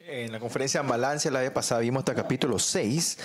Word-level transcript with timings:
En 0.00 0.32
la 0.32 0.38
conferencia 0.40 0.82
Malancia 0.82 1.30
la 1.30 1.40
vez 1.40 1.50
pasada 1.50 1.80
vimos 1.80 2.00
hasta 2.00 2.14
capítulo 2.14 2.58
6. 2.58 3.18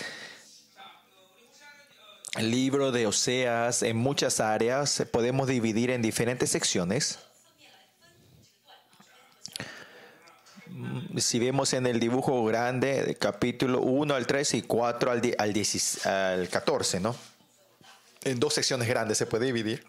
El 2.38 2.50
libro 2.52 2.92
de 2.92 3.06
Oseas 3.06 3.84
en 3.84 3.96
muchas 3.96 4.40
áreas 4.40 5.04
podemos 5.12 5.48
dividir 5.48 5.92
en 5.92 6.02
diferentes 6.02 6.50
secciones. 6.50 7.20
Si 11.18 11.38
vemos 11.38 11.74
en 11.74 11.86
el 11.86 12.00
dibujo 12.00 12.44
grande, 12.46 13.04
de 13.04 13.16
capítulo 13.16 13.80
1 13.82 14.16
al 14.16 14.26
3 14.26 14.56
y 14.56 14.62
4 14.64 15.12
al, 15.12 15.22
di- 15.22 15.36
al, 15.38 15.54
10 15.54 16.06
al 16.08 16.50
14, 16.50 17.00
¿no? 17.00 17.16
En 18.24 18.40
dos 18.40 18.56
secciones 18.56 18.88
grandes 18.88 19.20
se 19.20 19.28
puede 19.28 19.46
dividir. 19.46 19.86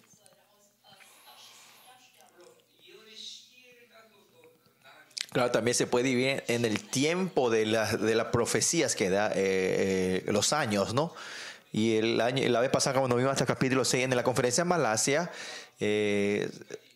Claro, 5.34 5.50
también 5.50 5.74
se 5.74 5.88
puede 5.88 6.04
dividir 6.10 6.44
en 6.46 6.64
el 6.64 6.80
tiempo 6.88 7.50
de, 7.50 7.66
la- 7.66 7.90
de 7.96 8.14
las 8.14 8.28
profecías 8.28 8.94
que 8.94 9.10
da, 9.10 9.32
eh, 9.34 10.22
eh, 10.24 10.32
los 10.32 10.52
años, 10.52 10.94
¿no? 10.94 11.12
Y 11.72 11.96
el 11.96 12.20
año, 12.20 12.48
la 12.48 12.60
vez 12.60 12.70
pasada, 12.70 13.00
cuando 13.00 13.16
vimos 13.16 13.32
hasta 13.32 13.42
el 13.42 13.48
capítulo 13.48 13.84
6 13.84 14.04
en 14.04 14.14
la 14.14 14.22
conferencia 14.22 14.62
en 14.62 14.68
Malasia, 14.68 15.32
eh, 15.80 16.48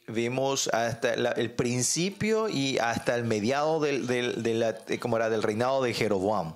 vimos 0.07 0.69
hasta 0.69 1.17
la- 1.17 1.33
el 1.33 1.51
principio 1.51 2.49
y 2.49 2.79
hasta 2.79 3.17
el 3.17 3.25
mediado 3.25 3.81
del, 3.81 4.07
del, 4.07 4.77
¿cómo 5.01 5.17
era? 5.17 5.31
del 5.31 5.43
reinado 5.43 5.83
de 5.83 5.93
Jeroboam. 5.93 6.55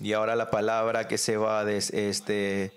Y 0.00 0.14
ahora 0.14 0.34
la 0.34 0.50
palabra 0.50 1.08
que 1.08 1.18
se 1.18 1.36
va 1.36 1.66
de 1.66 1.76
este 1.76 2.72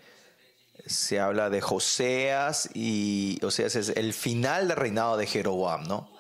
se 0.86 1.22
habla 1.22 1.50
de 1.50 1.62
Joseas 1.62 2.70
y 2.74 3.40
Oseas 3.44 3.76
es 3.78 3.90
el 3.96 4.14
final 4.14 4.68
del 4.68 4.76
reinado 4.78 5.16
de 5.16 5.26
Jeroboam, 5.26 5.88
¿no? 5.88 6.15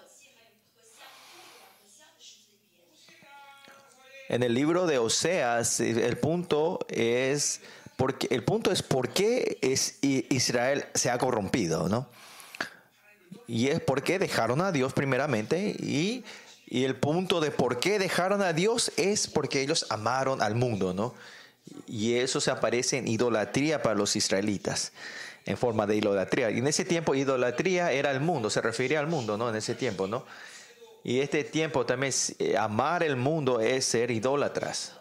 En 4.29 4.43
el 4.43 4.53
libro 4.53 4.87
de 4.87 4.97
Oseas, 4.97 5.79
el 5.79 6.17
punto 6.17 6.79
es 6.89 7.61
porque 7.95 8.27
el 8.31 8.43
punto 8.43 8.71
es 8.71 8.81
por 8.81 9.09
qué 9.09 9.57
es 9.61 9.99
Israel 10.01 10.85
se 10.93 11.09
ha 11.09 11.17
corrompido, 11.17 11.87
¿no? 11.87 12.07
Y 13.47 13.67
es 13.67 13.79
porque 13.79 14.19
dejaron 14.19 14.61
a 14.61 14.71
Dios 14.71 14.93
primeramente 14.93 15.75
y, 15.79 16.23
y 16.65 16.83
el 16.83 16.95
punto 16.95 17.39
de 17.39 17.51
por 17.51 17.79
qué 17.79 17.99
dejaron 17.99 18.41
a 18.41 18.53
Dios 18.53 18.91
es 18.97 19.27
porque 19.27 19.61
ellos 19.61 19.85
amaron 19.89 20.41
al 20.41 20.55
mundo, 20.55 20.93
¿no? 20.93 21.13
Y 21.87 22.15
eso 22.15 22.41
se 22.41 22.51
aparece 22.51 22.97
en 22.97 23.07
idolatría 23.07 23.81
para 23.81 23.95
los 23.95 24.15
israelitas, 24.15 24.91
en 25.45 25.57
forma 25.57 25.85
de 25.85 25.97
idolatría. 25.97 26.51
Y 26.51 26.57
en 26.57 26.67
ese 26.67 26.85
tiempo 26.85 27.15
idolatría 27.15 27.91
era 27.91 28.11
el 28.11 28.19
mundo, 28.19 28.49
se 28.49 28.61
refería 28.61 28.99
al 28.99 29.07
mundo, 29.07 29.37
¿no? 29.37 29.49
En 29.49 29.55
ese 29.55 29.75
tiempo, 29.75 30.07
¿no? 30.07 30.25
Y 31.07 31.19
este 31.19 31.43
tiempo 31.43 31.85
también, 31.85 32.11
eh, 32.39 32.57
amar 32.57 33.03
el 33.03 33.15
mundo 33.15 33.59
es 33.59 33.85
ser 33.85 34.09
idólatras. 34.09 34.93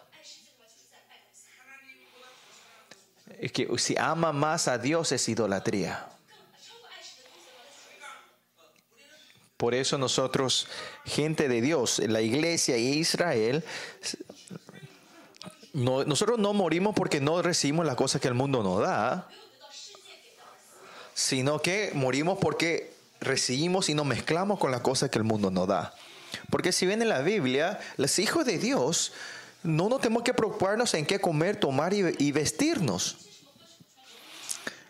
Es 3.39 3.51
que 3.51 3.67
si 3.79 3.95
ama 3.97 4.31
más 4.31 4.67
a 4.67 4.77
Dios 4.77 5.11
es 5.11 5.27
idolatría. 5.27 6.07
Por 9.57 9.73
eso 9.73 9.97
nosotros, 9.97 10.67
gente 11.05 11.47
de 11.47 11.59
Dios, 11.59 11.97
la 11.97 12.21
iglesia 12.21 12.77
y 12.77 12.99
Israel, 12.99 13.63
no- 15.73 16.03
nosotros 16.03 16.37
no 16.37 16.53
morimos 16.53 16.93
porque 16.93 17.19
no 17.19 17.41
recibimos 17.41 17.83
las 17.87 17.95
cosas 17.95 18.21
que 18.21 18.27
el 18.27 18.35
mundo 18.35 18.61
nos 18.61 18.79
da, 18.81 19.27
sino 21.15 21.59
que 21.63 21.89
morimos 21.95 22.37
porque 22.39 22.94
recibimos 23.19 23.89
y 23.89 23.93
nos 23.93 24.05
mezclamos 24.05 24.59
con 24.59 24.71
las 24.71 24.81
cosas 24.81 25.09
que 25.09 25.17
el 25.17 25.23
mundo 25.23 25.51
nos 25.51 25.67
da. 25.67 25.93
Porque 26.49 26.71
si 26.71 26.85
ven 26.85 27.01
en 27.01 27.09
la 27.09 27.21
Biblia, 27.21 27.79
los 27.97 28.19
hijos 28.19 28.45
de 28.45 28.57
Dios 28.57 29.13
no 29.63 29.89
nos 29.89 30.01
tenemos 30.01 30.23
que 30.23 30.33
preocuparnos 30.33 30.93
en 30.93 31.05
qué 31.05 31.19
comer, 31.19 31.55
tomar 31.55 31.93
y, 31.93 32.15
y 32.19 32.31
vestirnos. 32.31 33.17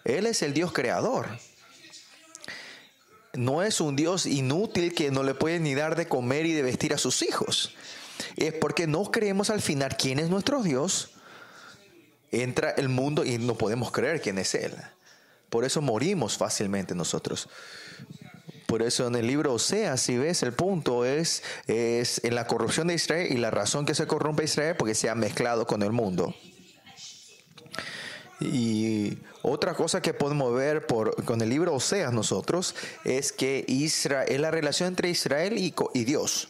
Él 0.04 0.26
es 0.26 0.42
el 0.42 0.54
Dios 0.54 0.72
creador. 0.72 1.28
No 3.34 3.64
es 3.64 3.82
un 3.82 3.96
Dios 3.96 4.26
inútil 4.26 4.94
que 4.94 5.12
no 5.12 5.24
le 5.24 5.34
puede 5.34 5.60
ni 5.60 5.76
dar 5.76 5.96
de 5.96 6.08
comer 6.08 6.46
y 6.46 6.54
de 6.54 6.62
vestir 6.62 6.94
a 6.94 6.98
sus 6.98 7.22
hijos. 7.22 7.76
Es 8.38 8.54
porque 8.54 8.88
no 8.88 9.12
creemos 9.12 9.50
al 9.50 9.62
final 9.62 9.98
quién 9.98 10.20
es 10.20 10.30
nuestro 10.30 10.62
Dios. 10.62 11.12
Entra 12.32 12.72
el 12.72 12.90
mundo 12.90 13.26
y 13.26 13.38
no 13.38 13.56
podemos 13.56 13.92
creer 13.92 14.22
quién 14.22 14.38
es 14.38 14.56
Él. 14.56 14.74
Por 15.50 15.66
eso 15.66 15.82
morimos 15.82 16.38
fácilmente 16.38 16.96
nosotros. 16.96 17.50
Por 18.66 18.82
eso 18.82 19.08
en 19.08 19.16
el 19.16 19.28
libro 19.28 19.54
Oseas, 19.54 20.02
si 20.02 20.18
ves, 20.18 20.42
el 20.44 20.54
punto 20.54 21.06
es, 21.06 21.44
es 21.68 22.24
en 22.24 22.36
la 22.36 22.48
corrupción 22.48 22.88
de 22.88 22.96
Israel 22.96 23.28
y 23.32 23.38
la 23.38 23.52
razón 23.52 23.86
que 23.86 23.96
se 23.96 24.08
corrompe 24.08 24.44
Israel 24.44 24.76
porque 24.78 24.96
se 24.96 25.10
ha 25.10 25.16
mezclado 25.16 25.68
con 25.68 25.84
el 25.84 25.92
mundo. 25.92 26.34
Y 28.40 29.18
otra 29.44 29.76
cosa 29.76 30.02
que 30.02 30.14
podemos 30.14 30.54
ver 30.54 30.88
por, 30.88 31.24
con 31.24 31.42
el 31.42 31.50
libro 31.50 31.74
Oseas 31.74 32.12
nosotros 32.12 32.76
es 33.04 33.32
que 33.32 33.64
Israel, 33.68 34.28
es 34.30 34.40
la 34.40 34.52
relación 34.52 34.90
entre 34.90 35.10
Israel 35.10 35.58
y, 35.58 36.04
Dios. 36.04 36.50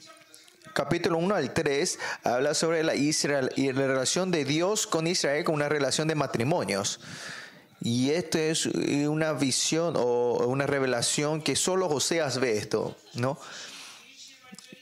Capítulo 0.73 1.17
1 1.17 1.35
al 1.35 1.53
3 1.53 1.99
habla 2.23 2.53
sobre 2.53 2.83
la, 2.83 2.95
Israel, 2.95 3.51
y 3.55 3.71
la 3.71 3.87
relación 3.87 4.31
de 4.31 4.45
Dios 4.45 4.87
con 4.87 5.07
Israel 5.07 5.43
con 5.43 5.55
una 5.55 5.69
relación 5.69 6.07
de 6.07 6.15
matrimonios. 6.15 6.99
Y 7.81 8.11
esto 8.11 8.37
es 8.37 8.65
una 8.65 9.33
visión 9.33 9.93
o 9.97 10.45
una 10.47 10.65
revelación 10.65 11.41
que 11.41 11.55
solo 11.55 11.87
Oseas 11.87 12.39
ve 12.39 12.57
esto, 12.57 12.95
¿no? 13.13 13.37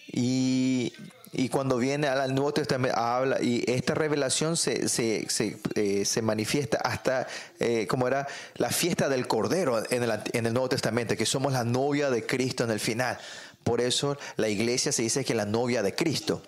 Y, 0.08 0.94
y 1.32 1.50
cuando 1.50 1.78
viene 1.78 2.08
al 2.08 2.36
Nuevo 2.36 2.54
Testamento, 2.54 2.96
habla, 2.98 3.42
y 3.42 3.64
esta 3.68 3.96
revelación 3.96 4.56
se, 4.56 4.88
se, 4.88 5.26
se, 5.30 5.58
eh, 5.74 6.06
se 6.06 6.22
manifiesta 6.22 6.78
hasta, 6.78 7.28
eh, 7.60 7.88
como 7.88 8.08
era, 8.08 8.28
la 8.56 8.70
fiesta 8.70 9.10
del 9.10 9.28
Cordero 9.28 9.82
en 9.90 10.04
el, 10.04 10.12
en 10.34 10.46
el 10.46 10.54
Nuevo 10.54 10.70
Testamento, 10.70 11.18
que 11.18 11.26
somos 11.26 11.52
la 11.52 11.64
novia 11.64 12.12
de 12.12 12.26
Cristo 12.26 12.64
en 12.64 12.70
el 12.70 12.80
final. 12.80 13.18
Por 13.64 13.82
eso 13.82 14.18
la 14.36 14.48
iglesia 14.50 14.92
se 14.92 15.02
dice 15.02 15.26
que 15.26 15.34
es 15.34 15.38
la 15.38 15.46
novia 15.46 15.82
de 15.82 15.96
Cristo. 15.96 16.44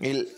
El, 0.00 0.28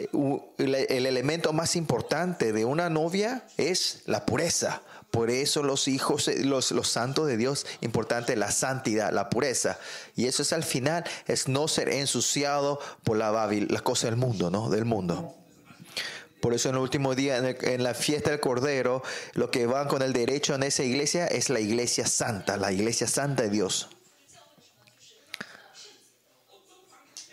el- 0.59 0.75
el 0.75 1.06
elemento 1.06 1.53
más 1.53 1.75
importante 1.76 2.53
de 2.53 2.64
una 2.64 2.91
novia 2.91 3.44
es 3.56 4.03
la 4.06 4.26
pureza. 4.26 4.82
Por 5.10 5.31
eso 5.31 5.62
los 5.62 5.88
hijos, 5.88 6.28
eh, 6.28 6.44
los, 6.44 6.70
los 6.70 6.88
santos 6.88 7.26
de 7.26 7.38
Dios, 7.38 7.64
importante 7.81 8.36
la 8.36 8.50
santidad, 8.50 9.10
la 9.10 9.31
pureza. 9.31 9.78
Y 10.16 10.26
eso 10.26 10.42
es 10.42 10.53
al 10.53 10.64
final, 10.64 11.04
es 11.26 11.48
no 11.48 11.66
ser 11.66 11.88
ensuciado 11.88 12.78
por 13.04 13.16
la 13.16 13.31
babil, 13.31 13.69
las 13.70 13.81
cosas 13.81 14.10
del 14.10 14.16
mundo, 14.19 14.50
¿no? 14.50 14.69
Del 14.69 14.84
mundo. 14.84 15.34
Por 16.42 16.53
eso 16.54 16.69
en 16.69 16.75
el 16.76 16.82
último 16.82 17.15
día, 17.15 17.38
en, 17.38 17.56
en 17.62 17.82
la 17.82 17.94
fiesta 17.94 18.30
del 18.30 18.41
Cordero, 18.41 19.03
lo 19.32 19.50
que 19.50 19.66
van 19.66 19.88
con 19.88 20.03
el 20.03 20.12
derecho 20.12 20.54
en 20.54 20.62
esa 20.62 20.84
iglesia 20.84 21.26
es 21.26 21.48
la 21.48 21.59
iglesia 21.60 22.06
santa, 22.06 22.59
la 22.59 22.70
iglesia 22.70 23.09
santa 23.09 23.44
de 23.44 23.50
Dios. 23.50 23.88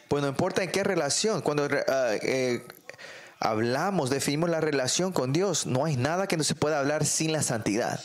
Pues 0.08 0.22
no 0.22 0.30
importa 0.30 0.64
en 0.64 0.72
qué 0.72 0.84
relación, 0.84 1.42
cuando 1.42 1.68
ah, 1.88 2.14
eh, 2.22 2.64
hablamos, 3.40 4.10
definimos 4.10 4.50
la 4.50 4.62
relación 4.62 5.12
con 5.12 5.34
Dios, 5.34 5.66
no 5.66 5.86
hay 5.86 5.98
nada 5.98 6.28
que 6.28 6.38
no 6.38 6.44
se 6.44 6.56
pueda 6.56 6.80
hablar 6.80 7.06
sin 7.06 7.32
la 7.32 7.42
santidad. 7.42 8.00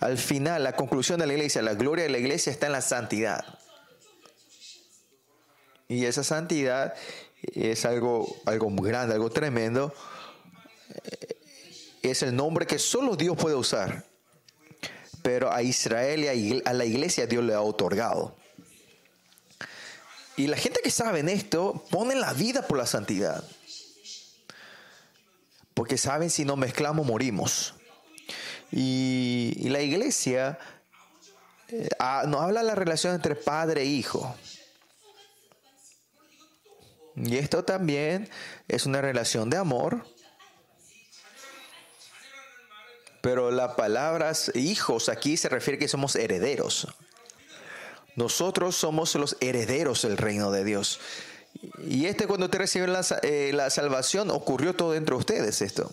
Al 0.00 0.16
final, 0.16 0.64
la 0.64 0.76
conclusión 0.76 1.20
de 1.20 1.26
la 1.26 1.34
iglesia, 1.34 1.60
la 1.60 1.74
gloria 1.74 2.04
de 2.04 2.10
la 2.10 2.18
iglesia 2.18 2.50
está 2.50 2.66
en 2.66 2.72
la 2.72 2.80
santidad. 2.80 3.44
Y 5.88 6.06
esa 6.06 6.24
santidad 6.24 6.94
es 7.42 7.84
algo, 7.84 8.34
algo 8.46 8.70
muy 8.70 8.88
grande, 8.88 9.14
algo 9.14 9.30
tremendo. 9.30 9.92
Eh, 11.04 11.36
Es 12.02 12.22
el 12.22 12.34
nombre 12.34 12.66
que 12.66 12.78
solo 12.78 13.14
Dios 13.14 13.36
puede 13.36 13.56
usar. 13.56 14.04
Pero 15.22 15.52
a 15.52 15.62
Israel 15.62 16.24
y 16.24 16.62
a 16.64 16.72
la 16.72 16.86
iglesia 16.86 17.26
Dios 17.26 17.44
le 17.44 17.52
ha 17.52 17.60
otorgado. 17.60 18.39
Y 20.40 20.46
la 20.46 20.56
gente 20.56 20.80
que 20.82 20.90
sabe 20.90 21.20
esto 21.30 21.84
pone 21.90 22.14
la 22.14 22.32
vida 22.32 22.66
por 22.66 22.78
la 22.78 22.86
santidad. 22.86 23.44
Porque 25.74 25.98
saben 25.98 26.30
si 26.30 26.46
nos 26.46 26.56
mezclamos 26.56 27.06
morimos. 27.06 27.74
Y, 28.72 29.52
y 29.58 29.68
la 29.68 29.82
iglesia 29.82 30.58
eh, 31.68 31.90
ah, 31.98 32.24
nos 32.26 32.40
habla 32.40 32.60
de 32.60 32.68
la 32.68 32.74
relación 32.74 33.14
entre 33.14 33.34
padre 33.34 33.82
e 33.82 33.84
hijo. 33.84 34.34
Y 37.16 37.36
esto 37.36 37.62
también 37.62 38.26
es 38.66 38.86
una 38.86 39.02
relación 39.02 39.50
de 39.50 39.58
amor. 39.58 40.06
Pero 43.20 43.50
la 43.50 43.76
palabra 43.76 44.32
hijos 44.54 45.10
aquí 45.10 45.36
se 45.36 45.50
refiere 45.50 45.78
que 45.78 45.86
somos 45.86 46.16
herederos. 46.16 46.88
Nosotros 48.16 48.76
somos 48.76 49.14
los 49.14 49.36
herederos 49.40 50.02
del 50.02 50.16
reino 50.16 50.50
de 50.50 50.64
Dios. 50.64 51.00
Y 51.86 52.06
este 52.06 52.26
cuando 52.26 52.46
usted 52.46 52.58
recibe 52.58 52.86
la, 52.86 53.04
eh, 53.22 53.50
la 53.52 53.70
salvación, 53.70 54.30
ocurrió 54.30 54.74
todo 54.74 54.92
dentro 54.92 55.16
de 55.16 55.20
ustedes 55.20 55.62
esto. 55.62 55.92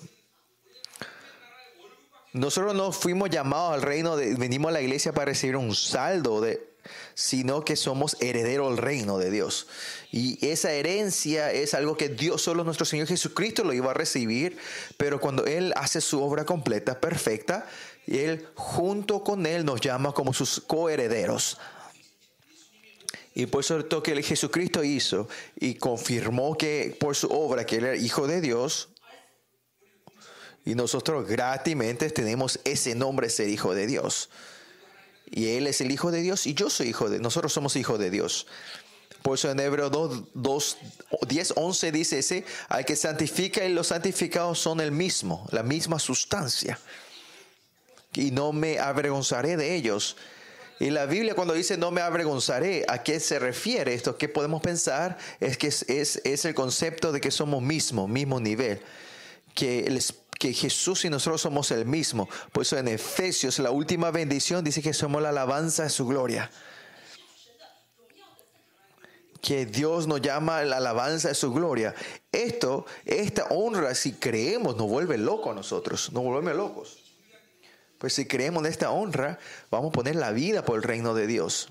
Nosotros 2.33 2.75
no 2.75 2.91
fuimos 2.91 3.29
llamados 3.29 3.73
al 3.73 3.81
reino, 3.81 4.15
de, 4.15 4.35
venimos 4.35 4.69
a 4.69 4.73
la 4.73 4.81
iglesia 4.81 5.13
para 5.13 5.25
recibir 5.25 5.55
un 5.55 5.73
saldo 5.73 6.41
de, 6.41 6.67
sino 7.15 7.63
que 7.65 7.75
somos 7.75 8.17
herederos 8.19 8.69
del 8.69 8.77
reino 8.77 9.17
de 9.17 9.31
Dios. 9.31 9.67
Y 10.11 10.45
esa 10.45 10.71
herencia 10.71 11.51
es 11.51 11.73
algo 11.73 11.97
que 11.97 12.09
Dios, 12.09 12.41
solo 12.41 12.63
nuestro 12.63 12.85
Señor 12.85 13.07
Jesucristo 13.07 13.63
lo 13.63 13.73
iba 13.73 13.91
a 13.91 13.95
recibir, 13.95 14.57
pero 14.97 15.19
cuando 15.19 15.45
Él 15.45 15.73
hace 15.75 16.01
su 16.01 16.21
obra 16.21 16.45
completa, 16.45 16.99
perfecta, 16.99 17.65
Él 18.05 18.47
junto 18.55 19.23
con 19.23 19.45
Él 19.45 19.65
nos 19.65 19.81
llama 19.81 20.11
como 20.11 20.33
sus 20.33 20.59
coherederos. 20.59 21.57
Y 23.37 23.45
por 23.45 23.59
eso 23.59 23.77
lo 23.77 24.01
que 24.01 24.23
Jesucristo 24.23 24.83
hizo 24.83 25.29
y 25.59 25.75
confirmó 25.75 26.57
que 26.57 26.97
por 26.99 27.15
su 27.15 27.27
obra 27.27 27.67
que 27.67 27.75
Él 27.75 27.83
era 27.83 27.95
hijo 27.95 28.25
de 28.25 28.41
Dios, 28.41 28.89
y 30.65 30.73
nosotros 30.73 31.27
gratis 31.27 31.75
tenemos 32.15 32.59
ese 32.63 32.95
nombre, 32.95 33.29
ser 33.29 33.47
hijo 33.49 33.75
de 33.75 33.85
Dios. 33.85 34.31
Y 35.29 35.49
Él 35.49 35.67
es 35.67 35.81
el 35.81 35.91
hijo 35.91 36.09
de 36.09 36.21
Dios 36.23 36.47
y 36.47 36.55
yo 36.55 36.71
soy 36.71 36.87
hijo 36.87 37.11
de 37.11 37.19
Nosotros 37.19 37.53
somos 37.53 37.75
hijos 37.75 37.99
de 37.99 38.09
Dios. 38.09 38.47
Por 39.21 39.35
eso 39.35 39.51
en 39.51 39.59
Hebreo 39.59 39.91
2, 39.91 40.23
2, 40.33 40.77
10, 41.27 41.53
11 41.57 41.91
dice 41.91 42.17
ese, 42.17 42.43
al 42.69 42.85
que 42.85 42.95
santifica 42.95 43.63
y 43.63 43.71
los 43.71 43.89
santificados 43.89 44.57
son 44.57 44.81
el 44.81 44.91
mismo, 44.91 45.47
la 45.51 45.61
misma 45.61 45.99
sustancia. 45.99 46.79
Y 48.15 48.31
no 48.31 48.51
me 48.51 48.79
avergonzaré 48.79 49.57
de 49.57 49.75
ellos. 49.75 50.17
Y 50.79 50.89
la 50.91 51.05
Biblia 51.05 51.33
cuando 51.33 51.53
dice 51.53 51.77
no 51.77 51.91
me 51.91 52.01
avergonzaré, 52.01 52.85
¿a 52.87 53.03
qué 53.03 53.19
se 53.19 53.39
refiere 53.39 53.93
esto? 53.93 54.17
¿Qué 54.17 54.29
podemos 54.29 54.61
pensar? 54.61 55.17
Es 55.39 55.57
que 55.57 55.67
es, 55.67 55.83
es, 55.89 56.21
es 56.23 56.45
el 56.45 56.53
concepto 56.53 57.11
de 57.11 57.19
que 57.21 57.31
somos 57.31 57.61
mismo, 57.61 58.07
mismo 58.07 58.39
nivel. 58.39 58.81
Que, 59.55 59.85
el, 59.85 60.01
que 60.37 60.53
Jesús 60.53 61.05
y 61.05 61.09
nosotros 61.09 61.41
somos 61.41 61.71
el 61.71 61.85
mismo. 61.85 62.29
Por 62.51 62.61
eso 62.61 62.77
en 62.77 62.87
Efesios, 62.87 63.57
la 63.59 63.71
última 63.71 64.11
bendición 64.11 64.63
dice 64.63 64.81
que 64.81 64.93
somos 64.93 65.21
la 65.21 65.29
alabanza 65.29 65.83
de 65.83 65.89
su 65.89 66.05
gloria 66.05 66.49
que 69.47 69.65
Dios 69.65 70.07
nos 70.07 70.21
llama 70.21 70.61
la 70.63 70.77
alabanza 70.77 71.29
de 71.29 71.35
su 71.35 71.53
gloria. 71.53 71.95
Esto, 72.33 72.85
esta 73.05 73.45
honra, 73.49 73.95
si 73.95 74.11
creemos, 74.13 74.75
nos 74.75 74.87
vuelve 74.87 75.17
locos 75.17 75.51
a 75.51 75.55
nosotros, 75.55 76.11
nos 76.11 76.23
vuelve 76.23 76.53
locos. 76.53 76.96
Pues 77.97 78.13
si 78.13 78.25
creemos 78.25 78.63
en 78.63 78.71
esta 78.71 78.91
honra, 78.91 79.39
vamos 79.71 79.89
a 79.89 79.93
poner 79.93 80.15
la 80.15 80.31
vida 80.31 80.63
por 80.63 80.77
el 80.77 80.83
reino 80.83 81.13
de 81.13 81.27
Dios. 81.27 81.69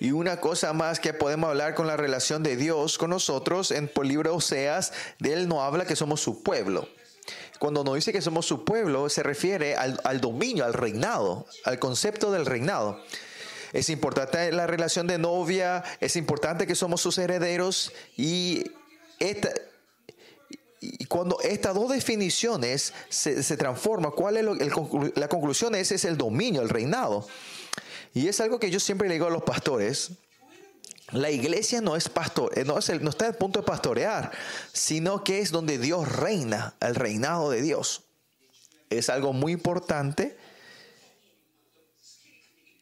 Y 0.00 0.12
una 0.12 0.40
cosa 0.40 0.72
más 0.72 0.98
que 0.98 1.12
podemos 1.12 1.50
hablar 1.50 1.74
con 1.74 1.86
la 1.86 1.98
relación 1.98 2.42
de 2.42 2.56
Dios 2.56 2.96
con 2.96 3.10
nosotros, 3.10 3.70
en 3.70 3.90
el 3.94 4.08
libro 4.08 4.34
Oseas, 4.34 4.92
de 5.18 5.34
Él 5.34 5.46
no 5.46 5.62
habla 5.62 5.84
que 5.84 5.94
somos 5.94 6.22
su 6.22 6.42
pueblo. 6.42 6.88
Cuando 7.58 7.84
nos 7.84 7.96
dice 7.96 8.10
que 8.10 8.22
somos 8.22 8.46
su 8.46 8.64
pueblo, 8.64 9.10
se 9.10 9.22
refiere 9.22 9.76
al, 9.76 10.00
al 10.04 10.22
dominio, 10.22 10.64
al 10.64 10.72
reinado, 10.72 11.46
al 11.66 11.78
concepto 11.78 12.32
del 12.32 12.46
reinado. 12.46 12.98
Es 13.74 13.90
importante 13.90 14.50
la 14.52 14.66
relación 14.66 15.06
de 15.06 15.18
novia, 15.18 15.84
es 16.00 16.16
importante 16.16 16.66
que 16.66 16.74
somos 16.74 17.02
sus 17.02 17.18
herederos 17.18 17.92
y 18.16 18.64
esta, 19.18 19.50
y 20.80 21.04
cuando 21.04 21.38
estas 21.42 21.74
dos 21.74 21.90
definiciones 21.90 22.94
se, 23.10 23.42
se 23.42 23.56
transforman, 23.56 24.12
¿cuál 24.12 24.38
es 24.38 24.44
la 25.14 25.28
conclusión? 25.28 25.74
Ese 25.74 25.96
es 25.96 26.06
el 26.06 26.16
dominio, 26.16 26.62
el 26.62 26.70
reinado. 26.70 27.26
Y 28.14 28.28
es 28.28 28.40
algo 28.40 28.58
que 28.58 28.70
yo 28.70 28.80
siempre 28.80 29.06
le 29.06 29.14
digo 29.14 29.26
a 29.26 29.30
los 29.30 29.42
pastores. 29.42 30.12
La 31.12 31.30
iglesia 31.30 31.80
no 31.80 31.96
es 31.96 32.08
pastor, 32.08 32.56
eh, 32.56 32.64
no, 32.64 32.78
es 32.78 32.88
el, 32.88 33.02
no 33.02 33.10
está 33.10 33.26
al 33.26 33.34
punto 33.34 33.60
de 33.60 33.66
pastorear, 33.66 34.30
sino 34.72 35.24
que 35.24 35.40
es 35.40 35.50
donde 35.50 35.76
Dios 35.76 36.10
reina, 36.10 36.74
el 36.80 36.94
reinado 36.94 37.50
de 37.50 37.62
Dios. 37.62 38.02
Es 38.90 39.10
algo 39.10 39.32
muy 39.32 39.52
importante 39.52 40.36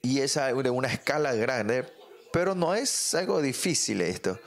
y 0.03 0.21
es 0.21 0.35
de 0.35 0.71
una 0.71 0.89
escala 0.89 1.35
grande, 1.35 1.91
pero 2.33 2.55
no 2.55 2.75
es 2.75 3.15
algo 3.15 3.41
difícil 3.41 4.03
esto. 4.03 4.39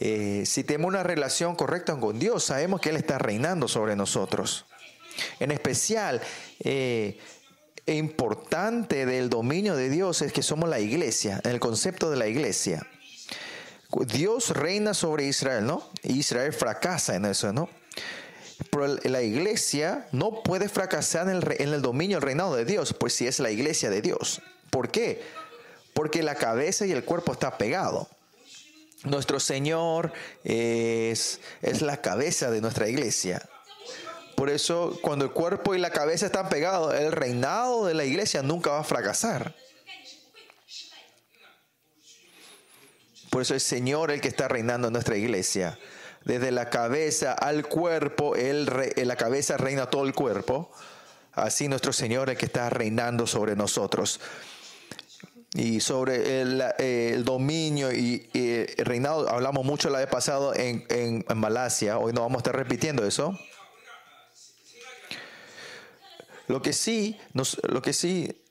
Eh, 0.00 0.44
si 0.46 0.64
tenemos 0.64 0.88
una 0.88 1.02
relación 1.02 1.56
correcta 1.56 1.98
con 1.98 2.18
Dios, 2.18 2.44
sabemos 2.44 2.80
que 2.80 2.90
Él 2.90 2.96
está 2.96 3.18
reinando 3.18 3.68
sobre 3.68 3.96
nosotros. 3.96 4.66
En 5.40 5.50
especial, 5.50 6.20
eh, 6.60 7.18
importante 7.86 9.06
del 9.06 9.30
dominio 9.30 9.74
de 9.74 9.88
Dios 9.88 10.22
es 10.22 10.32
que 10.32 10.42
somos 10.42 10.68
la 10.68 10.80
iglesia, 10.80 11.40
el 11.44 11.58
concepto 11.58 12.10
de 12.10 12.16
la 12.16 12.26
iglesia. 12.26 12.86
Dios 14.06 14.50
reina 14.50 14.92
sobre 14.92 15.24
Israel, 15.24 15.66
¿no? 15.66 15.88
Israel 16.02 16.52
fracasa 16.52 17.16
en 17.16 17.24
eso, 17.24 17.52
¿no? 17.52 17.70
Pero 18.70 18.98
la 19.04 19.22
iglesia 19.22 20.06
no 20.12 20.42
puede 20.42 20.68
fracasar 20.68 21.28
en 21.28 21.36
el, 21.36 21.56
en 21.58 21.72
el 21.72 21.80
dominio, 21.80 22.18
el 22.18 22.22
reinado 22.22 22.54
de 22.54 22.64
Dios, 22.64 22.92
pues 22.92 23.14
si 23.14 23.26
es 23.26 23.38
la 23.38 23.50
iglesia 23.50 23.88
de 23.88 24.02
Dios. 24.02 24.42
¿Por 24.70 24.90
qué? 24.90 25.22
Porque 25.94 26.22
la 26.22 26.34
cabeza 26.34 26.84
y 26.84 26.92
el 26.92 27.04
cuerpo 27.04 27.32
está 27.32 27.56
pegado. 27.56 28.08
Nuestro 29.04 29.38
Señor 29.40 30.12
es, 30.44 31.40
es 31.62 31.82
la 31.82 32.00
cabeza 32.00 32.50
de 32.50 32.60
nuestra 32.60 32.88
iglesia. 32.88 33.48
Por 34.34 34.50
eso, 34.50 34.98
cuando 35.02 35.24
el 35.24 35.32
cuerpo 35.32 35.74
y 35.74 35.78
la 35.78 35.90
cabeza 35.90 36.26
están 36.26 36.48
pegados, 36.48 36.94
el 36.94 37.12
reinado 37.12 37.86
de 37.86 37.94
la 37.94 38.04
iglesia 38.04 38.42
nunca 38.42 38.70
va 38.70 38.80
a 38.80 38.84
fracasar. 38.84 39.54
Por 43.30 43.42
eso 43.42 43.54
el 43.54 43.60
Señor 43.60 44.10
el 44.10 44.20
que 44.20 44.28
está 44.28 44.48
reinando 44.48 44.88
en 44.88 44.92
nuestra 44.92 45.16
iglesia. 45.16 45.78
Desde 46.24 46.50
la 46.50 46.70
cabeza 46.70 47.32
al 47.32 47.66
cuerpo, 47.66 48.36
él, 48.36 48.70
la 48.96 49.16
cabeza 49.16 49.56
reina 49.56 49.90
todo 49.90 50.04
el 50.04 50.14
cuerpo. 50.14 50.70
Así 51.32 51.68
nuestro 51.68 51.92
Señor 51.92 52.30
el 52.30 52.36
que 52.36 52.46
está 52.46 52.70
reinando 52.70 53.26
sobre 53.26 53.54
nosotros. 53.54 54.20
Y 55.54 55.80
sobre 55.80 56.42
el, 56.42 57.24
dominio 57.24 57.92
y, 57.92 58.28
el 58.34 58.84
reinado, 58.84 59.28
hablamos 59.28 59.64
mucho 59.64 59.88
la 59.88 59.98
vez 59.98 60.08
pasado 60.08 60.54
en, 60.54 60.84
en 60.88 61.24
Malasia. 61.36 61.98
Hoy 61.98 62.12
no 62.12 62.20
vamos 62.20 62.36
a 62.36 62.38
estar 62.40 62.56
repitiendo 62.56 63.04
eso. 63.06 63.38
Lo 66.48 66.62
que 66.62 66.72
sí, 66.72 67.18
lo 67.68 67.82
que 67.82 67.92
sí 67.92 68.42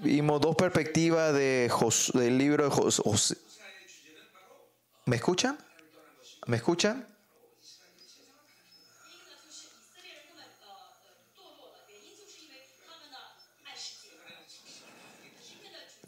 vimos 0.00 0.40
dos 0.40 0.56
perspectivas 0.56 1.34
de 1.34 1.70
del 2.14 2.38
libro 2.38 2.64
de 2.64 2.70
José. 2.70 3.36
¿Me 5.04 5.16
escuchan? 5.16 5.58
¿Me 6.46 6.56
escuchan? 6.56 7.06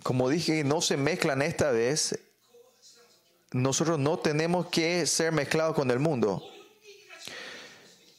Como 0.09 0.31
dije, 0.31 0.65
no 0.65 0.81
se 0.81 0.97
mezclan 0.97 1.43
esta 1.43 1.71
vez. 1.71 2.19
Nosotros 3.53 3.99
no 3.99 4.19
tenemos 4.19 4.69
que 4.69 5.05
ser 5.05 5.33
mezclados 5.33 5.77
con 5.77 5.91
el 5.91 5.99
mundo. 5.99 6.43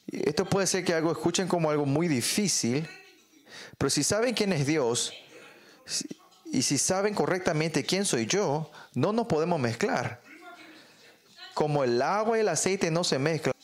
Esto 0.05 0.45
puede 0.45 0.67
ser 0.67 0.85
que 0.85 0.93
algo 0.93 1.11
escuchen 1.11 1.47
como 1.47 1.71
algo 1.71 1.87
muy 1.87 2.07
difícil, 2.07 2.87
pero 3.79 3.89
si 3.89 4.03
saben 4.03 4.35
quién 4.35 4.53
es 4.53 4.67
Dios 4.67 5.11
y 6.45 6.61
si 6.61 6.77
saben 6.77 7.15
correctamente 7.15 7.83
quién 7.83 8.05
soy 8.05 8.27
yo, 8.27 8.69
no 8.93 9.11
nos 9.11 9.25
podemos 9.25 9.59
mezclar. 9.59 10.21
Como 11.55 11.83
el 11.83 11.99
agua 12.03 12.37
y 12.37 12.41
el 12.41 12.49
aceite 12.49 12.91
no 12.91 13.03
se 13.03 13.17
mezclan. 13.17 13.55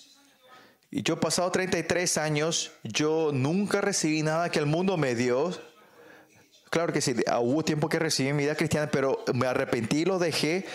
Y 0.90 1.04
yo 1.04 1.14
he 1.14 1.18
pasado 1.18 1.52
33 1.52 2.18
años, 2.18 2.72
yo 2.82 3.30
nunca 3.32 3.82
recibí 3.82 4.24
nada 4.24 4.50
que 4.50 4.58
el 4.58 4.66
mundo 4.66 4.98
me 4.98 5.14
dio. 5.14 5.54
Claro 6.70 6.92
que 6.92 7.02
sí, 7.02 7.16
hubo 7.42 7.64
tiempo 7.64 7.90
que 7.90 8.00
recibí 8.00 8.34
mi 8.34 8.44
vida 8.44 8.56
cristiana, 8.56 8.90
pero 8.92 9.24
me 9.34 9.48
arrepentí, 9.48 10.04
lo 10.04 10.20
dejé, 10.20 10.66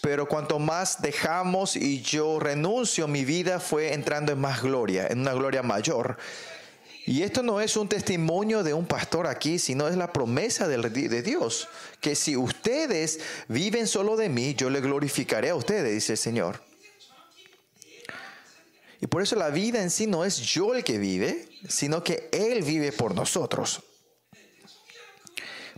pero 0.00 0.26
cuanto 0.26 0.58
más 0.58 1.02
dejamos 1.02 1.76
y 1.76 2.00
yo 2.00 2.38
renuncio, 2.38 3.08
mi 3.08 3.24
vida 3.24 3.60
fue 3.60 3.92
entrando 3.92 4.32
en 4.32 4.40
más 4.40 4.62
gloria, 4.62 5.08
en 5.08 5.20
una 5.20 5.34
gloria 5.34 5.62
mayor. 5.62 6.16
Y 7.06 7.22
esto 7.22 7.42
no 7.42 7.60
es 7.60 7.76
un 7.76 7.88
testimonio 7.88 8.64
de 8.64 8.74
un 8.74 8.84
pastor 8.86 9.28
aquí, 9.28 9.60
sino 9.60 9.86
es 9.86 9.96
la 9.96 10.12
promesa 10.12 10.66
de 10.66 11.22
Dios, 11.22 11.68
que 12.00 12.16
si 12.16 12.36
ustedes 12.36 13.20
viven 13.46 13.86
solo 13.86 14.16
de 14.16 14.28
mí, 14.28 14.54
yo 14.54 14.70
le 14.70 14.80
glorificaré 14.80 15.50
a 15.50 15.54
ustedes, 15.54 15.92
dice 15.92 16.12
el 16.12 16.18
Señor. 16.18 16.60
Y 19.00 19.06
por 19.06 19.22
eso 19.22 19.36
la 19.36 19.50
vida 19.50 19.82
en 19.82 19.90
sí 19.90 20.06
no 20.06 20.24
es 20.24 20.38
yo 20.38 20.74
el 20.74 20.82
que 20.82 20.98
vive, 20.98 21.48
sino 21.68 22.02
que 22.02 22.28
Él 22.32 22.62
vive 22.62 22.90
por 22.90 23.14
nosotros. 23.14 23.82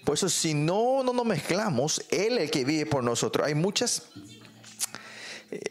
Por 0.09 0.15
eso 0.15 0.31
si 0.31 0.55
no, 0.55 1.03
no 1.05 1.13
nos 1.13 1.27
mezclamos, 1.27 2.03
Él 2.09 2.39
es 2.39 2.45
el 2.45 2.51
que 2.51 2.65
vive 2.65 2.87
por 2.87 3.05
nosotros. 3.05 3.47
Hay 3.47 3.55
muchas... 3.55 4.05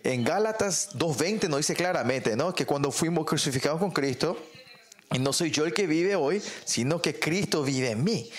En 0.04 0.24
Gálatas 0.24 0.92
2.20 0.94 1.50
nos 1.50 1.58
dice 1.58 1.74
claramente, 1.74 2.36
¿no? 2.36 2.54
Que 2.54 2.64
cuando 2.64 2.92
fuimos 2.92 3.26
crucificados 3.26 3.80
con 3.80 3.90
Cristo, 3.90 4.38
no 5.20 5.34
soy 5.34 5.50
yo 5.50 5.66
el 5.66 5.74
que 5.74 5.88
vive 5.88 6.16
hoy, 6.16 6.40
sino 6.66 7.02
que 7.02 7.18
Cristo 7.18 7.64
vive 7.64 7.90
en 7.90 8.04
mí. 8.04 8.30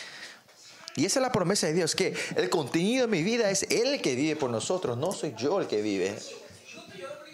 Y 0.94 1.04
esa 1.04 1.18
es 1.18 1.22
la 1.22 1.32
promesa 1.32 1.66
de 1.66 1.72
Dios, 1.72 1.96
que 1.96 2.14
el 2.36 2.48
contenido 2.48 3.06
de 3.06 3.10
mi 3.10 3.24
vida 3.24 3.50
es 3.50 3.64
Él 3.64 3.94
el 3.94 4.00
que 4.00 4.14
vive 4.14 4.36
por 4.36 4.50
nosotros, 4.50 4.96
no 4.96 5.10
soy 5.10 5.34
yo 5.36 5.60
el 5.60 5.66
que 5.66 5.82
vive. 5.82 6.16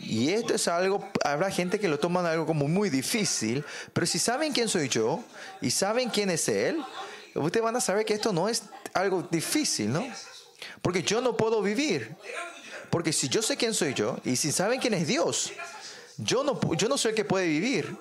Y 0.00 0.30
esto 0.30 0.54
es 0.54 0.68
algo, 0.68 1.06
habrá 1.22 1.50
gente 1.50 1.78
que 1.78 1.88
lo 1.88 1.98
toman 1.98 2.24
algo 2.24 2.46
como 2.46 2.66
muy 2.66 2.88
difícil, 2.88 3.62
pero 3.92 4.06
si 4.06 4.18
saben 4.18 4.54
quién 4.54 4.70
soy 4.70 4.88
yo 4.88 5.22
y 5.60 5.70
saben 5.70 6.08
quién 6.08 6.30
es 6.30 6.48
Él, 6.48 6.82
ustedes 7.34 7.64
van 7.64 7.76
a 7.76 7.80
saber 7.80 8.04
que 8.04 8.14
esto 8.14 8.32
no 8.32 8.48
es 8.48 8.64
algo 8.92 9.26
difícil, 9.30 9.92
¿no? 9.92 10.06
Porque 10.82 11.02
yo 11.02 11.20
no 11.20 11.36
puedo 11.36 11.62
vivir. 11.62 12.14
Porque 12.90 13.12
si 13.12 13.28
yo 13.28 13.42
sé 13.42 13.56
quién 13.56 13.74
soy 13.74 13.94
yo 13.94 14.18
y 14.24 14.36
si 14.36 14.52
saben 14.52 14.80
quién 14.80 14.94
es 14.94 15.06
Dios, 15.06 15.52
yo 16.16 16.44
no, 16.44 16.60
yo 16.74 16.88
no 16.88 16.96
soy 16.96 17.10
el 17.10 17.16
que 17.16 17.24
puede 17.24 17.46
vivir. 17.46 17.96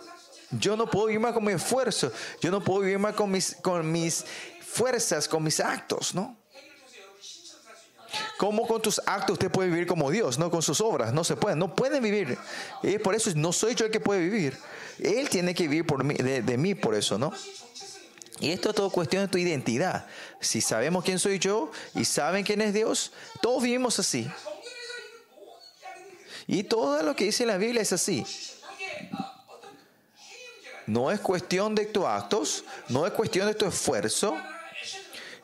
Yo 0.52 0.78
no 0.78 0.88
puedo 0.88 1.08
vivir 1.08 1.20
más 1.20 1.34
con 1.34 1.44
mi 1.44 1.54
esfuerzo. 1.54 2.12
Yo 2.42 2.52
no 2.52 2.64
puedo 2.64 2.82
vivir 2.82 3.00
más 3.00 3.16
con 3.16 3.32
mis, 3.32 3.56
con 3.56 3.92
mis 3.92 4.24
fuerzas, 4.62 5.28
con 5.28 5.44
mis 5.44 5.60
actos, 5.60 6.14
¿no? 6.14 6.38
¿Cómo 8.38 8.68
con 8.68 8.82
tus 8.82 9.02
actos 9.08 9.34
usted 9.34 9.50
puede 9.50 9.70
vivir 9.70 9.88
como 9.88 10.12
Dios? 10.12 10.38
No 10.38 10.52
con 10.52 10.62
sus 10.62 10.80
obras. 10.80 11.12
No 11.12 11.24
se 11.24 11.36
puede. 11.36 11.56
No 11.56 11.74
pueden 11.74 12.04
vivir. 12.04 12.38
Y 12.84 13.00
por 13.00 13.16
eso 13.16 13.32
no 13.36 13.52
soy 13.52 13.74
yo 13.74 13.86
el 13.86 13.92
que 13.92 14.00
puede 14.00 14.22
vivir. 14.22 14.56
Él 15.00 15.28
tiene 15.30 15.56
que 15.56 15.64
vivir 15.64 15.88
por 15.88 16.04
mí, 16.04 16.14
de, 16.14 16.44
de 16.44 16.58
mí 16.58 16.76
por 16.76 16.94
eso, 16.94 17.18
¿no? 17.18 17.34
Y 18.44 18.52
esto 18.52 18.72
es 18.72 18.76
todo 18.76 18.90
cuestión 18.90 19.24
de 19.24 19.30
tu 19.30 19.38
identidad. 19.38 20.06
Si 20.42 20.60
sabemos 20.60 21.06
quién 21.06 21.18
soy 21.18 21.40
yo 21.40 21.72
y 21.96 22.04
saben 22.04 22.44
quién 22.44 22.60
es 22.60 22.74
Dios, 22.74 23.14
todos 23.42 23.64
vivimos 23.64 23.98
así. 24.00 24.30
Y 26.46 26.64
todo 26.64 27.02
lo 27.04 27.16
que 27.16 27.24
dice 27.24 27.46
la 27.46 27.56
Biblia 27.56 27.82
es 27.82 27.94
así. 27.94 28.26
No 30.88 31.10
es 31.10 31.22
cuestión 31.22 31.74
de 31.74 31.86
tus 31.86 32.04
actos, 32.04 32.66
no 32.90 33.08
es 33.08 33.14
cuestión 33.14 33.48
de 33.48 33.54
tu 33.54 33.66
esfuerzo, 33.66 34.36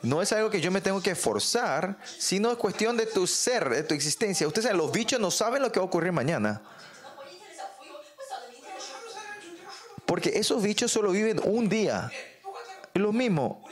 no 0.02 0.20
es 0.20 0.30
algo 0.32 0.50
que 0.50 0.60
yo 0.60 0.70
me 0.70 0.82
tengo 0.82 1.00
que 1.00 1.12
esforzar, 1.12 1.96
sino 2.18 2.50
es 2.52 2.58
cuestión 2.58 2.98
de 2.98 3.06
tu 3.06 3.26
ser, 3.26 3.70
de 3.70 3.82
tu 3.82 3.94
existencia. 3.94 4.46
Ustedes 4.46 4.64
saben, 4.64 4.76
los 4.76 4.92
bichos 4.92 5.18
no 5.18 5.30
saben 5.30 5.62
lo 5.62 5.72
que 5.72 5.80
va 5.80 5.84
a 5.84 5.88
ocurrir 5.88 6.12
mañana. 6.12 6.60
Porque 10.04 10.32
esos 10.34 10.62
bichos 10.62 10.92
solo 10.92 11.12
viven 11.12 11.40
un 11.42 11.66
día. 11.70 12.12
Es 12.94 13.00
lo 13.00 13.12
mismo. 13.12 13.64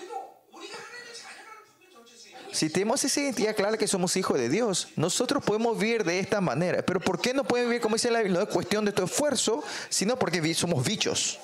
Si 2.52 2.70
tenemos 2.70 3.04
esa 3.04 3.20
identidad 3.20 3.54
clara 3.54 3.76
que 3.76 3.87
somos 3.87 4.16
hijos 4.16 4.37
de 4.38 4.48
Dios, 4.48 4.88
nosotros 4.96 5.44
podemos 5.44 5.78
vivir 5.78 6.02
de 6.02 6.18
esta 6.18 6.40
manera. 6.40 6.82
Pero 6.84 6.98
¿por 6.98 7.20
qué 7.20 7.32
no 7.32 7.44
pueden 7.44 7.68
vivir 7.68 7.80
como 7.80 7.94
dice 7.94 8.10
la 8.10 8.20
Biblia? 8.20 8.38
No 8.40 8.44
es 8.44 8.52
cuestión 8.52 8.84
de 8.84 8.90
tu 8.90 9.04
esfuerzo, 9.04 9.62
sino 9.88 10.18
porque 10.18 10.54
somos 10.54 10.84
bichos. 10.84 11.38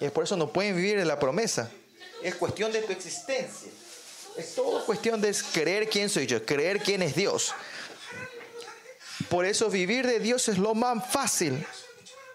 Y 0.00 0.08
por 0.08 0.24
eso 0.24 0.36
no 0.36 0.52
pueden 0.52 0.74
vivir 0.74 0.98
de 0.98 1.04
la 1.04 1.20
promesa. 1.20 1.70
Es 2.22 2.34
cuestión 2.34 2.72
de 2.72 2.82
tu 2.82 2.92
existencia. 2.92 3.70
Es 4.36 4.54
todo 4.54 4.84
cuestión 4.86 5.20
de 5.20 5.34
creer 5.52 5.88
quién 5.88 6.08
soy 6.08 6.26
yo, 6.26 6.44
creer 6.44 6.80
quién 6.80 7.02
es 7.02 7.14
Dios. 7.14 7.54
Por 9.28 9.44
eso 9.44 9.68
vivir 9.68 10.06
de 10.06 10.20
Dios 10.20 10.48
es 10.48 10.58
lo 10.58 10.74
más 10.74 11.10
fácil. 11.12 11.66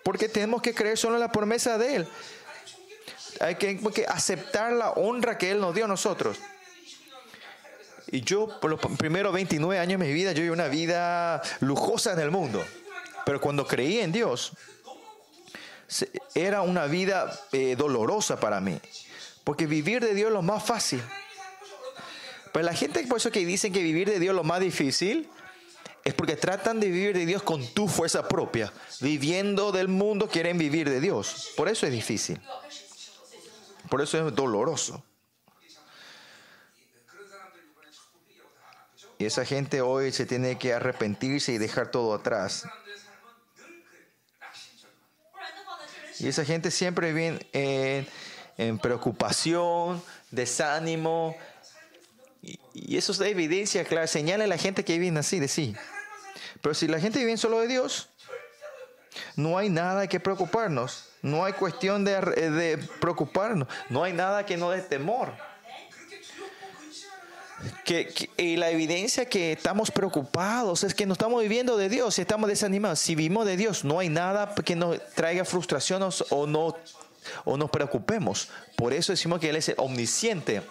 Porque 0.03 0.27
tenemos 0.27 0.61
que 0.61 0.73
creer 0.73 0.97
solo 0.97 1.15
en 1.15 1.21
la 1.21 1.31
promesa 1.31 1.77
de 1.77 1.95
Él. 1.95 2.07
Hay 3.39 3.55
que, 3.55 3.79
que 3.93 4.05
aceptar 4.05 4.73
la 4.73 4.91
honra 4.91 5.37
que 5.37 5.51
Él 5.51 5.59
nos 5.59 5.75
dio 5.75 5.85
a 5.85 5.87
nosotros. 5.87 6.37
Y 8.11 8.21
yo, 8.21 8.59
por 8.59 8.69
los 8.69 8.79
primeros 8.97 9.33
29 9.33 9.79
años 9.79 9.99
de 9.99 10.05
mi 10.05 10.13
vida, 10.13 10.33
yo 10.33 10.41
viví 10.41 10.49
una 10.49 10.67
vida 10.67 11.41
lujosa 11.61 12.13
en 12.13 12.19
el 12.19 12.31
mundo. 12.31 12.63
Pero 13.25 13.41
cuando 13.41 13.65
creí 13.65 13.99
en 13.99 14.11
Dios, 14.11 14.53
era 16.35 16.61
una 16.61 16.85
vida 16.85 17.39
eh, 17.51 17.75
dolorosa 17.75 18.39
para 18.39 18.59
mí. 18.59 18.79
Porque 19.43 19.65
vivir 19.65 20.03
de 20.03 20.13
Dios 20.13 20.27
es 20.27 20.33
lo 20.33 20.41
más 20.41 20.63
fácil. 20.63 21.01
Pero 22.51 22.65
la 22.65 22.73
gente, 22.73 23.05
por 23.07 23.17
eso 23.17 23.31
que 23.31 23.45
dicen 23.45 23.73
que 23.73 23.81
vivir 23.81 24.09
de 24.09 24.19
Dios 24.19 24.31
es 24.31 24.35
lo 24.35 24.43
más 24.43 24.59
difícil, 24.59 25.27
es 26.03 26.13
porque 26.13 26.35
tratan 26.35 26.79
de 26.79 26.89
vivir 26.89 27.15
de 27.15 27.25
Dios 27.25 27.41
con 27.43 27.65
tu 27.73 27.87
fuerza 27.87 28.27
propia. 28.27 28.71
Viviendo 28.99 29.71
del 29.71 29.87
mundo 29.87 30.27
quieren 30.27 30.57
vivir 30.57 30.89
de 30.89 30.99
Dios. 30.99 31.51
Por 31.55 31.69
eso 31.69 31.85
es 31.85 31.91
difícil. 31.91 32.39
Por 33.93 34.01
eso 34.01 34.27
es 34.27 34.35
doloroso. 34.35 35.03
Y 39.19 39.25
esa 39.25 39.45
gente 39.45 39.81
hoy 39.81 40.11
se 40.11 40.25
tiene 40.25 40.57
que 40.57 40.73
arrepentirse 40.73 41.51
y 41.51 41.59
dejar 41.59 41.91
todo 41.91 42.15
atrás. 42.15 42.65
Y 46.17 46.27
esa 46.27 46.43
gente 46.43 46.71
siempre 46.71 47.13
viene 47.13 48.07
en, 48.57 48.79
preocupación, 48.79 50.01
desánimo. 50.31 51.37
Y, 52.41 52.97
eso 52.97 53.11
es 53.11 53.21
evidencia 53.21 53.85
clara. 53.85 54.07
Señala 54.07 54.45
a 54.45 54.47
la 54.47 54.57
gente 54.57 54.83
que 54.83 54.97
vive 54.97 55.19
así 55.19 55.39
de 55.39 55.47
sí. 55.47 55.75
Pero 56.63 56.73
si 56.73 56.87
la 56.87 56.99
gente 56.99 57.19
vive 57.19 57.37
solo 57.37 57.59
de 57.59 57.67
Dios, 57.67 58.09
no 59.35 59.57
hay 59.57 59.69
nada 59.69 60.07
que 60.07 60.19
preocuparnos. 60.19 61.05
No 61.21 61.45
hay 61.45 61.53
cuestión 61.53 62.03
de, 62.03 62.19
de 62.19 62.77
preocuparnos. 62.99 63.67
No 63.89 64.03
hay 64.03 64.13
nada 64.13 64.45
que 64.45 64.57
no 64.57 64.71
dé 64.71 64.81
temor 64.81 65.31
y 68.37 68.55
la 68.57 68.69
evidencia 68.69 69.25
que 69.25 69.53
estamos 69.53 69.91
preocupados 69.91 70.83
es 70.83 70.93
que 70.93 71.05
no 71.05 71.13
estamos 71.13 71.41
viviendo 71.41 71.77
de 71.77 71.89
Dios 71.89 72.19
estamos 72.19 72.49
desanimados. 72.49 72.99
Si 72.99 73.15
vivimos 73.15 73.45
de 73.45 73.57
Dios, 73.57 73.83
no 73.83 73.99
hay 73.99 74.09
nada 74.09 74.53
que 74.55 74.75
nos 74.75 74.99
traiga 75.13 75.45
frustración 75.45 76.03
o, 76.29 76.47
no, 76.47 76.75
o 77.45 77.57
nos 77.57 77.69
preocupemos. 77.69 78.49
Por 78.75 78.93
eso 78.93 79.13
decimos 79.13 79.39
que 79.39 79.49
Él 79.49 79.55
es 79.55 79.73
omnisciente. 79.77 80.61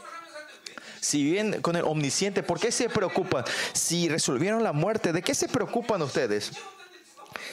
Si 1.00 1.24
viven 1.24 1.60
con 1.62 1.76
el 1.76 1.84
omnisciente, 1.84 2.42
¿por 2.42 2.60
qué 2.60 2.70
se 2.70 2.88
preocupan? 2.88 3.44
Si 3.72 4.08
resolvieron 4.08 4.62
la 4.62 4.72
muerte, 4.72 5.12
¿de 5.12 5.22
qué 5.22 5.34
se 5.34 5.48
preocupan 5.48 6.00
ustedes? 6.02 6.52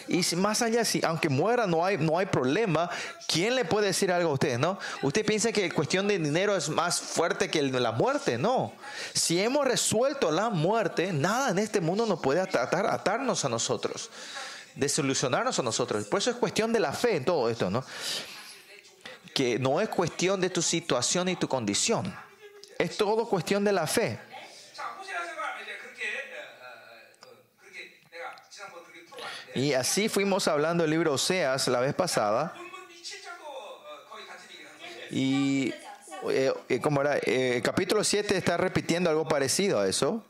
Y 0.10 0.36
más 0.36 0.64
allá, 0.64 0.84
si 0.84 1.02
aunque 1.06 1.30
muera 1.30 1.68
no 1.68 1.86
hay, 1.86 2.00
no 2.00 2.18
hay 2.18 2.26
problema, 2.26 2.90
¿quién 3.28 3.56
le 3.56 3.64
puede 3.64 3.88
decir 3.88 4.12
algo 4.12 4.32
a 4.32 4.34
usted? 4.34 4.58
¿no? 4.58 4.80
¿Usted 5.04 5.24
piensa 5.24 5.52
que 5.52 5.68
la 5.68 5.74
cuestión 5.74 6.08
de 6.08 6.18
dinero 6.18 6.56
es 6.56 6.68
más 6.68 7.00
fuerte 7.00 7.52
que 7.52 7.62
la 7.62 7.92
muerte? 7.92 8.40
No. 8.40 8.74
Si 9.14 9.40
hemos 9.40 9.68
resuelto 9.68 10.32
la 10.32 10.50
muerte, 10.50 11.14
nada 11.14 11.52
en 11.52 11.60
este 11.60 11.80
mundo 11.80 12.08
nos 12.08 12.20
puede 12.22 12.42
atar, 12.42 12.88
atarnos 12.88 13.46
a 13.46 13.50
nosotros, 13.50 14.10
desolucionarnos 14.74 15.60
a 15.60 15.62
nosotros. 15.62 16.06
Por 16.06 16.18
eso 16.18 16.32
es 16.32 16.38
cuestión 16.38 16.74
de 16.74 16.80
la 16.80 16.92
fe 16.92 17.18
en 17.18 17.26
todo 17.26 17.48
esto, 17.48 17.70
¿no? 17.70 17.86
Que 19.36 19.60
no 19.60 19.80
es 19.80 19.90
cuestión 19.90 20.42
de 20.42 20.50
tu 20.50 20.64
situación 20.64 21.30
y 21.30 21.36
tu 21.36 21.48
condición. 21.48 22.12
Es 22.80 22.98
todo 22.98 23.30
cuestión 23.30 23.64
de 23.64 23.74
la 23.74 23.86
fe. 23.86 24.20
Y 29.56 29.74
así 29.74 30.10
fuimos 30.10 30.48
hablando 30.48 30.84
del 30.84 30.92
libro 30.92 31.14
Oseas 31.14 31.68
la 31.68 31.80
vez 31.80 31.94
pasada. 31.94 32.54
Y 35.12 35.74
eh, 36.30 36.54
eh, 36.70 36.82
era, 37.02 37.18
eh, 37.18 37.58
el 37.58 37.64
capítulo 37.64 38.04
7 38.04 38.38
está 38.38 38.58
repitiendo 38.58 39.10
algo 39.10 39.28
parecido 39.28 39.80
a 39.80 39.88
eso. 39.88 40.24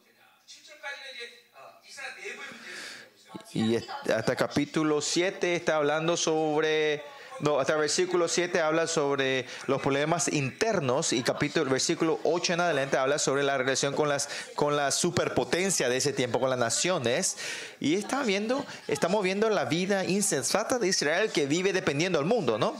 Y 3.51 3.75
hasta 3.75 4.35
capítulo 4.35 5.01
7 5.01 5.55
está 5.55 5.77
hablando 5.77 6.15
sobre 6.15 7.03
no, 7.41 7.59
hasta 7.59 7.73
el 7.73 7.79
versículo 7.79 8.27
7 8.27 8.59
habla 8.59 8.85
sobre 8.87 9.45
los 9.67 9.81
problemas 9.81 10.27
internos 10.27 11.13
y 11.13 11.23
capítulo, 11.23 11.69
versículo 11.69 12.19
8 12.23 12.53
en 12.53 12.61
adelante 12.61 12.97
habla 12.97 13.17
sobre 13.17 13.43
la 13.43 13.57
relación 13.57 13.93
con, 13.93 14.09
las, 14.09 14.29
con 14.55 14.75
la 14.75 14.91
superpotencia 14.91 15.87
de 15.87 15.97
ese 15.97 16.11
tiempo, 16.11 16.39
con 16.39 16.49
las 16.49 16.59
naciones. 16.59 17.37
Y 17.79 17.95
está 17.95 18.23
viendo, 18.23 18.65
estamos 18.87 19.23
viendo 19.23 19.49
la 19.49 19.65
vida 19.65 20.03
insensata 20.05 20.79
de 20.79 20.89
Israel 20.89 21.31
que 21.31 21.45
vive 21.45 21.71
dependiendo 21.71 22.19
del 22.19 22.27
mundo, 22.27 22.57
¿no? 22.57 22.75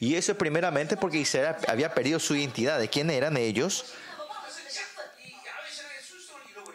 Y 0.00 0.14
eso 0.14 0.36
primeramente 0.36 0.96
porque 0.96 1.18
Israel 1.18 1.56
había 1.66 1.94
perdido 1.94 2.20
su 2.20 2.36
identidad 2.36 2.78
de 2.78 2.88
quién 2.88 3.10
eran 3.10 3.36
ellos 3.36 3.86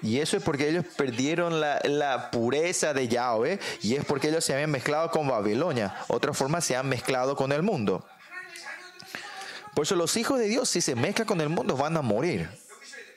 y 0.03 0.19
eso 0.19 0.35
es 0.35 0.43
porque 0.43 0.67
ellos 0.67 0.85
perdieron 0.97 1.61
la, 1.61 2.29
pureza 2.29 2.93
de 2.93 3.07
Yahweh 3.07 3.57
y 3.81 3.95
es 3.95 4.03
porque 4.03 4.27
ellos 4.27 4.43
se 4.43 4.53
habían 4.53 4.69
mezclado 4.69 5.09
con 5.09 5.27
Babilonia. 5.27 5.95
Otra 6.09 6.33
forma, 6.33 6.59
se 6.59 6.75
han 6.75 6.89
mezclado 6.89 7.37
con 7.37 7.53
el 7.53 7.63
mundo. 7.63 8.05
Por 9.73 9.85
eso 9.85 9.95
los 9.95 10.17
hijos 10.17 10.39
de 10.39 10.47
Dios, 10.47 10.69
si 10.69 10.81
se 10.81 10.95
mezclan 10.95 11.25
con 11.25 11.39
el 11.39 11.47
mundo, 11.47 11.77
van 11.77 11.95
a 11.95 12.01
morir. 12.01 12.49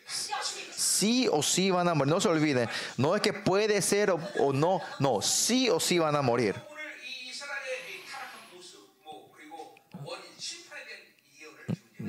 Sí 0.07 1.29
o 1.31 1.43
sí 1.43 1.73
van 1.73 1.89
a 1.89 1.95
morir. 1.95 2.15
No 2.15 2.21
se 2.21 2.29
olviden. 2.29 2.69
No 2.97 3.17
es 3.17 3.21
que 3.21 3.33
puede 3.33 3.83
ser 3.83 4.13
o, 4.13 4.21
o 4.39 4.53
no. 4.53 4.81
No, 5.01 5.21
sí 5.21 5.69
o 5.69 5.81
sí 5.81 5.99
van 5.99 6.15
a 6.15 6.23
morir. 6.23 6.55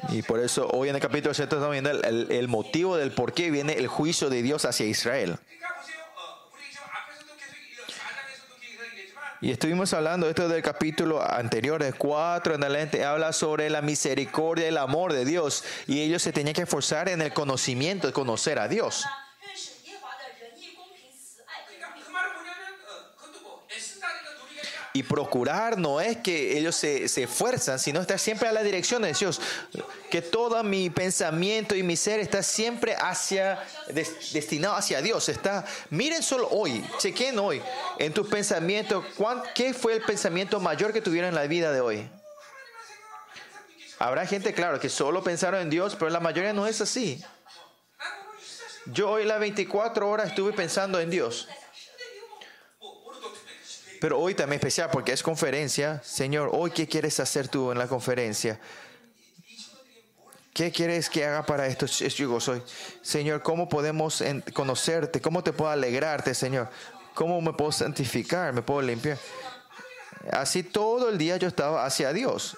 Y 0.10 0.22
por 0.22 0.39
eso 0.39 0.68
hoy 0.74 0.89
en 0.89 0.96
el 0.96 1.01
capítulo 1.01 1.34
7 1.34 1.56
estamos 1.56 1.72
viendo 1.72 1.92
el, 1.92 2.48
motivo 2.48 2.98
del 2.98 3.12
por 3.12 3.34
qué 3.34 3.51
viene 3.51 3.74
el 3.74 3.88
juicio 3.88 4.30
de 4.30 4.42
Dios 4.42 4.66
hacia 4.66 4.86
Israel. 4.86 5.38
Y 9.39 9.51
estuvimos 9.51 9.94
hablando 9.94 10.27
esto 10.27 10.50
del 10.50 10.63
capítulo 10.63 11.22
anterior, 11.22 11.84
de 11.84 11.94
4 11.94 12.56
en 12.56 12.63
adelante, 12.63 13.06
habla 13.06 13.34
sobre 13.34 13.70
la 13.70 13.84
misericordia 13.84 14.66
y 14.66 14.70
el 14.70 14.77
amor 14.77 15.13
de 15.13 15.25
Dios. 15.25 15.63
Y 15.86 16.01
ellos 16.01 16.24
se 16.24 16.34
tenían 16.34 16.56
que 16.56 16.63
esforzar 16.63 17.08
en 17.08 17.22
el 17.22 17.34
conocimiento, 17.34 18.08
de 18.08 18.13
conocer 18.13 18.58
a 18.58 18.68
Dios. 18.68 19.06
Y 24.98 25.04
procurar 25.04 25.77
no 25.77 26.01
es 26.01 26.18
que 26.18 26.58
ellos 26.58 26.75
se, 26.75 27.08
se 27.08 27.24
esfuerzan, 27.24 27.77
sino 27.77 28.01
estar 28.01 28.18
siempre 28.18 28.50
a 28.50 28.51
la 28.51 28.63
dirección 28.63 29.04
de 29.04 29.13
Dios. 29.13 29.39
Que 30.10 30.24
todo 30.24 30.63
mi 30.63 30.89
pensamiento 30.89 31.75
y 31.75 31.84
mi 31.84 31.96
ser 31.96 32.20
está 32.20 32.42
siempre 32.42 32.96
hacia, 32.96 33.63
destinado 34.34 34.75
hacia 34.75 35.00
Dios. 35.04 35.30
Está, 35.30 35.66
miren 35.92 36.24
solo 36.24 36.50
hoy, 36.50 36.84
chequen 36.98 37.38
hoy 37.38 37.62
en 38.00 38.12
tus 38.12 38.27
pensamientos, 38.27 39.06
¿qué 39.54 39.75
fue 39.75 39.94
el 39.94 40.01
pensamiento 40.01 40.60
mayor 40.60 40.92
que 40.92 41.01
tuvieron 41.01 41.30
en 41.30 41.36
la 41.36 41.46
vida 41.46 41.72
de 41.72 41.80
hoy? 41.80 42.10
Habrá 44.00 44.25
gente, 44.25 44.51
claro, 44.56 44.80
que 44.80 44.89
solo 44.89 45.24
pensaron 45.24 45.62
en 45.62 45.70
Dios, 45.70 45.96
pero 45.96 46.10
la 46.10 46.20
mayoría 46.20 46.54
no 46.54 46.66
es 46.66 46.82
así. 46.82 47.24
Yo 48.88 49.12
hoy 49.12 49.25
las 49.25 49.39
24 49.39 50.10
horas 50.10 50.30
estuve 50.30 50.54
pensando 50.54 51.00
en 51.00 51.12
Dios. 51.12 51.48
Pero 54.00 54.20
hoy 54.20 54.36
también 54.36 54.60
especial 54.60 54.89
porque 54.92 55.12
es 55.12 55.24
conferencia. 55.24 56.01
Señor, 56.04 56.50
hoy 56.54 56.72
qué 56.72 56.88
quieres 56.88 57.20
hacer 57.20 57.48
tú 57.48 57.72
en 57.72 57.77
la 57.77 57.88
conferencia? 57.88 58.60
¿Qué 60.54 60.72
quieres 60.72 61.10
que 61.10 61.24
haga 61.24 61.46
para 61.46 61.68
esto? 61.68 61.86
Yo 61.86 62.39
soy. 62.39 62.63
Señor, 63.01 63.44
¿cómo 63.44 63.70
podemos 63.70 64.24
conocerte? 64.54 65.22
¿Cómo 65.22 65.44
te 65.44 65.54
puedo 65.54 65.70
alegrarte, 65.70 66.34
Señor? 66.34 66.70
¿Cómo 67.13 67.39
me 67.42 67.54
puedo 67.54 67.72
santificar? 67.72 68.54
¿Me 68.54 68.62
puedo 68.62 68.82
limpiar? 68.82 69.18
Así 70.32 70.63
todo 70.63 71.10
el 71.10 71.18
día 71.18 71.38
yo 71.38 71.48
estaba 71.48 71.86
hacia 71.86 72.12
Dios. 72.12 72.58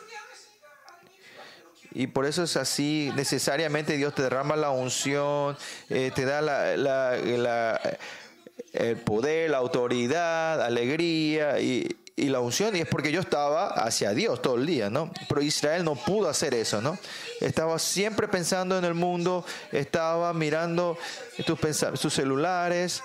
Y 1.92 2.08
por 2.08 2.26
eso 2.26 2.44
es 2.44 2.56
así, 2.56 3.12
necesariamente 3.16 3.98
Dios 3.98 4.14
te 4.14 4.22
derrama 4.22 4.56
la 4.56 4.70
unción, 4.70 5.58
eh, 5.90 6.12
te 6.14 6.24
da 6.24 6.42
la, 6.42 7.82
el 8.74 8.98
poder, 8.98 9.50
la 9.50 9.58
autoridad, 9.58 10.62
alegría 10.62 11.60
y, 11.60 11.96
la 12.18 12.42
unción. 12.42 12.76
Y 12.76 12.82
es 12.82 12.88
porque 12.88 13.12
yo 13.12 13.22
estaba 13.22 13.68
hacia 13.70 14.14
Dios 14.14 14.42
todo 14.42 14.56
el 14.56 14.66
día, 14.66 14.90
¿no? 14.90 15.12
Pero 15.30 15.42
Israel 15.42 15.86
no 15.86 15.96
pudo 15.96 16.28
hacer 16.28 16.54
eso, 16.54 16.82
¿no? 16.82 16.98
Estaba 17.40 17.80
siempre 17.80 18.28
pensando 18.28 18.78
en 18.78 18.84
el 18.84 18.94
mundo, 18.94 19.46
estaba 19.72 20.34
mirando 20.34 20.98
sus 21.94 22.14
celulares. 22.14 23.02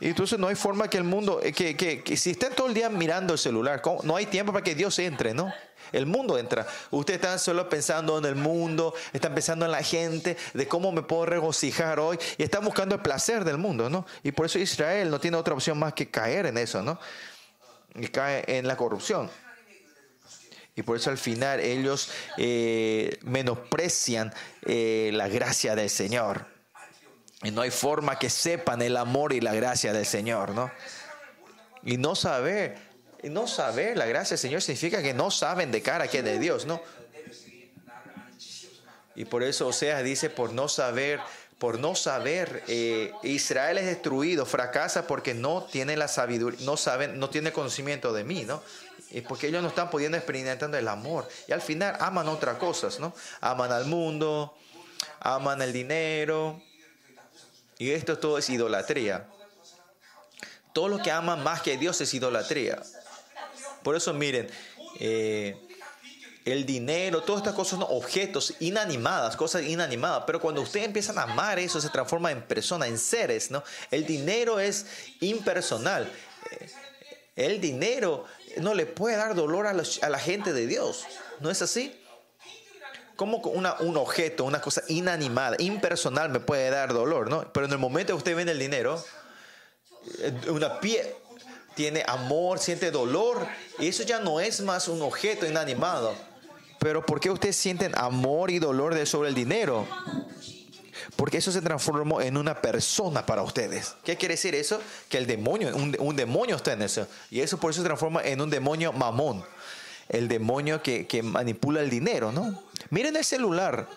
Y 0.00 0.08
entonces 0.08 0.38
no 0.38 0.46
hay 0.46 0.54
forma 0.54 0.88
que 0.88 0.98
el 0.98 1.04
mundo, 1.04 1.40
que, 1.40 1.76
que, 1.76 2.04
que 2.04 2.16
si 2.16 2.30
estén 2.30 2.54
todo 2.54 2.68
el 2.68 2.74
día 2.74 2.88
mirando 2.88 3.32
el 3.32 3.38
celular, 3.38 3.82
no 4.04 4.14
hay 4.14 4.26
tiempo 4.26 4.52
para 4.52 4.62
que 4.62 4.76
Dios 4.76 4.96
entre, 5.00 5.34
¿no? 5.34 5.52
El 5.92 6.06
mundo 6.06 6.38
entra. 6.38 6.66
Ustedes 6.90 7.20
están 7.20 7.38
solo 7.38 7.68
pensando 7.68 8.18
en 8.18 8.24
el 8.24 8.34
mundo, 8.34 8.94
están 9.12 9.34
pensando 9.34 9.64
en 9.64 9.72
la 9.72 9.82
gente, 9.82 10.36
de 10.54 10.68
cómo 10.68 10.92
me 10.92 11.02
puedo 11.02 11.26
regocijar 11.26 12.00
hoy, 12.00 12.18
y 12.36 12.42
están 12.42 12.64
buscando 12.64 12.94
el 12.94 13.02
placer 13.02 13.44
del 13.44 13.58
mundo, 13.58 13.88
¿no? 13.90 14.06
Y 14.22 14.32
por 14.32 14.46
eso 14.46 14.58
Israel 14.58 15.10
no 15.10 15.20
tiene 15.20 15.36
otra 15.36 15.54
opción 15.54 15.78
más 15.78 15.92
que 15.94 16.10
caer 16.10 16.46
en 16.46 16.58
eso, 16.58 16.82
¿no? 16.82 16.98
Y 17.94 18.08
cae 18.08 18.44
en 18.46 18.66
la 18.66 18.76
corrupción. 18.76 19.30
Y 20.78 20.82
por 20.82 20.96
eso 20.96 21.10
al 21.10 21.18
final 21.18 21.58
ellos 21.58 22.08
eh, 22.36 23.18
menosprecian 23.22 24.32
eh, 24.62 25.10
la 25.12 25.26
gracia 25.26 25.74
del 25.74 25.90
Señor. 25.90 26.46
Y 27.42 27.50
no 27.50 27.62
hay 27.62 27.72
forma 27.72 28.16
que 28.16 28.30
sepan 28.30 28.82
el 28.82 28.96
amor 28.96 29.32
y 29.32 29.40
la 29.40 29.54
gracia 29.54 29.92
del 29.92 30.06
Señor, 30.06 30.54
¿no? 30.54 30.70
Y 31.82 31.96
no 31.96 32.14
saber 32.14 32.87
no 33.24 33.46
saber 33.46 33.96
la 33.96 34.06
gracia 34.06 34.34
del 34.34 34.38
Señor 34.38 34.62
significa 34.62 35.02
que 35.02 35.14
no 35.14 35.30
saben 35.30 35.70
de 35.70 35.82
cara 35.82 36.08
que 36.08 36.18
es 36.18 36.40
Dios, 36.40 36.66
¿no? 36.66 36.80
Y 39.14 39.24
por 39.24 39.42
eso 39.42 39.66
Oseas 39.66 40.04
dice, 40.04 40.30
por 40.30 40.52
no 40.52 40.68
saber, 40.68 41.18
por 41.58 41.80
no 41.80 41.96
saber, 41.96 42.62
eh, 42.68 43.12
Israel 43.24 43.78
es 43.78 43.86
destruido, 43.86 44.46
fracasa 44.46 45.08
porque 45.08 45.34
no 45.34 45.64
tiene 45.64 45.96
la 45.96 46.06
sabiduría, 46.06 46.60
no 46.64 46.76
saben, 46.76 47.18
no 47.18 47.28
tiene 47.28 47.50
conocimiento 47.52 48.12
de 48.12 48.22
mí, 48.22 48.44
¿no? 48.44 48.62
Y 49.10 49.22
porque 49.22 49.48
ellos 49.48 49.62
no 49.62 49.68
están 49.68 49.90
pudiendo 49.90 50.16
experimentar 50.16 50.72
el 50.72 50.86
amor. 50.86 51.28
Y 51.48 51.52
al 51.52 51.62
final 51.62 51.96
aman 51.98 52.28
otras 52.28 52.58
cosas, 52.58 53.00
¿no? 53.00 53.12
Aman 53.40 53.72
al 53.72 53.86
mundo, 53.86 54.56
aman 55.18 55.62
el 55.62 55.72
dinero. 55.72 56.62
Y 57.78 57.90
esto 57.90 58.18
todo 58.18 58.38
es 58.38 58.48
idolatría. 58.50 59.26
Todo 60.72 60.88
lo 60.88 61.02
que 61.02 61.10
aman 61.10 61.42
más 61.42 61.62
que 61.62 61.76
Dios 61.76 62.00
es 62.00 62.14
idolatría. 62.14 62.80
Por 63.82 63.96
eso 63.96 64.12
miren, 64.12 64.48
eh, 64.98 65.56
el 66.44 66.64
dinero, 66.64 67.22
todas 67.22 67.40
estas 67.42 67.54
cosas 67.54 67.78
son 67.78 67.86
objetos 67.90 68.54
inanimadas, 68.60 69.36
cosas 69.36 69.62
inanimadas. 69.62 70.24
Pero 70.26 70.40
cuando 70.40 70.62
ustedes 70.62 70.86
empiezan 70.86 71.18
a 71.18 71.22
amar 71.22 71.58
eso, 71.58 71.80
se 71.80 71.90
transforma 71.90 72.30
en 72.30 72.42
persona, 72.42 72.86
en 72.86 72.98
seres, 72.98 73.50
¿no? 73.50 73.62
El 73.90 74.06
dinero 74.06 74.58
es 74.60 74.86
impersonal. 75.20 76.10
Eh, 76.50 76.70
el 77.36 77.60
dinero 77.60 78.24
no 78.56 78.74
le 78.74 78.86
puede 78.86 79.16
dar 79.16 79.34
dolor 79.34 79.66
a, 79.66 79.72
la 79.72 80.18
gente 80.18 80.52
de 80.52 80.66
Dios. 80.66 81.04
¿No 81.40 81.50
es 81.50 81.62
así? 81.62 81.94
como 83.14 83.38
una, 83.38 83.74
un 83.80 83.96
objeto, 83.96 84.44
una 84.44 84.60
cosa 84.60 84.80
inanimada, 84.86 85.56
impersonal 85.58 86.28
me 86.28 86.38
puede 86.38 86.70
dar 86.70 86.92
dolor, 86.92 87.28
¿no? 87.28 87.52
Pero 87.52 87.66
en 87.66 87.72
el 87.72 87.78
momento 87.78 88.12
que 88.12 88.18
usted 88.18 88.36
vende 88.36 88.52
el 88.52 88.60
dinero, 88.60 89.04
eh, 90.20 90.32
una 90.48 90.78
pie, 90.78 91.16
tiene 91.78 92.02
amor, 92.08 92.58
siente 92.58 92.90
dolor. 92.90 93.46
Y 93.78 93.86
eso 93.86 94.02
ya 94.02 94.18
no 94.18 94.40
es 94.40 94.60
más 94.62 94.88
un 94.88 95.00
objeto 95.00 95.46
inanimado. 95.46 96.12
Pero 96.80 97.06
¿por 97.06 97.20
qué 97.20 97.30
ustedes 97.30 97.54
sienten 97.54 97.96
amor 97.96 98.50
y 98.50 98.58
dolor 98.58 98.96
de 98.96 99.06
sobre 99.06 99.28
el 99.28 99.36
dinero? 99.36 99.86
Porque 101.14 101.36
eso 101.36 101.52
se 101.52 101.62
transformó 101.62 102.20
en 102.20 102.36
una 102.36 102.60
persona 102.60 103.24
para 103.24 103.44
ustedes. 103.44 103.94
¿Qué 104.02 104.16
quiere 104.16 104.34
decir 104.34 104.56
eso? 104.56 104.80
Que 105.08 105.18
el 105.18 105.28
demonio, 105.28 105.72
un, 105.76 106.16
demonio 106.16 106.56
está 106.56 106.72
en 106.72 106.82
eso. 106.82 107.06
Y 107.30 107.42
eso 107.42 107.58
por 107.58 107.70
eso 107.70 107.80
se 107.82 107.86
transforma 107.86 108.22
en 108.24 108.40
un 108.40 108.50
demonio 108.50 108.92
mamón. 108.92 109.44
El 110.08 110.26
demonio 110.26 110.82
que, 110.82 111.06
que 111.06 111.22
manipula 111.22 111.80
el 111.80 111.90
dinero, 111.90 112.32
¿no? 112.32 112.60
Miren 112.90 113.14
el 113.14 113.24
celular. 113.24 113.88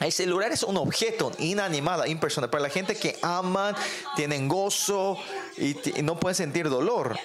El 0.00 0.12
celular 0.12 0.52
es 0.52 0.62
un 0.62 0.76
objeto 0.76 1.32
inanimado, 1.38 2.06
impersonal. 2.06 2.50
Para 2.50 2.62
la 2.62 2.70
gente 2.70 2.94
que 2.94 3.18
aman, 3.20 3.74
tienen 4.14 4.46
gozo 4.48 5.18
y, 5.56 5.74
no 6.02 6.18
pueden 6.20 6.36
sentir 6.36 6.68
dolor. 6.68 7.18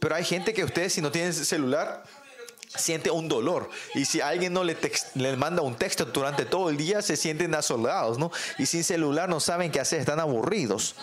Pero 0.00 0.14
hay 0.14 0.24
gente 0.24 0.54
que 0.54 0.64
ustedes, 0.64 0.94
si 0.94 1.02
no 1.02 1.10
tienen 1.10 1.34
celular, 1.34 2.04
siente 2.74 3.10
un 3.10 3.28
dolor. 3.28 3.68
Y 3.94 4.06
si 4.06 4.22
alguien 4.22 4.54
no 4.54 4.64
le, 4.64 4.78
le, 5.14 5.36
manda 5.36 5.60
un 5.60 5.76
texto 5.76 6.06
durante 6.06 6.46
todo 6.46 6.70
el 6.70 6.78
día, 6.78 7.02
se 7.02 7.16
sienten 7.16 7.54
asolados, 7.54 8.18
¿no? 8.18 8.30
Y 8.58 8.64
sin 8.64 8.82
celular 8.82 9.28
no 9.28 9.40
saben 9.40 9.70
qué 9.70 9.80
hacer, 9.80 10.00
están 10.00 10.20
aburridos. 10.20 10.94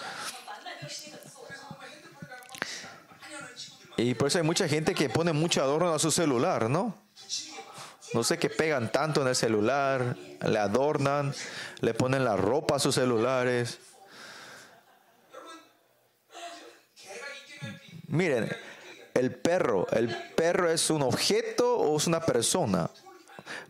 Y 3.98 4.16
por 4.16 4.28
eso 4.30 4.40
hay 4.40 4.44
mucha 4.44 4.68
gente 4.68 4.96
que 4.96 5.10
pone 5.10 5.32
mucho 5.32 5.62
adorno 5.62 5.94
a 5.94 6.00
su 6.00 6.10
celular, 6.10 6.70
¿no? 6.70 7.05
No 8.16 8.24
sé 8.24 8.38
qué 8.38 8.50
pegan 8.50 8.94
tanto 8.94 9.22
en 9.24 9.28
el 9.28 9.36
celular, 9.36 10.16
le 10.42 10.58
adornan, 10.58 11.36
le 11.82 11.94
ponen 11.94 12.24
la 12.24 12.38
ropa 12.38 12.78
a 12.78 12.80
sus 12.80 12.96
celulares. 12.96 13.78
Miren, 18.08 18.50
el 19.14 19.36
perro, 19.36 19.86
¿el 19.92 20.16
perro 20.34 20.72
es 20.72 20.90
un 20.90 21.02
objeto 21.02 21.78
o 21.78 21.98
es 21.98 22.08
una 22.08 22.22
persona? 22.22 22.90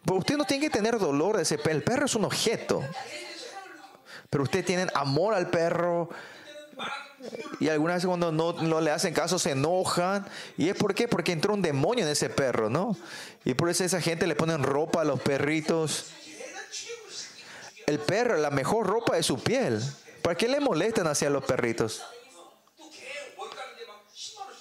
Pero 0.06 0.20
usted 0.20 0.38
no 0.38 0.46
tiene 0.46 0.66
que 0.66 0.70
tener 0.70 1.00
dolor 1.00 1.38
de 1.38 1.42
ese 1.42 1.58
perro. 1.58 1.78
El 1.78 1.84
perro 1.84 2.06
es 2.06 2.14
un 2.14 2.26
objeto. 2.26 2.84
Pero 4.30 4.44
usted 4.44 4.64
tiene 4.64 4.86
amor 4.94 5.34
al 5.34 5.50
perro, 5.50 6.08
y 7.60 7.70
algunas 7.70 7.98
veces 7.98 8.08
cuando 8.08 8.32
no, 8.32 8.82
le 8.82 8.92
hacen 8.92 9.14
caso 9.14 9.40
se 9.40 9.52
enojan. 9.52 10.26
¿Y 10.58 10.70
es 10.70 10.76
por 10.76 10.94
qué? 10.94 11.08
Porque 11.08 11.32
entró 11.32 11.54
un 11.54 11.62
demonio 11.62 12.06
en 12.06 12.12
ese 12.12 12.30
perro, 12.30 12.70
¿no? 12.70 12.98
Y 13.44 13.54
por 13.54 13.70
eso 13.70 13.84
esa 13.84 14.02
gente 14.02 14.28
le 14.28 14.36
ponen 14.36 14.64
ropa 14.64 15.02
a 15.02 15.06
los 15.06 15.22
perritos. 15.22 16.08
El 17.86 18.00
perro, 18.00 18.38
la 18.38 18.50
mejor 18.50 18.88
ropa 18.88 19.18
es 19.18 19.26
su 19.26 19.40
piel. 19.40 19.82
¿Para 20.22 20.36
qué 20.36 20.48
le 20.48 20.60
molestan 20.60 21.08
hacia 21.08 21.30
los 21.30 21.44
perritos? 21.46 22.04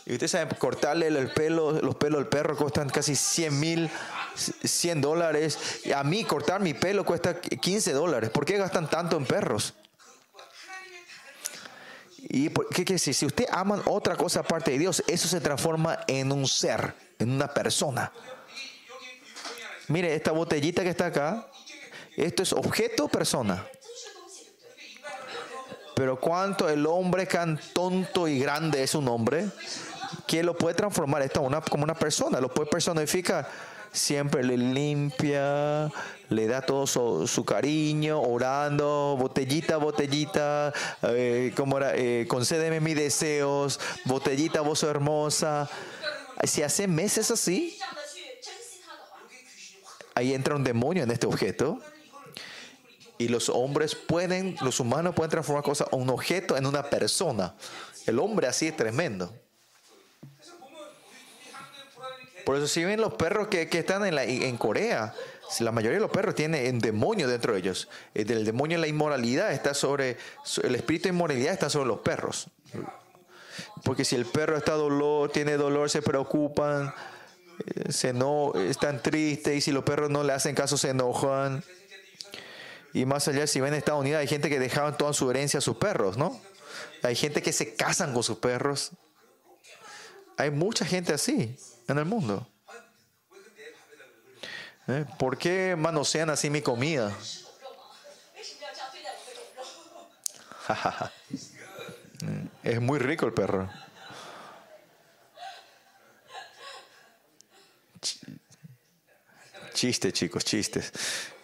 Y 0.07 0.12
ustedes 0.12 0.33
saben, 0.33 0.48
cortarle 0.59 1.07
el 1.07 1.31
pelo, 1.33 1.72
los 1.72 1.94
pelos 1.94 2.18
al 2.18 2.29
perro 2.29 2.57
cuestan 2.57 2.90
casi 2.90 3.16
100 3.16 3.59
mil, 3.59 3.90
100 4.35 5.00
dólares. 5.00 5.81
Y 5.85 5.92
a 5.92 6.03
mí 6.03 6.24
cortar 6.24 6.61
mi 6.61 6.74
pelo 6.74 7.07
cuesta 7.07 7.40
15 7.40 7.92
dólares. 7.94 8.29
¿Por 8.29 8.44
qué 8.44 8.59
gastan 8.59 8.90
tanto 8.90 9.16
en 9.16 9.24
perros? 9.24 9.72
¿Y 12.29 12.49
qué 12.49 12.85
quiere 12.85 12.95
decir? 12.95 13.15
Si 13.15 13.27
usted 13.27 13.47
ama 13.51 13.83
otra 13.87 14.17
cosa 14.17 14.41
aparte 14.41 14.71
de 14.71 14.79
Dios, 14.79 15.03
eso 15.07 15.29
se 15.29 15.41
transforma 15.41 16.01
en 16.07 16.33
un 16.33 16.47
ser, 16.47 16.95
en 17.19 17.31
una 17.31 17.49
persona. 17.49 18.13
Mire, 19.89 20.15
esta 20.15 20.33
botellita 20.33 20.83
que 20.83 20.89
está 20.89 21.07
acá, 21.07 21.47
esto 22.17 22.43
es 22.43 22.53
objeto 22.53 23.09
persona. 23.09 23.67
Pero 25.95 26.19
cuánto 26.19 26.69
el 26.69 26.87
hombre 26.87 27.27
tan 27.27 27.61
tonto 27.73 28.27
y 28.27 28.39
grande 28.39 28.83
es 28.83 28.95
un 28.95 29.07
hombre 29.09 29.47
que 30.27 30.43
lo 30.43 30.57
puede 30.57 30.75
transformar 30.75 31.23
esto 31.23 31.47
como 31.71 31.85
una 31.85 31.95
persona, 31.95 32.41
lo 32.41 32.53
puede 32.53 32.71
personificar. 32.71 33.49
Siempre 33.93 34.43
le 34.43 34.57
limpia, 34.57 35.91
le 36.35 36.47
da 36.47 36.62
todo 36.62 36.87
su, 36.87 37.44
cariño, 37.44 38.20
orando, 38.20 39.16
botellita, 39.18 39.77
botellita, 39.77 40.73
eh, 41.03 41.53
como 41.57 41.79
era, 41.79 41.94
eh, 41.94 42.27
concédeme 42.29 42.81
mis 42.81 42.97
deseos, 42.97 43.81
botellita, 44.05 44.61
vos 44.61 44.83
hermosa. 44.83 45.68
Si 46.44 46.62
hace 46.62 46.87
meses 46.88 47.31
así, 47.31 47.79
ahí 50.14 50.35
entra 50.35 50.57
un 50.57 50.64
demonio 50.64 51.03
en 51.05 51.11
este 51.11 51.27
objeto. 51.27 51.79
Y 53.16 53.29
los 53.29 53.49
hombres 53.49 53.94
pueden, 53.94 54.57
los 54.61 54.81
humanos 54.81 55.14
pueden 55.14 55.31
transformar 55.31 55.62
cosas, 55.62 55.87
un 55.92 56.11
objeto 56.11 56.57
en 56.57 56.66
una 56.66 56.90
persona. 56.90 57.55
El 58.07 58.18
hombre 58.18 58.49
así 58.49 58.66
es 58.66 58.77
tremendo. 58.77 59.33
Por 62.44 62.57
eso 62.57 62.66
si 62.66 62.85
ven 62.85 63.01
los 63.01 63.14
perros 63.14 63.49
que, 63.49 63.68
están 63.70 64.05
en, 64.05 64.14
la, 64.14 64.25
en 64.25 64.57
Corea, 64.59 65.14
la 65.61 65.72
mayoría 65.72 65.98
de 65.98 66.02
los 66.02 66.11
perros 66.11 66.35
tienen 66.35 66.74
un 66.74 66.80
demonio 66.80 67.28
dentro 67.28 67.52
de 67.52 67.61
ellos. 67.61 67.88
El 68.14 68.44
demonio 68.44 68.78
la 68.78 68.87
inmoralidad 68.87 69.52
está 69.52 69.74
sobre, 69.74 70.16
el 70.62 70.74
espíritu 70.74 71.04
de 71.04 71.14
inmoralidad 71.14 71.52
está 71.52 71.70
sobre 71.70 71.88
los 71.88 72.00
perros. 72.00 72.48
Porque 73.85 74.04
si 74.04 74.16
el 74.16 74.26
perro 74.26 74.57
está 74.57 74.72
dolor, 74.72 75.30
tiene 75.30 75.57
dolor, 75.57 75.90
se 75.90 76.02
preocupan, 76.02 76.92
eh, 77.66 77.92
se 77.92 78.12
no, 78.12 78.52
están 78.54 79.02
tristes 79.02 79.57
y 79.57 79.61
si 79.61 79.72
los 79.72 79.85
perros 79.85 80.11
no 80.11 80.24
le 80.24 80.33
hacen 80.33 80.54
caso 80.54 80.76
se 80.76 80.90
enojan. 80.90 81.62
Y 82.92 83.07
más 83.07 83.28
allá, 83.28 83.46
si 83.46 83.61
ven 83.61 83.74
en 83.74 83.78
Estados 83.78 84.00
Unidos, 84.00 84.20
hay 84.20 84.28
gente 84.28 84.48
que 84.48 84.59
dejaban 84.59 84.96
toda 84.96 85.12
su 85.12 85.30
herencia 85.30 85.59
a 85.59 85.61
sus 85.61 85.76
perros, 85.76 86.16
¿no? 86.16 86.40
Hay 87.02 87.16
gente 87.16 87.42
que 87.42 87.52
se 87.52 87.74
casan 87.74 88.14
con 88.14 88.22
sus 88.22 88.38
perros. 88.38 88.92
Hay 90.37 90.50
mucha 90.50 90.85
gente 90.85 91.12
así 91.12 91.57
en 91.87 91.98
el 91.98 92.04
mundo. 92.04 92.48
¿Eh? 94.87 95.07
¿Por 95.18 95.38
qué 95.38 95.77
manosean 95.77 96.29
así 96.29 96.51
mi 96.51 96.61
comida? 96.61 97.11
es 102.62 102.81
muy 102.81 102.99
rico 102.99 103.25
el 103.27 103.33
perro. 103.33 103.70
Chistes, 109.73 110.12
chicos, 110.12 110.44
chistes. 110.44 110.92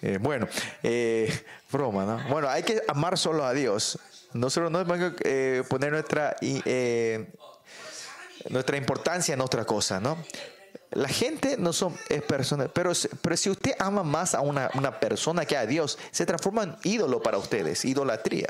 Eh, 0.03 0.19
bueno, 0.21 0.47
eh, 0.83 1.45
broma, 1.73 2.05
¿no? 2.05 2.29
Bueno, 2.29 2.49
hay 2.49 2.63
que 2.63 2.83
amar 2.89 3.17
solo 3.17 3.47
a 3.47 3.55
Dios. 3.55 3.99
Nosotros 4.35 4.71
no 4.71 4.85
tenemos 4.85 5.15
que 5.15 5.65
poner 5.69 5.93
nuestra 5.93 6.37
nuestra 8.49 8.77
importancia 8.77 9.35
en 9.35 9.41
otra 9.41 9.65
cosa, 9.65 9.99
¿no? 10.01 10.23
La 10.91 11.09
gente 11.09 11.57
no 11.57 11.73
son 11.73 11.97
es 12.09 12.23
personas, 12.23 12.69
pero, 12.73 12.93
pero 13.23 13.37
si 13.37 13.49
usted 13.49 13.75
ama 13.79 14.03
más 14.03 14.35
a 14.35 14.41
una, 14.41 14.71
una, 14.75 14.99
persona 14.99 15.45
que 15.45 15.57
a 15.57 15.65
Dios, 15.65 15.99
se 16.11 16.27
transforma 16.27 16.65
en 16.65 16.77
ídolo 16.83 17.23
para 17.23 17.39
ustedes, 17.39 17.85
idolatría. 17.85 18.49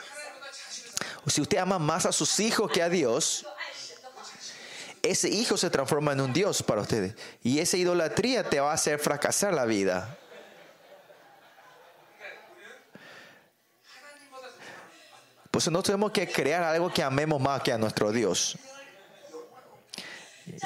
Si 1.27 1.43
usted 1.43 1.59
ama 1.59 1.79
más 1.79 2.07
a 2.07 2.13
sus 2.13 2.41
hijos 2.41 2.71
que 2.71 2.83
a 2.83 2.89
Dios, 2.89 3.45
ese 5.03 5.29
hijo 5.29 5.57
se 5.57 5.69
transforma 5.69 6.13
en 6.13 6.21
un 6.23 6.33
Dios 6.33 6.63
para 6.63 6.81
ustedes. 6.81 7.15
Y 7.43 7.59
esa 7.59 7.77
idolatría 7.77 8.49
te 8.49 8.59
va 8.59 8.71
a 8.71 8.75
hacer 8.75 8.99
fracasar 8.99 9.53
la 9.53 9.67
vida. 9.67 10.17
Pues 15.51 15.71
no 15.71 15.83
tenemos 15.83 16.13
que 16.13 16.27
crear 16.27 16.63
algo 16.63 16.93
que 16.93 17.03
amemos 17.03 17.41
más 17.41 17.63
que 17.63 17.73
a 17.73 17.79
nuestro 17.79 18.13
Dios. 18.13 18.57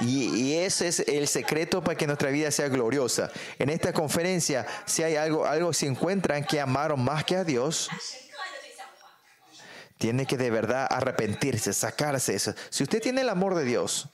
Y, 0.02 0.54
ese 0.54 0.88
es 0.88 1.00
el 1.00 1.28
secreto 1.28 1.82
para 1.82 1.96
que 1.96 2.06
nuestra 2.06 2.30
vida 2.30 2.50
sea 2.50 2.68
gloriosa. 2.68 3.30
En 3.58 3.70
esta 3.70 3.92
conferencia, 3.92 4.66
si 4.86 5.02
hay 5.02 5.16
algo, 5.16 5.46
algo 5.46 5.72
si 5.72 5.86
encuentran 5.86 6.44
que 6.44 6.60
amaron 6.60 7.02
más 7.02 7.24
que 7.24 7.36
a 7.36 7.44
Dios, 7.44 7.88
tiene 9.98 10.26
que 10.26 10.36
de 10.36 10.50
verdad 10.50 10.86
arrepentirse, 10.90 11.72
sacarse 11.72 12.34
eso. 12.34 12.54
Si 12.70 12.82
usted 12.82 13.00
tiene 13.00 13.22
el 13.22 13.28
amor 13.28 13.54
de 13.54 13.64
Dios, 13.64 14.08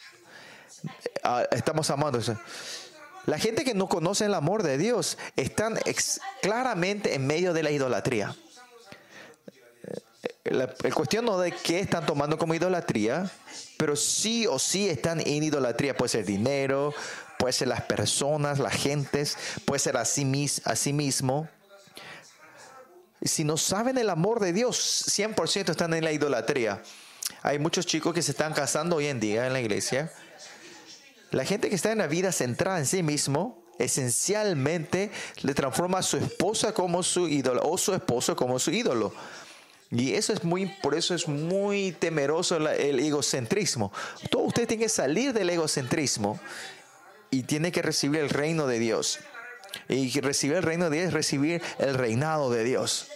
ah, 1.23 1.45
estamos 1.51 1.91
amando 1.91 2.19
eso. 2.19 2.39
La 3.27 3.39
gente 3.39 3.65
que 3.65 3.75
no 3.75 3.89
conoce 3.89 4.25
el 4.25 4.35
amor 4.35 4.63
de 4.63 4.79
Dios 4.79 5.19
están 5.37 5.79
claramente 6.43 7.15
en 7.15 7.27
medio 7.27 7.53
de 7.53 7.63
la 7.63 7.71
idolatría. 7.71 8.35
La, 10.45 10.69
cuestión 10.95 11.27
no 11.27 11.39
de 11.39 11.53
qué 11.53 11.81
están 11.81 12.07
tomando 12.07 12.39
como 12.39 12.55
idolatría, 12.55 13.31
pero 13.77 13.95
sí 13.95 14.47
o 14.47 14.59
sí 14.59 14.89
están 14.89 15.21
en 15.21 15.43
idolatría. 15.43 15.97
Puede 15.97 16.09
ser 16.09 16.25
dinero, 16.25 16.95
puede 17.39 17.53
ser 17.53 17.69
las 17.69 17.83
personas, 17.83 18.59
las 18.59 18.75
gentes, 18.75 19.37
puede 19.67 19.79
ser 19.81 19.97
a 19.99 20.05
sí, 20.05 20.25
mismo. 20.25 21.49
Si 23.23 23.45
no 23.45 23.59
saben 23.59 23.99
el 23.99 24.09
amor 24.09 24.41
de 24.41 24.55
Dios, 24.55 25.05
100% 25.09 25.71
están 25.71 25.93
en 25.93 26.05
la 26.05 26.13
idolatría. 26.13 26.83
Hay 27.43 27.59
muchos 27.59 27.85
chicos 27.85 28.15
que 28.15 28.23
se 28.23 28.31
están 28.31 28.55
casando 28.55 28.97
hoy 28.97 29.07
en 29.07 29.21
día 29.21 29.47
en 29.47 29.53
la 29.53 29.61
iglesia. 29.61 30.11
La 31.31 31.45
gente 31.45 31.69
que 31.69 31.75
está 31.75 31.93
en 31.93 31.99
la 31.99 32.07
vida 32.07 32.33
centrada 32.33 32.79
en 32.79 32.87
sí 32.87 33.03
mismo, 33.03 33.63
esencialmente 33.79 35.11
le 35.43 35.55
transforma 35.55 35.99
a 35.99 36.03
su 36.03 36.17
esposa 36.17 36.73
como 36.73 37.03
su 37.03 37.29
ídolo 37.29 37.63
o 37.63 37.77
su 37.77 37.95
esposo 37.95 38.35
como 38.35 38.59
su 38.59 38.71
ídolo. 38.71 39.13
Y 39.91 40.15
eso 40.15 40.33
es 40.33 40.45
muy, 40.45 40.67
por 40.67 40.95
eso 40.95 41.15
es 41.15 41.27
muy 41.27 41.93
temeroso 41.93 42.57
el 42.57 43.01
egocentrismo. 43.01 43.93
Todo 44.31 44.43
usted 44.43 44.69
tiene 44.69 44.85
que 44.85 44.89
salir 44.89 45.33
del 45.33 45.51
egocentrismo 45.51 46.39
y 47.31 47.43
tiene 47.43 47.73
que 47.73 47.83
recibir 47.83 48.21
el 48.21 48.31
reino 48.31 48.67
de 48.67 48.79
Dios. 48.79 49.19
Y 49.89 50.21
recibir 50.21 50.57
el 50.57 50.63
reino 50.63 50.91
de 50.91 50.97
Dios 50.97 51.09
es 51.09 51.13
recibir 51.13 51.63
el 51.79 51.95
reinado 51.95 52.51
de 52.51 52.65
Dios. 52.65 53.09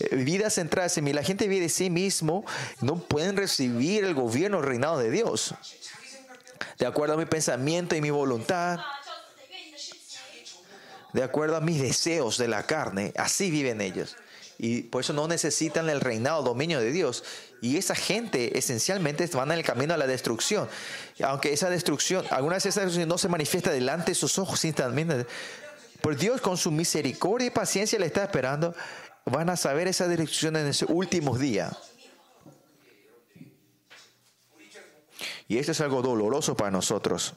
Eh, 0.00 0.16
vida 0.16 0.50
centrada 0.50 0.88
en 0.94 1.04
mí. 1.04 1.12
La 1.12 1.22
gente 1.22 1.48
vive 1.48 1.62
de 1.62 1.68
sí 1.68 1.90
mismo, 1.90 2.44
no 2.80 2.96
pueden 2.96 3.36
recibir 3.36 4.04
el 4.04 4.14
gobierno, 4.14 4.58
el 4.58 4.64
reinado 4.64 4.98
de 4.98 5.10
Dios. 5.10 5.54
De 6.78 6.86
acuerdo 6.86 7.14
a 7.14 7.16
mi 7.16 7.26
pensamiento 7.26 7.96
y 7.96 8.00
mi 8.00 8.10
voluntad, 8.10 8.78
de 11.12 11.22
acuerdo 11.24 11.56
a 11.56 11.60
mis 11.60 11.80
deseos 11.80 12.38
de 12.38 12.46
la 12.46 12.64
carne, 12.64 13.12
así 13.16 13.50
viven 13.50 13.80
ellos. 13.80 14.16
Y 14.58 14.82
por 14.82 15.02
eso 15.02 15.12
no 15.12 15.28
necesitan 15.28 15.88
el 15.88 16.00
reinado, 16.00 16.42
dominio 16.42 16.80
de 16.80 16.90
Dios. 16.90 17.22
Y 17.62 17.76
esa 17.76 17.94
gente 17.94 18.58
esencialmente 18.58 19.24
van 19.28 19.52
en 19.52 19.58
el 19.58 19.64
camino 19.64 19.94
a 19.94 19.96
la 19.96 20.08
destrucción. 20.08 20.68
Aunque 21.22 21.52
esa 21.52 21.70
destrucción, 21.70 22.24
algunas 22.30 22.64
veces 22.64 23.06
no 23.06 23.18
se 23.18 23.28
manifiesta 23.28 23.70
delante 23.70 24.10
de 24.10 24.14
sus 24.16 24.36
ojos 24.38 24.64
instantáneamente. 24.64 25.30
Por 26.00 26.16
Dios 26.16 26.40
con 26.40 26.56
su 26.56 26.72
misericordia 26.72 27.46
y 27.46 27.50
paciencia 27.50 28.00
le 28.00 28.06
está 28.06 28.24
esperando. 28.24 28.74
Van 29.24 29.48
a 29.48 29.56
saber 29.56 29.86
esa 29.86 30.08
destrucción 30.08 30.56
en 30.56 30.66
ese 30.66 30.86
últimos 30.88 31.38
días. 31.38 31.76
Y 35.46 35.58
esto 35.58 35.72
es 35.72 35.80
algo 35.80 36.02
doloroso 36.02 36.56
para 36.56 36.70
nosotros. 36.70 37.34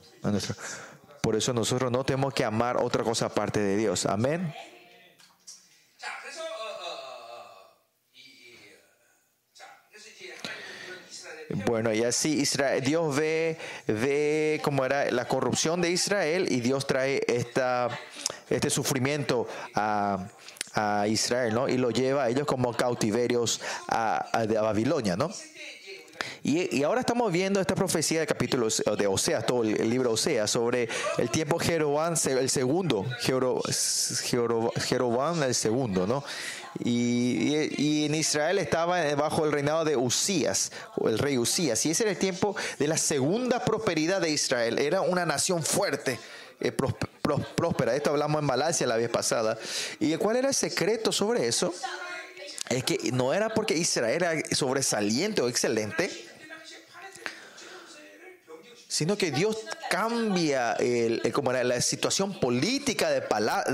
Por 1.22 1.36
eso 1.36 1.54
nosotros 1.54 1.92
no 1.92 2.04
tenemos 2.04 2.34
que 2.34 2.44
amar 2.44 2.78
otra 2.78 3.04
cosa 3.04 3.28
aparte 3.28 3.60
de 3.60 3.78
Dios. 3.78 4.08
Amén. 4.08 4.54
Bueno, 11.66 11.94
y 11.94 12.04
así 12.04 12.42
Israel, 12.42 12.84
Dios 12.84 13.16
ve, 13.16 13.58
ve 13.88 14.60
cómo 14.64 14.86
era 14.86 15.10
la 15.12 15.28
corrupción 15.28 15.82
de 15.82 15.92
Israel 15.92 16.48
y 16.50 16.62
Dios 16.62 16.88
trae 16.88 17.22
esta, 17.28 17.90
este 18.50 18.70
sufrimiento 18.70 19.48
a, 19.76 20.28
Israel, 21.08 21.54
¿no? 21.54 21.68
Y 21.68 21.78
lo 21.78 21.92
lleva 21.92 22.24
a 22.24 22.30
ellos 22.30 22.48
como 22.48 22.74
cautiverios 22.74 23.60
a, 23.90 24.26
Babilonia, 24.62 25.18
¿no? 25.18 25.30
Y, 26.44 26.84
ahora 26.84 27.02
estamos 27.02 27.30
viendo 27.30 27.60
esta 27.60 27.76
profecía 27.76 28.20
del 28.20 28.28
capítulo 28.28 28.70
de 28.98 29.08
Oseas, 29.08 29.46
todo 29.46 29.64
el, 29.64 29.90
libro 29.90 30.14
Oseas, 30.14 30.50
sobre 30.50 30.88
el 31.18 31.30
tiempo 31.30 31.60
Jeroboam, 31.60 32.16
el 32.26 32.50
segundo, 32.50 33.06
Jeroboam 33.20 33.64
el 35.44 35.56
segundo, 35.56 36.08
¿no? 36.08 36.24
Y, 36.80 38.06
en 38.06 38.16
Israel 38.16 38.60
estaba 38.60 39.04
bajo 39.16 39.46
el 39.46 39.52
reinado 39.52 39.86
de 39.86 39.96
Usías, 39.96 40.72
el 41.06 41.20
rey 41.20 41.38
Usías. 41.38 41.86
Y 41.86 41.92
ese 41.92 42.04
era 42.04 42.12
el 42.12 42.18
tiempo 42.18 42.56
de 42.80 42.88
la 42.88 42.98
segunda 42.98 43.64
prosperidad 43.64 44.22
de 44.22 44.32
Israel. 44.32 44.80
Era 44.80 45.02
una 45.02 45.26
nación 45.26 45.64
fuerte, 45.64 46.20
eh, 46.60 46.72
próspera. 46.72 47.96
Esto 47.96 48.12
hablamos 48.12 48.40
en 48.40 48.46
Malasia 48.46 48.88
la 48.88 48.98
vez 48.98 49.10
pasada. 49.10 49.58
¿Y 50.00 50.16
cuál 50.18 50.38
era 50.38 50.50
el 50.50 50.56
secreto 50.56 51.12
sobre 51.12 51.48
eso? 51.48 51.74
Es 52.70 52.84
que 52.84 53.12
no 53.12 53.34
era 53.34 53.50
porque 53.50 53.76
Israel 53.76 54.24
era 54.24 54.56
sobresaliente 54.56 55.42
o 55.42 55.50
excelente, 55.50 56.10
sino 58.88 59.18
que 59.18 59.32
Dios 59.32 59.58
cambia 59.90 60.74
el, 60.74 61.22
como 61.34 61.52
era, 61.52 61.64
la 61.64 61.82
situación 61.82 62.40
política 62.40 63.10
de, 63.10 63.24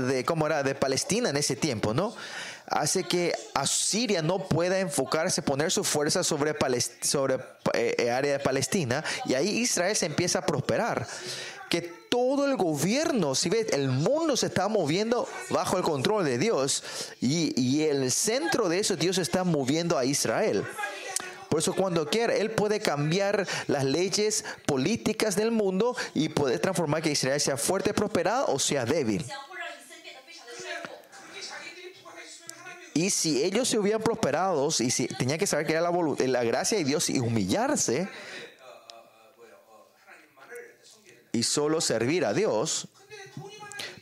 de, 0.00 0.24
cómo 0.24 0.46
era, 0.46 0.62
de 0.62 0.74
Palestina 0.74 1.30
en 1.30 1.36
ese 1.36 1.54
tiempo, 1.54 1.94
¿no? 1.94 2.14
Hace 2.70 3.04
que 3.04 3.32
Asiria 3.54 4.22
no 4.22 4.46
pueda 4.46 4.78
enfocarse, 4.78 5.42
poner 5.42 5.70
su 5.70 5.84
fuerza 5.84 6.22
sobre, 6.22 6.54
sobre 7.00 7.36
eh, 7.72 7.94
eh, 7.98 8.10
área 8.10 8.32
de 8.32 8.38
Palestina, 8.38 9.02
y 9.24 9.34
ahí 9.34 9.48
Israel 9.48 9.96
se 9.96 10.06
empieza 10.06 10.40
a 10.40 10.46
prosperar. 10.46 11.06
Que 11.70 11.82
todo 11.82 12.46
el 12.46 12.56
gobierno, 12.56 13.34
si 13.34 13.48
ves, 13.48 13.66
el 13.72 13.88
mundo 13.88 14.36
se 14.36 14.46
está 14.46 14.68
moviendo 14.68 15.28
bajo 15.50 15.76
el 15.76 15.82
control 15.82 16.24
de 16.24 16.38
Dios, 16.38 16.82
y, 17.20 17.58
y 17.60 17.84
el 17.84 18.10
centro 18.10 18.68
de 18.68 18.80
eso 18.80 18.96
Dios 18.96 19.18
está 19.18 19.44
moviendo 19.44 19.96
a 19.96 20.04
Israel. 20.04 20.64
Por 21.48 21.60
eso 21.60 21.74
cuando 21.74 22.08
quiera, 22.08 22.34
Él 22.34 22.50
puede 22.50 22.80
cambiar 22.80 23.46
las 23.66 23.84
leyes 23.84 24.44
políticas 24.66 25.34
del 25.34 25.50
mundo 25.50 25.96
y 26.14 26.28
puede 26.28 26.58
transformar 26.58 27.02
que 27.02 27.10
Israel 27.10 27.40
sea 27.40 27.56
fuerte, 27.56 27.94
prosperado 27.94 28.46
o 28.48 28.58
sea 28.58 28.84
débil. 28.84 29.24
Y 32.98 33.10
si 33.10 33.44
ellos 33.44 33.68
se 33.68 33.78
hubieran 33.78 34.02
prosperado 34.02 34.66
y 34.80 34.90
si 34.90 35.06
tenían 35.06 35.38
que 35.38 35.46
saber 35.46 35.64
que 35.66 35.72
era 35.74 35.82
la, 35.82 35.92
la 35.92 36.42
gracia 36.42 36.78
de 36.78 36.82
Dios 36.82 37.08
y 37.10 37.20
humillarse 37.20 38.08
y 41.30 41.44
solo 41.44 41.80
servir 41.80 42.24
a 42.24 42.34
Dios, 42.34 42.88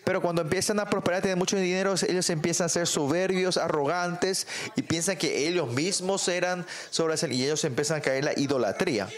pero 0.03 0.23
cuando 0.23 0.41
empiezan 0.41 0.81
a 0.81 0.89
prosperar, 0.89 1.21
tener 1.21 1.37
mucho 1.37 1.59
dinero, 1.59 1.95
ellos 2.09 2.31
empiezan 2.31 2.65
a 2.65 2.69
ser 2.71 2.87
soberbios, 2.87 3.59
arrogantes 3.59 4.47
y 4.77 4.81
piensan 4.81 5.19
que 5.19 5.47
ellos 5.47 5.71
mismos 5.71 6.27
eran 6.29 6.65
sobresalientes 6.89 7.43
y 7.43 7.47
ellos 7.49 7.65
empiezan 7.67 7.99
a 7.99 8.01
caer 8.01 8.21
en 8.21 8.25
la 8.25 8.39
idolatría. 8.39 9.11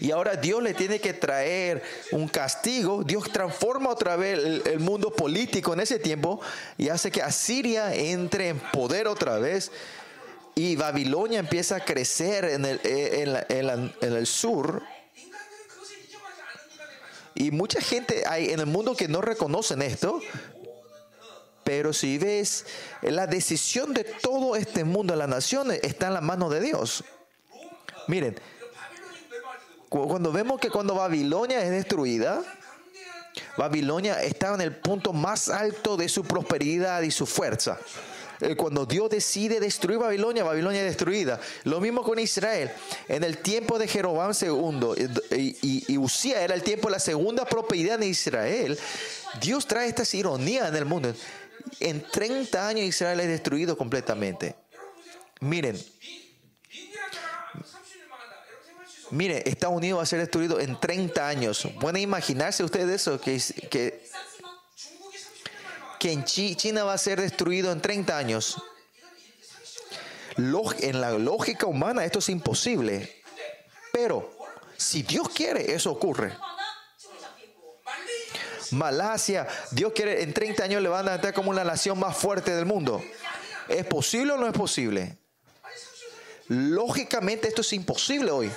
Y 0.00 0.10
ahora 0.10 0.36
Dios 0.36 0.62
le 0.62 0.74
tiene 0.74 1.00
que 1.00 1.12
traer 1.12 1.82
un 2.12 2.28
castigo. 2.28 3.04
Dios 3.04 3.30
transforma 3.32 3.90
otra 3.90 4.16
vez 4.16 4.38
el, 4.66 4.80
mundo 4.80 5.12
político 5.12 5.72
en 5.72 5.80
ese 5.80 5.98
tiempo 5.98 6.40
y 6.78 6.88
hace 6.88 7.10
que 7.10 7.22
Asiria 7.22 7.94
entre 7.94 8.48
en 8.48 8.58
poder 8.58 9.08
otra 9.08 9.38
vez. 9.38 9.70
Y 10.54 10.76
Babilonia 10.76 11.38
empieza 11.38 11.76
a 11.76 11.84
crecer 11.84 12.44
en 12.44 12.64
el, 12.64 12.80
el 14.00 14.26
sur 14.26 14.82
y 17.40 17.50
mucha 17.50 17.80
gente 17.80 18.24
hay 18.26 18.50
en 18.50 18.60
el 18.60 18.66
mundo 18.66 18.94
que 18.94 19.08
no 19.08 19.22
reconocen 19.22 19.80
esto. 19.80 20.20
Pero 21.64 21.94
si 21.94 22.18
ves, 22.18 22.66
la 23.00 23.26
decisión 23.26 23.94
de 23.94 24.04
todo 24.04 24.56
este 24.56 24.84
mundo, 24.84 25.16
las 25.16 25.28
naciones, 25.28 25.80
está 25.82 26.08
en 26.08 26.14
la 26.14 26.20
mano 26.20 26.50
de 26.50 26.60
Dios. 26.60 27.02
Miren, 28.08 28.38
cuando 29.90 30.32
vemos 30.32 30.60
que 30.60 30.70
cuando 30.70 30.94
Babilonia 30.94 31.62
es 31.62 31.70
destruida, 31.70 32.42
Babilonia 33.56 34.22
estaba 34.22 34.54
en 34.54 34.60
el 34.62 34.76
punto 34.76 35.12
más 35.12 35.48
alto 35.48 35.96
de 35.96 36.08
su 36.08 36.24
prosperidad 36.24 37.02
y 37.02 37.10
su 37.10 37.26
fuerza. 37.26 37.78
Eh, 38.40 38.56
cuando 38.56 38.86
Dios 38.86 39.10
decide 39.10 39.60
destruir 39.60 39.98
Babilonia, 39.98 40.44
Babilonia 40.44 40.80
es 40.80 40.86
destruida. 40.86 41.40
Lo 41.64 41.80
mismo 41.80 42.02
con 42.02 42.18
Israel. 42.18 42.70
En 43.08 43.22
el 43.24 43.38
tiempo 43.38 43.78
de 43.78 43.86
Jeroboam 43.86 44.32
II 44.40 44.94
y, 45.36 45.92
y, 45.92 45.98
Usía 45.98 46.40
era 46.40 46.54
el 46.54 46.62
tiempo 46.62 46.88
de 46.88 46.92
la 46.92 47.00
segunda 47.00 47.44
propiedad 47.44 47.98
de 47.98 48.06
Israel. 48.06 48.78
Dios 49.40 49.66
trae 49.66 49.88
estas 49.88 50.14
ironías 50.14 50.68
en 50.68 50.76
el 50.76 50.86
mundo. 50.86 51.12
En 51.80 52.02
30 52.02 52.66
años 52.66 52.86
Israel 52.86 53.20
es 53.20 53.28
destruido 53.28 53.76
completamente. 53.76 54.54
Miren, 55.40 55.78
Miren, 59.10 59.42
Estados 59.44 59.76
Unidos 59.76 59.98
va 59.98 60.02
a 60.04 60.06
ser 60.06 60.20
destruido 60.20 60.60
en 60.60 60.78
30 60.78 61.26
años. 61.26 61.68
¿Pueden 61.80 62.02
imaginarse 62.02 62.62
ustedes 62.62 63.02
eso? 63.02 63.20
Que, 63.20 63.40
que 63.70 64.04
que 66.00 66.10
en 66.10 66.24
China 66.24 66.82
va 66.82 66.94
a 66.94 66.98
ser 66.98 67.20
destruido 67.20 67.70
en 67.70 67.82
30 67.82 68.16
años. 68.16 68.56
En 70.36 71.00
la 71.00 71.10
lógica 71.10 71.66
humana 71.66 72.06
esto 72.06 72.20
es 72.20 72.30
imposible. 72.30 73.22
Pero 73.92 74.34
si 74.78 75.02
Dios 75.02 75.28
quiere, 75.28 75.74
eso 75.74 75.92
ocurre. 75.92 76.34
Malasia, 78.70 79.46
Dios 79.72 79.92
quiere, 79.92 80.22
en 80.22 80.32
30 80.32 80.64
años 80.64 80.82
le 80.82 80.88
van 80.88 81.06
a 81.06 81.18
dar 81.18 81.34
como 81.34 81.52
la 81.52 81.64
nación 81.64 81.98
más 81.98 82.16
fuerte 82.16 82.54
del 82.54 82.64
mundo. 82.64 83.02
¿Es 83.68 83.84
posible 83.84 84.32
o 84.32 84.38
no 84.38 84.46
es 84.46 84.54
posible? 84.54 85.18
Lógicamente 86.48 87.48
esto 87.48 87.60
es 87.60 87.72
imposible 87.74 88.30
hoy. 88.30 88.50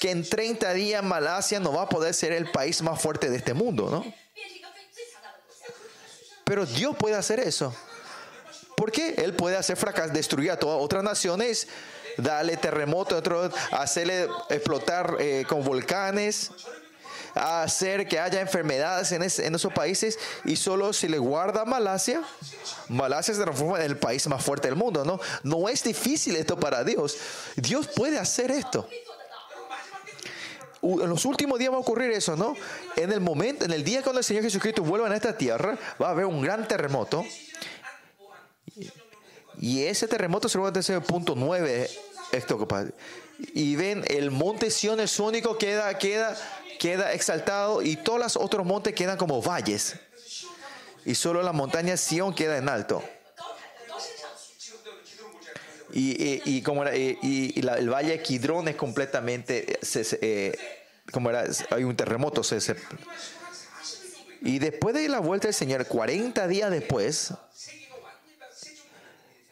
Que 0.00 0.10
en 0.10 0.28
30 0.28 0.72
días 0.74 1.02
Malasia 1.02 1.60
no 1.60 1.72
va 1.72 1.82
a 1.82 1.88
poder 1.88 2.14
ser 2.14 2.32
el 2.32 2.50
país 2.50 2.82
más 2.82 3.00
fuerte 3.00 3.30
de 3.30 3.36
este 3.36 3.54
mundo, 3.54 3.88
¿no? 3.90 4.04
Pero 6.44 6.64
Dios 6.64 6.96
puede 6.96 7.16
hacer 7.16 7.40
eso. 7.40 7.74
¿Por 8.76 8.92
qué? 8.92 9.14
Él 9.18 9.34
puede 9.34 9.56
hacer 9.56 9.76
fracas, 9.76 10.12
destruir 10.12 10.52
a 10.52 10.58
todas 10.58 10.80
otras 10.80 11.02
naciones, 11.02 11.66
darle 12.18 12.56
terremoto, 12.56 13.20
hacerle 13.72 14.28
explotar 14.50 15.16
eh, 15.18 15.44
con 15.48 15.64
volcanes, 15.64 16.52
hacer 17.34 18.06
que 18.06 18.20
haya 18.20 18.40
enfermedades 18.40 19.12
en, 19.12 19.22
esos 19.54 19.72
países 19.72 20.18
y 20.44 20.56
solo 20.56 20.92
si 20.92 21.08
le 21.08 21.18
guarda 21.18 21.64
Malasia, 21.64 22.22
Malasia 22.88 23.34
se 23.34 23.42
transforma 23.42 23.78
en 23.78 23.86
el 23.86 23.98
país 23.98 24.26
más 24.28 24.44
fuerte 24.44 24.68
del 24.68 24.76
mundo, 24.76 25.04
¿no? 25.04 25.18
No 25.42 25.68
es 25.68 25.82
difícil 25.82 26.36
esto 26.36 26.58
para 26.58 26.84
Dios. 26.84 27.16
Dios 27.56 27.88
puede 27.88 28.18
hacer 28.18 28.50
esto 28.50 28.88
en 30.82 31.08
los 31.08 31.24
últimos 31.24 31.58
días 31.58 31.72
va 31.72 31.76
a 31.76 31.80
ocurrir 31.80 32.10
eso, 32.10 32.36
¿no? 32.36 32.54
En 32.96 33.12
el 33.12 33.20
momento, 33.20 33.64
en 33.64 33.72
el 33.72 33.84
día 33.84 34.02
cuando 34.02 34.18
el 34.20 34.24
Señor 34.24 34.42
Jesucristo 34.42 34.82
vuelva 34.82 35.08
a 35.08 35.14
esta 35.14 35.36
tierra, 35.36 35.78
va 36.00 36.08
a 36.08 36.10
haber 36.10 36.26
un 36.26 36.40
gran 36.42 36.66
terremoto. 36.68 37.24
Y 39.58 39.84
ese 39.84 40.06
terremoto 40.06 40.48
se 40.48 40.58
va 40.58 40.68
a 40.68 40.82
ser 40.82 40.96
el 40.96 41.02
punto 41.02 41.34
9. 41.36 41.90
Esto, 42.32 42.66
y 43.38 43.76
ven, 43.76 44.04
el 44.08 44.30
monte 44.30 44.70
Sion 44.70 45.00
es 45.00 45.18
único, 45.18 45.58
queda, 45.58 45.96
queda, 45.98 46.36
queda 46.78 47.12
exaltado 47.12 47.82
y 47.82 47.96
todos 47.96 48.18
los 48.18 48.36
otros 48.36 48.66
montes 48.66 48.94
quedan 48.94 49.16
como 49.16 49.42
valles. 49.42 49.96
Y 51.04 51.14
solo 51.14 51.42
la 51.42 51.52
montaña 51.52 51.96
Sion 51.96 52.34
queda 52.34 52.58
en 52.58 52.68
alto. 52.68 53.02
Y, 55.98 56.60
como 56.60 56.84
y, 56.92 57.54
el 57.56 57.88
valle 57.88 58.20
Kidrón 58.20 58.68
es 58.68 58.76
completamente, 58.76 59.78
eh, 60.20 60.54
como 61.10 61.30
era, 61.30 61.46
hay 61.70 61.84
un 61.84 61.96
terremoto. 61.96 62.42
y 64.42 64.58
después 64.58 64.94
de 64.94 65.08
la 65.08 65.20
vuelta 65.20 65.48
del 65.48 65.54
Señor, 65.54 65.86
40 65.86 66.46
días 66.48 66.70
después, 66.70 67.32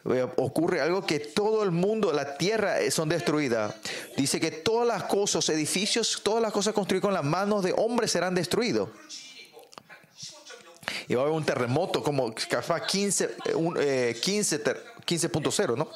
eh, 0.05 0.27
ocurre 0.37 0.83
algo 0.83 1.07
que 1.07 1.19
todo 1.19 1.63
el 1.63 1.71
mundo, 1.71 2.13
la 2.13 2.37
tierra 2.37 2.79
eh, 2.79 2.91
son 2.91 3.09
destruidas. 3.09 3.75
Dice 4.19 4.39
que 4.39 4.51
todas 4.51 4.87
las 4.87 5.05
cosas, 5.05 5.49
edificios, 5.49 6.21
todas 6.23 6.43
las 6.43 6.53
cosas 6.53 6.75
construidas 6.75 7.05
con 7.05 7.15
las 7.15 7.25
manos 7.25 7.65
de 7.65 7.73
hombres 7.75 8.11
serán 8.11 8.35
destruidos. 8.35 8.91
Y 11.09 11.15
va 11.15 11.23
a 11.23 11.25
haber 11.25 11.37
un 11.37 11.47
terremoto 11.47 12.03
como 12.03 12.35
15, 12.35 13.39
15.0, 13.39 15.77
¿no? 15.77 15.89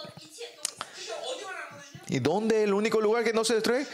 ¿Y 2.09 2.21
dónde 2.21 2.65
el 2.65 2.75
único 2.75 3.01
lugar 3.01 3.25
que 3.25 3.33
no 3.33 3.45
se 3.45 3.55
destruye? 3.55 3.87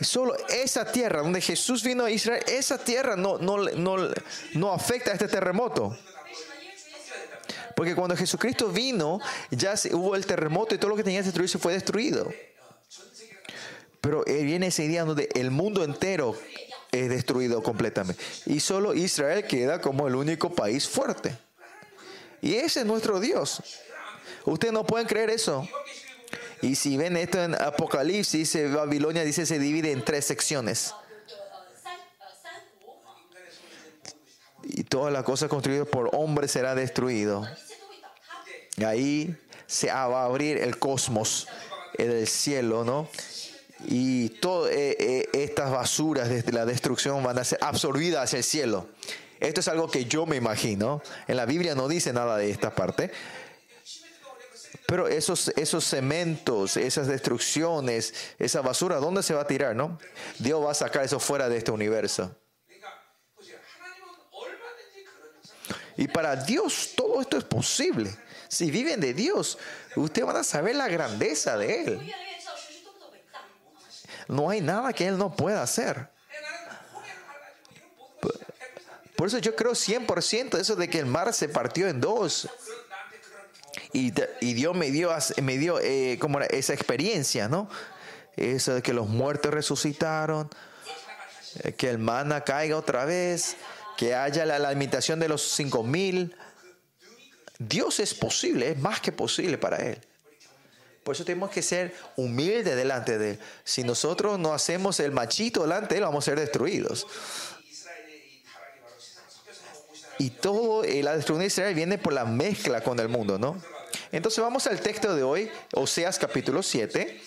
Solo 0.00 0.36
esa 0.48 0.90
tierra 0.90 1.20
donde 1.20 1.40
Jesús 1.40 1.82
vino 1.82 2.04
a 2.04 2.10
Israel, 2.10 2.42
esa 2.46 2.78
tierra 2.78 3.16
no, 3.16 3.38
no, 3.38 3.58
no, 3.58 3.96
no 4.54 4.72
afecta 4.72 5.10
a 5.10 5.14
este 5.14 5.28
terremoto. 5.28 5.96
Porque 7.76 7.94
cuando 7.94 8.16
Jesucristo 8.16 8.68
vino, 8.68 9.20
ya 9.50 9.74
hubo 9.92 10.14
el 10.14 10.26
terremoto 10.26 10.74
y 10.74 10.78
todo 10.78 10.90
lo 10.90 10.96
que 10.96 11.04
tenía 11.04 11.20
que 11.20 11.24
destruirse 11.24 11.58
fue 11.58 11.72
destruido. 11.72 12.30
Pero 14.00 14.24
viene 14.24 14.68
ese 14.68 14.88
día 14.88 15.04
donde 15.04 15.28
el 15.34 15.50
mundo 15.50 15.84
entero 15.84 16.34
es 16.92 17.08
destruido 17.08 17.62
completamente. 17.62 18.22
Y 18.46 18.60
solo 18.60 18.94
Israel 18.94 19.46
queda 19.46 19.80
como 19.80 20.08
el 20.08 20.14
único 20.14 20.54
país 20.54 20.88
fuerte. 20.88 21.36
Y 22.40 22.54
ese 22.54 22.80
es 22.80 22.86
nuestro 22.86 23.20
Dios. 23.20 23.62
Ustedes 24.44 24.72
no 24.72 24.84
pueden 24.84 25.06
creer 25.06 25.30
eso. 25.30 25.68
Y 26.62 26.74
si 26.74 26.96
ven 26.96 27.16
esto 27.16 27.42
en 27.42 27.54
Apocalipsis, 27.54 28.56
Babilonia 28.72 29.24
dice 29.24 29.46
se 29.46 29.58
divide 29.58 29.92
en 29.92 30.04
tres 30.04 30.26
secciones. 30.26 30.94
Y 34.62 34.84
toda 34.84 35.10
la 35.10 35.22
cosa 35.22 35.48
construida 35.48 35.84
por 35.84 36.10
hombres 36.12 36.52
será 36.52 36.74
destruido. 36.74 37.46
Y 38.76 38.84
ahí 38.84 39.36
se 39.66 39.88
va 39.88 40.22
a 40.22 40.24
abrir 40.24 40.58
el 40.58 40.78
cosmos, 40.78 41.48
el 41.94 42.26
cielo, 42.26 42.84
¿no? 42.84 43.08
Y 43.86 44.28
todas 44.40 44.72
eh, 44.72 44.96
eh, 44.98 45.28
estas 45.32 45.70
basuras 45.70 46.28
de 46.28 46.52
la 46.52 46.66
destrucción 46.66 47.22
van 47.22 47.38
a 47.38 47.44
ser 47.44 47.58
absorbidas 47.62 48.24
hacia 48.24 48.38
el 48.38 48.44
cielo. 48.44 48.86
Esto 49.40 49.60
es 49.60 49.68
algo 49.68 49.90
que 49.90 50.04
yo 50.04 50.26
me 50.26 50.36
imagino. 50.36 51.02
En 51.26 51.36
la 51.36 51.46
Biblia 51.46 51.74
no 51.74 51.88
dice 51.88 52.12
nada 52.12 52.36
de 52.36 52.50
esta 52.50 52.74
parte. 52.74 53.10
Pero 54.90 55.06
esos, 55.06 55.52
esos 55.54 55.84
cementos, 55.84 56.76
esas 56.76 57.06
destrucciones, 57.06 58.12
esa 58.40 58.60
basura, 58.60 58.96
¿dónde 58.96 59.22
se 59.22 59.32
va 59.32 59.42
a 59.42 59.46
tirar, 59.46 59.76
no? 59.76 60.00
Dios 60.40 60.66
va 60.66 60.72
a 60.72 60.74
sacar 60.74 61.04
eso 61.04 61.20
fuera 61.20 61.48
de 61.48 61.58
este 61.58 61.70
universo. 61.70 62.36
Y 65.96 66.08
para 66.08 66.34
Dios 66.34 66.94
todo 66.96 67.20
esto 67.20 67.36
es 67.36 67.44
posible. 67.44 68.12
Si 68.48 68.72
viven 68.72 68.98
de 68.98 69.14
Dios, 69.14 69.58
ustedes 69.94 70.26
van 70.26 70.38
a 70.38 70.42
saber 70.42 70.74
la 70.74 70.88
grandeza 70.88 71.56
de 71.56 71.84
Él. 71.84 72.12
No 74.26 74.50
hay 74.50 74.60
nada 74.60 74.92
que 74.92 75.06
Él 75.06 75.16
no 75.16 75.36
pueda 75.36 75.62
hacer. 75.62 76.10
Por 79.14 79.28
eso 79.28 79.38
yo 79.38 79.54
creo 79.54 79.70
100% 79.70 80.58
eso 80.58 80.74
de 80.74 80.90
que 80.90 80.98
el 80.98 81.06
mar 81.06 81.32
se 81.32 81.48
partió 81.48 81.86
en 81.86 82.00
dos. 82.00 82.48
Y, 83.92 84.12
y 84.40 84.54
Dios 84.54 84.76
me 84.76 84.90
dio, 84.90 85.12
me 85.42 85.58
dio 85.58 85.80
eh, 85.80 86.18
como 86.20 86.40
esa 86.40 86.74
experiencia, 86.74 87.48
¿no? 87.48 87.68
Eso 88.36 88.74
de 88.74 88.82
que 88.82 88.92
los 88.92 89.08
muertos 89.08 89.52
resucitaron, 89.52 90.48
eh, 91.64 91.72
que 91.72 91.90
el 91.90 91.98
mana 91.98 92.42
caiga 92.42 92.76
otra 92.76 93.04
vez, 93.04 93.56
que 93.96 94.14
haya 94.14 94.46
la, 94.46 94.58
la 94.58 94.72
imitación 94.72 95.18
de 95.18 95.28
los 95.28 95.42
cinco 95.42 95.82
mil. 95.82 96.36
Dios 97.58 98.00
es 98.00 98.14
posible, 98.14 98.70
es 98.70 98.78
más 98.78 99.00
que 99.00 99.12
posible 99.12 99.58
para 99.58 99.78
Él. 99.78 100.00
Por 101.02 101.14
eso 101.14 101.24
tenemos 101.24 101.50
que 101.50 101.62
ser 101.62 101.94
humildes 102.16 102.76
delante 102.76 103.18
de 103.18 103.32
Él. 103.32 103.38
Si 103.64 103.82
nosotros 103.82 104.38
no 104.38 104.54
hacemos 104.54 105.00
el 105.00 105.10
machito 105.10 105.62
delante 105.62 105.94
de 105.94 105.98
Él, 105.98 106.04
vamos 106.04 106.24
a 106.24 106.30
ser 106.30 106.38
destruidos. 106.38 107.06
Y 110.18 110.30
todo 110.30 110.84
el 110.84 111.06
destrucción 111.06 111.38
de 111.40 111.46
Israel 111.46 111.74
viene 111.74 111.98
por 111.98 112.12
la 112.12 112.26
mezcla 112.26 112.82
con 112.82 113.00
el 113.00 113.08
mundo, 113.08 113.38
¿no? 113.38 113.60
Entonces 114.12 114.42
vamos 114.42 114.66
al 114.66 114.80
texto 114.80 115.14
de 115.14 115.22
hoy, 115.22 115.50
Oseas 115.74 116.18
capítulo 116.18 116.62
7. 116.62 117.20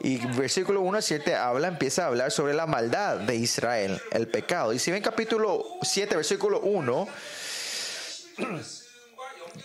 Y 0.00 0.18
versículo 0.36 0.80
1 0.82 0.98
a 0.98 1.02
7 1.02 1.34
habla, 1.34 1.68
empieza 1.68 2.04
a 2.04 2.06
hablar 2.06 2.30
sobre 2.30 2.54
la 2.54 2.66
maldad 2.66 3.16
de 3.16 3.34
Israel, 3.34 4.00
el 4.12 4.28
pecado. 4.28 4.72
Y 4.72 4.78
si 4.78 4.92
ven 4.92 5.02
capítulo 5.02 5.64
7, 5.82 6.14
versículo 6.14 6.60
1, 6.60 7.08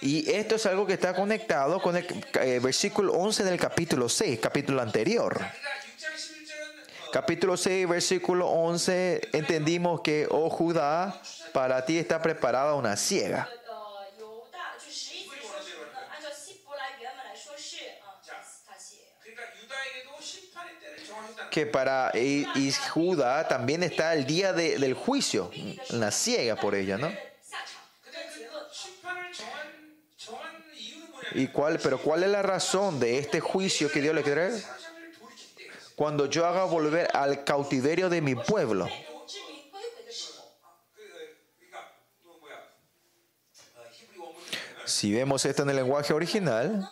y 0.02 0.32
esto 0.32 0.56
es 0.56 0.66
algo 0.66 0.88
que 0.88 0.94
está 0.94 1.14
conectado 1.14 1.82
con 1.82 1.96
el 1.96 2.06
eh, 2.42 2.60
versículo 2.62 3.14
11 3.14 3.44
del 3.44 3.60
capítulo 3.60 4.10
6, 4.10 4.40
capítulo 4.40 4.82
anterior. 4.82 5.40
Capítulo 7.12 7.56
6, 7.56 7.88
versículo 7.88 8.48
11, 8.48 9.22
entendimos 9.34 10.02
que, 10.02 10.28
oh 10.32 10.50
Judá, 10.50 11.22
para 11.52 11.86
ti 11.86 12.00
está 12.00 12.24
preparada 12.24 12.74
una 12.74 12.98
ciega. 12.98 13.48
que 21.54 21.68
para 21.68 22.10
eh, 22.16 22.48
Judá 22.90 23.48
también 23.48 23.84
está 23.84 24.16
el 24.16 24.26
día 24.26 24.54
del 24.54 24.96
juicio, 24.96 25.52
la 25.90 26.10
ciega 26.10 26.56
por 26.56 26.74
ella, 26.74 26.98
¿no? 26.98 27.14
¿Y 31.34 31.48
cuál, 31.50 31.78
pero 31.78 32.00
cuál 32.00 32.24
es 32.24 32.30
la 32.30 32.42
razón 32.42 33.00
de 33.00 33.20
este 33.20 33.40
juicio 33.40 33.92
que 33.92 34.02
Dios 34.02 34.16
le 34.16 34.24
quiere? 34.24 34.52
Cuando 35.96 36.26
yo 36.26 36.48
haga 36.48 36.64
volver 36.64 37.08
al 37.16 37.44
cautiverio 37.44 38.10
de 38.10 38.22
mi 38.22 38.34
pueblo. 38.34 38.90
Si 44.86 45.14
vemos 45.14 45.46
esto 45.46 45.62
en 45.62 45.70
el 45.70 45.76
lenguaje 45.76 46.14
original, 46.14 46.90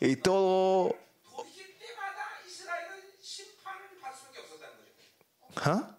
이 0.00 0.14
또, 0.22 0.92
어? 5.66 5.96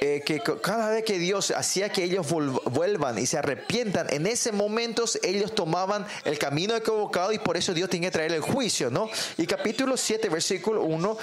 Eh, 0.00 0.22
que 0.24 0.40
cada 0.62 0.90
vez 0.90 1.04
que 1.04 1.18
Dios 1.18 1.50
hacía 1.50 1.90
que 1.90 2.04
ellos 2.04 2.24
vuelvan 2.30 3.18
y 3.18 3.26
se 3.26 3.36
arrepientan, 3.36 4.06
en 4.10 4.26
ese 4.28 4.52
momento 4.52 5.04
ellos 5.22 5.54
tomaban 5.54 6.06
el 6.24 6.38
camino 6.38 6.76
equivocado 6.76 7.32
y 7.32 7.38
por 7.40 7.56
eso 7.56 7.74
Dios 7.74 7.90
tiene 7.90 8.06
que 8.06 8.12
traer 8.12 8.32
el 8.32 8.40
juicio, 8.40 8.90
¿no? 8.90 9.10
Y 9.36 9.46
capítulo 9.46 9.96
7, 9.96 10.28
versículo 10.28 10.82
1 10.82 11.18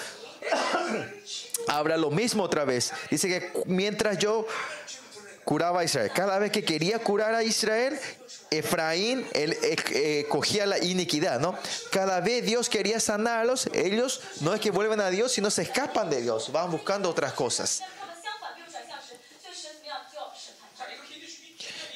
habla 1.67 1.97
lo 1.97 2.11
mismo 2.11 2.43
otra 2.43 2.65
vez. 2.65 2.91
Dice 3.09 3.27
que 3.27 3.63
mientras 3.65 4.17
yo 4.17 4.47
curaba 5.43 5.81
a 5.81 5.83
Israel, 5.83 6.11
cada 6.13 6.39
vez 6.39 6.51
que 6.51 6.63
quería 6.63 6.99
curar 6.99 7.35
a 7.35 7.43
Israel, 7.43 7.99
Efraín 8.49 9.27
él, 9.33 9.53
eh, 9.61 9.75
eh, 9.91 10.25
cogía 10.29 10.65
la 10.65 10.79
iniquidad, 10.79 11.39
¿no? 11.39 11.57
Cada 11.91 12.19
vez 12.19 12.45
Dios 12.45 12.69
quería 12.69 12.99
sanarlos, 12.99 13.67
ellos 13.73 14.21
no 14.41 14.53
es 14.53 14.59
que 14.59 14.71
vuelven 14.71 15.01
a 15.01 15.09
Dios, 15.09 15.31
sino 15.31 15.49
se 15.51 15.63
escapan 15.63 16.09
de 16.09 16.21
Dios, 16.21 16.51
van 16.51 16.71
buscando 16.71 17.09
otras 17.09 17.33
cosas. 17.33 17.81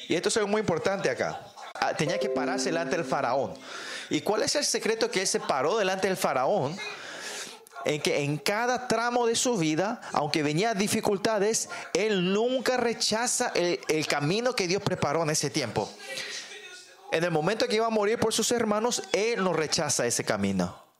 Y 0.08 0.16
esto 0.16 0.28
es 0.28 0.36
algo 0.38 0.48
muy 0.48 0.60
importante 0.60 1.08
acá. 1.08 1.40
Ah, 1.74 1.96
tenía 1.96 2.18
que 2.18 2.28
pararse 2.28 2.64
delante 2.64 2.96
del 2.96 3.04
faraón. 3.04 3.54
¿Y 4.10 4.22
cuál 4.22 4.42
es 4.42 4.56
el 4.56 4.64
secreto 4.64 5.08
que 5.08 5.20
él 5.20 5.26
se 5.26 5.38
paró 5.38 5.78
delante 5.78 6.08
del 6.08 6.16
faraón? 6.16 6.76
en 7.84 8.00
que 8.00 8.22
en 8.22 8.38
cada 8.38 8.88
tramo 8.88 9.26
de 9.26 9.36
su 9.36 9.56
vida, 9.56 10.00
aunque 10.12 10.42
venía 10.42 10.74
dificultades, 10.74 11.68
Él 11.94 12.32
nunca 12.32 12.76
rechaza 12.76 13.52
el, 13.54 13.80
el 13.88 14.06
camino 14.06 14.54
que 14.54 14.68
Dios 14.68 14.82
preparó 14.82 15.22
en 15.22 15.30
ese 15.30 15.50
tiempo. 15.50 15.90
En 17.12 17.24
el 17.24 17.30
momento 17.30 17.66
que 17.66 17.76
iba 17.76 17.86
a 17.86 17.90
morir 17.90 18.18
por 18.18 18.32
sus 18.32 18.50
hermanos, 18.52 19.02
Él 19.12 19.42
no 19.42 19.52
rechaza 19.52 20.06
ese 20.06 20.24
camino 20.24 20.90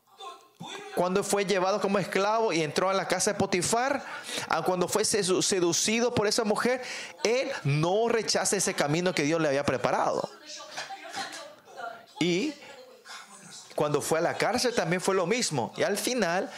cuando 0.94 1.24
fue 1.24 1.46
llevado 1.46 1.80
como 1.80 1.98
esclavo 1.98 2.52
y 2.52 2.62
entró 2.62 2.90
a 2.90 2.94
la 2.94 3.08
casa 3.08 3.32
de 3.32 3.38
Potifar, 3.38 4.04
a 4.48 4.62
cuando 4.62 4.88
fue 4.88 5.04
seducido 5.04 6.14
por 6.14 6.26
esa 6.26 6.44
mujer, 6.44 6.82
él 7.24 7.50
no 7.64 8.08
rechaza 8.08 8.56
ese 8.56 8.74
camino 8.74 9.14
que 9.14 9.22
Dios 9.22 9.40
le 9.40 9.48
había 9.48 9.64
preparado. 9.64 10.28
Y 12.18 12.52
cuando 13.80 14.02
fue 14.02 14.18
a 14.18 14.20
la 14.20 14.36
cárcel 14.36 14.74
también 14.74 15.00
fue 15.00 15.14
lo 15.14 15.26
mismo. 15.26 15.72
Y 15.74 15.84
al 15.84 15.96
final, 15.96 16.50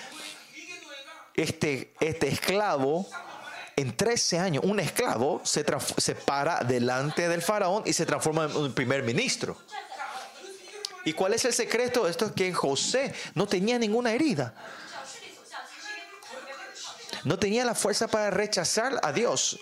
este, 1.34 1.94
este 2.00 2.26
esclavo, 2.26 3.06
en 3.76 3.96
13 3.96 4.40
años, 4.40 4.64
un 4.66 4.80
esclavo 4.80 5.40
se, 5.44 5.64
se 5.98 6.14
para 6.16 6.64
delante 6.64 7.28
del 7.28 7.40
faraón 7.40 7.84
y 7.86 7.92
se 7.92 8.06
transforma 8.06 8.46
en 8.46 8.56
un 8.56 8.72
primer 8.72 9.04
ministro. 9.04 9.56
¿Y 11.04 11.12
cuál 11.12 11.34
es 11.34 11.44
el 11.44 11.52
secreto? 11.52 12.08
Esto 12.08 12.26
es 12.26 12.32
que 12.32 12.52
José 12.52 13.14
no 13.36 13.46
tenía 13.46 13.78
ninguna 13.78 14.10
herida. 14.10 14.52
No 17.22 17.38
tenía 17.38 17.64
la 17.64 17.76
fuerza 17.76 18.08
para 18.08 18.32
rechazar 18.32 18.98
a 19.00 19.12
Dios 19.12 19.60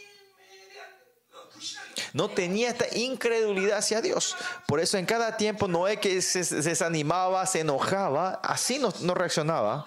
no 2.12 2.28
tenía 2.28 2.70
esta 2.70 2.86
incredulidad 2.96 3.78
hacia 3.78 4.00
Dios. 4.00 4.36
Por 4.66 4.80
eso 4.80 4.98
en 4.98 5.06
cada 5.06 5.36
tiempo 5.36 5.68
no 5.68 5.80
Noé 5.80 5.98
que 5.98 6.20
se, 6.20 6.44
se 6.44 6.62
desanimaba, 6.62 7.46
se 7.46 7.60
enojaba, 7.60 8.40
así 8.42 8.78
no, 8.78 8.92
no 9.00 9.14
reaccionaba. 9.14 9.86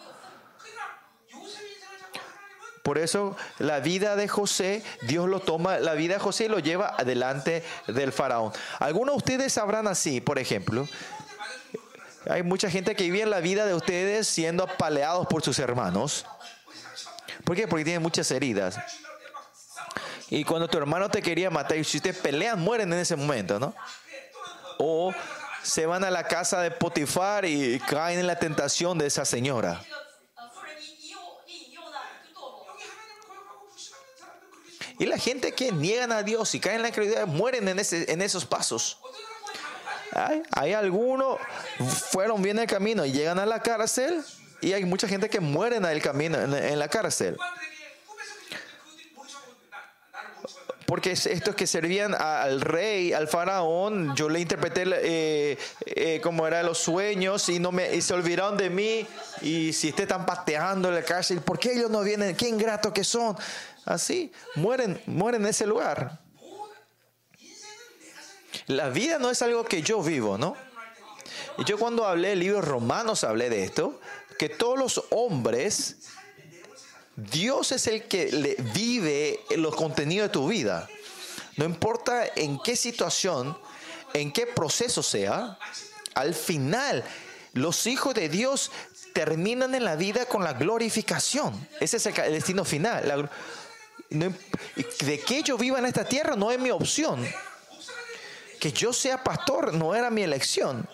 Por 2.83 2.97
eso 2.97 3.37
la 3.59 3.79
vida 3.79 4.17
de 4.17 4.27
José, 4.27 4.83
Dios 5.03 5.29
lo 5.29 5.39
toma, 5.39 5.79
la 5.79 5.93
vida 5.93 6.15
de 6.15 6.19
José 6.19 6.49
lo 6.49 6.59
lleva 6.59 6.93
adelante 6.97 7.63
del 7.87 8.11
faraón. 8.11 8.51
Algunos 8.79 9.13
de 9.13 9.17
ustedes 9.17 9.53
sabrán 9.53 9.87
así, 9.87 10.19
por 10.19 10.37
ejemplo. 10.37 10.87
Hay 12.29 12.43
mucha 12.43 12.69
gente 12.69 12.95
que 12.95 13.03
vive 13.03 13.25
la 13.25 13.39
vida 13.39 13.65
de 13.65 13.73
ustedes 13.73 14.27
siendo 14.27 14.63
apaleados 14.63 15.27
por 15.27 15.41
sus 15.43 15.59
hermanos. 15.59 16.25
¿Por 17.45 17.55
qué? 17.55 17.67
Porque 17.67 17.85
tienen 17.85 18.01
muchas 18.01 18.29
heridas. 18.31 18.77
Y 20.33 20.43
cuando 20.45 20.67
tu 20.67 20.79
hermano 20.79 21.09
te 21.09 21.21
quería 21.21 21.51
matar, 21.51 21.77
y 21.77 21.83
si 21.83 21.97
ustedes 21.97 22.17
pelean, 22.17 22.59
mueren 22.59 22.91
en 22.91 22.97
ese 22.97 23.15
momento, 23.15 23.59
¿no? 23.59 23.75
O 24.79 25.13
se 25.61 25.85
van 25.85 26.03
a 26.03 26.09
la 26.09 26.23
casa 26.23 26.59
de 26.59 26.71
Potifar 26.71 27.45
y 27.45 27.79
caen 27.81 28.17
en 28.17 28.25
la 28.25 28.39
tentación 28.39 28.97
de 28.97 29.05
esa 29.05 29.25
señora. 29.25 29.79
Y 34.97 35.05
la 35.05 35.19
gente 35.19 35.51
que 35.51 35.71
niegan 35.71 36.11
a 36.11 36.23
Dios 36.23 36.55
y 36.55 36.59
caen 36.59 36.77
en 36.77 36.81
la 36.81 36.87
incredulidad 36.87 37.27
mueren 37.27 37.67
en, 37.67 37.77
ese, 37.77 38.11
en 38.11 38.23
esos 38.23 38.43
pasos. 38.43 38.97
Hay, 40.13 40.41
hay 40.49 40.73
algunos 40.73 41.37
fueron 42.09 42.41
bien 42.41 42.57
el 42.57 42.65
camino 42.65 43.05
y 43.05 43.11
llegan 43.11 43.37
a 43.37 43.45
la 43.45 43.61
cárcel 43.61 44.23
y 44.61 44.73
hay 44.73 44.83
mucha 44.83 45.07
gente 45.07 45.29
que 45.29 45.39
muere 45.39 45.75
en 45.75 45.85
el 45.85 46.01
camino, 46.01 46.39
en, 46.39 46.55
en 46.55 46.79
la 46.79 46.87
cárcel. 46.87 47.37
Porque 50.85 51.11
es- 51.11 51.25
estos 51.25 51.55
que 51.55 51.65
servían 51.67 52.13
al 52.13 52.61
rey, 52.61 53.13
al 53.13 53.27
faraón, 53.27 54.15
yo 54.15 54.29
le 54.29 54.39
interpreté 54.39 54.83
eh, 54.85 55.57
eh, 55.85 56.19
como 56.21 56.45
eran 56.45 56.65
los 56.65 56.77
sueños 56.79 57.47
y, 57.49 57.59
no 57.59 57.71
me, 57.71 57.95
y 57.95 58.01
se 58.01 58.13
olvidaron 58.13 58.57
de 58.57 58.69
mí. 58.69 59.07
Y 59.41 59.73
si 59.73 59.89
están 59.89 60.25
pateando 60.25 60.89
en 60.89 60.95
la 60.95 61.03
cárcel, 61.03 61.41
¿por 61.41 61.57
qué 61.59 61.73
ellos 61.73 61.89
no 61.89 62.01
vienen? 62.01 62.35
Qué 62.35 62.47
ingratos 62.47 62.91
que 62.93 63.03
son. 63.03 63.35
Así, 63.85 64.31
mueren, 64.55 65.01
mueren 65.05 65.41
en 65.43 65.49
ese 65.49 65.65
lugar. 65.67 66.19
La 68.67 68.89
vida 68.89 69.19
no 69.19 69.29
es 69.29 69.41
algo 69.41 69.65
que 69.65 69.81
yo 69.81 70.01
vivo, 70.01 70.37
¿no? 70.37 70.55
Y 71.57 71.65
yo 71.65 71.77
cuando 71.77 72.05
hablé 72.05 72.29
del 72.29 72.39
libro 72.39 72.61
Romanos 72.61 73.23
hablé 73.23 73.49
de 73.49 73.63
esto, 73.63 73.99
que 74.39 74.49
todos 74.49 74.77
los 74.79 75.03
hombres, 75.11 75.97
Dios 77.15 77.71
es 77.71 77.87
el 77.87 78.03
que 78.03 78.31
le 78.31 78.55
vive 78.73 79.39
los 79.57 79.75
contenidos 79.75 80.29
de 80.29 80.33
tu 80.33 80.47
vida. 80.47 80.89
No 81.57 81.65
importa 81.65 82.25
en 82.35 82.59
qué 82.59 82.75
situación, 82.75 83.57
en 84.13 84.31
qué 84.31 84.47
proceso 84.47 85.03
sea, 85.03 85.59
al 86.15 86.33
final 86.33 87.03
los 87.53 87.85
hijos 87.85 88.15
de 88.15 88.29
Dios 88.29 88.71
terminan 89.13 89.75
en 89.75 89.83
la 89.83 89.95
vida 89.95 90.25
con 90.25 90.43
la 90.43 90.53
glorificación. 90.53 91.67
Ese 91.79 91.97
es 91.97 92.05
el 92.07 92.33
destino 92.33 92.65
final. 92.65 93.29
De 94.09 95.19
que 95.19 95.43
yo 95.43 95.57
viva 95.57 95.77
en 95.77 95.85
esta 95.85 96.05
tierra 96.05 96.35
no 96.35 96.51
es 96.51 96.59
mi 96.59 96.71
opción. 96.71 97.23
Que 98.59 98.71
yo 98.71 98.91
sea 98.91 99.23
pastor 99.23 99.73
no 99.73 99.93
era 99.93 100.09
mi 100.09 100.23
elección 100.23 100.87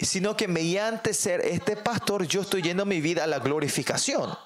sino 0.00 0.36
que 0.36 0.46
mediante 0.48 1.14
ser 1.14 1.40
este 1.40 1.76
pastor 1.76 2.26
yo 2.26 2.42
estoy 2.42 2.62
yendo 2.62 2.84
mi 2.84 3.00
vida 3.00 3.24
a 3.24 3.26
la 3.26 3.38
glorificación. 3.38 4.36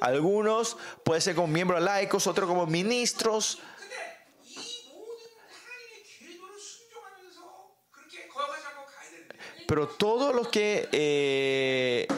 Algunos 0.00 0.76
puede 1.04 1.20
ser 1.20 1.34
como 1.34 1.48
miembros 1.48 1.82
laicos, 1.82 2.26
otros 2.26 2.48
como 2.48 2.66
ministros. 2.66 3.58
Pero 9.66 9.86
todos 9.86 10.34
los 10.34 10.48
que 10.48 10.88
eh, 10.92 12.08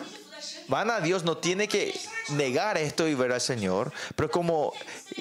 van 0.68 0.88
a 0.88 1.00
Dios 1.00 1.24
no 1.24 1.38
tienen 1.38 1.68
que 1.68 1.92
negar 2.28 2.78
esto 2.78 3.08
y 3.08 3.14
ver 3.16 3.32
al 3.32 3.40
Señor. 3.40 3.92
Pero 4.14 4.30
como 4.30 4.72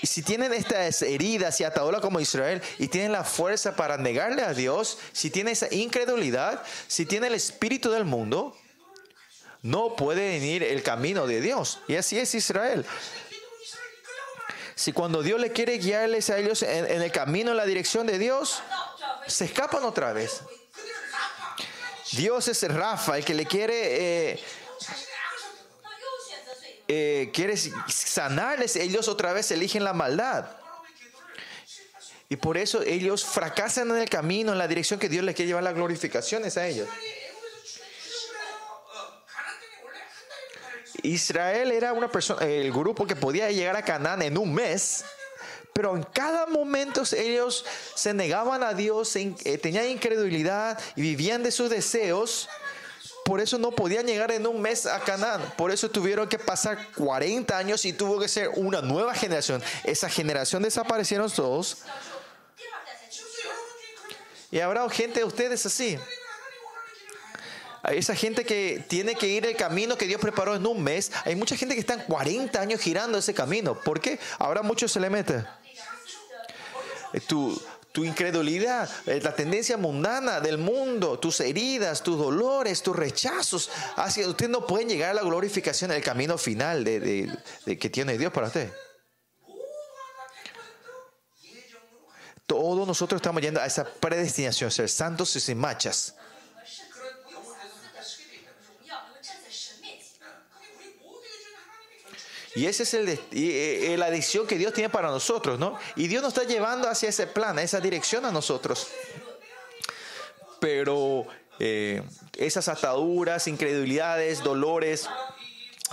si 0.03 0.21
tienen 0.21 0.53
estas 0.53 1.01
heridas 1.01 1.59
y 1.59 1.63
ataduras 1.63 2.01
como 2.01 2.19
Israel 2.19 2.61
y 2.77 2.87
tienen 2.87 3.11
la 3.11 3.23
fuerza 3.23 3.75
para 3.75 3.97
negarle 3.97 4.43
a 4.43 4.53
Dios, 4.53 4.99
si 5.11 5.31
tienen 5.31 5.53
esa 5.53 5.73
incredulidad, 5.73 6.61
si 6.87 7.07
tienen 7.07 7.31
el 7.31 7.35
espíritu 7.35 7.89
del 7.89 8.05
mundo, 8.05 8.55
no 9.61 9.95
pueden 9.95 10.43
ir 10.43 10.63
el 10.63 10.83
camino 10.83 11.27
de 11.27 11.41
Dios. 11.41 11.79
Y 11.87 11.95
así 11.95 12.17
es 12.17 12.33
Israel. 12.35 12.85
Si 14.75 14.93
cuando 14.93 15.21
Dios 15.21 15.41
le 15.41 15.51
quiere 15.51 15.77
guiarles 15.77 16.29
a 16.29 16.37
ellos 16.37 16.63
en, 16.63 17.01
el 17.01 17.11
camino, 17.11 17.51
en 17.51 17.57
la 17.57 17.65
dirección 17.65 18.07
de 18.07 18.17
Dios, 18.17 18.63
se 19.27 19.45
escapan 19.45 19.83
otra 19.83 20.13
vez. 20.13 20.41
Dios 22.13 22.47
es 22.47 22.63
Rafa, 22.73 23.17
el 23.17 23.25
que 23.25 23.33
le 23.33 23.45
quiere, 23.45 24.31
eh, 24.31 24.39
eh, 26.87 27.29
quiere 27.33 27.55
sanarles, 27.57 28.77
ellos 28.77 29.09
otra 29.09 29.33
vez 29.33 29.51
eligen 29.51 29.83
la 29.83 29.93
maldad. 29.93 30.45
Y 32.29 32.37
por 32.37 32.57
eso 32.57 32.81
ellos 32.83 33.25
fracasan 33.25 33.89
en 33.89 33.97
el 33.97 34.09
camino, 34.09 34.53
en 34.53 34.57
la 34.57 34.67
dirección 34.67 34.99
que 34.99 35.09
Dios 35.09 35.25
les 35.25 35.35
quiere 35.35 35.47
llevar 35.47 35.63
las 35.63 35.73
glorificaciones 35.73 36.57
a 36.57 36.67
ellos. 36.67 36.87
Israel 41.03 41.71
era 41.71 41.93
una 41.93 42.09
persona, 42.09 42.45
el 42.45 42.71
grupo 42.71 43.05
que 43.05 43.15
podía 43.15 43.51
llegar 43.51 43.75
a 43.75 43.83
Canaán 43.83 44.21
en 44.21 44.37
un 44.37 44.53
mes, 44.53 45.03
pero 45.73 45.95
en 45.95 46.03
cada 46.03 46.45
momento 46.45 47.03
ellos 47.15 47.65
se 47.95 48.13
negaban 48.13 48.63
a 48.63 48.73
Dios, 48.73 49.15
eh, 49.15 49.57
tenían 49.61 49.87
incredulidad 49.87 50.79
y 50.95 51.01
vivían 51.01 51.43
de 51.43 51.51
sus 51.51 51.69
deseos. 51.69 52.49
Por 53.23 53.39
eso 53.39 53.57
no 53.57 53.71
podían 53.71 54.05
llegar 54.07 54.31
en 54.31 54.45
un 54.47 54.61
mes 54.61 54.85
a 54.85 54.99
Canaán. 54.99 55.53
Por 55.55 55.71
eso 55.71 55.89
tuvieron 55.89 56.27
que 56.27 56.39
pasar 56.39 56.91
40 56.95 57.57
años 57.57 57.85
y 57.85 57.93
tuvo 57.93 58.19
que 58.19 58.27
ser 58.27 58.49
una 58.55 58.81
nueva 58.81 59.13
generación. 59.13 59.63
Esa 59.83 60.09
generación 60.09 60.63
desaparecieron 60.63 61.31
todos. 61.31 61.77
Y 64.51 64.59
habrá 64.59 64.89
gente 64.89 65.19
de 65.19 65.25
ustedes 65.25 65.65
así 65.65 65.97
esa 67.91 68.15
gente 68.15 68.45
que 68.45 68.83
tiene 68.87 69.15
que 69.15 69.27
ir 69.27 69.45
el 69.45 69.55
camino 69.55 69.97
que 69.97 70.05
Dios 70.05 70.19
preparó 70.19 70.55
en 70.55 70.65
un 70.65 70.83
mes, 70.83 71.11
hay 71.25 71.35
mucha 71.35 71.55
gente 71.55 71.75
que 71.75 71.81
está 71.81 71.93
en 71.93 72.01
40 72.01 72.59
años 72.59 72.81
girando 72.81 73.17
ese 73.17 73.33
camino. 73.33 73.79
¿Por 73.79 73.99
qué? 73.99 74.19
Ahora 74.37 74.61
muchos 74.61 74.91
se 74.91 74.99
le 74.99 75.09
meten. 75.09 75.45
Eh, 77.13 77.21
tu, 77.21 77.59
tu 77.91 78.05
incredulidad, 78.05 78.89
eh, 79.07 79.19
la 79.21 79.33
tendencia 79.33 79.77
mundana 79.77 80.39
del 80.39 80.57
mundo, 80.57 81.17
tus 81.17 81.39
heridas, 81.39 82.03
tus 82.03 82.17
dolores, 82.17 82.83
tus 82.83 82.95
rechazos, 82.95 83.71
hacia 83.95 84.27
usted 84.27 84.49
no 84.49 84.67
pueden 84.67 84.89
llegar 84.89 85.11
a 85.11 85.13
la 85.13 85.21
glorificación, 85.21 85.91
el 85.91 86.03
camino 86.03 86.37
final 86.37 86.83
de, 86.83 86.99
de, 86.99 87.37
de 87.65 87.77
que 87.77 87.89
tiene 87.89 88.17
Dios 88.17 88.31
para 88.31 88.47
usted. 88.47 88.71
Todos 92.45 92.87
nosotros 92.87 93.19
estamos 93.19 93.41
yendo 93.41 93.61
a 93.61 93.65
esa 93.67 93.85
predestinación, 93.85 94.71
ser 94.71 94.89
santos 94.89 95.35
y 95.35 95.39
sin 95.39 95.59
machas. 95.59 96.15
Y 102.55 102.65
esa 102.65 102.83
es 102.83 102.93
el, 102.93 103.09
eh, 103.09 103.19
eh, 103.31 103.95
la 103.97 104.07
adicción 104.07 104.47
que 104.47 104.57
Dios 104.57 104.73
tiene 104.73 104.89
para 104.89 105.09
nosotros, 105.09 105.59
¿no? 105.59 105.77
Y 105.95 106.07
Dios 106.07 106.23
nos 106.23 106.33
está 106.33 106.47
llevando 106.47 106.89
hacia 106.89 107.09
ese 107.09 107.27
plan, 107.27 107.57
a 107.59 107.61
esa 107.61 107.79
dirección 107.79 108.25
a 108.25 108.31
nosotros. 108.31 108.87
Pero 110.59 111.27
eh, 111.59 112.01
esas 112.37 112.67
ataduras, 112.67 113.47
incredulidades, 113.47 114.43
dolores, 114.43 115.07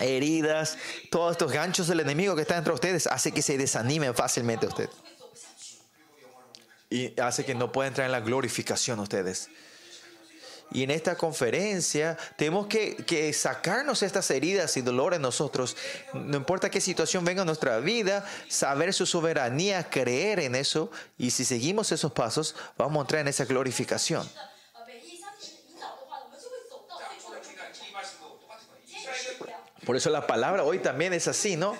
heridas, 0.00 0.78
todos 1.10 1.32
estos 1.32 1.52
ganchos 1.52 1.88
del 1.88 2.00
enemigo 2.00 2.34
que 2.34 2.42
están 2.42 2.58
entre 2.58 2.72
ustedes, 2.72 3.06
hace 3.06 3.32
que 3.32 3.42
se 3.42 3.58
desanimen 3.58 4.14
fácilmente 4.14 4.66
a 4.66 4.68
usted. 4.70 4.90
Y 6.88 7.20
hace 7.20 7.44
que 7.44 7.54
no 7.54 7.70
puedan 7.70 7.88
entrar 7.88 8.06
en 8.06 8.12
la 8.12 8.20
glorificación 8.20 9.00
ustedes. 9.00 9.50
Y 10.72 10.82
en 10.82 10.90
esta 10.90 11.16
conferencia 11.16 12.16
tenemos 12.36 12.66
que, 12.66 13.32
sacarnos 13.32 14.02
estas 14.02 14.30
heridas 14.30 14.76
y 14.76 14.82
dolores 14.82 15.20
nosotros. 15.20 15.76
No 16.12 16.36
importa 16.36 16.70
qué 16.70 16.80
situación 16.80 17.24
venga 17.24 17.42
a 17.42 17.44
nuestra 17.44 17.78
vida, 17.78 18.26
saber 18.48 18.92
su 18.92 19.06
soberanía, 19.06 19.88
creer 19.88 20.40
en 20.40 20.54
eso. 20.54 20.90
Y 21.16 21.30
si 21.30 21.44
seguimos 21.44 21.92
esos 21.92 22.12
pasos, 22.12 22.56
vamos 22.76 22.98
a 22.98 23.00
entrar 23.02 23.20
en 23.20 23.28
esa 23.28 23.44
glorificación. 23.44 24.28
Por 29.84 29.94
eso 29.94 30.10
la 30.10 30.26
palabra 30.26 30.64
hoy 30.64 30.80
también 30.80 31.12
es 31.12 31.28
así, 31.28 31.56
¿no? 31.56 31.76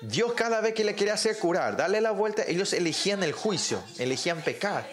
Dios 0.00 0.34
cada 0.34 0.60
vez 0.60 0.74
que 0.74 0.84
le 0.84 0.94
quería 0.94 1.14
hacer 1.14 1.36
curar, 1.36 1.76
darle 1.76 2.00
la 2.00 2.12
vuelta, 2.12 2.44
ellos 2.46 2.72
elegían 2.72 3.24
el 3.24 3.32
juicio, 3.32 3.82
elegían 3.98 4.42
pecar. 4.42 4.88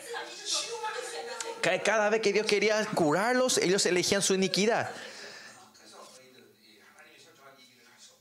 Cada 1.83 2.09
vez 2.09 2.21
que 2.21 2.31
Dios 2.31 2.45
quería 2.45 2.85
curarlos, 2.93 3.57
ellos 3.57 3.83
elegían 3.87 4.21
su 4.21 4.35
iniquidad. 4.35 4.91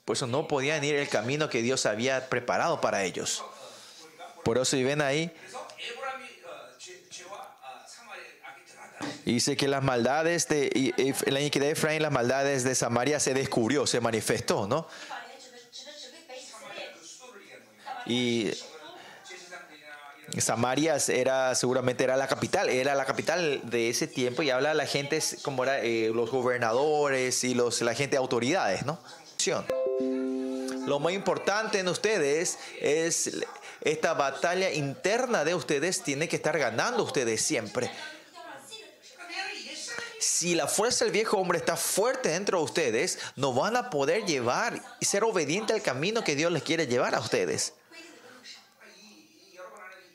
Por 0.06 0.16
eso 0.16 0.26
no 0.26 0.48
podían 0.48 0.82
ir 0.82 0.94
el 0.94 1.08
camino 1.08 1.50
que 1.50 1.60
Dios 1.60 1.84
había 1.84 2.30
preparado 2.30 2.80
para 2.80 3.04
ellos. 3.04 3.44
Por 4.44 4.56
eso, 4.56 4.64
si 4.64 4.82
ven 4.82 5.02
ahí, 5.02 5.30
dice 9.26 9.56
que 9.56 9.68
las 9.68 9.82
maldades 9.82 10.48
de 10.48 10.94
la 11.26 11.40
iniquidad 11.40 11.66
de 11.66 11.72
Efraín, 11.72 12.02
las 12.02 12.12
maldades 12.12 12.64
de 12.64 12.74
Samaria 12.74 13.20
se 13.20 13.34
descubrió, 13.34 13.86
se 13.86 14.00
manifestó, 14.00 14.66
¿no? 14.66 14.86
Y 18.06 18.52
Samarias 20.40 21.08
era 21.08 21.54
seguramente 21.54 22.04
era 22.04 22.16
la 22.16 22.26
capital, 22.26 22.68
era 22.68 22.94
la 22.94 23.04
capital 23.04 23.60
de 23.64 23.88
ese 23.88 24.06
tiempo 24.06 24.42
y 24.42 24.50
habla 24.50 24.74
la 24.74 24.86
gente 24.86 25.20
como 25.42 25.62
era 25.62 25.80
eh, 25.80 26.10
los 26.12 26.30
gobernadores 26.30 27.44
y 27.44 27.54
los 27.54 27.80
la 27.82 27.94
gente 27.94 28.12
de 28.12 28.18
autoridades, 28.18 28.84
¿no? 28.84 28.98
Lo 30.86 30.98
más 31.00 31.12
importante 31.12 31.78
en 31.78 31.88
ustedes 31.88 32.58
es 32.80 33.30
esta 33.80 34.14
batalla 34.14 34.72
interna 34.72 35.44
de 35.44 35.54
ustedes 35.54 36.02
tiene 36.02 36.28
que 36.28 36.36
estar 36.36 36.58
ganando 36.58 37.04
ustedes 37.04 37.42
siempre. 37.42 37.90
Si 40.18 40.54
la 40.54 40.66
fuerza 40.66 41.04
del 41.04 41.12
viejo 41.12 41.36
hombre 41.36 41.58
está 41.58 41.76
fuerte 41.76 42.30
dentro 42.30 42.58
de 42.58 42.64
ustedes, 42.64 43.18
no 43.36 43.52
van 43.52 43.76
a 43.76 43.90
poder 43.90 44.24
llevar 44.24 44.82
y 45.00 45.04
ser 45.04 45.22
obediente 45.22 45.74
al 45.74 45.82
camino 45.82 46.24
que 46.24 46.34
Dios 46.34 46.50
les 46.50 46.62
quiere 46.62 46.86
llevar 46.86 47.14
a 47.14 47.20
ustedes. 47.20 47.74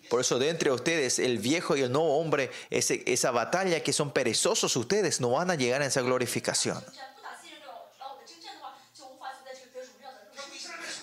Por 0.09 0.21
eso 0.21 0.39
de 0.39 0.49
entre 0.49 0.71
ustedes, 0.71 1.19
el 1.19 1.37
viejo 1.37 1.77
y 1.77 1.81
el 1.81 1.91
nuevo 1.91 2.17
hombre, 2.17 2.49
esa 2.69 3.31
batalla 3.31 3.83
que 3.83 3.93
son 3.93 4.11
perezosos 4.11 4.75
ustedes, 4.75 5.21
no 5.21 5.31
van 5.31 5.51
a 5.51 5.55
llegar 5.55 5.81
a 5.81 5.85
esa 5.85 6.01
glorificación. 6.01 6.83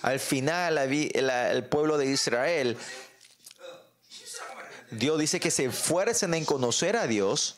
Al 0.03 0.21
final, 0.21 0.79
el 0.79 1.65
pueblo 1.65 1.99
de 1.99 2.07
Israel, 2.07 2.77
Dios 4.91 5.19
dice 5.19 5.41
que 5.41 5.51
se 5.51 5.65
esfuercen 5.65 6.35
en 6.35 6.45
conocer 6.45 6.97
a 6.97 7.07
Dios. 7.07 7.57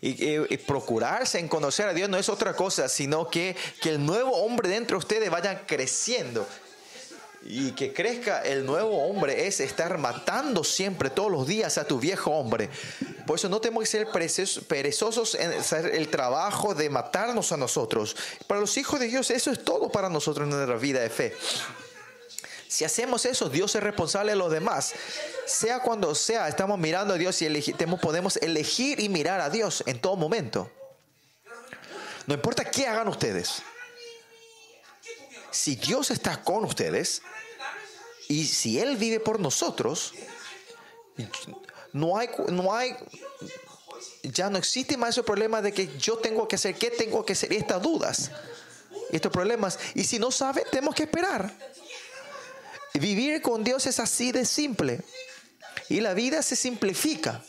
Y, 0.00 0.56
procurarse 0.58 1.40
en 1.40 1.48
conocer 1.48 1.88
a 1.88 1.92
Dios 1.92 2.08
no 2.08 2.18
es 2.18 2.28
otra 2.28 2.54
cosa, 2.54 2.88
sino 2.88 3.28
que, 3.28 3.56
que 3.80 3.90
el 3.90 4.06
nuevo 4.06 4.30
hombre 4.44 4.68
dentro 4.68 4.96
de 4.96 4.98
ustedes 4.98 5.30
vaya 5.30 5.66
creciendo, 5.66 6.46
y 7.42 7.70
que 7.72 7.94
crezca 7.94 8.42
el 8.42 8.66
nuevo 8.66 9.06
hombre 9.08 9.46
es 9.46 9.60
estar 9.60 9.96
matando 9.96 10.64
siempre, 10.64 11.08
todos 11.08 11.30
los 11.30 11.46
días 11.46 11.78
a 11.78 11.84
tu 11.86 11.98
viejo 11.98 12.30
hombre. 12.32 12.68
Por 13.26 13.38
eso 13.38 13.48
no 13.48 13.60
tenemos 13.60 13.84
que 13.84 13.86
ser 13.86 14.06
perezosos- 14.08 15.34
en 15.38 15.52
hacer 15.52 15.86
el 15.94 16.08
trabajo 16.08 16.74
de 16.74 16.90
matarnos 16.90 17.52
a 17.52 17.56
nosotros. 17.56 18.16
Para 18.46 18.60
los 18.60 18.76
hijos 18.76 18.98
de 19.00 19.06
Dios 19.06 19.30
eso 19.30 19.50
es 19.50 19.64
todo 19.64 19.88
para 19.90 20.08
nosotros 20.10 20.44
en 20.44 20.50
nuestra 20.50 20.76
vida 20.76 21.00
de 21.00 21.10
fe. 21.10 21.34
Si 22.66 22.84
hacemos 22.84 23.24
eso, 23.24 23.48
Dios 23.48 23.74
es 23.74 23.82
responsable 23.82 24.32
de 24.32 24.36
los 24.36 24.50
demás. 24.52 24.92
Sea 25.46 25.78
cuando 25.80 26.14
sea, 26.14 26.48
estamos 26.48 26.78
mirando 26.78 27.14
a 27.14 27.16
Dios 27.16 27.40
y 27.40 27.46
elegi- 27.46 27.74
temo- 27.74 27.98
podemos 27.98 28.36
elegir 28.38 29.00
y 29.00 29.08
mirar 29.08 29.40
a 29.40 29.48
Dios 29.48 29.82
en 29.86 30.00
todo 30.00 30.16
momento. 30.16 30.70
No 32.26 32.34
importa 32.34 32.64
qué 32.70 32.86
hagan 32.86 33.08
ustedes 33.08 33.62
si 35.50 35.76
Dios 35.76 36.10
está 36.10 36.42
con 36.42 36.64
ustedes 36.64 37.22
y 38.28 38.44
si 38.46 38.78
Él 38.78 38.96
vive 38.96 39.20
por 39.20 39.40
nosotros, 39.40 40.12
no 41.92 42.18
hay, 42.18 42.28
no 42.48 42.74
hay, 42.74 42.94
ya 44.22 44.50
no 44.50 44.58
existe 44.58 44.96
más 44.96 45.10
ese 45.10 45.22
problema 45.22 45.62
de 45.62 45.72
que 45.72 45.96
yo 45.98 46.18
tengo 46.18 46.46
que 46.46 46.56
hacer, 46.56 46.74
qué 46.74 46.90
tengo 46.90 47.24
que 47.24 47.32
hacer, 47.32 47.52
estas 47.52 47.82
dudas, 47.82 48.30
estos 49.10 49.32
problemas. 49.32 49.78
Y 49.94 50.04
si 50.04 50.18
no 50.18 50.30
sabe, 50.30 50.64
tenemos 50.70 50.94
que 50.94 51.04
esperar. 51.04 51.52
Vivir 52.94 53.40
con 53.42 53.64
Dios 53.64 53.86
es 53.86 54.00
así 54.00 54.32
de 54.32 54.44
simple. 54.44 55.00
Y 55.88 56.00
la 56.00 56.14
vida 56.14 56.42
se 56.42 56.56
simplifica. 56.56 57.42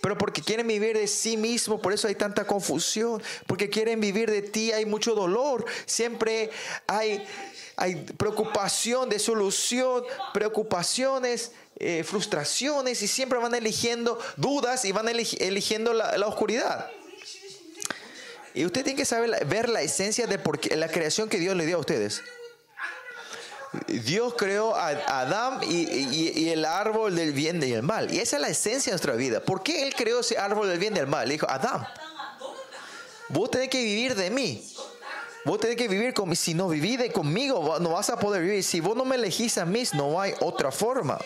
Pero 0.00 0.16
porque 0.18 0.42
quieren 0.42 0.66
vivir 0.66 0.96
de 0.96 1.06
sí 1.06 1.36
mismo, 1.36 1.80
por 1.80 1.92
eso 1.92 2.08
hay 2.08 2.14
tanta 2.14 2.46
confusión. 2.46 3.22
Porque 3.46 3.70
quieren 3.70 4.00
vivir 4.00 4.30
de 4.30 4.42
ti, 4.42 4.72
hay 4.72 4.86
mucho 4.86 5.14
dolor. 5.14 5.64
Siempre 5.86 6.50
hay, 6.86 7.24
hay 7.76 7.96
preocupación 7.96 9.08
de 9.08 9.18
solución, 9.18 10.04
preocupaciones, 10.32 11.52
eh, 11.78 12.04
frustraciones, 12.04 13.02
y 13.02 13.08
siempre 13.08 13.38
van 13.38 13.54
eligiendo 13.54 14.18
dudas 14.36 14.84
y 14.84 14.92
van 14.92 15.08
eli- 15.08 15.36
eligiendo 15.40 15.92
la, 15.92 16.16
la 16.16 16.26
oscuridad. 16.26 16.88
Y 18.54 18.66
usted 18.66 18.84
tiene 18.84 18.98
que 18.98 19.06
saber 19.06 19.46
ver 19.46 19.68
la 19.68 19.80
esencia 19.82 20.26
de 20.26 20.38
por 20.38 20.60
qué- 20.60 20.76
la 20.76 20.88
creación 20.88 21.28
que 21.28 21.38
Dios 21.38 21.56
le 21.56 21.64
dio 21.66 21.76
a 21.76 21.80
ustedes. 21.80 22.22
Dios 23.88 24.34
creó 24.36 24.74
a 24.74 24.88
Adán 24.88 25.60
y, 25.62 26.50
el 26.50 26.64
árbol 26.64 27.16
del 27.16 27.32
bien 27.32 27.62
y 27.62 27.72
el 27.72 27.82
mal. 27.82 28.12
Y 28.12 28.18
esa 28.20 28.36
es 28.36 28.42
la 28.42 28.48
esencia 28.48 28.90
de 28.90 28.94
nuestra 28.94 29.14
vida. 29.14 29.40
¿Por 29.40 29.62
qué 29.62 29.82
Él 29.82 29.94
creó 29.94 30.20
ese 30.20 30.36
árbol 30.38 30.68
del 30.68 30.78
bien 30.78 30.92
y 30.94 30.98
del 30.98 31.06
mal? 31.06 31.26
Le 31.26 31.34
dijo, 31.34 31.46
Adán, 31.48 31.86
vos 33.30 33.50
tenés 33.50 33.68
que 33.68 33.82
vivir 33.82 34.14
de 34.14 34.30
mí. 34.30 34.66
Vos 35.44 35.58
tenés 35.58 35.76
que 35.76 35.88
vivir 35.88 36.12
conmigo. 36.12 36.36
Si 36.36 36.54
no 36.54 36.68
vivís 36.68 36.98
de 36.98 37.10
conmigo, 37.10 37.78
no 37.80 37.90
vas 37.90 38.10
a 38.10 38.18
poder 38.18 38.42
vivir. 38.42 38.62
Si 38.62 38.80
vos 38.80 38.94
no 38.96 39.04
me 39.04 39.16
elegís 39.16 39.56
a 39.58 39.64
mí, 39.64 39.84
no 39.94 40.20
hay 40.20 40.34
otra 40.40 40.70
forma. 40.70 41.18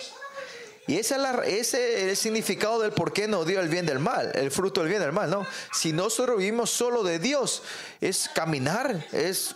Y 0.87 0.99
esa 0.99 1.17
es 1.17 1.21
la- 1.23 1.45
ese 1.45 2.03
es 2.05 2.11
el 2.11 2.17
significado 2.17 2.81
del 2.81 2.93
por 2.93 3.13
qué 3.13 3.27
nos 3.27 3.45
dio 3.45 3.61
el 3.61 3.69
bien 3.69 3.87
del 3.87 3.99
mal, 3.99 4.31
el 4.35 4.53
fruto 4.53 4.81
del 4.83 4.89
bien 4.89 5.03
del 5.03 5.11
mal, 5.11 5.29
¿no? 5.29 5.45
Si 5.73 5.93
nosotros 5.93 6.39
vivimos 6.39 6.71
solo 6.71 7.03
de 7.03 7.19
Dios, 7.19 7.65
es 8.01 8.31
caminar, 8.33 9.05
es 9.11 9.53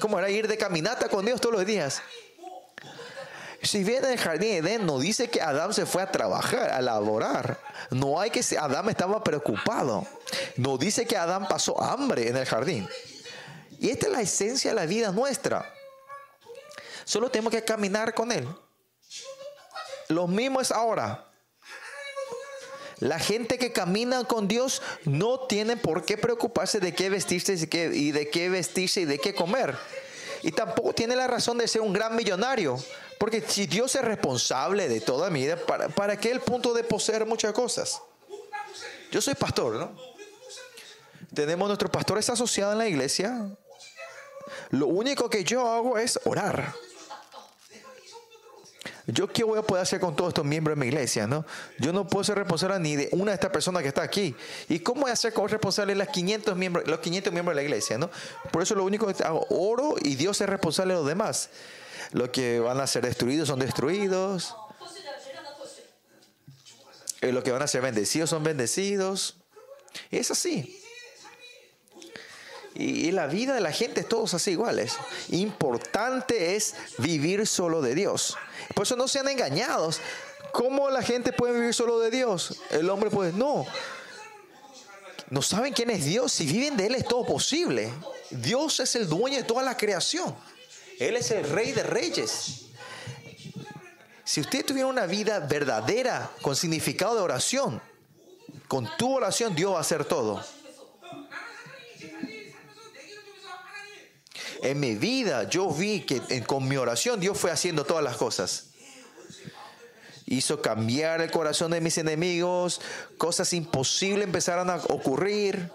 como 0.00 0.18
era 0.18 0.28
ir 0.28 0.46
de 0.46 0.58
caminata 0.58 1.08
con 1.08 1.24
Dios 1.24 1.40
todos 1.40 1.54
los 1.54 1.64
días. 1.64 2.02
Si 3.62 3.84
bien 3.84 4.04
en 4.04 4.12
el 4.12 4.18
jardín 4.18 4.50
de 4.50 4.56
Edén 4.58 4.86
no 4.86 4.98
dice 4.98 5.28
que 5.28 5.40
Adán 5.40 5.72
se 5.72 5.86
fue 5.86 6.02
a 6.02 6.10
trabajar, 6.10 6.70
a 6.70 6.80
laborar. 6.80 7.58
No 7.90 8.20
hay 8.20 8.30
que 8.30 8.40
Adán 8.58 8.88
estaba 8.88 9.22
preocupado. 9.24 10.06
No 10.56 10.78
dice 10.78 11.06
que 11.06 11.16
Adán 11.16 11.48
pasó 11.48 11.80
hambre 11.82 12.28
en 12.28 12.36
el 12.36 12.46
jardín. 12.46 12.88
Y 13.78 13.90
esta 13.90 14.06
es 14.06 14.12
la 14.12 14.20
esencia 14.20 14.70
de 14.70 14.76
la 14.76 14.86
vida 14.86 15.10
nuestra. 15.12 15.72
Solo 17.04 17.30
tenemos 17.30 17.52
que 17.52 17.64
caminar 17.64 18.14
con 18.14 18.32
Él. 18.32 18.48
Lo 20.08 20.26
mismo 20.26 20.60
es 20.60 20.70
ahora. 20.70 21.30
La 22.98 23.18
gente 23.18 23.58
que 23.58 23.72
camina 23.72 24.24
con 24.24 24.48
Dios 24.48 24.80
no 25.04 25.40
tiene 25.40 25.76
por 25.76 26.06
qué 26.06 26.16
preocuparse 26.16 26.80
de 26.80 26.94
qué 26.94 27.10
vestirse 27.10 27.54
y 27.54 28.10
de 28.10 28.30
qué 28.30 28.48
vestirse 28.48 29.02
y 29.02 29.04
de 29.04 29.18
qué 29.18 29.34
comer. 29.34 29.76
Y 30.46 30.52
tampoco 30.52 30.92
tiene 30.92 31.16
la 31.16 31.26
razón 31.26 31.58
de 31.58 31.66
ser 31.66 31.80
un 31.80 31.92
gran 31.92 32.14
millonario. 32.14 32.78
Porque 33.18 33.40
si 33.40 33.66
Dios 33.66 33.96
es 33.96 34.02
responsable 34.02 34.88
de 34.88 35.00
toda 35.00 35.28
mi 35.28 35.40
vida, 35.40 35.56
¿para, 35.56 35.88
para 35.88 36.16
qué 36.16 36.30
el 36.30 36.38
punto 36.38 36.72
de 36.72 36.84
poseer 36.84 37.26
muchas 37.26 37.52
cosas? 37.52 38.00
Yo 39.10 39.20
soy 39.20 39.34
pastor, 39.34 39.74
¿no? 39.74 39.96
Tenemos 41.34 41.66
nuestro 41.66 41.90
pastor 41.90 42.18
está 42.18 42.34
asociado 42.34 42.70
en 42.70 42.78
la 42.78 42.86
iglesia. 42.86 43.56
Lo 44.70 44.86
único 44.86 45.28
que 45.28 45.42
yo 45.42 45.68
hago 45.68 45.98
es 45.98 46.20
orar 46.24 46.72
yo 49.06 49.28
qué 49.28 49.44
voy 49.44 49.58
a 49.58 49.62
poder 49.62 49.82
hacer 49.82 50.00
con 50.00 50.16
todos 50.16 50.28
estos 50.28 50.44
miembros 50.44 50.76
de 50.76 50.80
mi 50.80 50.88
iglesia, 50.88 51.26
¿no? 51.28 51.44
Yo 51.78 51.92
no 51.92 52.08
puedo 52.08 52.24
ser 52.24 52.36
responsable 52.36 52.80
ni 52.80 52.96
de 52.96 53.08
una 53.12 53.30
de 53.30 53.34
estas 53.34 53.50
personas 53.50 53.82
que 53.82 53.88
está 53.88 54.02
aquí. 54.02 54.34
¿Y 54.68 54.80
cómo 54.80 55.02
voy 55.02 55.12
a 55.12 55.16
ser 55.16 55.32
responsable 55.32 55.92
de 55.92 55.98
las 55.98 56.08
500 56.08 56.56
miembros, 56.56 56.88
los 56.88 56.98
500 56.98 57.32
miembros 57.32 57.54
de 57.54 57.62
la 57.62 57.62
iglesia, 57.62 57.98
¿no? 57.98 58.10
Por 58.50 58.62
eso 58.62 58.74
lo 58.74 58.84
único 58.84 59.06
que 59.06 59.22
hago, 59.22 59.46
oro 59.50 59.94
y 60.02 60.16
Dios 60.16 60.40
es 60.40 60.48
responsable 60.48 60.94
de 60.94 61.00
los 61.00 61.06
demás. 61.06 61.50
Los 62.12 62.30
que 62.30 62.58
van 62.58 62.80
a 62.80 62.86
ser 62.86 63.04
destruidos 63.04 63.48
son 63.48 63.60
destruidos. 63.60 64.56
Eh, 67.20 67.32
los 67.32 67.44
que 67.44 67.52
van 67.52 67.62
a 67.62 67.66
ser 67.66 67.82
bendecidos 67.82 68.30
son 68.30 68.42
bendecidos. 68.42 69.36
Es 70.10 70.30
así. 70.30 70.82
Y, 72.78 73.10
la 73.12 73.26
vida 73.26 73.54
de 73.54 73.60
la 73.60 73.72
gente 73.72 74.00
es 74.00 74.08
todos 74.08 74.34
así 74.34 74.50
iguales. 74.50 74.96
Importante 75.30 76.56
es 76.56 76.74
vivir 76.98 77.46
solo 77.46 77.80
de 77.80 77.94
Dios. 77.94 78.36
Por 78.74 78.84
eso 78.84 78.96
no 78.96 79.08
sean 79.08 79.28
engañados. 79.28 80.00
¿Cómo 80.52 80.90
la 80.90 81.02
gente 81.02 81.32
puede 81.32 81.54
vivir 81.54 81.72
solo 81.72 81.98
de 82.00 82.10
Dios? 82.10 82.60
El 82.70 82.90
hombre 82.90 83.08
puede. 83.08 83.32
No. 83.32 83.64
No 85.30 85.40
saben 85.40 85.72
quién 85.72 85.88
es 85.88 86.04
Dios. 86.04 86.32
Si 86.32 86.44
viven 86.44 86.76
de 86.76 86.86
Él 86.86 86.94
es 86.96 87.08
todo 87.08 87.24
posible. 87.24 87.90
Dios 88.30 88.78
es 88.80 88.94
el 88.94 89.08
dueño 89.08 89.38
de 89.38 89.44
toda 89.44 89.62
la 89.62 89.76
creación. 89.76 90.34
Él 90.98 91.16
es 91.16 91.30
el 91.30 91.48
rey 91.48 91.72
de 91.72 91.82
reyes. 91.82 92.66
Si 94.24 94.40
usted 94.40 94.66
tuviera 94.66 94.88
una 94.88 95.06
vida 95.06 95.38
verdadera 95.40 96.30
con 96.42 96.54
significado 96.54 97.14
de 97.14 97.22
oración, 97.22 97.80
con 98.68 98.86
tu 98.98 99.14
oración 99.14 99.54
Dios 99.54 99.72
va 99.72 99.78
a 99.78 99.80
hacer 99.80 100.04
todo. 100.04 100.44
En 104.62 104.80
mi 104.80 104.94
vida 104.94 105.48
yo 105.48 105.70
vi 105.70 106.00
que 106.00 106.44
con 106.44 106.66
mi 106.66 106.76
oración 106.76 107.20
Dios 107.20 107.38
fue 107.38 107.50
haciendo 107.50 107.84
todas 107.84 108.02
las 108.02 108.16
cosas. 108.16 108.70
Hizo 110.26 110.60
cambiar 110.60 111.20
el 111.20 111.30
corazón 111.30 111.70
de 111.70 111.80
mis 111.80 111.98
enemigos, 111.98 112.80
cosas 113.16 113.52
imposibles 113.52 114.24
empezaron 114.24 114.70
a 114.70 114.76
ocurrir. 114.76 115.70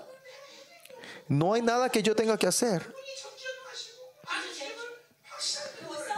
No 1.29 1.53
hay 1.53 1.61
nada 1.61 1.89
que 1.89 2.03
yo 2.03 2.15
tenga 2.15 2.37
que 2.37 2.47
hacer. 2.47 2.93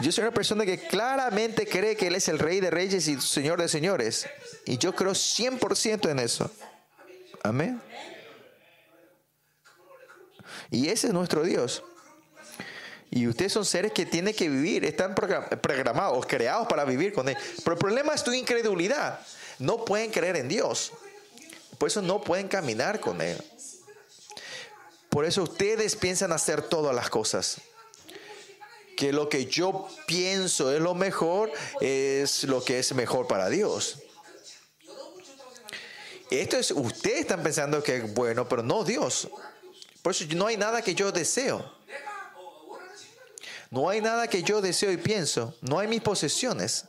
Yo 0.01 0.11
soy 0.11 0.24
una 0.24 0.34
persona 0.34 0.66
que 0.66 0.80
claramente 0.80 1.68
cree 1.68 1.95
que 1.95 2.07
Él 2.07 2.16
es 2.16 2.28
el 2.28 2.39
Rey 2.39 2.59
de 2.59 2.72
Reyes 2.72 3.07
y 3.07 3.22
Señor 3.22 3.61
de 3.61 3.70
Señores. 3.70 4.28
Y 4.66 4.80
yo 4.80 4.95
creo 4.95 5.11
100% 5.11 6.09
en 6.09 6.20
eso. 6.20 6.49
Amén. 7.43 7.80
Y 10.72 10.89
ese 10.89 11.07
es 11.07 11.14
nuestro 11.14 11.43
Dios. 11.43 11.84
Y 13.16 13.28
ustedes 13.28 13.53
son 13.53 13.64
seres 13.64 13.91
que 13.91 14.07
tienen 14.07 14.34
que 14.34 14.49
vivir, 14.49 14.84
están 14.86 15.14
progra- 15.14 15.47
programados, 15.61 16.26
creados 16.26 16.68
para 16.68 16.84
vivir 16.84 17.14
con 17.14 17.30
Él. 17.30 17.38
Pero 17.64 17.74
el 17.74 17.78
problema 17.78 18.16
es 18.16 18.24
tu 18.24 18.34
incredulidad. 18.34 19.20
No 19.59 19.86
pueden 19.86 20.09
creer 20.09 20.36
en 20.38 20.47
Dios. 20.47 20.91
Por 21.78 21.89
eso 21.89 22.01
no 22.01 22.22
pueden 22.22 22.47
caminar 22.47 22.99
con 22.99 23.22
Él. 23.22 23.38
Por 25.09 25.26
eso 25.26 25.43
ustedes 25.43 25.95
piensan 25.95 26.32
hacer 26.32 26.64
todas 26.64 26.95
las 26.95 27.11
cosas. 27.11 27.57
Que 28.97 29.14
lo 29.14 29.30
que 29.30 29.45
yo 29.45 29.88
pienso 30.07 30.74
es 30.74 30.82
lo 30.82 30.95
mejor, 30.95 31.51
es 31.82 32.45
lo 32.45 32.64
que 32.64 32.80
es 32.80 32.95
mejor 32.95 33.28
para 33.28 33.47
Dios. 33.49 33.99
Esto 36.32 36.57
es, 36.57 36.72
ustedes 36.72 37.20
están 37.20 37.43
pensando 37.43 37.84
que 37.84 37.97
es 37.97 38.14
bueno, 38.16 38.49
pero 38.49 38.64
no 38.64 38.84
Dios. 38.84 39.28
Por 40.01 40.14
eso 40.14 40.26
no 40.36 40.47
hay 40.47 40.57
nada 40.57 40.82
que 40.82 40.95
yo 40.95 41.11
deseo. 41.11 41.82
No 43.74 43.89
hay 43.89 44.01
nada 44.01 44.28
que 44.28 44.43
yo 44.43 44.61
deseo 44.61 44.91
y 44.91 44.97
pienso. 44.97 45.55
No 45.59 45.80
hay 45.80 45.88
mis 45.88 45.99
posesiones. 45.99 46.86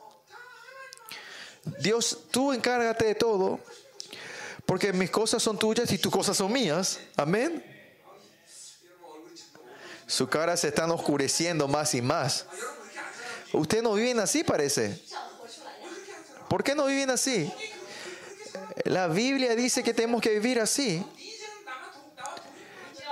Dios, 1.81 2.25
tú 2.31 2.53
encárgate 2.53 3.07
de 3.07 3.15
todo, 3.15 3.59
porque 4.67 4.93
mis 4.93 5.09
cosas 5.09 5.43
son 5.43 5.59
tuyas 5.59 5.91
y 5.93 5.97
tus 5.97 6.13
cosas 6.13 6.37
son 6.37 6.53
mías. 6.53 7.01
Amén. 7.17 7.65
Su 10.07 10.29
cara 10.29 10.59
se 10.59 10.69
están 10.69 10.91
oscureciendo 10.91 11.67
más 11.69 11.95
y 11.95 12.03
más. 12.03 12.45
Ustedes 13.55 13.83
no 13.83 13.95
viven 13.95 14.21
así, 14.21 14.45
parece. 14.45 15.03
¿Por 16.51 16.63
qué 16.63 16.75
no 16.75 16.85
viven 16.85 17.09
así? 17.09 17.51
La 18.85 19.09
Biblia 19.09 19.57
dice 19.57 19.83
que 19.83 19.95
tenemos 19.95 20.21
que 20.21 20.39
vivir 20.39 20.61
así. 20.61 21.03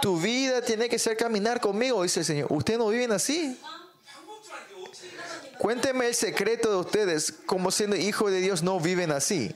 Tu 0.03 0.21
vida 0.21 0.61
tiene 0.63 0.89
que 0.89 0.99
ser 0.99 1.17
caminar 1.17 1.61
conmigo, 1.61 2.03
dice 2.03 2.21
el 2.21 2.27
Señor. 2.27 2.49
Ustedes 2.51 2.77
no 2.77 2.89
viven 2.89 3.13
así. 3.13 3.57
Cuénteme 5.59 6.09
el 6.09 6.15
secreto 6.17 6.73
de 6.73 6.77
ustedes, 6.79 7.31
como 7.47 7.71
siendo 7.71 7.95
hijos 7.95 8.33
de 8.33 8.41
Dios 8.41 8.65
no 8.65 8.81
viven 8.81 9.13
así. 9.13 9.55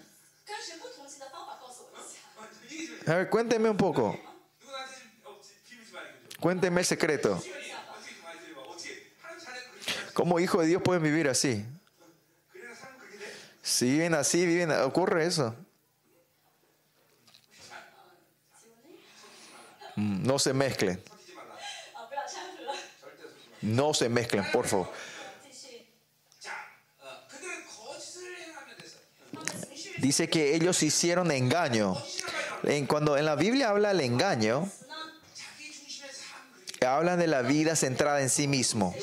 A 3.08 3.14
ver, 3.14 3.28
cuénteme 3.28 3.68
un 3.68 3.76
poco. 3.76 4.16
Cuénteme 6.38 6.82
el 6.82 6.86
secreto. 6.86 7.42
Como 10.14 10.38
hijo 10.38 10.60
de 10.60 10.68
Dios 10.68 10.80
pueden 10.80 11.02
vivir 11.02 11.28
así. 11.28 11.66
Si 13.64 13.90
viven 13.90 14.14
así, 14.14 14.46
viven, 14.46 14.70
ocurre 14.70 15.26
eso. 15.26 15.56
Mm, 19.96 20.26
no 20.26 20.38
se 20.38 20.52
mezclen. 20.52 21.02
No 23.62 23.94
se 23.94 24.08
mezclen, 24.08 24.44
por 24.52 24.66
favor. 24.66 24.90
Dice 29.98 30.28
que 30.28 30.54
ellos 30.54 30.82
hicieron 30.82 31.30
engaño. 31.30 31.96
Cuando 32.86 33.16
en 33.16 33.24
la 33.24 33.34
Biblia 33.34 33.70
habla 33.70 33.90
el 33.90 34.00
engaño, 34.00 34.70
hablan 36.86 37.18
de 37.18 37.26
la 37.26 37.42
vida 37.42 37.76
centrada 37.76 38.20
en 38.20 38.28
sí 38.28 38.46
mismo. 38.46 38.94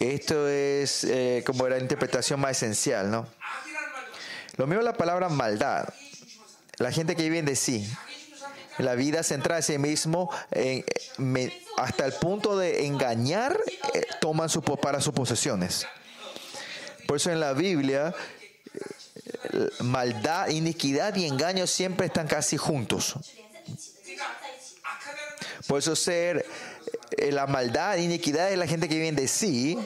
Esto 0.00 0.48
es 0.48 1.04
eh, 1.04 1.42
como 1.46 1.68
la 1.68 1.78
interpretación 1.78 2.40
más 2.40 2.50
esencial, 2.52 3.10
¿no? 3.10 3.26
Lo 4.56 4.66
mismo 4.66 4.82
la 4.82 4.92
palabra 4.92 5.28
maldad. 5.28 5.88
La 6.78 6.92
gente 6.92 7.16
que 7.16 7.22
vive 7.22 7.42
de 7.42 7.56
sí. 7.56 7.88
La 8.78 8.94
vida 8.94 9.22
centrada 9.22 9.58
en 9.58 9.62
sí 9.62 9.78
mismo 9.78 10.30
hasta 11.76 12.06
el 12.06 12.12
punto 12.12 12.56
de 12.56 12.86
engañar 12.86 13.58
eh, 13.92 14.02
toman 14.20 14.48
su, 14.48 14.62
para 14.62 15.00
sus 15.00 15.12
posesiones. 15.12 15.86
Por 17.06 17.16
eso 17.16 17.30
en 17.30 17.40
la 17.40 17.52
Biblia 17.52 18.14
eh, 19.52 19.68
maldad, 19.80 20.48
iniquidad 20.48 21.14
y 21.16 21.26
engaño 21.26 21.66
siempre 21.66 22.06
están 22.06 22.26
casi 22.26 22.56
juntos. 22.56 23.14
Por 25.66 25.78
eso 25.78 25.96
ser 25.96 26.44
eh, 27.16 27.32
la 27.32 27.46
maldad, 27.46 27.96
iniquidad 27.96 28.50
es 28.50 28.58
la 28.58 28.66
gente 28.66 28.88
que 28.88 28.96
vive 28.96 29.12
de 29.12 29.28
sí 29.28 29.78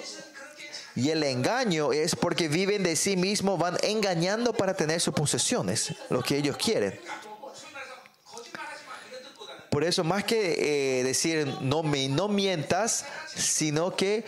y 0.94 1.10
el 1.10 1.22
engaño 1.22 1.92
es 1.92 2.16
porque 2.16 2.48
viven 2.48 2.82
de 2.82 2.96
sí 2.96 3.16
mismos, 3.16 3.58
van 3.58 3.76
engañando 3.82 4.52
para 4.52 4.74
tener 4.74 5.00
sus 5.00 5.14
posesiones, 5.14 5.94
lo 6.10 6.22
que 6.22 6.36
ellos 6.36 6.56
quieren. 6.56 6.98
Por 9.70 9.84
eso, 9.84 10.04
más 10.04 10.24
que 10.24 11.00
eh, 11.00 11.04
decir 11.04 11.46
no, 11.60 11.82
me, 11.82 12.08
no 12.08 12.28
mientas, 12.28 13.04
sino 13.34 13.94
que, 13.94 14.24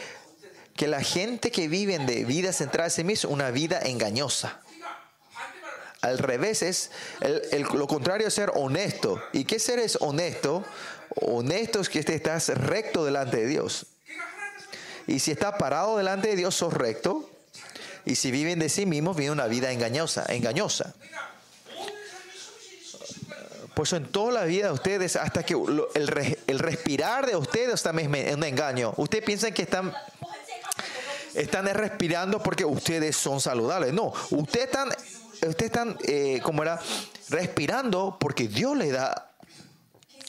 que 0.77 0.87
la 0.87 1.03
gente 1.03 1.51
que 1.51 1.69
vive 1.69 1.99
de 1.99 2.25
vida 2.25 2.53
centrada 2.53 2.89
en 2.89 2.93
sí 2.93 3.05
mismo, 3.05 3.31
una 3.31 3.51
vida 3.51 3.81
engañosa. 3.81 4.61
Al 6.03 6.19
revés 6.19 6.63
es 6.63 6.91
el, 7.21 7.43
el, 7.53 7.63
lo 7.63 7.87
contrario 7.87 8.27
es 8.27 8.35
ser 8.35 8.53
honesto. 8.55 9.23
¿Y 9.33 9.45
qué 9.45 9.59
ser 9.59 9.79
es 9.79 9.99
honesto? 10.01 10.65
Honesto 11.17 11.81
es 11.81 11.89
que 11.89 12.03
te 12.03 12.15
estás 12.15 12.49
recto 12.49 13.05
delante 13.05 13.39
de 13.39 13.47
Dios. 13.47 13.87
Y 15.07 15.19
si 15.19 15.33
estás 15.33 15.57
parado 15.59 15.97
delante 15.97 16.29
de 16.29 16.37
Dios, 16.37 16.55
sos 16.55 16.73
recto. 16.73 17.29
Y 18.05 18.15
si 18.15 18.31
viven 18.31 18.59
de 18.59 18.69
sí 18.69 18.87
mismos, 18.87 19.17
viven 19.17 19.33
una 19.33 19.47
vida 19.47 19.73
engañosa, 19.73 20.25
engañosa. 20.29 20.95
Por 23.81 23.87
eso 23.87 23.97
en 23.97 24.13
toda 24.13 24.31
la 24.31 24.45
vida 24.45 24.67
de 24.67 24.73
ustedes, 24.75 25.17
hasta 25.17 25.43
que 25.43 25.55
el, 25.55 26.59
respirar 26.59 27.25
de 27.25 27.35
ustedes 27.35 27.83
también 27.83 28.15
es 28.15 28.37
un 28.37 28.45
engaño. 28.45 28.93
Ustedes 28.99 29.25
piensan 29.25 29.55
que 29.55 29.63
están 29.63 29.95
están 31.33 31.65
respirando 31.65 32.43
porque 32.43 32.67
ustedes 32.67 33.17
son 33.17 33.41
saludables. 33.41 33.95
No, 33.95 34.13
ustedes 34.33 34.67
están, 34.67 34.91
ustedes 34.91 35.63
están 35.63 35.97
eh, 36.07 36.41
como 36.43 36.63
era, 36.63 36.79
respirando 37.31 38.19
porque 38.21 38.49
Dios 38.49 38.77
le 38.77 38.91
da, 38.91 39.31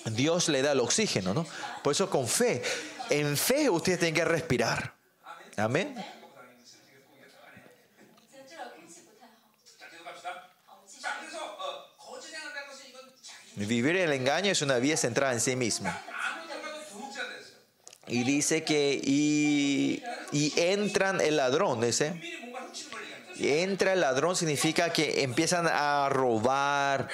Dios 0.06 0.48
le 0.48 0.62
da 0.62 0.72
el 0.72 0.80
oxígeno, 0.80 1.34
¿no? 1.34 1.46
Por 1.84 1.92
eso 1.92 2.10
con 2.10 2.30
fe, 2.30 2.64
en 3.10 3.36
fe 3.36 3.70
ustedes 3.70 4.00
tienen 4.00 4.16
que 4.16 4.24
respirar. 4.24 4.94
Amén. 5.58 5.94
Vivir 13.56 13.98
en 13.98 14.10
el 14.10 14.14
engaño 14.14 14.52
es 14.52 14.62
una 14.62 14.78
vía 14.78 14.98
central 14.98 15.34
en 15.34 15.42
sí 15.42 15.56
misma. 15.56 16.02
Y 18.08 18.24
dice 18.24 18.64
que 18.64 19.00
y, 19.02 20.04
y 20.32 20.54
entran 20.60 21.22
el 21.22 21.38
ladrón, 21.38 21.82
dice. 21.82 22.14
Entra 23.40 23.94
el 23.94 24.02
ladrón 24.02 24.36
significa 24.36 24.92
que 24.94 25.24
empiezan 25.24 25.68
a 25.68 26.10
robar 26.10 27.08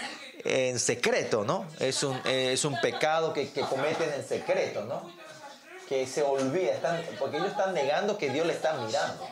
en 0.44 0.80
secreto, 0.80 1.44
¿no? 1.44 1.68
Es 1.80 2.04
un, 2.04 2.20
es 2.26 2.66
un 2.66 2.80
pecado 2.82 3.34
que, 3.34 3.50
que 3.50 3.62
cometen 3.62 4.14
en 4.14 4.28
secreto, 4.28 4.86
¿no? 4.86 5.12
Que 5.88 6.06
se 6.06 6.22
olvida, 6.22 6.74
están, 6.74 7.02
porque 7.20 7.38
ellos 7.38 7.52
están 7.52 7.74
negando 7.74 8.18
que 8.18 8.30
Dios 8.30 8.46
le 8.46 8.54
está 8.54 8.74
mirando. 8.74 9.28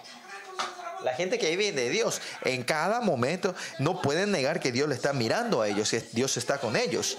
La 1.06 1.14
gente 1.14 1.38
que 1.38 1.56
vive 1.56 1.72
de 1.72 1.92
Dios 1.92 2.20
en 2.46 2.64
cada 2.64 3.00
momento 3.00 3.54
no 3.78 4.02
pueden 4.02 4.32
negar 4.32 4.60
que 4.60 4.72
Dios 4.72 4.90
le 4.90 4.96
está 4.96 5.14
mirando 5.14 5.62
a 5.62 5.68
ellos, 5.68 5.92
que 5.92 6.00
Dios 6.14 6.36
está 6.36 6.58
con 6.58 6.76
ellos. 6.76 7.16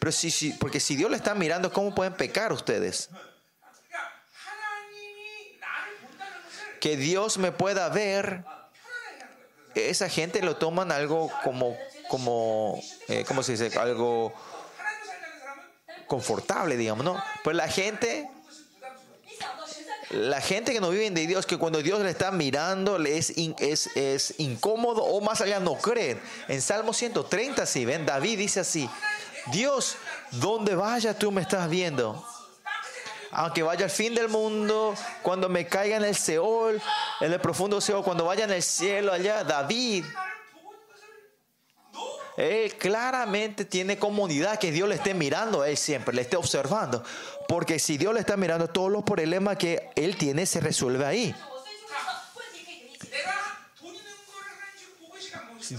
Pero 0.00 0.10
si, 0.12 0.30
si, 0.30 0.54
porque 0.54 0.80
si 0.80 0.96
Dios 0.96 1.10
le 1.10 1.18
está 1.18 1.34
mirando, 1.34 1.70
¿cómo 1.70 1.94
pueden 1.94 2.14
pecar 2.14 2.54
ustedes? 2.54 3.10
Que 6.80 6.96
Dios 6.96 7.36
me 7.36 7.52
pueda 7.52 7.90
ver, 7.90 8.44
esa 9.74 10.08
gente 10.08 10.40
lo 10.40 10.56
toman 10.56 10.90
algo 10.90 11.30
como, 11.44 11.76
como, 12.08 12.82
eh, 13.08 13.26
¿cómo 13.28 13.42
se 13.42 13.58
dice? 13.58 13.78
Algo 13.78 14.32
confortable, 16.06 16.78
digamos, 16.78 17.04
¿no? 17.04 17.22
Pues 17.44 17.54
la 17.54 17.68
gente 17.68 18.26
la 20.10 20.40
gente 20.40 20.72
que 20.72 20.80
no 20.80 20.90
vive 20.90 21.10
de 21.10 21.26
Dios, 21.26 21.44
que 21.44 21.58
cuando 21.58 21.82
Dios 21.82 22.00
le 22.00 22.10
está 22.10 22.30
mirando, 22.30 22.98
le 22.98 23.18
es, 23.18 23.36
in, 23.36 23.54
incómodo 24.38 25.04
o 25.04 25.20
más 25.20 25.40
allá 25.40 25.60
no 25.60 25.74
creen. 25.74 26.20
En 26.48 26.62
Salmo 26.62 26.94
130, 26.94 27.66
si 27.66 27.84
ven, 27.84 28.06
David 28.06 28.38
dice 28.38 28.60
así, 28.60 28.88
Dios, 29.52 29.96
donde 30.32 30.74
vaya 30.74 31.18
tú 31.18 31.30
me 31.30 31.42
estás 31.42 31.68
viendo. 31.68 32.24
Aunque 33.30 33.62
vaya 33.62 33.84
al 33.84 33.90
fin 33.90 34.14
del 34.14 34.30
mundo, 34.30 34.94
cuando 35.22 35.50
me 35.50 35.66
caiga 35.66 35.96
en 35.96 36.04
el 36.04 36.16
Seol, 36.16 36.80
en 37.20 37.32
el 37.32 37.40
profundo 37.40 37.78
Seol, 37.80 38.02
cuando 38.02 38.24
vaya 38.24 38.44
en 38.44 38.52
el 38.52 38.62
cielo 38.62 39.12
allá, 39.12 39.44
David, 39.44 40.06
él 42.38 42.74
claramente 42.76 43.64
tiene 43.66 43.98
comunidad 43.98 44.58
que 44.58 44.72
Dios 44.72 44.88
le 44.88 44.94
esté 44.94 45.12
mirando 45.12 45.60
a 45.60 45.68
él 45.68 45.76
siempre, 45.76 46.14
le 46.14 46.22
esté 46.22 46.36
observando. 46.36 47.04
Porque 47.48 47.78
si 47.78 47.96
Dios 47.96 48.12
le 48.12 48.20
está 48.20 48.36
mirando, 48.36 48.68
todos 48.68 48.92
los 48.92 49.02
problemas 49.02 49.56
que 49.56 49.90
él 49.96 50.16
tiene 50.16 50.44
se 50.44 50.60
resuelve 50.60 51.06
ahí. 51.06 51.34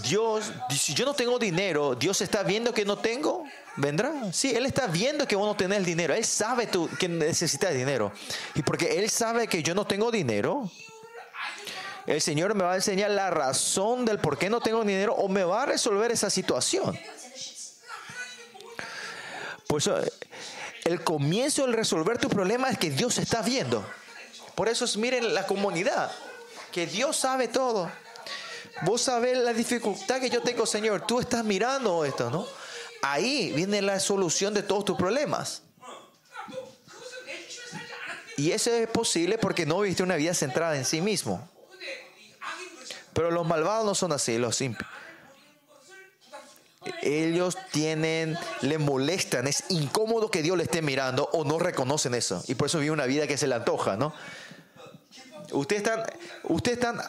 Dios, 0.02 0.52
si 0.70 0.94
yo 0.94 1.04
no 1.04 1.14
tengo 1.14 1.38
dinero, 1.38 1.94
Dios 1.94 2.20
está 2.20 2.42
viendo 2.42 2.74
que 2.74 2.84
no 2.84 2.98
tengo, 2.98 3.44
vendrá. 3.76 4.32
Sí, 4.32 4.50
Él 4.54 4.66
está 4.66 4.86
viendo 4.86 5.26
que 5.26 5.36
vos 5.36 5.46
no 5.46 5.56
tenés 5.56 5.78
el 5.78 5.84
dinero. 5.84 6.14
Él 6.14 6.24
sabe 6.24 6.66
tú, 6.66 6.88
que 6.98 7.08
necesitas 7.08 7.72
dinero. 7.72 8.12
Y 8.54 8.62
porque 8.62 8.98
Él 8.98 9.10
sabe 9.10 9.48
que 9.48 9.62
yo 9.62 9.74
no 9.74 9.86
tengo 9.86 10.10
dinero, 10.10 10.70
el 12.06 12.20
Señor 12.20 12.54
me 12.54 12.64
va 12.64 12.72
a 12.72 12.76
enseñar 12.76 13.10
la 13.10 13.30
razón 13.30 14.04
del 14.04 14.18
por 14.18 14.38
qué 14.38 14.50
no 14.50 14.60
tengo 14.60 14.84
dinero 14.84 15.14
o 15.14 15.28
me 15.28 15.44
va 15.44 15.62
a 15.62 15.66
resolver 15.66 16.10
esa 16.10 16.30
situación. 16.30 16.98
Por 19.66 19.80
eso 19.80 19.96
el 20.84 21.02
comienzo 21.02 21.62
del 21.62 21.74
resolver 21.74 22.18
tu 22.18 22.28
problema 22.28 22.70
es 22.70 22.78
que 22.78 22.90
Dios 22.90 23.18
está 23.18 23.42
viendo. 23.42 23.84
Por 24.54 24.68
eso 24.68 24.84
es, 24.84 24.96
miren 24.96 25.34
la 25.34 25.46
comunidad, 25.46 26.10
que 26.72 26.86
Dios 26.86 27.16
sabe 27.16 27.48
todo. 27.48 27.90
Vos 28.82 29.02
sabés 29.02 29.38
la 29.38 29.52
dificultad 29.52 30.20
que 30.20 30.30
yo 30.30 30.42
tengo, 30.42 30.66
Señor. 30.66 31.06
Tú 31.06 31.20
estás 31.20 31.44
mirando 31.44 32.04
esto, 32.04 32.30
¿no? 32.30 32.46
Ahí 33.02 33.52
viene 33.52 33.82
la 33.82 34.00
solución 34.00 34.54
de 34.54 34.62
todos 34.62 34.84
tus 34.84 34.96
problemas. 34.96 35.62
Y 38.36 38.52
eso 38.52 38.70
es 38.70 38.88
posible 38.88 39.36
porque 39.36 39.66
no 39.66 39.80
viste 39.80 40.02
una 40.02 40.16
vida 40.16 40.32
centrada 40.32 40.76
en 40.76 40.84
sí 40.84 41.00
mismo. 41.00 41.46
Pero 43.12 43.30
los 43.30 43.46
malvados 43.46 43.84
no 43.84 43.94
son 43.94 44.12
así, 44.12 44.38
los 44.38 44.60
impios 44.60 44.88
ellos 47.02 47.58
tienen, 47.72 48.38
le 48.62 48.78
molestan, 48.78 49.46
es 49.46 49.64
incómodo 49.68 50.30
que 50.30 50.42
Dios 50.42 50.56
le 50.56 50.64
esté 50.64 50.80
mirando 50.80 51.28
o 51.32 51.44
no 51.44 51.58
reconocen 51.58 52.14
eso. 52.14 52.42
Y 52.48 52.54
por 52.54 52.68
eso 52.68 52.78
vive 52.78 52.92
una 52.92 53.06
vida 53.06 53.26
que 53.26 53.36
se 53.36 53.46
le 53.46 53.54
antoja, 53.54 53.96
¿no? 53.96 54.14
Ustedes 55.52 55.82
están, 55.82 56.02
ustedes 56.44 56.78
están 56.78 57.00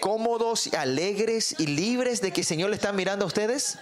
cómodos, 0.00 0.72
alegres 0.74 1.54
y 1.58 1.66
libres 1.66 2.20
de 2.20 2.32
que 2.32 2.40
el 2.40 2.46
Señor 2.46 2.70
le 2.70 2.76
está 2.76 2.92
mirando 2.92 3.24
a 3.24 3.28
ustedes. 3.28 3.78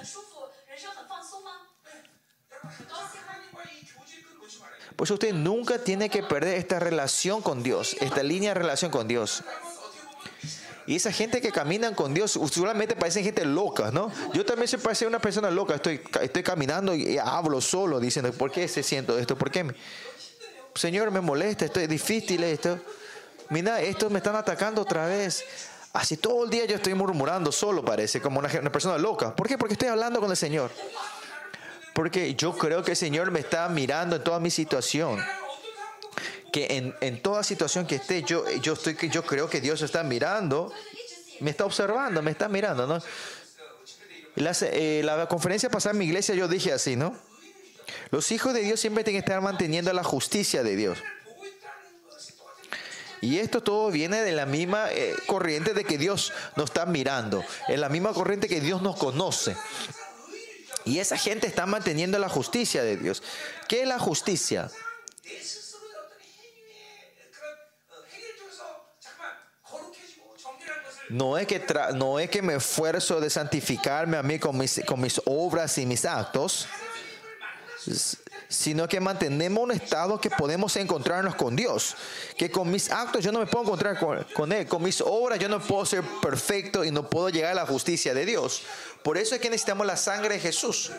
Por 4.95 5.07
eso 5.07 5.15
usted 5.15 5.33
nunca 5.33 5.79
tiene 5.79 6.09
que 6.11 6.23
perder 6.23 6.59
esta 6.59 6.79
relación 6.79 7.43
con 7.43 7.65
Dios, 7.65 7.97
esta 8.01 8.23
línea 8.23 8.51
de 8.51 8.55
relación 8.55 8.93
con 8.93 9.09
Dios. 9.09 9.43
Y 10.87 10.97
esa 10.97 11.11
gente 11.13 11.41
que 11.41 11.51
caminan 11.51 11.95
con 11.95 12.13
Dios 12.13 12.37
usualmente 12.37 12.95
parecen 12.95 13.25
gente 13.25 13.45
loca, 13.45 13.91
¿no? 13.91 14.13
Yo 14.35 14.45
también 14.45 14.69
se 14.69 14.77
parece 14.79 15.07
una 15.07 15.19
persona 15.19 15.51
loca. 15.51 15.77
Estoy, 15.77 16.01
estoy 16.21 16.43
caminando 16.43 16.95
y 16.95 17.17
hablo 17.17 17.61
solo 17.61 17.99
diciendo, 18.01 18.31
¿por 18.33 18.51
qué 18.51 18.69
se 18.69 18.83
siento 18.83 19.19
esto? 19.19 19.37
¿Por 19.37 19.51
qué? 19.51 19.65
me- 19.65 19.75
Señor, 20.75 21.11
me 21.11 21.21
molesta, 21.21 21.65
esto 21.65 21.81
es 21.81 21.89
difícil 21.89 22.43
esto. 22.45 22.79
Mira, 23.49 23.81
estos 23.81 24.11
me 24.11 24.19
están 24.19 24.37
atacando 24.37 24.83
otra 24.83 25.07
vez. 25.07 25.45
Así 25.93 26.17
todo 26.17 26.45
el 26.45 26.51
día 26.51 26.65
yo 26.67 26.77
estoy 26.77 26.93
murmurando 26.95 27.53
solo, 27.53 27.85
parece, 27.85 28.21
como 28.21 28.41
una, 28.41 28.51
una 28.61 28.73
persona 28.73 28.99
loca. 28.99 29.35
¿Por 29.35 29.47
qué? 29.47 29.57
Porque 29.57 29.75
estoy 29.75 29.89
hablando 29.89 30.21
con 30.21 30.31
el 30.31 30.37
Señor. 30.37 30.71
Porque 31.95 32.35
yo 32.35 32.57
creo 32.59 32.83
que 32.83 32.91
el 32.91 32.97
Señor 32.97 33.31
me 33.31 33.39
está 33.41 33.69
mirando 33.69 34.17
en 34.17 34.25
toda 34.25 34.41
mi 34.41 34.51
situación. 34.51 35.25
Que 36.55 36.77
en, 36.77 36.95
en 37.01 37.21
toda 37.21 37.43
situación 37.43 37.85
que 37.85 37.97
esté, 37.97 38.23
yo, 38.23 38.49
yo, 38.63 38.75
estoy, 38.75 38.97
yo 39.11 39.25
creo 39.25 39.51
que 39.51 39.61
Dios 39.61 39.83
está 39.83 40.05
mirando, 40.05 40.73
me 41.41 41.51
está 41.51 41.65
observando, 41.65 42.23
me 42.23 42.31
está 42.31 42.49
mirando. 42.49 42.87
¿no? 42.87 43.03
Las, 44.37 44.63
eh, 44.63 45.03
la 45.05 45.27
conferencia 45.27 45.69
pasada 45.69 45.95
en 45.95 45.99
mi 45.99 46.05
iglesia 46.05 46.33
yo 46.37 46.47
dije 46.47 46.73
así, 46.73 46.95
¿no? 46.95 47.19
Los 48.13 48.31
hijos 48.31 48.55
de 48.55 48.61
Dios 48.61 48.79
siempre 48.79 49.03
tienen 49.03 49.21
que 49.21 49.27
estar 49.27 49.41
manteniendo 49.41 49.93
la 49.93 50.05
justicia 50.05 50.63
de 50.63 50.77
Dios. 50.77 50.99
Y 53.21 53.39
esto 53.41 53.61
todo 53.61 53.91
viene 53.91 54.21
de 54.21 54.31
la 54.31 54.47
misma 54.47 54.93
eh, 54.93 55.17
corriente 55.27 55.75
de 55.75 55.83
que 55.83 55.99
Dios 55.99 56.33
nos 56.55 56.67
está 56.67 56.87
mirando, 56.87 57.43
en 57.67 57.81
la 57.81 57.89
misma 57.89 58.13
corriente 58.13 58.47
que 58.47 58.61
Dios 58.61 58.81
nos 58.81 58.95
conoce. 58.95 59.57
Y 60.85 61.01
esa 61.01 61.17
gente 61.17 61.49
está 61.49 61.67
manteniendo 61.67 62.17
la 62.21 62.29
justicia 62.29 62.85
de 62.85 62.97
Dios. 62.97 63.25
¿Qué 63.67 63.83
es 63.83 63.89
la 63.89 63.99
justicia? 63.99 64.71
No 71.11 71.37
es 71.37 71.47
que, 71.47 71.65
tra- 71.65 71.93
no 71.93 72.19
es 72.19 72.31
que 72.31 72.41
me 72.43 72.55
esfuerzo 72.55 73.21
de 73.21 73.29
santificarme 73.31 74.17
a 74.17 74.23
mí 74.23 74.39
con 74.39 74.57
mis, 74.57 74.81
con 74.87 75.01
mis 75.01 75.21
obras 75.27 75.77
y 75.79 75.85
mis 75.87 76.05
actos, 76.05 76.67
sino 78.49 78.89
que 78.89 79.01
mantenemos 79.01 79.63
un 79.63 79.73
estado 79.73 80.19
que 80.21 80.31
podemos 80.31 80.75
encontrarnos 80.77 81.35
con 81.35 81.55
Dios. 81.57 81.95
Que 82.39 82.51
con 82.51 82.71
mis 82.71 82.91
actos 82.91 83.23
yo 83.23 83.33
no 83.33 83.41
me 83.41 83.47
puedo 83.47 83.65
encontrar 83.65 83.99
con, 83.99 84.25
con 84.35 84.53
Él. 84.53 84.67
Con 84.67 84.83
mis 84.83 85.01
obras 85.03 85.39
yo 85.39 85.49
no 85.49 85.61
puedo 85.61 85.85
ser 85.85 86.03
perfecto 86.23 86.85
y 86.85 86.91
no 86.91 87.09
puedo 87.11 87.29
llegar 87.29 87.53
a 87.53 87.55
la 87.55 87.67
justicia 87.67 88.15
de 88.15 88.25
Dios. 88.25 88.63
Por 89.03 89.19
eso 89.19 89.35
es 89.35 89.41
que 89.41 89.51
necesitamos 89.51 89.87
la 89.87 89.97
sangre 89.97 90.35
de 90.37 90.41
Jesús. 90.41 90.91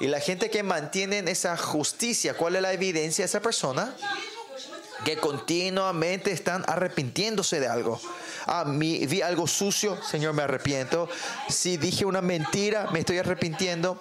Y 0.00 0.08
la 0.08 0.18
gente 0.18 0.50
que 0.50 0.64
mantiene 0.64 1.22
esa 1.30 1.56
justicia, 1.56 2.34
¿cuál 2.34 2.56
es 2.56 2.62
la 2.62 2.72
evidencia 2.72 3.22
de 3.22 3.26
esa 3.26 3.40
persona? 3.40 3.94
Que 5.04 5.16
continuamente 5.16 6.30
están 6.32 6.64
arrepintiéndose 6.68 7.58
de 7.60 7.68
algo. 7.68 8.00
Ah, 8.46 8.64
mi- 8.64 9.06
vi 9.06 9.22
algo 9.22 9.46
sucio, 9.46 9.98
Señor, 10.02 10.32
me 10.34 10.42
arrepiento. 10.42 11.08
Si 11.48 11.76
dije 11.76 12.04
una 12.04 12.20
mentira, 12.22 12.88
me 12.92 13.00
estoy 13.00 13.18
arrepintiendo. 13.18 14.00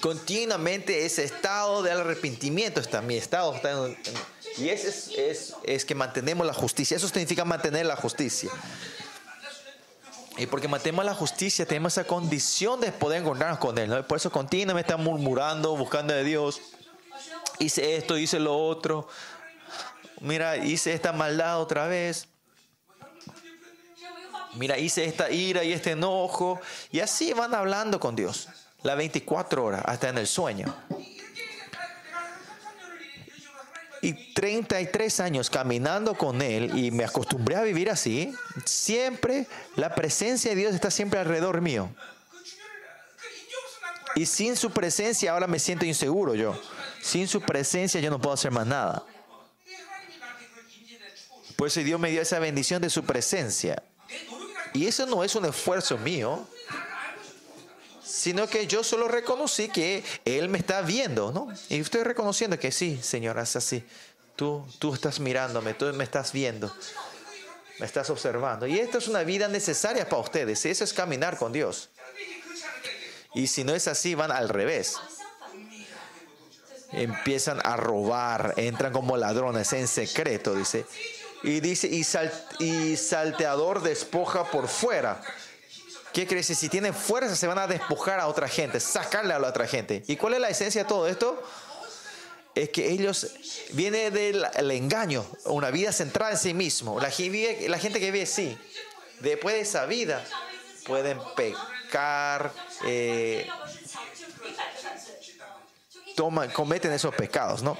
Continuamente 0.00 1.04
ese 1.06 1.24
estado 1.24 1.82
de 1.82 1.90
arrepentimiento 1.90 2.80
está, 2.80 3.02
mi 3.02 3.16
estado 3.16 3.54
está 3.54 3.72
en- 3.72 3.96
en- 4.04 4.38
y 4.64 4.68
ese 4.70 4.88
es, 4.88 5.08
es, 5.16 5.54
es 5.64 5.84
que 5.84 5.94
mantenemos 5.94 6.46
la 6.46 6.54
justicia. 6.54 6.96
Eso 6.96 7.08
significa 7.08 7.44
mantener 7.44 7.86
la 7.86 7.96
justicia. 7.96 8.50
Y 10.36 10.46
porque 10.46 10.68
mantenemos 10.68 11.04
la 11.04 11.14
justicia, 11.14 11.66
tenemos 11.66 11.94
esa 11.94 12.04
condición 12.04 12.80
de 12.80 12.92
poder 12.92 13.22
encontrarnos 13.22 13.58
con 13.58 13.76
Él. 13.78 13.88
¿no? 13.90 14.06
Por 14.06 14.18
eso 14.18 14.30
continuamente 14.30 14.92
están 14.92 15.04
murmurando, 15.04 15.76
buscando 15.76 16.14
de 16.14 16.22
Dios. 16.22 16.60
Hice 17.58 17.96
esto, 17.96 18.16
hice 18.16 18.38
lo 18.38 18.56
otro 18.56 19.08
mira, 20.20 20.56
hice 20.56 20.92
esta 20.92 21.12
maldad 21.12 21.60
otra 21.60 21.86
vez. 21.86 22.28
Mira, 24.54 24.78
hice 24.78 25.04
esta 25.04 25.30
ira 25.30 25.62
y 25.64 25.72
este 25.72 25.92
enojo. 25.92 26.60
Y 26.90 27.00
así 27.00 27.32
van 27.32 27.54
hablando 27.54 28.00
con 28.00 28.16
Dios. 28.16 28.48
Las 28.82 28.96
24 28.96 29.64
horas, 29.64 29.82
hasta 29.84 30.08
en 30.08 30.18
el 30.18 30.26
sueño. 30.26 30.74
Y 34.00 34.32
33 34.32 35.20
años 35.20 35.50
caminando 35.50 36.14
con 36.14 36.40
Él 36.40 36.78
y 36.78 36.92
me 36.92 37.04
acostumbré 37.04 37.56
a 37.56 37.62
vivir 37.62 37.90
así. 37.90 38.32
Siempre 38.64 39.46
la 39.74 39.94
presencia 39.94 40.50
de 40.50 40.56
Dios 40.56 40.74
está 40.74 40.90
siempre 40.90 41.18
alrededor 41.18 41.60
mío. 41.60 41.90
Y 44.14 44.26
sin 44.26 44.56
su 44.56 44.70
presencia 44.70 45.32
ahora 45.32 45.46
me 45.46 45.58
siento 45.58 45.84
inseguro 45.84 46.34
yo. 46.34 46.60
Sin 47.02 47.28
su 47.28 47.40
presencia 47.40 48.00
yo 48.00 48.10
no 48.10 48.20
puedo 48.20 48.34
hacer 48.34 48.50
más 48.50 48.66
nada. 48.66 49.04
Por 51.58 51.66
eso 51.66 51.80
Dios 51.80 51.98
me 51.98 52.12
dio 52.12 52.22
esa 52.22 52.38
bendición 52.38 52.80
de 52.80 52.88
su 52.88 53.02
presencia. 53.02 53.82
Y 54.74 54.86
eso 54.86 55.06
no 55.06 55.24
es 55.24 55.34
un 55.34 55.44
esfuerzo 55.44 55.98
mío, 55.98 56.46
sino 58.00 58.46
que 58.46 58.68
yo 58.68 58.84
solo 58.84 59.08
reconocí 59.08 59.68
que 59.68 60.04
Él 60.24 60.48
me 60.48 60.58
está 60.58 60.82
viendo, 60.82 61.32
¿no? 61.32 61.48
Y 61.68 61.80
estoy 61.80 62.04
reconociendo 62.04 62.60
que 62.60 62.70
sí, 62.70 63.00
Señor, 63.02 63.40
es 63.40 63.56
así. 63.56 63.84
Tú, 64.36 64.64
tú 64.78 64.94
estás 64.94 65.18
mirándome, 65.18 65.74
tú 65.74 65.86
me 65.94 66.04
estás 66.04 66.32
viendo, 66.32 66.72
me 67.80 67.86
estás 67.86 68.08
observando. 68.08 68.68
Y 68.68 68.78
esta 68.78 68.98
es 68.98 69.08
una 69.08 69.24
vida 69.24 69.48
necesaria 69.48 70.08
para 70.08 70.22
ustedes. 70.22 70.64
Eso 70.64 70.84
es 70.84 70.92
caminar 70.92 71.38
con 71.38 71.52
Dios. 71.52 71.90
Y 73.34 73.48
si 73.48 73.64
no 73.64 73.74
es 73.74 73.88
así, 73.88 74.14
van 74.14 74.30
al 74.30 74.48
revés 74.48 74.94
empiezan 76.92 77.60
a 77.64 77.76
robar, 77.76 78.54
entran 78.56 78.92
como 78.92 79.16
ladrones 79.16 79.72
en 79.72 79.86
secreto, 79.88 80.54
dice. 80.54 80.86
Y 81.42 81.60
dice, 81.60 81.86
y, 81.86 82.04
sal, 82.04 82.32
y 82.58 82.96
salteador 82.96 83.82
despoja 83.82 84.50
por 84.50 84.68
fuera. 84.68 85.22
¿Qué 86.12 86.26
quiere 86.26 86.40
decir? 86.40 86.56
Si 86.56 86.68
tienen 86.68 86.94
fuerza, 86.94 87.36
se 87.36 87.46
van 87.46 87.58
a 87.58 87.66
despojar 87.66 88.18
a 88.18 88.26
otra 88.26 88.48
gente, 88.48 88.80
sacarle 88.80 89.34
a 89.34 89.38
la 89.38 89.48
otra 89.48 89.66
gente. 89.66 90.02
¿Y 90.06 90.16
cuál 90.16 90.34
es 90.34 90.40
la 90.40 90.48
esencia 90.48 90.82
de 90.82 90.88
todo 90.88 91.06
esto? 91.06 91.42
Es 92.54 92.70
que 92.70 92.90
ellos 92.90 93.28
viene 93.72 94.10
del 94.10 94.70
engaño, 94.70 95.24
una 95.44 95.70
vida 95.70 95.92
centrada 95.92 96.32
en 96.32 96.38
sí 96.38 96.54
mismo. 96.54 96.98
La, 96.98 97.08
la 97.08 97.78
gente 97.78 98.00
que 98.00 98.10
vive 98.10 98.22
así, 98.22 98.58
después 99.20 99.54
de 99.54 99.60
esa 99.60 99.86
vida, 99.86 100.24
pueden 100.84 101.20
pecar, 101.36 102.50
eh, 102.84 103.46
toman, 106.16 106.50
cometen 106.50 106.90
esos 106.92 107.14
pecados, 107.14 107.62
¿no? 107.62 107.78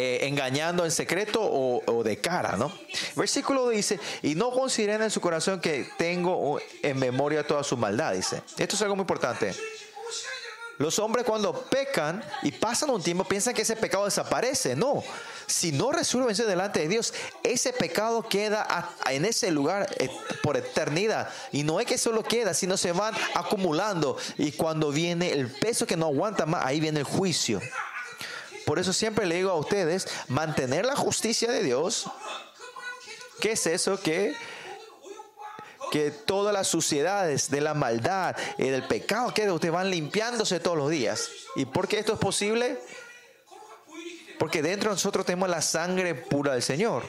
Eh, 0.00 0.28
engañando 0.28 0.84
en 0.84 0.92
secreto 0.92 1.40
o, 1.42 2.04
de 2.04 2.18
cara, 2.18 2.56
¿no? 2.56 2.72
Versículo 3.16 3.68
dice, 3.68 3.98
y 4.22 4.36
no 4.36 4.52
consideren 4.52 5.02
en 5.02 5.10
su 5.10 5.20
corazón 5.20 5.60
que 5.60 5.88
tengo 5.98 6.60
en 6.84 7.00
memoria 7.00 7.44
toda 7.44 7.64
su 7.64 7.76
maldad, 7.76 8.12
dice. 8.12 8.40
Esto 8.56 8.76
es 8.76 8.82
algo 8.82 8.94
muy 8.94 9.02
importante. 9.02 9.52
Los 10.76 11.00
hombres 11.00 11.24
cuando 11.24 11.52
pecan 11.52 12.22
y 12.44 12.52
pasan 12.52 12.90
un 12.90 13.02
tiempo 13.02 13.24
piensan 13.24 13.54
que 13.54 13.62
ese 13.62 13.74
pecado 13.74 14.04
desaparece. 14.04 14.76
No, 14.76 15.02
si 15.48 15.72
no 15.72 15.90
resuelven 15.90 16.36
delante 16.36 16.78
de 16.78 16.86
Dios, 16.86 17.12
ese 17.42 17.72
pecado 17.72 18.22
queda 18.22 18.94
en 19.10 19.24
ese 19.24 19.50
lugar 19.50 19.92
eh, 19.98 20.08
por 20.44 20.56
eternidad. 20.56 21.28
Y 21.50 21.64
no 21.64 21.80
es 21.80 21.86
que 21.86 21.98
solo 21.98 22.22
queda, 22.22 22.54
sino 22.54 22.76
se 22.76 22.92
van 22.92 23.16
acumulando. 23.34 24.16
Y 24.36 24.52
cuando 24.52 24.92
viene 24.92 25.32
el 25.32 25.50
peso 25.50 25.88
que 25.88 25.96
no 25.96 26.06
aguanta 26.06 26.46
más, 26.46 26.64
ahí 26.64 26.78
viene 26.78 27.00
el 27.00 27.04
juicio. 27.04 27.60
Por 28.68 28.78
eso 28.78 28.92
siempre 28.92 29.24
le 29.24 29.36
digo 29.36 29.50
a 29.50 29.54
ustedes, 29.54 30.06
mantener 30.28 30.84
la 30.84 30.94
justicia 30.94 31.50
de 31.50 31.62
Dios. 31.62 32.04
¿Qué 33.40 33.52
es 33.52 33.66
eso? 33.66 33.98
Que, 33.98 34.36
que 35.90 36.10
todas 36.10 36.52
las 36.52 36.68
suciedades 36.68 37.50
de 37.50 37.62
la 37.62 37.72
maldad 37.72 38.36
y 38.58 38.68
del 38.68 38.86
pecado 38.86 39.32
que 39.32 39.50
ustedes 39.50 39.72
van 39.72 39.88
limpiándose 39.88 40.60
todos 40.60 40.76
los 40.76 40.90
días. 40.90 41.30
¿Y 41.56 41.64
por 41.64 41.88
qué 41.88 41.98
esto 41.98 42.12
es 42.12 42.18
posible? 42.18 42.78
Porque 44.38 44.60
dentro 44.60 44.90
de 44.90 44.96
nosotros 44.96 45.24
tenemos 45.24 45.48
la 45.48 45.62
sangre 45.62 46.14
pura 46.14 46.52
del 46.52 46.62
Señor. 46.62 47.04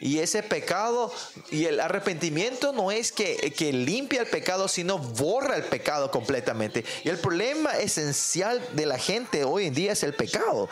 Y 0.00 0.18
ese 0.18 0.42
pecado 0.42 1.12
y 1.50 1.66
el 1.66 1.78
arrepentimiento 1.78 2.72
no 2.72 2.90
es 2.90 3.12
que, 3.12 3.52
que 3.56 3.72
limpia 3.72 4.22
el 4.22 4.26
pecado, 4.26 4.66
sino 4.66 4.98
borra 4.98 5.56
el 5.56 5.64
pecado 5.64 6.10
completamente. 6.10 6.84
Y 7.04 7.10
el 7.10 7.18
problema 7.18 7.78
esencial 7.78 8.66
de 8.72 8.86
la 8.86 8.98
gente 8.98 9.44
hoy 9.44 9.66
en 9.66 9.74
día 9.74 9.92
es 9.92 10.02
el 10.02 10.14
pecado. 10.14 10.68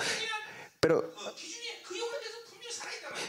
Pero 0.80 1.12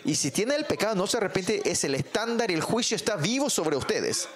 y 0.06 0.16
si 0.16 0.32
tiene 0.32 0.56
el 0.56 0.66
pecado, 0.66 0.96
no 0.96 1.08
se 1.08 1.18
arrepiente, 1.18 1.62
es 1.70 1.84
el 1.84 1.96
estándar 1.96 2.50
y 2.52 2.54
el 2.54 2.62
juicio 2.62 2.96
está 2.96 3.16
vivo 3.16 3.50
sobre 3.50 3.76
ustedes. 3.76 4.28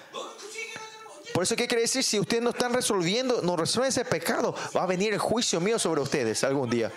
Por 1.33 1.43
eso, 1.43 1.55
¿qué 1.55 1.67
quiere 1.67 1.83
decir? 1.83 2.03
Si 2.03 2.19
ustedes 2.19 2.43
no 2.43 2.51
están 2.51 2.73
resolviendo, 2.73 3.41
no 3.41 3.55
resuelven 3.55 3.89
ese 3.89 4.05
pecado, 4.05 4.53
va 4.75 4.83
a 4.83 4.85
venir 4.85 5.13
el 5.13 5.19
juicio 5.19 5.59
mío 5.59 5.79
sobre 5.79 6.01
ustedes 6.01 6.43
algún 6.43 6.69
día. 6.69 6.91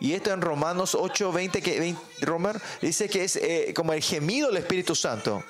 Y 0.00 0.12
esto 0.12 0.32
en 0.32 0.40
Romanos 0.40 0.94
8, 0.94 1.32
20, 1.32 1.62
que, 1.62 1.78
20, 1.78 2.00
Romer, 2.20 2.60
dice 2.80 3.08
que 3.08 3.24
es 3.24 3.36
eh, 3.36 3.72
como 3.74 3.92
el 3.92 4.02
gemido 4.02 4.48
del 4.48 4.58
Espíritu 4.58 4.94
Santo. 4.94 5.42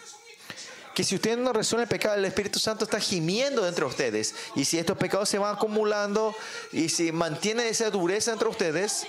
Que 0.95 1.05
si 1.05 1.15
ustedes 1.15 1.39
no 1.39 1.53
resuelven 1.53 1.85
el 1.85 1.89
pecado, 1.89 2.17
el 2.17 2.25
Espíritu 2.25 2.59
Santo 2.59 2.85
está 2.85 3.01
gimiendo 3.01 3.65
dentro 3.65 3.87
de 3.87 3.91
ustedes. 3.91 4.35
Y 4.55 4.65
si 4.65 4.79
estos 4.79 4.99
pecados 4.99 5.29
se 5.29 5.39
van 5.39 5.55
acumulando 5.55 6.35
y 6.71 6.91
si 6.91 7.13
mantienen 7.13 7.67
esa 7.67 7.91
dureza 7.91 8.33
entre 8.33 8.49
ustedes, 8.49 9.07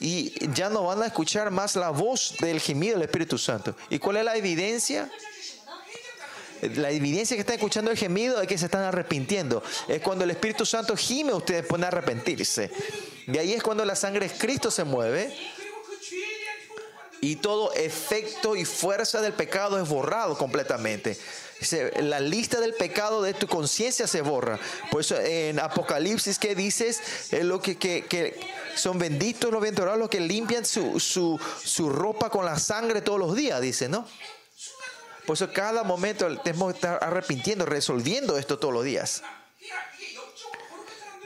y 0.00 0.32
ya 0.54 0.70
no 0.70 0.84
van 0.84 1.02
a 1.02 1.06
escuchar 1.06 1.50
más 1.50 1.76
la 1.76 1.90
voz 1.90 2.34
del 2.40 2.60
gemido 2.60 2.94
del 2.94 3.02
Espíritu 3.02 3.36
Santo. 3.36 3.74
¿Y 3.90 3.98
cuál 3.98 4.16
es 4.16 4.24
la 4.24 4.36
evidencia? 4.36 5.10
La 6.76 6.90
evidencia 6.90 7.36
que 7.36 7.40
están 7.40 7.56
escuchando 7.56 7.90
el 7.90 7.96
gemido 7.96 8.40
es 8.40 8.46
que 8.46 8.58
se 8.58 8.66
están 8.66 8.82
arrepintiendo. 8.82 9.62
Es 9.88 10.00
cuando 10.00 10.24
el 10.24 10.30
Espíritu 10.30 10.66
Santo 10.66 10.96
gime, 10.96 11.32
ustedes 11.32 11.64
pueden 11.64 11.84
arrepentirse. 11.84 12.70
Y 13.26 13.38
ahí 13.38 13.52
es 13.52 13.62
cuando 13.62 13.84
la 13.84 13.96
sangre 13.96 14.28
de 14.28 14.34
Cristo 14.34 14.70
se 14.70 14.84
mueve. 14.84 15.34
Y 17.22 17.36
todo 17.36 17.74
efecto 17.74 18.56
y 18.56 18.64
fuerza 18.64 19.20
del 19.20 19.34
pecado 19.34 19.80
es 19.80 19.88
borrado 19.88 20.38
completamente. 20.38 21.18
La 22.00 22.20
lista 22.20 22.60
del 22.60 22.72
pecado 22.72 23.22
de 23.22 23.34
tu 23.34 23.46
conciencia 23.46 24.06
se 24.06 24.22
borra. 24.22 24.58
Por 24.90 25.02
eso 25.02 25.20
en 25.20 25.60
Apocalipsis 25.60 26.38
que 26.38 26.54
dices 26.54 27.00
es 27.30 27.44
lo 27.44 27.60
que, 27.60 27.76
que, 27.76 28.40
son 28.74 28.98
benditos 28.98 29.50
los 29.50 29.60
bienaventurados 29.60 29.98
los 29.98 30.08
que 30.08 30.20
limpian 30.20 30.64
su, 30.64 30.98
su, 30.98 31.38
su 31.62 31.90
ropa 31.90 32.30
con 32.30 32.46
la 32.46 32.58
sangre 32.58 33.02
todos 33.02 33.18
los 33.18 33.36
días, 33.36 33.60
dice, 33.60 33.88
¿no? 33.90 34.06
Por 35.30 35.36
eso 35.36 35.52
cada 35.52 35.84
momento 35.84 36.26
tenemos 36.40 36.72
que 36.72 36.78
estar 36.78 36.98
arrepintiendo, 37.04 37.64
resolviendo 37.64 38.36
esto 38.36 38.58
todos 38.58 38.74
los 38.74 38.82
días. 38.82 39.22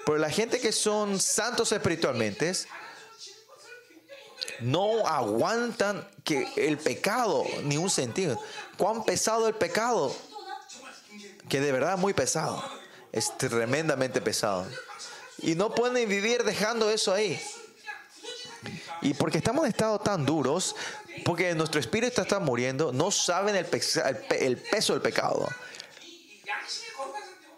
Pero 0.05 0.19
la 0.19 0.29
gente 0.29 0.61
que 0.61 0.73
son 0.73 1.19
santos 1.19 1.73
espiritualmente 1.73 2.53
no 4.61 5.07
aguantan 5.07 6.07
que 6.23 6.47
el 6.57 6.77
pecado 6.77 7.47
ni 7.63 7.79
un 7.79 7.89
sentido. 7.89 8.39
Cuán 8.77 9.05
pesado 9.05 9.49
el 9.49 9.55
pecado, 9.55 10.15
que 11.49 11.61
de 11.63 11.73
verdad 11.73 11.95
es 11.95 11.99
muy 11.99 12.13
pesado, 12.13 12.63
es 13.11 13.35
tremendamente 13.39 14.21
pesado. 14.21 14.67
Y 15.39 15.55
no 15.55 15.75
pueden 15.75 16.07
vivir 16.07 16.45
dejando 16.45 16.91
eso 16.91 17.11
ahí. 17.11 17.41
Y 19.01 19.15
porque 19.15 19.39
estamos 19.39 19.65
en 19.65 19.71
estado 19.71 19.99
tan 19.99 20.27
duros, 20.27 20.77
porque 21.25 21.55
nuestro 21.55 21.81
espíritu 21.81 22.21
está 22.21 22.39
muriendo, 22.39 22.93
no 22.93 23.11
saben 23.11 23.55
el, 23.57 23.67
pe 23.67 23.81
el, 24.07 24.17
pe 24.17 24.47
el 24.47 24.57
peso 24.57 24.93
del 24.95 25.03
pecado. 25.03 25.49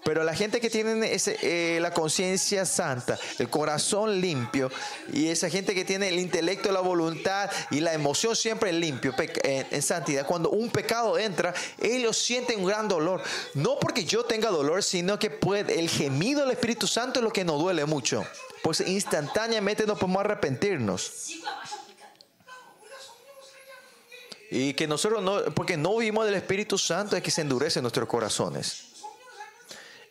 Pero 0.06 0.22
la 0.22 0.36
gente 0.36 0.60
que 0.60 0.70
tiene 0.70 1.12
ese, 1.12 1.36
eh, 1.42 1.80
la 1.80 1.92
conciencia 1.92 2.64
santa, 2.64 3.18
el 3.40 3.50
corazón 3.50 4.20
limpio, 4.20 4.70
y 5.12 5.26
esa 5.26 5.50
gente 5.50 5.74
que 5.74 5.84
tiene 5.84 6.08
el 6.08 6.20
intelecto, 6.20 6.70
la 6.70 6.78
voluntad 6.78 7.50
y 7.72 7.80
la 7.80 7.92
emoción 7.92 8.36
siempre 8.36 8.72
limpio, 8.72 9.12
en, 9.18 9.66
en, 9.68 9.82
santidad, 9.82 10.24
cuando 10.24 10.50
un 10.50 10.70
pecado 10.70 11.18
entra, 11.18 11.52
ellos 11.80 12.16
sienten 12.16 12.60
un 12.60 12.66
gran 12.66 12.86
dolor. 12.86 13.20
No 13.54 13.80
porque 13.80 14.04
yo 14.04 14.24
tenga 14.24 14.48
dolor, 14.48 14.84
sino 14.84 15.18
que 15.18 15.28
puede, 15.28 15.80
el 15.80 15.88
gemido 15.88 16.42
del 16.42 16.52
Espíritu 16.52 16.86
Santo 16.86 17.18
es 17.18 17.24
lo 17.24 17.32
que 17.32 17.44
nos 17.44 17.58
duele 17.58 17.84
mucho. 17.84 18.24
Pues 18.62 18.82
instantáneamente 18.82 19.86
nos 19.88 19.98
podemos 19.98 20.20
arrepentirnos. 20.20 21.32
Y 24.50 24.74
que 24.74 24.86
nosotros 24.86 25.22
no, 25.22 25.44
porque 25.54 25.76
no 25.76 25.96
vivimos 25.96 26.24
del 26.24 26.34
Espíritu 26.34 26.78
Santo, 26.78 27.16
es 27.16 27.22
que 27.22 27.30
se 27.30 27.40
endurecen 27.40 27.82
nuestros 27.82 28.08
corazones. 28.08 28.84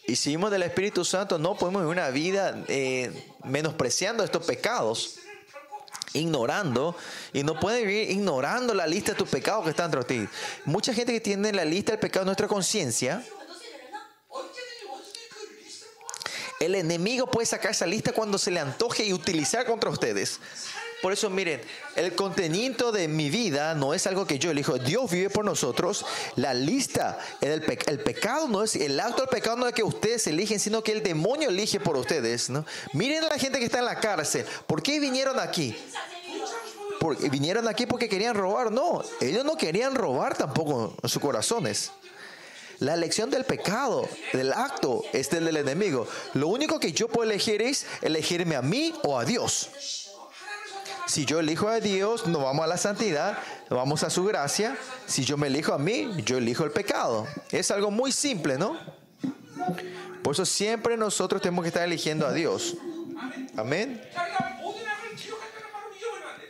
Y 0.07 0.15
si 0.15 0.29
vivimos 0.29 0.51
del 0.51 0.63
Espíritu 0.63 1.03
Santo, 1.03 1.39
no 1.39 1.55
podemos 1.55 1.81
vivir 1.81 1.97
una 1.97 2.09
vida 2.09 2.63
eh, 2.67 3.31
menospreciando 3.43 4.23
estos 4.23 4.45
pecados, 4.45 5.15
ignorando, 6.13 6.95
y 7.33 7.43
no 7.43 7.59
puedes 7.59 7.85
vivir 7.85 8.11
ignorando 8.11 8.73
la 8.73 8.85
lista 8.85 9.13
de 9.13 9.17
tus 9.17 9.29
pecados 9.29 9.63
que 9.63 9.71
están 9.71 9.89
dentro 9.89 10.03
de 10.03 10.25
ti. 10.25 10.29
Mucha 10.65 10.93
gente 10.93 11.11
que 11.11 11.21
tiene 11.21 11.51
la 11.53 11.65
lista 11.65 11.93
del 11.93 11.99
pecado 11.99 12.23
en 12.23 12.27
nuestra 12.27 12.47
conciencia, 12.47 13.23
el 16.59 16.75
enemigo 16.75 17.27
puede 17.27 17.45
sacar 17.45 17.71
esa 17.71 17.85
lista 17.85 18.11
cuando 18.11 18.37
se 18.37 18.51
le 18.51 18.59
antoje 18.59 19.05
y 19.05 19.13
utilizar 19.13 19.65
contra 19.65 19.89
ustedes. 19.89 20.39
Por 21.05 21.13
eso, 21.13 21.29
miren, 21.29 21.61
el 21.95 22.15
contenido 22.15 22.91
de 22.91 23.07
mi 23.07 23.29
vida 23.29 23.75
no 23.75 23.93
es 23.93 24.07
algo 24.07 24.25
que 24.25 24.39
yo 24.39 24.49
elijo. 24.49 24.79
Dios 24.79 25.11
vive 25.11 25.29
por 25.29 25.45
nosotros. 25.45 26.03
La 26.35 26.55
lista, 26.55 27.19
el, 27.41 27.61
pecado 27.61 28.47
no 28.47 28.63
es, 28.63 28.75
el 28.75 28.99
acto 28.99 29.21
del 29.21 29.29
pecado 29.29 29.55
no 29.55 29.67
es 29.67 29.75
que 29.75 29.83
ustedes 29.83 30.25
eligen, 30.25 30.59
sino 30.59 30.83
que 30.83 30.93
el 30.93 31.03
demonio 31.03 31.49
elige 31.49 31.79
por 31.79 31.95
ustedes. 31.95 32.49
¿no? 32.49 32.65
Miren 32.93 33.23
a 33.23 33.27
la 33.27 33.37
gente 33.37 33.59
que 33.59 33.65
está 33.65 33.77
en 33.77 33.85
la 33.85 33.99
cárcel. 33.99 34.47
¿Por 34.65 34.81
qué 34.81 34.99
vinieron 34.99 35.39
aquí? 35.39 35.77
Porque 36.99 37.29
vinieron 37.29 37.67
aquí 37.67 37.85
porque 37.85 38.09
querían 38.09 38.33
robar. 38.33 38.71
No, 38.71 39.03
ellos 39.21 39.45
no 39.45 39.57
querían 39.57 39.93
robar 39.93 40.35
tampoco 40.35 40.97
en 41.03 41.07
sus 41.07 41.21
corazones. 41.21 41.91
La 42.79 42.95
elección 42.95 43.29
del 43.29 43.45
pecado, 43.45 44.09
del 44.33 44.51
acto, 44.51 45.03
es 45.13 45.29
del, 45.29 45.45
del 45.45 45.57
enemigo. 45.57 46.07
Lo 46.33 46.47
único 46.47 46.79
que 46.79 46.93
yo 46.93 47.07
puedo 47.09 47.29
elegir 47.29 47.61
es 47.61 47.85
elegirme 48.01 48.55
a 48.55 48.63
mí 48.63 48.91
o 49.03 49.19
a 49.19 49.23
Dios. 49.23 50.04
Si 51.07 51.25
yo 51.25 51.39
elijo 51.39 51.67
a 51.67 51.79
Dios, 51.79 52.27
no 52.27 52.39
vamos 52.39 52.63
a 52.63 52.67
la 52.67 52.77
santidad, 52.77 53.37
no 53.69 53.77
vamos 53.77 54.03
a 54.03 54.09
su 54.09 54.25
gracia. 54.25 54.77
Si 55.05 55.23
yo 55.23 55.37
me 55.37 55.47
elijo 55.47 55.73
a 55.73 55.77
mí, 55.77 56.09
yo 56.25 56.37
elijo 56.37 56.63
el 56.63 56.71
pecado. 56.71 57.27
Es 57.51 57.71
algo 57.71 57.91
muy 57.91 58.11
simple, 58.11 58.57
¿no? 58.57 58.77
Por 60.23 60.33
eso 60.33 60.45
siempre 60.45 60.97
nosotros 60.97 61.41
tenemos 61.41 61.63
que 61.63 61.67
estar 61.69 61.83
eligiendo 61.83 62.25
a 62.25 62.33
Dios. 62.33 62.77
Amén. 63.55 64.01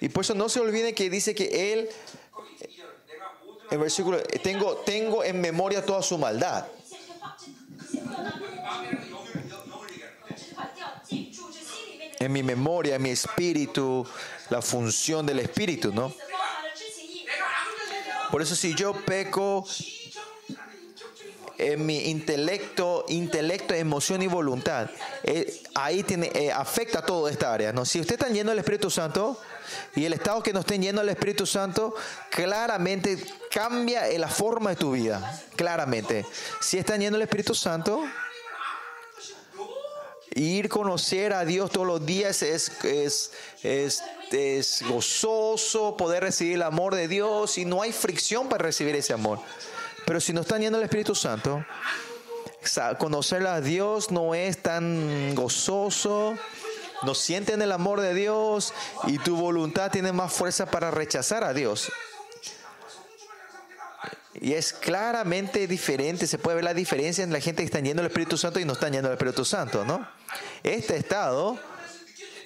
Y 0.01 0.10
por 0.10 0.24
eso 0.24 0.34
no 0.34 0.49
se 0.49 0.60
olviden 0.60 0.95
que 0.95 1.10
dice 1.10 1.36
que 1.36 1.74
Él, 1.74 1.89
en 3.72 3.80
versículo, 3.80 4.20
tengo, 4.43 4.78
tengo 4.78 5.24
en 5.24 5.41
memoria 5.41 5.86
toda 5.86 6.01
su 6.01 6.18
maldad 6.18 6.66
en 12.20 12.32
mi 12.32 12.43
memoria, 12.43 12.95
en 12.95 13.01
mi 13.01 13.09
espíritu, 13.09 14.05
la 14.49 14.61
función 14.61 15.26
del 15.26 15.39
espíritu, 15.39 15.93
¿no? 15.93 16.13
Por 18.32 18.41
eso 18.41 18.55
si 18.55 18.74
yo 18.76 18.93
peco 18.93 19.66
en 21.57 21.86
mi 21.86 22.09
intelecto, 22.09 23.05
intelecto, 23.07 23.74
emoción 23.74 24.22
y 24.22 24.28
voluntad, 24.28 24.89
eh, 25.24 25.61
ahí 25.74 26.03
tiene, 26.03 26.32
eh, 26.34 26.51
afecta 26.51 26.99
a 26.99 27.05
toda 27.05 27.32
esta 27.32 27.53
área, 27.53 27.72
¿no? 27.72 27.86
Si 27.86 27.99
usted 27.99 28.16
está 28.16 28.28
lleno 28.28 28.49
del 28.49 28.59
Espíritu 28.59 28.89
Santo 28.89 29.39
y 29.95 30.05
el 30.05 30.13
estado 30.13 30.43
que 30.43 30.53
no 30.53 30.61
esté 30.61 30.78
lleno 30.78 30.99
del 30.99 31.09
Espíritu 31.09 31.45
Santo, 31.45 31.95
claramente 32.30 33.18
cambia 33.49 34.05
la 34.18 34.28
forma 34.28 34.72
de 34.72 34.76
tu 34.76 34.91
vida, 34.91 35.41
claramente. 35.55 36.26
Si 36.59 36.78
está 36.78 36.97
lleno 36.97 37.13
del 37.13 37.24
Espíritu 37.24 37.55
Santo, 37.55 38.03
ir 40.36 40.70
conocer 40.70 41.34
a 41.34 41.46
Dios 41.46 41.72
todos 41.72 41.88
los 41.88 42.06
días 42.06 42.44
es, 42.44 42.70
es, 42.84 43.32
es, 43.64 44.04
es 44.32 44.84
gozoso 44.88 45.96
poder 45.98 46.24
recibir 46.24 46.56
el 46.56 46.62
amor 46.64 46.94
de 46.94 47.08
Dios 47.08 47.58
y 47.58 47.66
no 47.66 47.82
hay 47.82 47.92
fricción 47.94 48.50
para 48.50 48.64
recibir 48.66 48.96
ese 48.96 49.14
amor. 49.14 49.40
Pero 50.06 50.20
si 50.20 50.34
no 50.34 50.42
están 50.42 50.62
yendo 50.62 50.78
el 50.78 50.84
Espíritu 50.84 51.16
Santo, 51.16 51.66
sa- 52.62 52.98
conocer 52.98 53.48
a 53.48 53.62
Dios 53.62 54.12
no 54.12 54.36
es 54.36 54.62
tan 54.62 55.34
gozoso, 55.36 56.38
no 57.04 57.16
sienten 57.16 57.62
el 57.62 57.72
amor 57.72 58.02
de 58.02 58.14
Dios 58.14 58.74
y 59.08 59.18
tu 59.20 59.38
voluntad 59.38 59.90
tiene 59.90 60.12
más 60.12 60.34
fuerza 60.34 60.66
para 60.66 60.92
rechazar 60.92 61.44
a 61.44 61.54
Dios. 61.54 61.92
Y 64.34 64.54
es 64.54 64.74
claramente 64.74 65.66
diferente, 65.66 66.28
se 66.28 66.38
puede 66.38 66.56
ver 66.56 66.66
la 66.66 66.74
diferencia 66.74 67.24
en 67.24 67.32
la 67.32 67.40
gente 67.40 67.62
que 67.62 67.68
está 67.68 67.80
yendo 67.80 68.02
al 68.02 68.08
Espíritu 68.08 68.38
Santo 68.38 68.60
y 68.60 68.66
no 68.66 68.74
están 68.74 68.92
yendo 68.92 69.08
al 69.08 69.14
Espíritu 69.14 69.46
Santo, 69.46 69.86
¿no? 69.86 70.06
Este 70.64 70.98
estado 70.98 71.60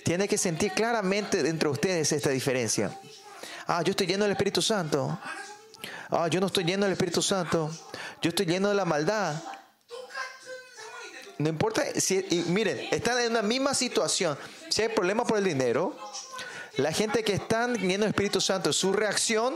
tiene 0.04 0.28
que 0.28 0.38
sentir 0.38 0.72
claramente 0.74 1.40
entre 1.48 1.70
ustedes 1.70 2.12
esta 2.12 2.30
diferencia. 2.30 2.98
Ah, 3.68 3.84
yo 3.84 3.92
estoy 3.92 4.08
lleno 4.08 4.24
del 4.24 4.32
Espíritu 4.32 4.62
Santo. 4.62 5.20
Ah, 6.10 6.28
yo 6.28 6.40
no 6.40 6.48
estoy 6.48 6.64
lleno 6.64 6.86
del 6.86 6.94
Espíritu 6.94 7.22
Santo. 7.22 7.70
Yo 8.22 8.30
estoy 8.30 8.46
lleno 8.46 8.70
de 8.70 8.76
la 8.76 8.86
maldad. 8.86 9.36
No 11.38 11.48
importa 11.48 11.84
si, 11.96 12.26
miren, 12.48 12.80
están 12.92 13.20
en 13.20 13.32
una 13.32 13.42
misma 13.42 13.74
situación. 13.74 14.38
Si 14.70 14.82
hay 14.82 14.90
problema 14.90 15.24
por 15.24 15.38
el 15.38 15.44
dinero, 15.44 15.96
la 16.78 16.92
gente 16.92 17.24
que 17.24 17.34
está 17.34 17.68
lleno 17.68 18.06
del 18.06 18.10
Espíritu 18.10 18.42
Santo, 18.42 18.74
su 18.74 18.92
reacción 18.92 19.56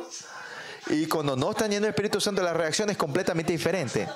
y 0.88 1.08
cuando 1.08 1.36
no 1.36 1.52
están 1.52 1.72
lleno 1.72 1.82
del 1.82 1.90
Espíritu 1.90 2.22
Santo, 2.22 2.42
la 2.42 2.54
reacción 2.54 2.90
es 2.90 2.98
completamente 2.98 3.52
diferente. 3.52 4.08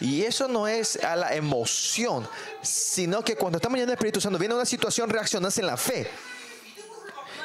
Y 0.00 0.22
eso 0.22 0.46
no 0.46 0.68
es 0.68 0.96
a 1.02 1.16
la 1.16 1.34
emoción, 1.34 2.28
sino 2.62 3.24
que 3.24 3.36
cuando 3.36 3.58
estamos 3.58 3.76
llenos 3.76 3.88
del 3.88 3.94
Espíritu 3.94 4.20
Santo, 4.20 4.38
viene 4.38 4.54
una 4.54 4.64
situación, 4.64 5.10
reaccionas 5.10 5.58
en 5.58 5.66
la 5.66 5.76
fe. 5.76 6.08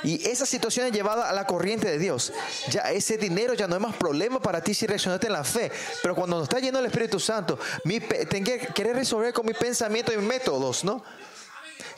Y 0.03 0.27
esa 0.27 0.45
situación 0.45 0.85
es 0.87 0.91
llevada 0.91 1.29
a 1.29 1.33
la 1.33 1.47
corriente 1.47 1.89
de 1.89 1.97
Dios. 1.97 2.33
Ya 2.69 2.91
ese 2.91 3.17
dinero 3.17 3.53
ya 3.53 3.67
no 3.67 3.75
es 3.75 3.81
más 3.81 3.95
problema 3.95 4.41
para 4.41 4.61
ti 4.61 4.73
si 4.73 4.85
reaccionaste 4.85 5.27
en 5.27 5.33
la 5.33 5.43
fe. 5.43 5.71
Pero 6.01 6.13
cuando 6.13 6.37
nos 6.37 6.43
está 6.43 6.59
lleno 6.59 6.79
el 6.79 6.85
Espíritu 6.85 7.19
Santo, 7.19 7.57
mi, 7.85 7.99
que 7.99 8.69
querer 8.75 8.95
resolver 8.95 9.33
con 9.33 9.45
mi 9.45 9.53
pensamiento 9.53 10.11
y 10.13 10.17
mis 10.17 10.27
métodos, 10.27 10.83
¿no? 10.83 11.03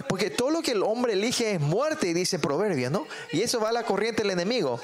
Porque 0.07 0.29
todo 0.29 0.51
lo 0.51 0.61
que 0.61 0.71
el 0.71 0.83
hombre 0.83 1.13
elige 1.13 1.53
es 1.53 1.59
muerte, 1.59 2.13
dice 2.13 2.37
Proverbios, 2.37 2.91
¿no? 2.91 3.07
Y 3.31 3.41
eso 3.41 3.59
va 3.59 3.69
a 3.69 3.73
la 3.73 3.83
corriente 3.83 4.21
del 4.21 4.31
enemigo. 4.31 4.79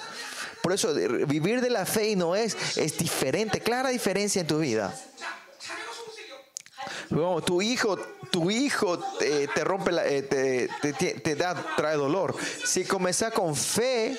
Por 0.63 0.73
eso 0.73 0.93
vivir 0.93 1.61
de 1.61 1.69
la 1.69 1.85
fe 1.85 2.09
y 2.09 2.15
no 2.15 2.35
es, 2.35 2.77
es 2.77 2.97
diferente, 2.97 3.59
clara 3.59 3.89
diferencia 3.89 4.41
en 4.41 4.47
tu 4.47 4.59
vida. 4.59 4.95
Tu 7.45 7.61
hijo, 7.61 7.97
tu 8.31 8.49
hijo 8.49 8.99
eh, 9.19 9.47
te 9.53 9.63
rompe, 9.63 9.91
eh, 10.03 10.67
te, 11.23 11.35
da, 11.35 11.53
trae 11.75 11.95
dolor. 11.95 12.35
Si 12.65 12.85
comenzás 12.85 13.33
con 13.33 13.55
fe, 13.55 14.17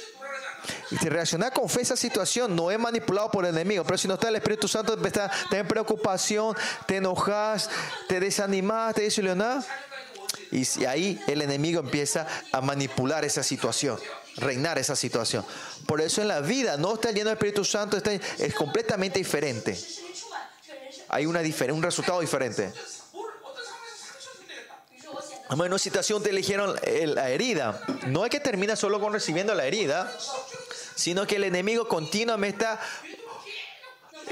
si 1.01 1.09
reaccionás 1.09 1.51
con 1.53 1.69
fe 1.69 1.81
a 1.81 1.83
esa 1.83 1.97
situación, 1.97 2.55
no 2.55 2.71
es 2.71 2.79
manipulado 2.79 3.31
por 3.31 3.45
el 3.45 3.55
enemigo. 3.55 3.85
Pero 3.85 3.99
si 3.99 4.09
no 4.09 4.15
está 4.15 4.29
el 4.29 4.37
Espíritu 4.37 4.69
Santo, 4.69 4.97
está, 5.05 5.31
te 5.51 5.59
en 5.59 5.67
preocupación, 5.67 6.55
te 6.87 6.97
enojas, 6.97 7.71
te 8.09 8.21
desanimas, 8.21 8.95
te 8.95 9.03
desilusionas. 9.03 9.67
Y, 10.51 10.85
ahí 10.85 11.19
el 11.27 11.41
enemigo 11.41 11.81
empieza 11.81 12.27
a 12.53 12.61
manipular 12.61 13.25
esa 13.25 13.43
situación 13.43 13.99
reinar 14.37 14.79
esa 14.79 14.97
situación. 14.97 15.45
Por 15.87 16.01
eso 16.01 16.23
en 16.23 16.29
la 16.29 16.41
vida 16.41 16.79
no 16.79 16.95
está 16.95 17.11
lleno 17.11 17.29
del 17.29 17.37
Espíritu 17.37 17.67
Santo, 17.67 17.99
está, 17.99 18.13
es 18.13 18.55
completamente 18.55 19.19
diferente 19.19 19.79
hay 21.13 21.27
una 21.27 21.43
un 21.75 21.83
resultado 21.83 22.21
diferente. 22.21 22.73
Ah, 25.49 25.55
bueno, 25.55 25.77
en 25.77 25.79
situación 25.79 26.23
te 26.23 26.31
eligieron 26.31 26.75
la 27.05 27.29
herida. 27.29 27.83
No 28.07 28.25
es 28.25 28.31
que 28.31 28.41
termina 28.41 28.77
solo 28.77 28.99
con 28.99 29.13
recibiendo 29.13 29.55
la 29.55 29.67
herida, 29.67 30.11
sino 30.95 31.27
que 31.27 31.37
el 31.37 31.45
enemigo 31.45 31.87
continuamente 31.87 32.65
está 32.65 32.81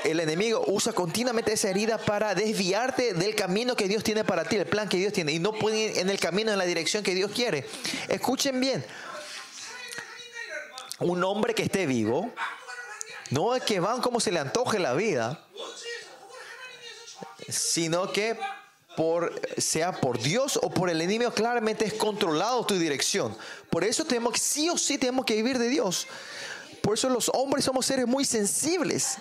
el 0.04 0.20
enemigo 0.20 0.64
usa 0.68 0.94
continuamente 0.94 1.52
esa 1.52 1.68
herida 1.68 1.98
para 1.98 2.34
desviarte 2.34 3.12
del 3.12 3.34
camino 3.34 3.76
que 3.76 3.86
Dios 3.86 4.02
tiene 4.02 4.24
para 4.24 4.44
ti, 4.44 4.56
el 4.56 4.64
plan 4.64 4.88
que 4.88 4.96
Dios 4.96 5.12
tiene, 5.12 5.32
y 5.32 5.38
no 5.38 5.52
puede 5.52 5.78
ir 5.78 5.98
en 5.98 6.08
el 6.08 6.18
camino, 6.18 6.50
en 6.50 6.58
la 6.58 6.64
dirección 6.64 7.02
que 7.02 7.14
Dios 7.14 7.30
quiere. 7.32 7.66
Escuchen 8.08 8.58
bien, 8.58 8.86
un 11.00 11.22
hombre 11.24 11.54
que 11.54 11.64
esté 11.64 11.84
vivo, 11.84 12.32
no 13.30 13.54
es 13.54 13.62
que 13.62 13.78
van 13.80 14.00
como 14.00 14.20
se 14.20 14.32
le 14.32 14.38
antoje 14.38 14.78
la 14.78 14.94
vida, 14.94 15.44
sino 17.48 18.12
que 18.12 18.38
por, 18.96 19.40
sea 19.56 19.92
por 19.92 20.18
Dios 20.18 20.58
o 20.62 20.70
por 20.70 20.90
el 20.90 21.00
enemigo, 21.00 21.30
claramente 21.32 21.84
es 21.84 21.94
controlado 21.94 22.66
tu 22.66 22.74
dirección. 22.74 23.36
Por 23.70 23.84
eso 23.84 24.04
tenemos 24.04 24.32
que, 24.32 24.40
sí 24.40 24.68
o 24.68 24.76
sí, 24.76 24.98
tenemos 24.98 25.24
que 25.24 25.36
vivir 25.36 25.58
de 25.58 25.68
Dios. 25.68 26.06
Por 26.82 26.94
eso 26.94 27.08
los 27.08 27.30
hombres 27.34 27.64
somos 27.64 27.86
seres 27.86 28.06
muy 28.06 28.24
sensibles. 28.24 29.18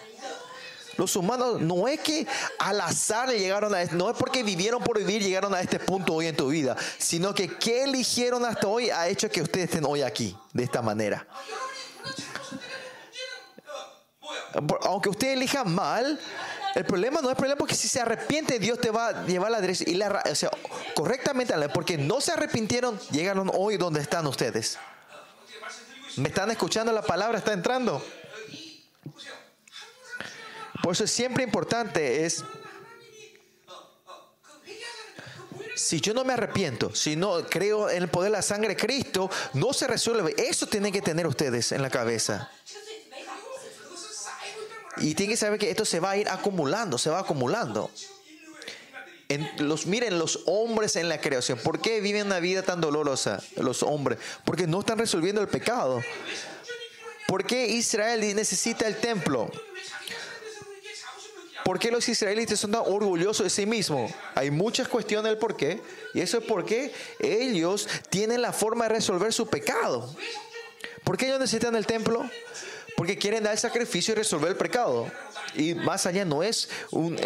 Los 0.98 1.16
humanos 1.16 1.62
no 1.62 1.88
es 1.88 2.02
que 2.02 2.28
al 2.58 2.82
azar 2.82 3.30
llegaron 3.30 3.74
a 3.74 3.86
no 3.86 4.10
es 4.10 4.18
porque 4.18 4.44
vivieron 4.44 4.84
por 4.84 4.98
vivir 4.98 5.24
llegaron 5.24 5.54
a 5.56 5.62
este 5.62 5.80
punto 5.80 6.14
hoy 6.14 6.28
en 6.28 6.36
tu 6.36 6.50
vida, 6.50 6.76
sino 6.98 7.34
que 7.34 7.58
qué 7.58 7.86
eligieron 7.86 8.44
hasta 8.44 8.68
hoy 8.68 8.90
ha 8.90 9.08
hecho 9.08 9.30
que 9.30 9.42
ustedes 9.42 9.70
estén 9.70 9.86
hoy 9.86 10.02
aquí 10.02 10.36
de 10.52 10.64
esta 10.64 10.82
manera. 10.82 11.26
Aunque 14.82 15.08
usted 15.08 15.30
elija 15.30 15.64
mal, 15.64 16.20
el 16.76 16.86
problema 16.86 17.22
no 17.22 17.30
es 17.30 17.36
problema 17.36 17.58
porque 17.58 17.76
si 17.76 17.88
se 17.88 18.00
arrepiente 18.00 18.60
Dios 18.60 18.80
te 18.80 18.92
va 18.92 19.08
a 19.08 19.26
llevar 19.26 19.48
a 19.48 19.52
la 19.52 19.62
derecha 19.62 19.84
y 19.88 19.96
la, 19.96 20.24
o 20.30 20.36
sea, 20.36 20.52
correctamente, 20.96 21.54
porque 21.70 21.98
no 21.98 22.22
se 22.22 22.32
arrepintieron, 22.32 23.00
llegaron 23.12 23.50
hoy 23.54 23.78
donde 23.78 24.02
están 24.02 24.28
ustedes. 24.28 24.78
¿Me 26.18 26.30
están 26.30 26.52
escuchando? 26.52 26.92
La 26.92 27.02
palabra 27.02 27.38
está 27.38 27.54
entrando. 27.54 28.04
Por 30.82 30.94
eso 30.94 31.04
es 31.04 31.12
siempre 31.12 31.44
importante 31.44 32.26
es 32.26 32.44
si 35.76 36.02
yo 36.02 36.14
no 36.14 36.26
me 36.26 36.34
arrepiento, 36.34 36.94
si 36.94 37.16
no 37.16 37.46
creo 37.48 37.90
en 37.90 38.04
el 38.04 38.10
poder 38.10 38.32
de 38.32 38.38
la 38.38 38.42
sangre 38.42 38.70
de 38.70 38.76
Cristo, 38.76 39.30
no 39.54 39.74
se 39.74 39.88
resuelve. 39.88 40.36
Eso 40.38 40.68
tienen 40.68 40.92
que 40.92 41.02
tener 41.02 41.26
ustedes 41.26 41.72
en 41.72 41.82
la 41.82 41.90
cabeza. 41.90 42.52
Y 45.02 45.16
tienen 45.16 45.34
que 45.34 45.38
saber 45.38 45.60
que 45.60 45.70
esto 45.70 45.86
se 45.86 46.00
va 46.00 46.12
a 46.12 46.18
ir 46.18 46.30
acumulando, 46.30 46.98
se 46.98 47.10
va 47.10 47.20
acumulando. 47.20 47.90
Miren, 49.86 50.18
los 50.18 50.42
hombres 50.48 50.96
en 50.96 51.08
la 51.08 51.22
creación, 51.22 51.60
¿por 51.60 51.80
qué 51.80 52.02
viven 52.02 52.26
una 52.26 52.40
vida 52.40 52.64
tan 52.64 52.82
dolorosa 52.82 53.42
los 53.58 53.84
hombres? 53.84 54.18
Porque 54.44 54.66
no 54.66 54.80
están 54.80 54.98
resolviendo 54.98 55.42
el 55.42 55.48
pecado. 55.48 56.02
¿Por 57.28 57.46
qué 57.46 57.68
Israel 57.68 58.22
necesita 58.36 58.88
el 58.88 58.98
templo? 58.98 59.52
¿Por 61.64 61.78
qué 61.78 61.92
los 61.92 62.10
israelitas 62.10 62.60
son 62.60 62.72
tan 62.72 62.82
orgullosos 62.82 63.44
de 63.44 63.52
sí 63.52 63.68
mismos? 63.68 64.12
Hay 64.34 64.50
muchas 64.50 64.88
cuestiones 64.88 65.30
del 65.30 65.38
por 65.38 65.56
qué. 65.56 65.80
Y 66.16 66.22
eso 66.22 66.40
es 66.40 66.46
porque 66.46 66.92
ellos 67.20 67.88
tienen 68.10 68.42
la 68.42 68.52
forma 68.52 68.86
de 68.86 68.96
resolver 68.96 69.32
su 69.32 69.48
pecado. 69.48 70.12
¿Por 71.04 71.18
qué 71.18 71.28
ellos 71.28 71.40
necesitan 71.40 71.76
el 71.76 71.86
templo? 71.86 72.28
Porque 72.98 73.18
quieren 73.18 73.44
dar 73.44 73.54
el 73.54 73.60
sacrificio 73.60 74.14
y 74.14 74.16
resolver 74.16 74.50
el 74.52 74.58
pecado. 74.58 75.10
Y 75.56 75.74
más 75.74 76.06
allá 76.06 76.26
no 76.26 76.44
es 76.44 76.70
un, 76.92 77.18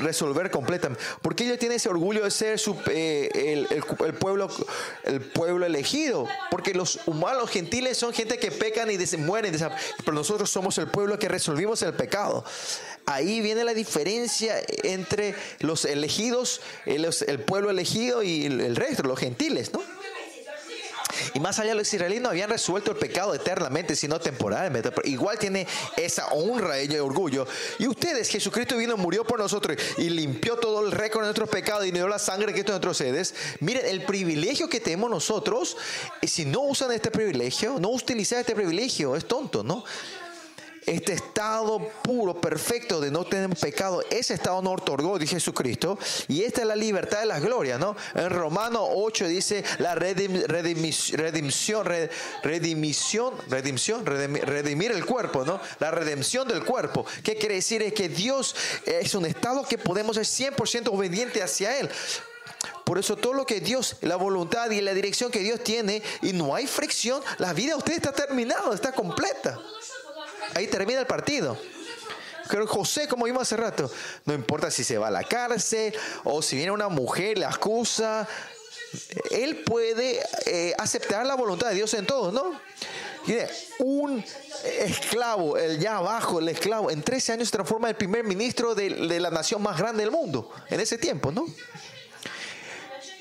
resolver 0.00 0.50
completamente. 0.50 1.02
Porque 1.22 1.44
ellos 1.44 1.58
tienen 1.58 1.76
ese 1.76 1.88
orgullo 1.88 2.24
de 2.24 2.30
ser 2.30 2.58
su, 2.58 2.76
eh, 2.90 3.66
el, 3.70 4.14
pueblo, 4.14 4.48
el 5.04 5.20
pueblo 5.20 5.66
elegido. 5.66 6.26
Porque 6.50 6.74
los 6.74 7.00
humanos, 7.06 7.50
gentiles 7.50 7.96
son 7.98 8.12
gente 8.12 8.38
que 8.38 8.50
pecan 8.50 8.90
y 8.90 8.96
des- 8.96 9.18
mueren. 9.18 9.54
Pero 10.04 10.12
nosotros 10.12 10.50
somos 10.50 10.76
el 10.78 10.88
pueblo 10.88 11.18
que 11.18 11.28
resolvimos 11.28 11.82
el 11.82 11.94
pecado. 11.94 12.44
Ahí 13.06 13.40
viene 13.40 13.64
la 13.64 13.74
diferencia 13.74 14.54
entre 14.82 15.34
los 15.60 15.84
elegidos, 15.84 16.60
eh, 16.86 17.02
el 17.26 17.40
pueblo 17.40 17.70
elegido 17.70 18.22
y 18.22 18.46
el 18.46 18.76
resto, 18.76 19.02
los 19.02 19.18
gentiles, 19.18 19.72
¿no? 19.72 19.82
Y 21.34 21.40
más 21.40 21.58
allá, 21.58 21.74
los 21.74 21.92
israelíes 21.92 22.22
no 22.22 22.30
habían 22.30 22.50
resuelto 22.50 22.92
el 22.92 22.96
pecado 22.96 23.34
eternamente, 23.34 23.96
sino 23.96 24.18
temporalmente. 24.20 24.90
Pero 24.90 25.08
igual 25.08 25.38
tiene 25.38 25.66
esa 25.96 26.28
honra, 26.28 26.78
ella 26.78 26.96
y 26.96 27.00
orgullo. 27.00 27.46
Y 27.78 27.86
ustedes, 27.86 28.28
Jesucristo 28.28 28.76
vino, 28.76 28.96
murió 28.96 29.24
por 29.24 29.38
nosotros 29.38 29.76
y 29.98 30.10
limpió 30.10 30.56
todo 30.56 30.84
el 30.84 30.92
récord 30.92 31.22
de 31.22 31.28
nuestros 31.28 31.48
pecados 31.48 31.86
y 31.86 31.90
dio 31.90 32.08
la 32.08 32.18
sangre 32.18 32.52
que 32.52 32.60
esto 32.60 32.72
de 32.72 32.78
nuestros 32.78 32.96
sedes. 32.96 33.34
Miren, 33.60 33.86
el 33.86 34.04
privilegio 34.04 34.68
que 34.68 34.80
tenemos 34.80 35.10
nosotros, 35.10 35.76
y 36.20 36.28
si 36.28 36.44
no 36.44 36.60
usan 36.60 36.92
este 36.92 37.10
privilegio, 37.10 37.78
no 37.78 37.90
utilizan 37.90 38.40
este 38.40 38.54
privilegio, 38.54 39.16
es 39.16 39.26
tonto, 39.26 39.62
¿no? 39.62 39.84
Este 40.90 41.12
estado 41.12 41.78
puro, 42.02 42.40
perfecto 42.40 43.00
de 43.00 43.12
no 43.12 43.24
tener 43.24 43.48
pecado, 43.56 44.02
ese 44.10 44.34
estado 44.34 44.60
nos 44.60 44.72
otorgó, 44.82 45.20
dice 45.20 45.36
Jesucristo, 45.36 45.96
y 46.26 46.42
esta 46.42 46.62
es 46.62 46.66
la 46.66 46.74
libertad 46.74 47.20
de 47.20 47.26
las 47.26 47.40
glorias, 47.40 47.78
¿no? 47.78 47.94
En 48.16 48.28
Romano 48.28 48.84
8 48.84 49.28
dice 49.28 49.62
la 49.78 49.94
redim- 49.94 50.44
redimis- 50.46 51.12
redimisión, 51.14 51.84
re- 51.86 52.10
redimisión, 52.42 53.34
redimisión, 53.48 54.04
redimi- 54.04 54.40
redimir 54.40 54.90
el 54.90 55.06
cuerpo, 55.06 55.44
¿no? 55.44 55.60
La 55.78 55.92
redención 55.92 56.48
del 56.48 56.64
cuerpo. 56.64 57.06
¿Qué 57.22 57.36
quiere 57.36 57.54
decir? 57.54 57.82
Es 57.82 57.92
que 57.92 58.08
Dios 58.08 58.56
es 58.84 59.14
un 59.14 59.26
estado 59.26 59.62
que 59.62 59.78
podemos 59.78 60.16
ser 60.16 60.26
100% 60.26 60.88
obediente 60.92 61.40
hacia 61.40 61.78
Él. 61.78 61.88
Por 62.84 62.98
eso 62.98 63.16
todo 63.16 63.34
lo 63.34 63.46
que 63.46 63.60
Dios, 63.60 63.96
la 64.00 64.16
voluntad 64.16 64.68
y 64.72 64.80
la 64.80 64.92
dirección 64.92 65.30
que 65.30 65.38
Dios 65.38 65.62
tiene, 65.62 66.02
y 66.22 66.32
no 66.32 66.52
hay 66.52 66.66
fricción, 66.66 67.22
la 67.38 67.52
vida 67.52 67.74
de 67.74 67.78
usted 67.78 67.92
está 67.92 68.10
terminada, 68.12 68.74
está 68.74 68.90
completa 68.90 69.56
ahí 70.54 70.66
termina 70.66 71.00
el 71.00 71.06
partido. 71.06 71.58
Pero 72.50 72.66
José, 72.66 73.06
como 73.06 73.26
vimos 73.26 73.42
hace 73.42 73.56
rato, 73.56 73.90
no 74.24 74.34
importa 74.34 74.70
si 74.70 74.82
se 74.82 74.98
va 74.98 75.08
a 75.08 75.10
la 75.10 75.22
cárcel 75.22 75.94
o 76.24 76.42
si 76.42 76.56
viene 76.56 76.72
una 76.72 76.88
mujer, 76.88 77.38
la 77.38 77.48
acusa, 77.48 78.26
él 79.30 79.62
puede 79.64 80.20
eh, 80.46 80.74
aceptar 80.78 81.24
la 81.24 81.36
voluntad 81.36 81.68
de 81.68 81.76
Dios 81.76 81.94
en 81.94 82.06
todo, 82.06 82.32
¿no? 82.32 82.60
Mire, 83.26 83.48
un 83.78 84.24
esclavo, 84.64 85.56
el 85.56 85.78
ya 85.78 85.98
abajo, 85.98 86.40
el 86.40 86.48
esclavo, 86.48 86.90
en 86.90 87.02
13 87.02 87.34
años 87.34 87.48
se 87.48 87.52
transforma 87.52 87.88
en 87.88 87.90
el 87.90 87.96
primer 87.96 88.24
ministro 88.24 88.74
de 88.74 89.20
la 89.20 89.30
nación 89.30 89.62
más 89.62 89.78
grande 89.78 90.02
del 90.02 90.10
mundo, 90.10 90.50
en 90.68 90.80
ese 90.80 90.98
tiempo, 90.98 91.30
¿no? 91.30 91.46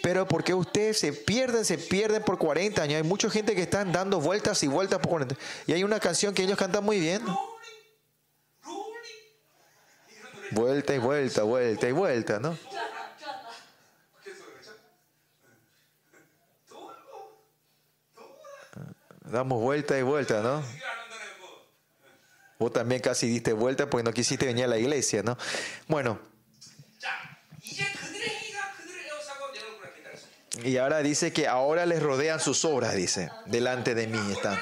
Pero 0.01 0.27
porque 0.27 0.53
ustedes 0.53 0.99
se 0.99 1.13
pierden, 1.13 1.65
se 1.65 1.77
pierden 1.77 2.23
por 2.23 2.37
40 2.37 2.81
años. 2.81 2.97
Hay 2.97 3.03
mucha 3.03 3.29
gente 3.29 3.55
que 3.55 3.63
están 3.63 3.91
dando 3.91 4.19
vueltas 4.19 4.61
y 4.63 4.67
vueltas 4.67 4.99
por 4.99 5.09
40. 5.09 5.35
Y 5.67 5.73
hay 5.73 5.83
una 5.83 5.99
canción 5.99 6.33
que 6.33 6.43
ellos 6.43 6.57
cantan 6.57 6.83
muy 6.83 6.99
bien. 6.99 7.21
Vuelta 10.51 10.95
y 10.95 10.97
vuelta, 10.97 11.43
vuelta 11.43 11.87
y 11.87 11.91
vuelta, 11.91 12.39
¿no? 12.39 12.57
Damos 19.25 19.61
vuelta 19.61 19.97
y 19.97 20.01
vuelta, 20.01 20.41
¿no? 20.41 20.63
Vos 22.57 22.73
también 22.73 22.99
casi 22.99 23.27
diste 23.27 23.53
vuelta 23.53 23.89
porque 23.89 24.03
no 24.03 24.11
quisiste 24.11 24.47
venir 24.47 24.65
a 24.65 24.67
la 24.67 24.77
iglesia, 24.77 25.21
¿no? 25.21 25.37
Bueno, 25.87 26.19
Y 30.63 30.77
ahora 30.77 30.99
dice 30.99 31.31
que 31.31 31.47
ahora 31.47 31.85
les 31.85 32.01
rodean 32.01 32.39
sus 32.39 32.65
obras, 32.65 32.95
dice, 32.95 33.31
delante 33.45 33.95
de 33.95 34.07
mí 34.07 34.31
están. 34.31 34.59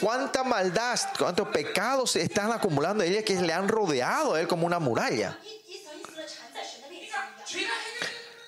Cuánta 0.00 0.44
maldad, 0.44 0.98
cuántos 1.18 1.48
pecados 1.48 2.12
se 2.12 2.22
están 2.22 2.52
acumulando 2.52 3.02
ellas 3.02 3.24
que 3.24 3.40
le 3.40 3.52
han 3.52 3.68
rodeado 3.68 4.34
a 4.34 4.40
él 4.40 4.48
como 4.48 4.66
una 4.66 4.78
muralla. 4.78 5.38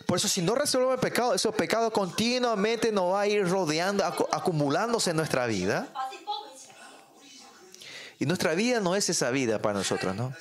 Por 0.06 0.16
eso 0.16 0.28
si 0.28 0.40
no 0.40 0.54
resolvemos 0.54 0.94
el 0.94 1.00
pecado, 1.00 1.34
esos 1.34 1.54
pecados 1.54 1.92
continuamente 1.92 2.90
nos 2.92 3.12
va 3.12 3.22
a 3.22 3.26
ir 3.26 3.46
rodeando, 3.46 4.04
acumulándose 4.04 5.10
en 5.10 5.16
nuestra 5.16 5.46
vida. 5.46 5.88
Y 8.18 8.26
nuestra 8.26 8.54
vida 8.54 8.80
no 8.80 8.96
es 8.96 9.08
esa 9.10 9.30
vida 9.30 9.60
para 9.60 9.78
nosotros, 9.78 10.16
¿no? 10.16 10.34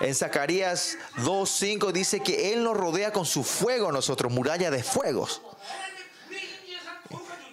En 0.00 0.14
Zacarías 0.14 0.96
2.5 1.18 1.92
dice 1.92 2.20
que 2.20 2.52
Él 2.52 2.64
nos 2.64 2.76
rodea 2.76 3.12
con 3.12 3.26
su 3.26 3.44
fuego 3.44 3.92
nosotros, 3.92 4.32
muralla 4.32 4.70
de 4.70 4.82
fuegos. 4.82 5.42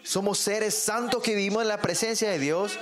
Somos 0.04 0.38
seres 0.38 0.74
santos 0.74 1.22
que 1.22 1.36
vivimos 1.36 1.64
en 1.64 1.68
la 1.68 1.82
presencia 1.82 2.30
de 2.30 2.40
Dios. 2.40 2.80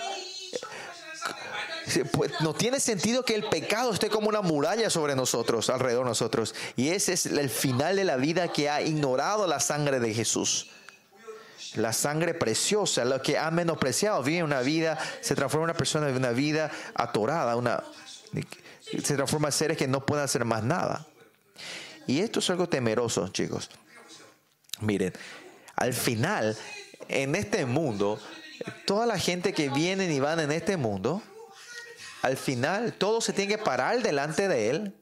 Eh, 1.95 2.05
pues, 2.11 2.31
no 2.41 2.53
tiene 2.53 2.79
sentido 2.79 3.25
que 3.25 3.33
el 3.33 3.49
pecado 3.49 3.91
esté 3.91 4.09
como 4.09 4.29
una 4.29 4.41
muralla 4.41 4.91
sobre 4.91 5.15
nosotros, 5.15 5.71
alrededor 5.71 6.03
de 6.03 6.09
nosotros. 6.09 6.53
Y 6.75 6.89
ese 6.89 7.13
es 7.13 7.25
el 7.25 7.49
final 7.49 7.95
de 7.95 8.03
la 8.03 8.17
vida 8.17 8.53
que 8.53 8.69
ha 8.69 8.83
ignorado 8.83 9.47
la 9.47 9.59
sangre 9.59 9.99
de 9.99 10.13
Jesús. 10.13 10.69
La 11.73 11.91
sangre 11.93 12.35
preciosa, 12.35 13.03
lo 13.03 13.19
que 13.23 13.39
ha 13.39 13.49
menospreciado, 13.49 14.21
vive 14.21 14.43
una 14.43 14.61
vida, 14.61 14.99
se 15.21 15.33
transforma 15.33 15.63
en 15.63 15.71
una 15.71 15.77
persona 15.77 16.05
de 16.05 16.15
una 16.15 16.29
vida 16.29 16.69
atorada, 16.93 17.55
una 17.55 17.83
se 19.03 19.15
transforma 19.15 19.49
en 19.49 19.51
seres 19.51 19.77
que 19.77 19.87
no 19.87 20.05
pueden 20.05 20.25
hacer 20.25 20.45
más 20.45 20.63
nada. 20.63 21.05
Y 22.07 22.19
esto 22.19 22.39
es 22.39 22.49
algo 22.49 22.69
temeroso, 22.69 23.27
chicos. 23.29 23.69
Miren, 24.81 25.13
al 25.75 25.93
final, 25.93 26.57
en 27.07 27.35
este 27.35 27.65
mundo, 27.65 28.19
toda 28.85 29.05
la 29.05 29.17
gente 29.17 29.53
que 29.53 29.69
vienen 29.69 30.11
y 30.11 30.19
van 30.19 30.39
en 30.39 30.51
este 30.51 30.77
mundo, 30.77 31.21
al 32.21 32.37
final 32.37 32.93
todo 32.93 33.21
se 33.21 33.33
tiene 33.33 33.55
que 33.55 33.63
parar 33.63 34.01
delante 34.01 34.47
de 34.47 34.69
él. 34.69 34.95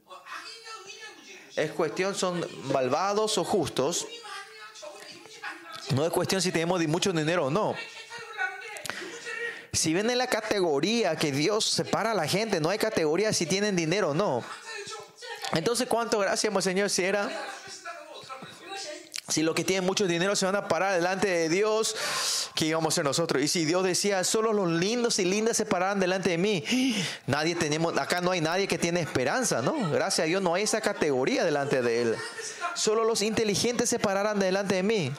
Es 1.56 1.70
cuestión, 1.72 2.14
son 2.14 2.44
malvados 2.72 3.38
o 3.38 3.44
justos. 3.44 4.06
No 5.94 6.04
es 6.04 6.10
cuestión 6.10 6.42
si 6.42 6.50
tenemos 6.50 6.84
mucho 6.88 7.12
dinero 7.12 7.46
o 7.46 7.50
no. 7.50 7.74
Si 9.74 9.92
ven 9.92 10.08
en 10.10 10.18
la 10.18 10.26
categoría 10.26 11.16
que 11.16 11.32
Dios 11.32 11.64
separa 11.64 12.12
a 12.12 12.14
la 12.14 12.26
gente, 12.26 12.60
no 12.60 12.70
hay 12.70 12.78
categoría 12.78 13.32
si 13.32 13.46
tienen 13.46 13.76
dinero 13.76 14.10
o 14.10 14.14
no. 14.14 14.42
Entonces, 15.52 15.86
¿cuánto 15.88 16.18
gracias, 16.18 16.52
pues, 16.52 16.64
Señor, 16.64 16.90
si 16.90 17.04
era? 17.04 17.30
Si 19.28 19.42
los 19.42 19.54
que 19.54 19.64
tienen 19.64 19.86
mucho 19.86 20.06
dinero 20.06 20.36
se 20.36 20.44
van 20.44 20.54
a 20.54 20.68
parar 20.68 20.94
delante 20.94 21.28
de 21.28 21.48
Dios, 21.48 21.96
¿qué 22.54 22.66
íbamos 22.66 22.92
a 22.92 22.96
ser 22.96 23.04
nosotros? 23.04 23.42
Y 23.42 23.48
si 23.48 23.64
Dios 23.64 23.82
decía, 23.82 24.22
solo 24.22 24.52
los 24.52 24.70
lindos 24.70 25.18
y 25.18 25.24
lindas 25.24 25.56
se 25.56 25.64
pararán 25.64 25.98
delante 25.98 26.30
de 26.30 26.38
mí, 26.38 26.62
nadie 27.26 27.54
tenemos, 27.54 27.96
acá 27.96 28.20
no 28.20 28.32
hay 28.32 28.42
nadie 28.42 28.68
que 28.68 28.78
tiene 28.78 29.00
esperanza, 29.00 29.62
¿no? 29.62 29.90
Gracias 29.90 30.24
a 30.24 30.28
Dios 30.28 30.42
no 30.42 30.54
hay 30.54 30.64
esa 30.64 30.82
categoría 30.82 31.42
delante 31.42 31.80
de 31.80 32.02
Él. 32.02 32.16
Solo 32.74 33.04
los 33.04 33.22
inteligentes 33.22 33.88
se 33.88 33.98
pararán 33.98 34.38
delante 34.38 34.74
de 34.74 34.82
mí. 34.82 35.12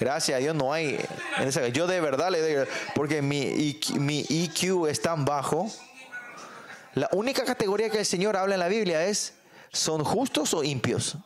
Gracias 0.00 0.36
a 0.36 0.40
Dios 0.40 0.54
no 0.54 0.72
hay. 0.72 0.98
En 1.38 1.48
esa, 1.48 1.68
yo 1.68 1.86
de 1.86 2.00
verdad 2.00 2.30
le 2.30 2.40
doy. 2.40 2.66
Porque 2.94 3.22
mi 3.22 3.78
mi 3.94 4.24
IQ 4.28 4.86
es 4.88 5.00
tan 5.00 5.24
bajo. 5.24 5.70
La 6.94 7.08
única 7.12 7.44
categoría 7.44 7.88
que 7.90 7.98
el 7.98 8.06
Señor 8.06 8.36
habla 8.36 8.54
en 8.54 8.60
la 8.60 8.68
Biblia 8.68 9.04
es: 9.06 9.34
¿son 9.72 10.04
justos 10.04 10.54
o 10.54 10.64
impios? 10.64 11.16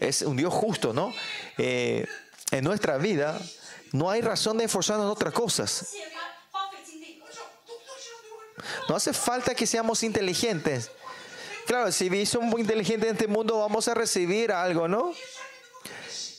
Es 0.00 0.22
un 0.22 0.36
Dios 0.36 0.52
justo, 0.52 0.92
¿no? 0.92 1.12
Eh, 1.58 2.06
en 2.50 2.64
nuestra 2.64 2.98
vida 2.98 3.40
no 3.92 4.10
hay 4.10 4.20
razón 4.20 4.58
de 4.58 4.64
esforzarnos 4.64 5.06
en 5.06 5.10
otras 5.10 5.32
cosas. 5.32 5.94
No 8.88 8.96
hace 8.96 9.12
falta 9.12 9.54
que 9.54 9.66
seamos 9.66 10.02
inteligentes. 10.02 10.90
Claro, 11.66 11.90
si 11.90 12.26
somos 12.26 12.60
inteligentes 12.60 13.08
en 13.08 13.16
este 13.16 13.26
mundo 13.26 13.58
vamos 13.58 13.88
a 13.88 13.94
recibir 13.94 14.52
algo, 14.52 14.86
¿no? 14.86 15.12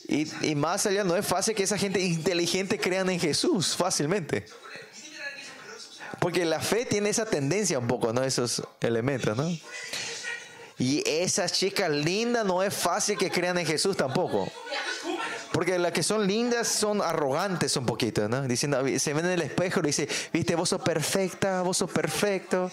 Y, 0.08 0.26
y 0.40 0.54
más 0.54 0.86
allá 0.86 1.04
no 1.04 1.16
es 1.16 1.26
fácil 1.26 1.54
que 1.54 1.62
esa 1.62 1.76
gente 1.76 2.00
inteligente 2.00 2.78
crean 2.78 3.10
en 3.10 3.20
Jesús 3.20 3.76
fácilmente. 3.76 4.46
Porque 6.18 6.44
la 6.44 6.60
fe 6.60 6.86
tiene 6.86 7.10
esa 7.10 7.26
tendencia 7.26 7.78
un 7.78 7.86
poco, 7.86 8.12
¿no? 8.12 8.24
Esos 8.24 8.62
elementos, 8.80 9.36
¿no? 9.36 9.48
Y 10.78 11.02
esas 11.08 11.52
chicas 11.52 11.90
lindas 11.90 12.44
no 12.44 12.62
es 12.62 12.72
fácil 12.72 13.18
que 13.18 13.30
crean 13.30 13.58
en 13.58 13.66
Jesús 13.66 13.96
tampoco. 13.96 14.48
Porque 15.52 15.76
las 15.78 15.92
que 15.92 16.04
son 16.04 16.26
lindas 16.26 16.68
son 16.68 17.02
arrogantes 17.02 17.76
un 17.76 17.84
poquito, 17.84 18.28
¿no? 18.28 18.42
Diciendo, 18.42 18.84
se 18.98 19.12
ven 19.12 19.24
en 19.26 19.32
el 19.32 19.42
espejo 19.42 19.80
y 19.80 19.86
dice, 19.86 20.08
viste, 20.32 20.54
vos 20.54 20.68
sos 20.68 20.80
perfecta, 20.80 21.62
vos 21.62 21.78
sos 21.78 21.90
perfecto. 21.90 22.70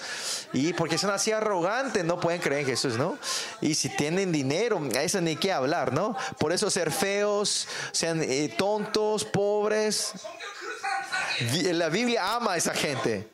Y 0.53 0.73
porque 0.73 0.97
son 0.97 1.09
así 1.09 1.31
arrogantes, 1.31 2.05
no 2.05 2.19
pueden 2.19 2.41
creer 2.41 2.61
en 2.61 2.67
Jesús, 2.67 2.97
¿no? 2.97 3.17
Y 3.61 3.73
si 3.73 3.89
tienen 3.89 4.31
dinero, 4.31 4.79
a 4.95 5.01
eso 5.01 5.19
ni 5.21 5.35
que 5.35 5.51
hablar, 5.51 5.93
¿no? 5.93 6.15
Por 6.37 6.51
eso 6.51 6.69
ser 6.69 6.91
feos, 6.91 7.67
sean 7.91 8.21
eh, 8.21 8.53
tontos, 8.55 9.25
pobres. 9.25 10.13
La 11.63 11.89
Biblia 11.89 12.35
ama 12.35 12.53
a 12.53 12.57
esa 12.57 12.73
gente. 12.73 13.27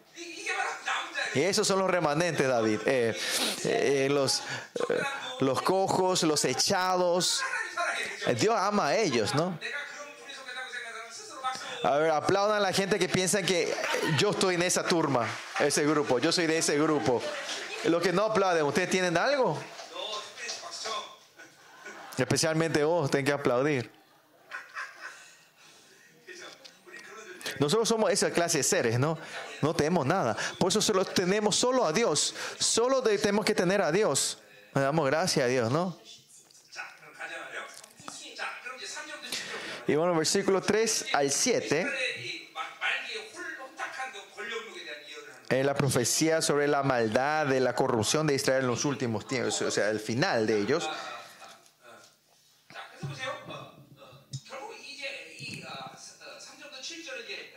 Y 1.34 1.41
esos 1.41 1.67
son 1.67 1.79
los 1.79 1.89
remanentes, 1.89 2.47
David. 2.47 2.79
Eh, 2.86 3.17
eh, 3.63 4.07
los, 4.11 4.41
eh, 4.89 5.01
los 5.39 5.61
cojos, 5.61 6.23
los 6.23 6.43
echados. 6.45 7.41
Dios 8.38 8.55
ama 8.57 8.88
a 8.88 8.97
ellos, 8.97 9.34
¿no? 9.34 9.57
A 11.84 11.97
ver, 11.97 12.11
aplaudan 12.11 12.57
a 12.57 12.59
la 12.59 12.73
gente 12.73 12.99
que 12.99 13.09
piensa 13.09 13.41
que 13.41 13.73
yo 14.19 14.32
estoy 14.32 14.55
en 14.55 14.61
esa 14.61 14.84
turma, 14.84 15.27
ese 15.59 15.84
grupo, 15.84 16.19
yo 16.19 16.32
soy 16.32 16.45
de 16.45 16.59
ese 16.59 16.77
grupo. 16.77 17.23
Los 17.86 18.03
que 18.03 18.13
no 18.13 18.25
aplauden, 18.25 18.63
¿ustedes 18.65 18.89
tienen 18.89 19.17
algo? 19.17 19.57
Especialmente 22.17 22.84
vos, 22.84 23.09
tenés 23.09 23.25
que 23.25 23.32
aplaudir. 23.32 23.91
Nosotros 27.57 27.89
somos 27.89 28.11
esa 28.11 28.29
clase 28.32 28.59
de 28.59 28.63
seres, 28.63 28.99
¿no? 28.99 29.17
No 29.62 29.74
tenemos 29.74 30.05
nada. 30.05 30.36
Por 30.57 30.70
eso 30.70 30.82
solo 30.82 31.05
tenemos 31.05 31.55
solo 31.55 31.86
a 31.86 31.93
Dios. 31.93 32.36
Solo 32.59 33.01
tenemos 33.01 33.45
que 33.45 33.55
tener 33.55 33.82
a 33.82 33.91
Dios. 33.91 34.39
Le 34.74 34.82
damos 34.82 35.05
gracias 35.05 35.45
a 35.45 35.47
Dios, 35.47 35.72
¿no? 35.72 35.99
Y 39.88 39.95
bueno, 39.95 40.16
versículo 40.16 40.62
3 40.62 41.07
al 41.14 41.32
7. 41.32 41.88
En 45.49 45.66
la 45.66 45.76
profecía 45.76 46.41
sobre 46.41 46.68
la 46.68 46.82
maldad 46.82 47.45
de 47.45 47.59
la 47.59 47.76
corrupción 47.76 48.26
de 48.26 48.36
Israel 48.36 48.62
en 48.62 48.68
los 48.68 48.86
últimos 48.86 49.28
tiempos, 49.28 49.62
o 49.62 49.70
sea, 49.70 49.89
el 49.89 49.99
final 49.99 50.47
de 50.47 50.59
ellos. 50.59 50.89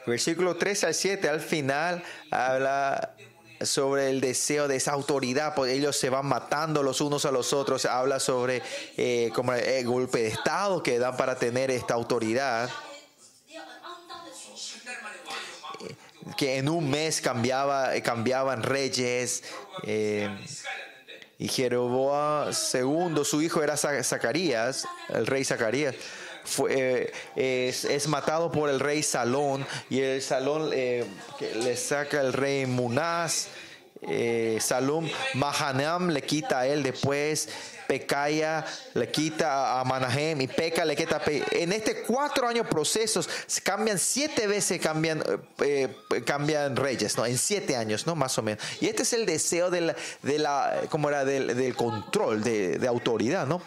Versículo 0.06 0.56
3 0.56 0.84
al 0.84 0.94
7, 0.94 1.28
al 1.28 1.40
final, 1.40 2.02
habla 2.30 3.14
sobre 3.62 4.10
el 4.10 4.20
deseo 4.20 4.68
de 4.68 4.76
esa 4.76 4.92
autoridad, 4.92 5.54
porque 5.54 5.72
ellos 5.72 5.96
se 5.96 6.10
van 6.10 6.26
matando 6.26 6.82
los 6.82 7.00
unos 7.00 7.24
a 7.24 7.30
los 7.30 7.52
otros. 7.52 7.84
Habla 7.86 8.20
sobre 8.20 8.62
eh, 8.96 9.30
como 9.34 9.52
el 9.54 9.86
golpe 9.86 10.22
de 10.22 10.28
Estado 10.28 10.82
que 10.82 10.98
dan 10.98 11.16
para 11.16 11.38
tener 11.38 11.70
esta 11.70 11.94
autoridad. 11.94 12.68
Eh, 15.80 15.94
que 16.36 16.58
en 16.58 16.68
un 16.68 16.90
mes 16.90 17.20
cambiaba, 17.20 17.90
cambiaban 18.02 18.62
reyes. 18.62 19.44
Eh, 19.84 20.28
y 21.38 21.48
Jeroboam 21.48 22.52
II, 22.52 23.24
su 23.24 23.42
hijo 23.42 23.62
era 23.62 23.76
Zacarías, 23.76 24.86
el 25.08 25.26
rey 25.26 25.44
Zacarías 25.44 25.94
fue, 26.44 27.12
eh, 27.36 27.68
es, 27.88 28.06
matado 28.08 28.50
por 28.52 28.68
el 28.70 28.80
rey 28.80 29.02
Salón 29.02 29.66
y 29.90 30.00
el 30.00 30.22
Salón 30.22 30.70
eh, 30.72 31.04
le 31.62 31.76
saca 31.76 32.20
el 32.20 32.32
rey 32.32 32.66
Munás. 32.66 33.48
Eh, 34.06 34.58
Salom, 34.60 35.08
Mahanam 35.32 36.10
le 36.10 36.20
quita 36.20 36.58
a 36.60 36.66
él 36.66 36.82
después, 36.82 37.48
Pecaya 37.88 38.62
le 38.92 39.10
quita 39.10 39.80
a 39.80 39.84
Manahem 39.84 40.42
y 40.42 40.46
Peca 40.46 40.84
le 40.84 40.94
quita 40.94 41.16
a 41.16 41.20
Pe- 41.24 41.42
En 41.52 41.72
este 41.72 42.02
cuatro 42.02 42.46
años 42.46 42.66
procesos 42.66 43.26
cambian 43.62 43.98
siete 43.98 44.46
veces 44.46 44.78
cambian, 44.78 45.22
eh, 45.58 45.88
cambian 46.26 46.76
reyes, 46.76 47.16
¿no? 47.16 47.24
En 47.24 47.38
siete 47.38 47.76
años, 47.76 48.06
¿no? 48.06 48.14
Más 48.14 48.36
o 48.36 48.42
menos. 48.42 48.62
Y 48.82 48.88
este 48.88 49.04
es 49.04 49.12
el 49.14 49.24
deseo 49.24 49.70
de 49.70 49.80
la, 49.80 49.96
de 50.20 50.38
la 50.38 50.82
¿cómo 50.90 51.08
era? 51.08 51.24
Del, 51.24 51.56
del 51.56 51.74
control, 51.74 52.42
de, 52.44 52.78
de 52.78 52.86
autoridad, 52.88 53.46
¿no? 53.46 53.62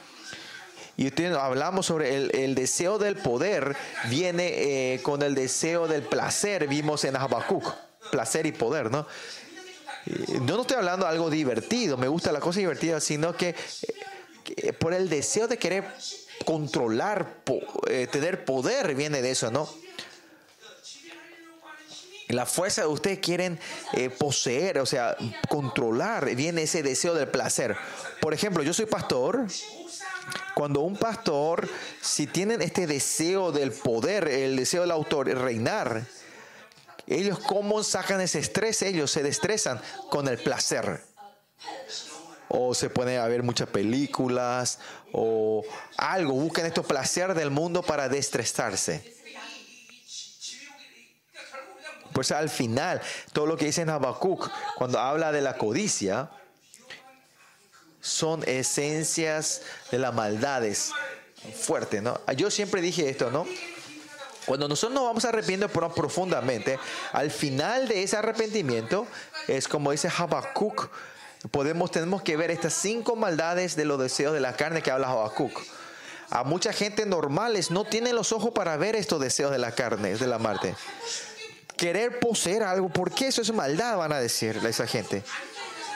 Y 0.97 1.07
usted- 1.07 1.33
hablamos 1.33 1.85
sobre 1.85 2.15
el, 2.15 2.31
el 2.35 2.55
deseo 2.55 2.97
del 2.97 3.15
poder, 3.15 3.75
viene 4.09 4.93
eh, 4.95 5.01
con 5.03 5.21
el 5.21 5.35
deseo 5.35 5.87
del 5.87 6.01
placer, 6.01 6.67
vimos 6.67 7.03
en 7.05 7.15
Habacuc, 7.15 7.71
placer 8.11 8.45
y 8.47 8.51
poder, 8.51 8.89
¿no? 8.91 9.07
Yo 10.05 10.55
no 10.55 10.61
estoy 10.61 10.77
hablando 10.77 11.05
de 11.05 11.11
algo 11.11 11.29
divertido, 11.29 11.97
me 11.97 12.07
gusta 12.07 12.31
la 12.31 12.39
cosa 12.39 12.59
divertida, 12.59 12.99
sino 12.99 13.35
que, 13.35 13.53
eh, 14.55 14.73
por 14.73 14.93
el 14.93 15.09
deseo 15.09 15.47
de 15.47 15.57
querer 15.57 15.83
controlar, 16.45 17.43
po- 17.43 17.61
eh, 17.87 18.07
tener 18.11 18.45
poder, 18.45 18.95
viene 18.95 19.21
de 19.21 19.31
eso, 19.31 19.51
¿no? 19.51 19.69
La 22.29 22.45
fuerza 22.45 22.81
que 22.81 22.87
ustedes 22.87 23.19
quieren 23.19 23.57
eh, 23.93 24.09
poseer, 24.09 24.79
o 24.79 24.85
sea, 24.85 25.15
controlar, 25.47 26.35
viene 26.35 26.63
ese 26.63 26.83
deseo 26.83 27.13
del 27.13 27.29
placer. 27.29 27.77
Por 28.19 28.33
ejemplo, 28.33 28.63
yo 28.63 28.73
soy 28.73 28.85
pastor. 28.85 29.47
Cuando 30.53 30.81
un 30.81 30.97
pastor, 30.97 31.69
si 32.01 32.27
tienen 32.27 32.61
este 32.61 32.85
deseo 32.85 33.53
del 33.53 33.71
poder, 33.71 34.27
el 34.27 34.57
deseo 34.57 34.81
del 34.81 34.91
autor, 34.91 35.27
reinar, 35.27 36.05
ellos 37.05 37.39
cómo 37.39 37.81
sacan 37.83 38.19
ese 38.19 38.39
estrés, 38.39 38.81
ellos 38.81 39.09
se 39.09 39.23
destresan 39.23 39.79
con 40.09 40.27
el 40.27 40.37
placer. 40.37 41.01
O 42.49 42.73
se 42.73 42.89
ponen 42.89 43.19
a 43.19 43.27
ver 43.27 43.43
muchas 43.43 43.69
películas 43.69 44.79
o 45.13 45.63
algo, 45.97 46.33
buscan 46.33 46.65
estos 46.65 46.85
placer 46.85 47.33
del 47.33 47.51
mundo 47.51 47.83
para 47.83 48.09
destresarse. 48.09 49.16
Por 52.17 52.25
eso 52.25 52.35
al 52.35 52.49
final, 52.49 52.99
todo 53.31 53.45
lo 53.45 53.57
que 53.57 53.65
dice 53.65 53.83
en 53.83 53.91
Habacuc, 53.91 54.49
cuando 54.75 54.97
habla 54.97 55.31
de 55.31 55.39
la 55.39 55.55
codicia, 55.55 56.31
son 58.01 58.41
esencias 58.47 59.61
de 59.91 59.99
las 59.99 60.15
maldades. 60.15 60.93
Fuerte, 61.53 62.01
¿no? 62.01 62.19
Yo 62.35 62.49
siempre 62.49 62.81
dije 62.81 63.07
esto, 63.07 63.29
¿no? 63.29 63.45
Cuando 64.47 64.67
nosotros 64.67 64.95
nos 64.95 65.03
vamos 65.03 65.25
arrepintiendo 65.25 65.69
profundamente, 65.69 66.79
al 67.11 67.29
final 67.29 67.87
de 67.87 68.01
ese 68.01 68.17
arrepentimiento, 68.17 69.05
es 69.47 69.67
como 69.67 69.91
dice 69.91 70.09
Habacuc, 70.09 70.89
podemos, 71.51 71.91
tenemos 71.91 72.23
que 72.23 72.35
ver 72.35 72.49
estas 72.49 72.73
cinco 72.73 73.15
maldades 73.15 73.75
de 73.75 73.85
los 73.85 73.99
deseos 73.99 74.33
de 74.33 74.39
la 74.39 74.55
carne 74.55 74.81
que 74.81 74.89
habla 74.89 75.09
Habacuc. 75.09 75.61
A 76.31 76.43
mucha 76.43 76.73
gente 76.73 77.05
normales 77.05 77.69
no 77.69 77.85
tienen 77.85 78.15
los 78.15 78.31
ojos 78.31 78.53
para 78.55 78.75
ver 78.75 78.95
estos 78.95 79.21
deseos 79.21 79.51
de 79.51 79.59
la 79.59 79.73
carne, 79.73 80.15
de 80.15 80.25
la 80.25 80.39
Marte 80.39 80.75
querer 81.77 82.19
poseer 82.19 82.63
algo, 82.63 82.89
¿por 82.89 83.11
qué 83.11 83.27
eso 83.27 83.41
es 83.41 83.53
maldad? 83.53 83.97
Van 83.97 84.11
a 84.11 84.19
decir 84.19 84.59
esa 84.65 84.87
gente. 84.87 85.23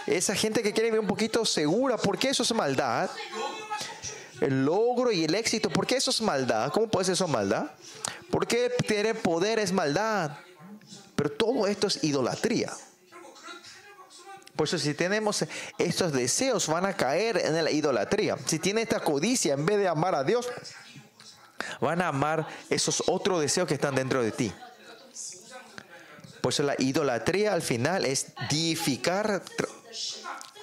Esa 0.07 0.35
gente 0.35 0.63
que 0.63 0.71
quiere 0.71 0.89
vivir 0.89 0.99
un 0.99 1.07
poquito 1.07 1.43
segura, 1.45 1.97
¿por 1.97 2.17
qué 2.17 2.29
eso 2.29 2.43
es 2.43 2.53
maldad? 2.53 3.09
El 4.39 4.65
logro 4.65 5.11
y 5.11 5.23
el 5.23 5.35
éxito, 5.35 5.69
¿por 5.69 5.85
qué 5.85 5.97
eso 5.97 6.11
es 6.11 6.21
maldad? 6.21 6.71
¿Cómo 6.71 6.87
puede 6.87 7.05
ser 7.05 7.13
eso 7.13 7.27
maldad? 7.27 7.71
¿Por 8.29 8.47
qué 8.47 8.71
tener 8.87 9.19
poder 9.19 9.59
es 9.59 9.71
maldad? 9.71 10.37
Pero 11.15 11.31
todo 11.31 11.67
esto 11.67 11.87
es 11.87 12.03
idolatría. 12.03 12.71
Por 14.55 14.67
eso 14.67 14.77
si 14.77 14.93
tenemos 14.93 15.45
estos 15.77 16.11
deseos 16.13 16.67
van 16.67 16.85
a 16.85 16.93
caer 16.93 17.37
en 17.37 17.63
la 17.63 17.71
idolatría. 17.71 18.37
Si 18.45 18.59
tiene 18.59 18.81
esta 18.81 18.99
codicia 18.99 19.53
en 19.53 19.65
vez 19.65 19.77
de 19.77 19.87
amar 19.87 20.15
a 20.15 20.23
Dios, 20.23 20.49
van 21.79 22.01
a 22.01 22.07
amar 22.07 22.47
esos 22.69 23.03
otros 23.07 23.41
deseos 23.41 23.67
que 23.67 23.75
están 23.75 23.95
dentro 23.95 24.23
de 24.23 24.31
ti. 24.31 24.53
Por 26.41 26.53
eso 26.53 26.63
la 26.63 26.75
idolatría 26.77 27.53
al 27.53 27.61
final 27.61 28.05
es 28.05 28.27
deificar, 28.49 29.43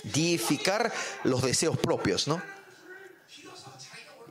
deificar 0.02 0.92
los 1.24 1.42
deseos 1.42 1.78
propios, 1.78 2.26
¿no? 2.26 2.42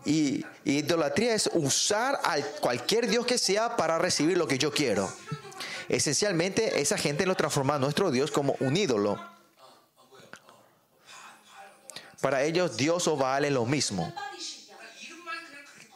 Y, 0.05 0.45
idolatría 0.63 1.33
es 1.33 1.49
usar 1.53 2.19
a 2.23 2.37
cualquier 2.61 3.07
Dios 3.07 3.25
que 3.25 3.37
sea 3.37 3.75
para 3.75 3.97
recibir 3.97 4.37
lo 4.37 4.47
que 4.47 4.57
yo 4.57 4.71
quiero. 4.71 5.11
Esencialmente, 5.89 6.81
esa 6.81 6.97
gente 6.97 7.25
lo 7.25 7.35
transforma 7.35 7.75
a 7.75 7.79
nuestro 7.79 8.11
Dios 8.11 8.31
como 8.31 8.55
un 8.59 8.75
ídolo. 8.77 9.19
Para 12.21 12.43
ellos, 12.43 12.77
Dios 12.77 13.07
o 13.07 13.15
Baal 13.15 13.45
es 13.45 13.51
lo 13.51 13.65
mismo. 13.65 14.13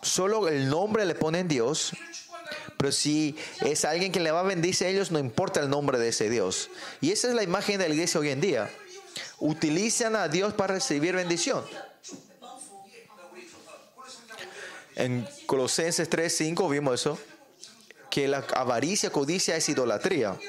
Solo 0.02 0.48
el 0.48 0.70
nombre 0.70 1.06
le 1.06 1.16
ponen 1.16 1.48
Dios 1.48 1.94
pero 2.82 2.92
si 2.92 3.36
es 3.64 3.86
alguien 3.86 4.12
que 4.12 4.20
le 4.20 4.32
va 4.32 4.40
a 4.40 4.44
bendecir 4.44 4.88
a 4.88 4.90
ellos, 4.90 5.12
no 5.12 5.20
importa 5.20 5.60
el 5.60 5.70
nombre 5.70 6.00
de 6.00 6.08
ese 6.08 6.32
Dios. 6.32 6.72
Y 7.00 7.12
esa 7.12 7.28
es 7.28 7.36
la 7.36 7.44
imagen 7.44 7.78
de 7.78 7.88
la 7.88 7.94
iglesia 7.94 8.20
hoy 8.20 8.30
en 8.30 8.42
día. 8.42 8.72
Utilizan 9.38 10.16
a 10.16 10.28
Dios 10.28 10.56
para 10.56 10.74
recibir 10.74 11.16
bendición. 11.16 11.64
En 14.96 15.28
Colosenses 15.46 16.10
3:5 16.10 16.68
vimos 16.72 17.02
eso, 17.02 17.20
que 18.10 18.28
la 18.28 18.40
avaricia, 18.56 19.12
codicia 19.12 19.56
es 19.56 19.70
idolatría. 19.70 20.40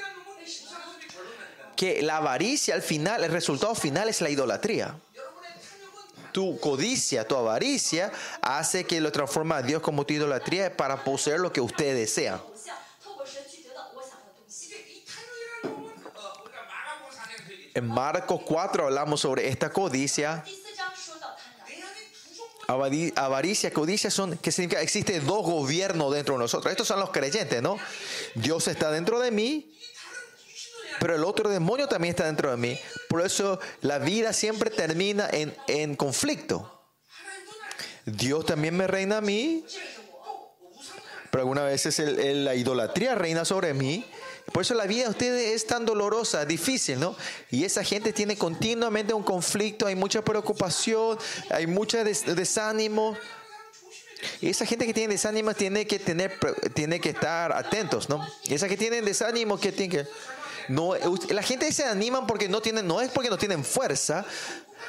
Que 1.75 2.01
la 2.01 2.17
avaricia 2.17 2.73
al 2.73 2.81
final, 2.81 3.23
el 3.23 3.31
resultado 3.31 3.75
final 3.75 4.09
es 4.09 4.21
la 4.21 4.31
idolatría 4.31 4.99
tu 6.33 6.59
codicia, 6.59 7.25
tu 7.27 7.37
avaricia, 7.37 8.11
hace 8.41 8.85
que 8.85 8.99
lo 8.99 9.11
transforma 9.11 9.57
a 9.57 9.61
Dios 9.61 9.81
como 9.81 10.05
tu 10.05 10.13
idolatría 10.13 10.75
para 10.75 11.03
poseer 11.03 11.39
lo 11.39 11.53
que 11.53 11.61
usted 11.61 11.95
desea. 11.95 12.41
En 17.75 17.87
Marcos 17.87 18.41
4 18.45 18.85
hablamos 18.85 19.21
sobre 19.21 19.47
esta 19.47 19.71
codicia. 19.71 20.43
Avaricia, 22.67 23.71
codicia 23.71 24.09
son, 24.09 24.37
que 24.37 24.51
significa 24.51 24.81
existe 24.81 25.19
dos 25.19 25.43
gobiernos 25.43 26.13
dentro 26.13 26.35
de 26.35 26.39
nosotros. 26.39 26.71
Estos 26.71 26.87
son 26.87 26.99
los 26.99 27.09
creyentes, 27.09 27.61
¿no? 27.61 27.77
Dios 28.35 28.67
está 28.67 28.89
dentro 28.91 29.19
de 29.19 29.31
mí 29.31 29.73
pero 30.99 31.15
el 31.15 31.23
otro 31.23 31.49
demonio 31.49 31.87
también 31.87 32.11
está 32.11 32.25
dentro 32.25 32.51
de 32.51 32.57
mí. 32.57 32.79
Por 33.09 33.21
eso 33.21 33.59
la 33.81 33.99
vida 33.99 34.33
siempre 34.33 34.69
termina 34.69 35.27
en, 35.31 35.55
en 35.67 35.95
conflicto. 35.95 36.69
Dios 38.05 38.45
también 38.45 38.75
me 38.75 38.87
reina 38.87 39.17
a 39.17 39.21
mí, 39.21 39.65
pero 41.31 41.43
algunas 41.43 41.65
veces 41.65 41.97
el- 41.99 42.19
el- 42.19 42.45
la 42.45 42.55
idolatría 42.55 43.15
reina 43.15 43.45
sobre 43.45 43.73
mí. 43.73 44.05
Por 44.51 44.61
eso 44.61 44.73
la 44.73 44.85
vida 44.85 45.03
de 45.05 45.09
ustedes 45.09 45.53
es 45.53 45.65
tan 45.65 45.85
dolorosa, 45.85 46.45
difícil, 46.45 46.99
¿no? 46.99 47.15
Y 47.49 47.63
esa 47.63 47.83
gente 47.83 48.11
tiene 48.11 48.37
continuamente 48.37 49.13
un 49.13 49.23
conflicto, 49.23 49.87
hay 49.87 49.95
mucha 49.95 50.21
preocupación, 50.21 51.17
hay 51.49 51.65
mucho 51.65 52.03
des- 52.03 52.35
desánimo. 52.35 53.17
Y 54.41 54.49
esa 54.49 54.65
gente 54.65 54.85
que 54.85 54.93
tiene 54.93 55.13
desánimo 55.13 55.53
tiene 55.53 55.87
que 55.87 55.97
tener, 55.99 56.37
tiene 56.73 56.99
que 56.99 57.09
estar 57.11 57.51
atentos, 57.53 58.09
¿no? 58.09 58.25
Y 58.43 58.53
esa 58.53 58.67
que 58.67 58.77
tiene 58.77 59.01
desánimo 59.01 59.57
que 59.59 59.71
tiene 59.71 59.95
que 60.03 60.07
no, 60.67 60.93
la 61.29 61.43
gente 61.43 61.71
se 61.71 61.83
animan 61.83 62.27
porque 62.27 62.47
no 62.47 62.61
tienen, 62.61 62.87
no 62.87 63.01
es 63.01 63.09
porque 63.09 63.29
no 63.29 63.37
tienen 63.37 63.63
fuerza, 63.63 64.25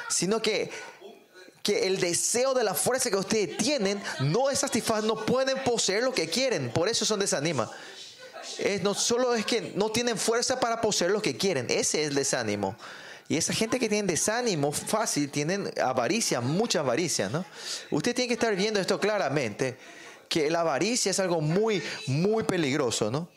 sino 0.09 0.41
que 0.41 0.71
que 1.65 1.87
el 1.87 1.99
deseo 1.99 2.53
de 2.53 2.63
la 2.63 2.75
fuerza 2.75 3.09
que 3.09 3.17
ustedes 3.17 3.57
tienen 3.57 3.99
no 4.19 4.51
es 4.51 4.59
satisfacer, 4.59 5.03
no 5.03 5.25
pueden 5.25 5.57
poseer 5.63 6.03
lo 6.03 6.13
que 6.13 6.29
quieren, 6.29 6.69
por 6.69 6.87
eso 6.87 7.05
son 7.05 7.19
desánimo. 7.19 7.67
Es, 8.59 8.83
no 8.83 8.93
solo 8.93 9.33
es 9.33 9.47
que 9.47 9.73
no 9.75 9.89
tienen 9.89 10.15
fuerza 10.15 10.59
para 10.59 10.79
poseer 10.79 11.09
lo 11.09 11.23
que 11.23 11.35
quieren, 11.35 11.65
ese 11.71 12.03
es 12.03 12.09
el 12.09 12.13
desánimo. 12.13 12.77
Y 13.27 13.37
esa 13.37 13.51
gente 13.51 13.79
que 13.79 13.89
tiene 13.89 14.07
desánimo 14.07 14.71
fácil, 14.71 15.31
tienen 15.31 15.73
avaricia, 15.83 16.39
mucha 16.39 16.81
avaricia, 16.81 17.29
¿no? 17.29 17.43
Usted 17.89 18.13
tiene 18.13 18.27
que 18.27 18.35
estar 18.35 18.55
viendo 18.55 18.79
esto 18.79 18.99
claramente, 18.99 19.75
que 20.29 20.51
la 20.51 20.61
avaricia 20.61 21.09
es 21.09 21.19
algo 21.19 21.41
muy, 21.41 21.81
muy 22.05 22.43
peligroso, 22.43 23.09
¿no? 23.09 23.27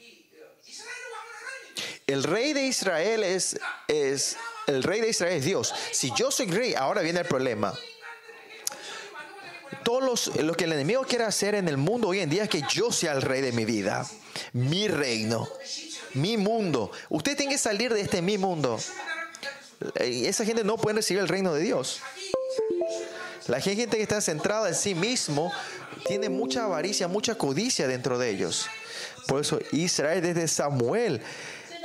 El 2.08 2.24
rey 2.24 2.54
de 2.54 2.66
Israel 2.66 3.22
es, 3.22 3.60
es, 3.86 4.38
el 4.66 4.82
rey 4.82 5.02
de 5.02 5.10
Israel 5.10 5.36
es 5.36 5.44
Dios. 5.44 5.74
Si 5.92 6.10
yo 6.16 6.30
soy 6.30 6.46
rey, 6.46 6.72
ahora 6.74 7.02
viene 7.02 7.20
el 7.20 7.26
problema. 7.26 7.74
Todos 9.84 10.02
los, 10.02 10.36
lo 10.42 10.54
que 10.54 10.64
el 10.64 10.72
enemigo 10.72 11.02
quiere 11.02 11.24
hacer 11.24 11.54
en 11.54 11.68
el 11.68 11.76
mundo 11.76 12.08
hoy 12.08 12.20
en 12.20 12.30
día 12.30 12.44
es 12.44 12.48
que 12.48 12.62
yo 12.72 12.90
sea 12.92 13.12
el 13.12 13.20
rey 13.20 13.42
de 13.42 13.52
mi 13.52 13.66
vida, 13.66 14.08
mi 14.54 14.88
reino, 14.88 15.46
mi 16.14 16.38
mundo. 16.38 16.90
Usted 17.10 17.36
tiene 17.36 17.52
que 17.52 17.58
salir 17.58 17.92
de 17.92 18.00
este 18.00 18.22
mi 18.22 18.38
mundo. 18.38 18.80
Esa 19.96 20.46
gente 20.46 20.64
no 20.64 20.78
puede 20.78 20.96
recibir 20.96 21.20
el 21.20 21.28
reino 21.28 21.52
de 21.52 21.60
Dios. 21.60 22.00
La 23.48 23.60
gente 23.60 23.98
que 23.98 24.02
está 24.02 24.22
centrada 24.22 24.68
en 24.68 24.74
sí 24.74 24.94
mismo 24.94 25.52
tiene 26.06 26.30
mucha 26.30 26.64
avaricia, 26.64 27.06
mucha 27.06 27.34
codicia 27.34 27.86
dentro 27.86 28.18
de 28.18 28.30
ellos. 28.30 28.66
Por 29.26 29.42
eso 29.42 29.58
Israel 29.72 30.22
desde 30.22 30.48
Samuel, 30.48 31.20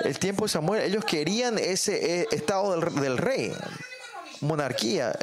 el 0.01 0.19
tiempo 0.19 0.45
de 0.45 0.49
Samuel, 0.49 0.83
ellos 0.83 1.05
querían 1.05 1.57
ese 1.57 2.21
eh, 2.21 2.27
estado 2.31 2.79
del, 2.79 3.17
rey, 3.17 3.53
monarquía. 4.41 5.17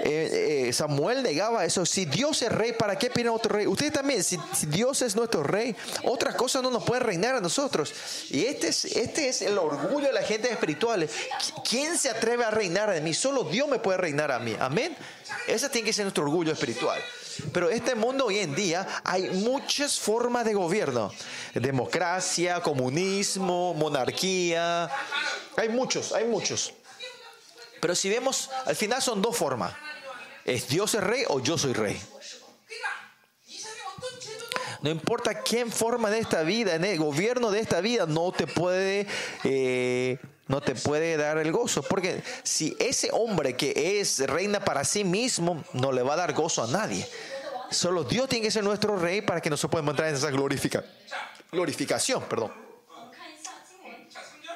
Eh, 0.00 0.66
eh, 0.68 0.72
Samuel 0.72 1.22
negaba 1.22 1.64
eso. 1.64 1.84
Si 1.84 2.04
Dios 2.04 2.40
es 2.42 2.52
rey, 2.52 2.72
¿para 2.72 2.96
qué 2.96 3.10
piden 3.10 3.30
otro 3.30 3.56
rey? 3.56 3.66
Ustedes 3.66 3.92
también, 3.92 4.22
si, 4.22 4.38
Dios 4.68 5.02
es 5.02 5.16
nuestro 5.16 5.42
rey, 5.42 5.74
otra 6.04 6.34
cosa 6.36 6.62
no 6.62 6.70
nos 6.70 6.84
puede 6.84 7.00
reinar 7.00 7.34
a 7.34 7.40
nosotros. 7.40 7.92
Y 8.30 8.44
este 8.44 8.68
es, 8.68 8.84
este 8.84 9.28
es 9.28 9.42
el 9.42 9.58
orgullo 9.58 10.06
de 10.06 10.12
la 10.12 10.22
gente 10.22 10.50
espiritual. 10.50 11.02
Qui- 11.08 11.62
¿Quién 11.68 11.98
se 11.98 12.10
atreve 12.10 12.44
a 12.44 12.50
reinar 12.50 12.90
de 12.90 13.00
mí? 13.00 13.12
Solo 13.12 13.44
Dios 13.44 13.68
me 13.68 13.78
puede 13.80 13.98
reinar 13.98 14.30
a 14.30 14.38
mí. 14.38 14.56
Amén. 14.60 14.96
Ese 15.46 15.68
tiene 15.68 15.86
que 15.86 15.92
ser 15.92 16.04
nuestro 16.04 16.24
orgullo 16.24 16.52
espiritual. 16.52 17.00
Pero 17.52 17.70
este 17.70 17.94
mundo 17.94 18.26
hoy 18.26 18.38
en 18.38 18.54
día 18.54 18.86
hay 19.04 19.30
muchas 19.30 19.98
formas 19.98 20.44
de 20.44 20.54
gobierno. 20.54 21.12
Democracia, 21.54 22.60
comunismo, 22.60 23.74
monarquía. 23.74 24.90
Hay 25.56 25.68
muchos, 25.68 26.12
hay 26.12 26.24
muchos. 26.24 26.74
Pero 27.80 27.94
si 27.94 28.08
vemos, 28.08 28.50
al 28.66 28.76
final 28.76 29.00
son 29.02 29.22
dos 29.22 29.36
formas. 29.36 29.72
¿Es 30.44 30.68
Dios 30.68 30.94
el 30.94 31.02
rey 31.02 31.24
o 31.28 31.40
yo 31.40 31.58
soy 31.58 31.72
rey? 31.72 32.00
No 34.80 34.90
importa 34.90 35.42
quién 35.42 35.70
forma 35.72 36.10
de 36.10 36.18
esta 36.18 36.42
vida, 36.42 36.74
en 36.74 36.84
el 36.84 36.98
gobierno 36.98 37.50
de 37.50 37.60
esta 37.60 37.80
vida, 37.80 38.06
no 38.06 38.32
te 38.32 38.46
puede... 38.46 39.06
Eh, 39.44 40.18
no 40.48 40.62
te 40.62 40.74
puede 40.74 41.16
dar 41.18 41.36
el 41.38 41.52
gozo. 41.52 41.82
Porque 41.82 42.22
si 42.42 42.74
ese 42.80 43.10
hombre 43.12 43.54
que 43.54 44.00
es 44.00 44.18
reina 44.26 44.60
para 44.60 44.82
sí 44.82 45.04
mismo, 45.04 45.62
no 45.74 45.92
le 45.92 46.02
va 46.02 46.14
a 46.14 46.16
dar 46.16 46.32
gozo 46.32 46.64
a 46.64 46.66
nadie. 46.66 47.06
Solo 47.70 48.02
Dios 48.02 48.28
tiene 48.28 48.46
que 48.46 48.50
ser 48.50 48.64
nuestro 48.64 48.96
rey 48.96 49.20
para 49.20 49.42
que 49.42 49.50
nosotros 49.50 49.72
podamos 49.72 49.92
entrar 49.92 50.08
en 50.08 50.14
esa 50.14 50.30
glorifica, 50.30 50.82
glorificación. 51.52 52.22
Perdón. 52.24 52.52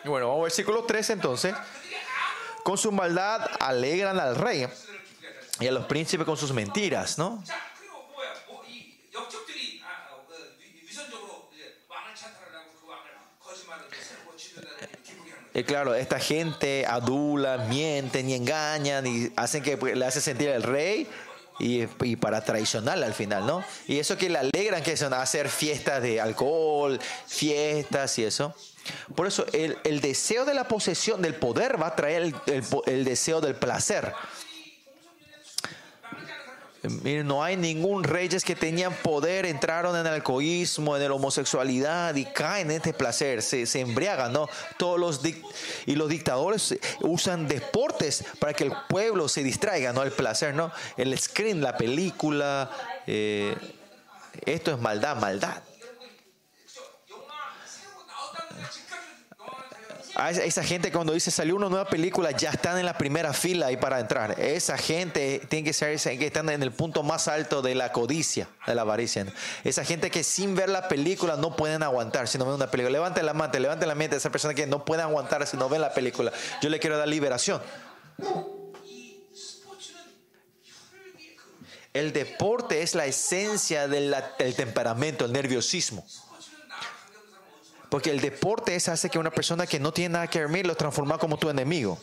Bueno, 0.04 0.28
vamos 0.28 0.40
al 0.40 0.44
versículo 0.44 0.84
3 0.84 1.10
entonces. 1.10 1.54
Con 2.64 2.78
su 2.78 2.90
maldad 2.90 3.50
alegran 3.60 4.18
al 4.18 4.36
rey 4.36 4.66
y 5.60 5.66
a 5.66 5.72
los 5.72 5.84
príncipes 5.86 6.24
con 6.24 6.36
sus 6.36 6.52
mentiras, 6.52 7.18
¿no? 7.18 7.42
Claro, 15.66 15.94
esta 15.94 16.18
gente 16.18 16.86
adula, 16.86 17.66
mienten 17.68 18.30
y 18.30 18.34
engañan 18.34 19.06
y 19.06 19.30
hacen 19.36 19.62
que 19.62 19.76
pues, 19.76 19.96
le 19.96 20.06
hace 20.06 20.20
sentir 20.20 20.48
al 20.48 20.62
rey 20.62 21.06
y, 21.58 22.16
para 22.16 22.42
traicionarle 22.42 23.06
al 23.06 23.14
final, 23.14 23.46
¿no? 23.46 23.64
Y 23.86 23.98
eso 23.98 24.16
que 24.16 24.28
le 24.28 24.38
alegran 24.38 24.82
que 24.82 24.96
son 24.96 25.12
hacer 25.14 25.48
fiestas 25.48 26.02
de 26.02 26.20
alcohol, 26.20 26.98
fiestas 27.26 28.18
y 28.18 28.24
eso. 28.24 28.54
Por 29.14 29.26
eso 29.26 29.46
el, 29.52 29.78
el 29.84 30.00
deseo 30.00 30.44
de 30.44 30.54
la 30.54 30.66
posesión 30.66 31.22
del 31.22 31.34
poder 31.34 31.80
va 31.80 31.88
a 31.88 31.96
traer 31.96 32.22
el, 32.22 32.34
el 32.86 33.04
deseo 33.04 33.40
del 33.40 33.54
placer. 33.54 34.12
No 36.82 37.44
hay 37.44 37.56
ningún 37.56 38.02
reyes 38.02 38.44
que 38.44 38.56
tenían 38.56 38.92
poder, 38.92 39.46
entraron 39.46 39.94
en 39.94 40.04
el 40.04 40.14
alcoholismo, 40.14 40.96
en 40.96 41.02
la 41.04 41.14
homosexualidad 41.14 42.14
y 42.16 42.24
caen 42.24 42.72
en 42.72 42.78
este 42.78 42.92
placer, 42.92 43.40
se, 43.42 43.66
se 43.66 43.80
embriagan, 43.80 44.32
¿no? 44.32 44.48
Todos 44.78 44.98
los 44.98 45.20
y 45.86 45.94
los 45.94 46.08
dictadores 46.08 46.76
usan 47.00 47.46
deportes 47.46 48.24
para 48.40 48.52
que 48.52 48.64
el 48.64 48.72
pueblo 48.88 49.28
se 49.28 49.44
distraiga, 49.44 49.92
¿no? 49.92 50.02
El 50.02 50.10
placer, 50.10 50.54
¿no? 50.54 50.72
El 50.96 51.16
screen, 51.16 51.62
la 51.62 51.76
película, 51.76 52.70
eh, 53.06 53.54
esto 54.44 54.72
es 54.72 54.80
maldad, 54.80 55.16
maldad. 55.16 55.62
Ah, 60.14 60.30
esa 60.30 60.62
gente 60.62 60.92
cuando 60.92 61.14
dice 61.14 61.30
salió 61.30 61.56
una 61.56 61.70
nueva 61.70 61.86
película 61.86 62.32
ya 62.32 62.50
están 62.50 62.78
en 62.78 62.84
la 62.84 62.98
primera 62.98 63.32
fila 63.32 63.68
ahí 63.68 63.78
para 63.78 63.98
entrar. 63.98 64.38
Esa 64.38 64.76
gente 64.76 65.40
tiene 65.48 65.64
que 65.64 65.72
ser 65.72 65.98
que 66.18 66.26
están 66.26 66.50
en 66.50 66.62
el 66.62 66.70
punto 66.70 67.02
más 67.02 67.28
alto 67.28 67.62
de 67.62 67.74
la 67.74 67.92
codicia, 67.92 68.46
de 68.66 68.74
la 68.74 68.82
avaricia. 68.82 69.26
Esa 69.64 69.84
gente 69.84 70.10
que 70.10 70.22
sin 70.22 70.54
ver 70.54 70.68
la 70.68 70.86
película 70.86 71.36
no 71.36 71.56
pueden 71.56 71.82
aguantar 71.82 72.28
si 72.28 72.36
no 72.36 72.44
ven 72.44 72.54
una 72.54 72.70
película. 72.70 72.92
Levanten 72.92 73.24
la 73.24 73.32
mente, 73.32 73.58
levanten 73.58 73.88
la 73.88 73.94
mente 73.94 74.16
esa 74.16 74.30
persona 74.30 74.52
que 74.52 74.66
no 74.66 74.84
puede 74.84 75.00
aguantar 75.00 75.46
si 75.46 75.56
no 75.56 75.70
ven 75.70 75.80
la 75.80 75.94
película. 75.94 76.30
Yo 76.60 76.68
le 76.68 76.78
quiero 76.78 76.98
dar 76.98 77.08
liberación. 77.08 77.62
El 81.94 82.12
deporte 82.12 82.82
es 82.82 82.94
la 82.94 83.06
esencia 83.06 83.88
del 83.88 84.14
temperamento, 84.56 85.24
el 85.24 85.32
nerviosismo. 85.32 86.04
Porque 87.92 88.08
el 88.10 88.22
deporte 88.22 88.74
es 88.74 88.88
hace 88.88 89.10
que 89.10 89.18
una 89.18 89.30
persona 89.30 89.66
que 89.66 89.78
no 89.78 89.92
tiene 89.92 90.14
nada 90.14 90.26
que 90.26 90.46
ver 90.46 90.66
lo 90.66 90.74
transforma 90.74 91.18
como 91.18 91.36
tu 91.36 91.50
enemigo. 91.50 91.98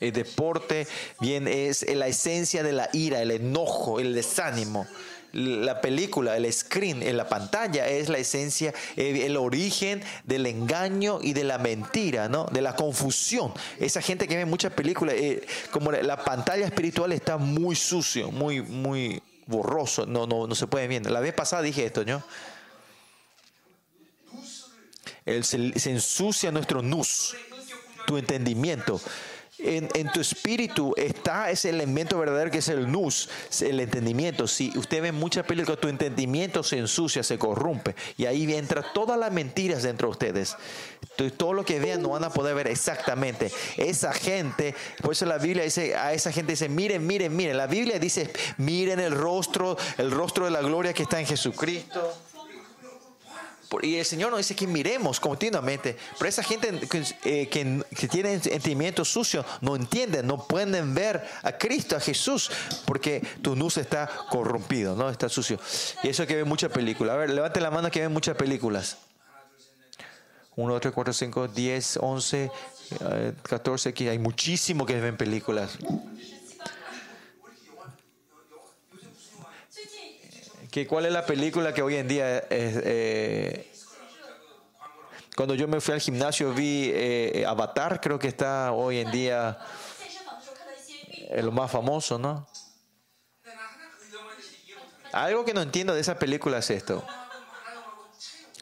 El 0.00 0.12
deporte 0.12 0.86
bien 1.18 1.48
es 1.48 1.80
la 1.96 2.08
esencia 2.08 2.62
de 2.62 2.72
la 2.74 2.90
ira, 2.92 3.22
el 3.22 3.30
enojo, 3.30 4.00
el 4.00 4.14
desánimo. 4.14 4.86
La 5.32 5.80
película, 5.80 6.36
el 6.36 6.52
screen, 6.52 7.02
en 7.02 7.16
la 7.16 7.26
pantalla 7.26 7.88
es 7.88 8.10
la 8.10 8.18
esencia, 8.18 8.74
el 8.96 9.34
origen 9.38 10.02
del 10.24 10.44
engaño 10.44 11.20
y 11.22 11.32
de 11.32 11.44
la 11.44 11.56
mentira, 11.56 12.28
¿no? 12.28 12.44
De 12.52 12.60
la 12.60 12.76
confusión. 12.76 13.54
Esa 13.80 14.02
gente 14.02 14.28
que 14.28 14.36
ve 14.36 14.44
muchas 14.44 14.74
películas, 14.74 15.14
eh, 15.16 15.46
como 15.70 15.90
la- 15.90 16.02
la 16.02 16.22
pantalla 16.22 16.66
espiritual 16.66 17.12
está 17.12 17.38
muy 17.38 17.76
sucio, 17.76 18.30
muy, 18.30 18.60
muy 18.60 19.22
borroso, 19.46 20.04
no, 20.04 20.26
no, 20.26 20.46
no 20.46 20.54
se 20.54 20.66
puede 20.66 20.86
ver. 20.86 21.10
La 21.10 21.20
vez 21.20 21.32
pasada 21.32 21.62
dije 21.62 21.86
esto, 21.86 22.04
¿no? 22.04 22.22
El- 25.28 25.44
se, 25.44 25.90
ensucia 25.90 26.50
nuestro 26.50 26.80
nus, 26.82 27.36
tu 28.06 28.16
entendimiento. 28.16 29.00
En, 29.60 29.88
en 29.94 30.12
tu 30.12 30.20
espíritu 30.20 30.94
está 30.96 31.50
ese 31.50 31.68
elemento 31.70 32.16
verdadero 32.16 32.48
que 32.48 32.58
es 32.58 32.68
el 32.68 32.90
nus, 32.90 33.28
el 33.60 33.80
entendimiento. 33.80 34.46
Si 34.46 34.70
usted 34.78 35.02
ve 35.02 35.10
muchas 35.10 35.44
películas, 35.44 35.80
tu 35.80 35.88
entendimiento 35.88 36.62
se 36.62 36.78
ensucia, 36.78 37.24
se 37.24 37.38
corrompe. 37.38 37.96
Y 38.16 38.26
ahí 38.26 38.54
entra 38.54 38.92
todas 38.94 39.18
las 39.18 39.32
mentiras 39.32 39.82
dentro 39.82 40.06
de 40.08 40.12
ustedes. 40.12 40.56
Todo 41.36 41.52
lo 41.54 41.64
que 41.64 41.80
vean 41.80 42.02
no 42.02 42.10
van 42.10 42.22
a 42.22 42.30
poder 42.30 42.54
ver 42.54 42.68
exactamente. 42.68 43.50
Esa 43.76 44.12
gente, 44.12 44.76
por 45.02 45.10
eso 45.12 45.26
la 45.26 45.38
Biblia 45.38 45.64
dice, 45.64 45.96
a 45.96 46.12
esa 46.12 46.30
gente 46.30 46.52
dice, 46.52 46.68
miren, 46.68 47.04
miren, 47.04 47.34
miren. 47.34 47.56
La 47.56 47.66
Biblia 47.66 47.98
dice, 47.98 48.30
miren 48.58 49.00
el 49.00 49.10
rostro, 49.12 49.76
el 49.98 50.12
rostro 50.12 50.44
de 50.44 50.52
la 50.52 50.60
gloria 50.60 50.92
que 50.94 51.02
está 51.02 51.18
en 51.18 51.26
Jesucristo. 51.26 52.14
Y 53.82 53.96
el 53.96 54.04
Señor 54.04 54.30
nos 54.30 54.38
dice 54.38 54.56
que 54.56 54.66
miremos 54.66 55.20
continuamente. 55.20 55.96
Pero 56.18 56.28
esa 56.28 56.42
gente 56.42 56.80
que, 56.88 57.04
eh, 57.24 57.48
que, 57.48 58.08
tiene 58.08 58.40
sentimientos 58.40 59.08
sucios 59.08 59.44
no 59.60 59.76
entienden, 59.76 60.26
no 60.26 60.46
pueden 60.46 60.94
ver 60.94 61.22
a 61.42 61.52
Cristo, 61.52 61.96
a 61.96 62.00
Jesús, 62.00 62.50
porque 62.86 63.22
tu 63.42 63.54
luz 63.54 63.76
está 63.76 64.08
corrompido, 64.30 64.96
¿no? 64.96 65.10
Está 65.10 65.28
sucio. 65.28 65.60
Y 66.02 66.08
eso 66.08 66.26
que 66.26 66.36
ven 66.36 66.48
muchas 66.48 66.72
películas. 66.72 67.14
A 67.14 67.18
ver, 67.18 67.30
levante 67.30 67.60
la 67.60 67.70
mano 67.70 67.90
que 67.90 68.00
ven 68.00 68.12
muchas 68.12 68.36
películas. 68.36 68.96
1, 70.56 70.72
2, 70.72 70.80
3, 70.80 70.94
4, 70.94 71.12
5, 71.12 71.48
10, 71.48 71.98
11, 72.00 72.50
eh, 73.00 73.32
14, 73.42 73.90
aquí 73.90 74.08
hay 74.08 74.18
muchísimo 74.18 74.86
que 74.86 75.00
ven 75.00 75.16
películas. 75.16 75.78
cuál 80.86 81.06
es 81.06 81.12
la 81.12 81.24
película 81.24 81.72
que 81.72 81.82
hoy 81.82 81.96
en 81.96 82.08
día 82.08 82.38
es... 82.38 82.80
Eh, 82.84 83.72
cuando 85.36 85.54
yo 85.54 85.68
me 85.68 85.80
fui 85.80 85.94
al 85.94 86.00
gimnasio 86.00 86.52
vi 86.52 86.90
eh, 86.92 87.44
Avatar, 87.46 88.00
creo 88.00 88.18
que 88.18 88.28
está 88.28 88.72
hoy 88.72 88.98
en 88.98 89.10
día 89.10 89.58
eh, 91.30 91.42
lo 91.42 91.52
más 91.52 91.70
famoso, 91.70 92.18
¿no? 92.18 92.46
Algo 95.12 95.44
que 95.44 95.54
no 95.54 95.62
entiendo 95.62 95.94
de 95.94 96.00
esa 96.00 96.18
película 96.18 96.58
es 96.58 96.70
esto. 96.70 97.04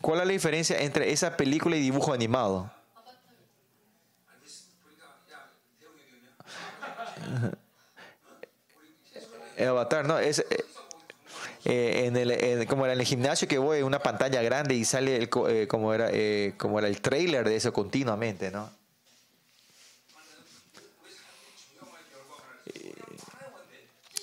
¿Cuál 0.00 0.20
es 0.20 0.26
la 0.26 0.32
diferencia 0.32 0.78
entre 0.80 1.10
esa 1.10 1.36
película 1.36 1.76
y 1.76 1.80
dibujo 1.80 2.12
animado? 2.12 2.70
Eh, 9.58 9.64
Avatar, 9.64 10.04
¿no? 10.04 10.18
Es, 10.18 10.40
eh, 10.40 10.64
eh, 11.68 12.06
en 12.06 12.16
el, 12.16 12.30
en, 12.30 12.64
como 12.66 12.84
era 12.84 12.94
en 12.94 13.00
el 13.00 13.04
gimnasio 13.04 13.48
que 13.48 13.58
voy, 13.58 13.82
una 13.82 13.98
pantalla 13.98 14.40
grande 14.40 14.76
y 14.76 14.84
sale 14.84 15.16
el, 15.16 15.28
eh, 15.48 15.66
como, 15.66 15.92
era, 15.92 16.08
eh, 16.12 16.54
como 16.56 16.78
era 16.78 16.86
el 16.86 17.00
trailer 17.00 17.44
de 17.44 17.56
eso 17.56 17.72
continuamente, 17.72 18.52
¿no? 18.52 18.70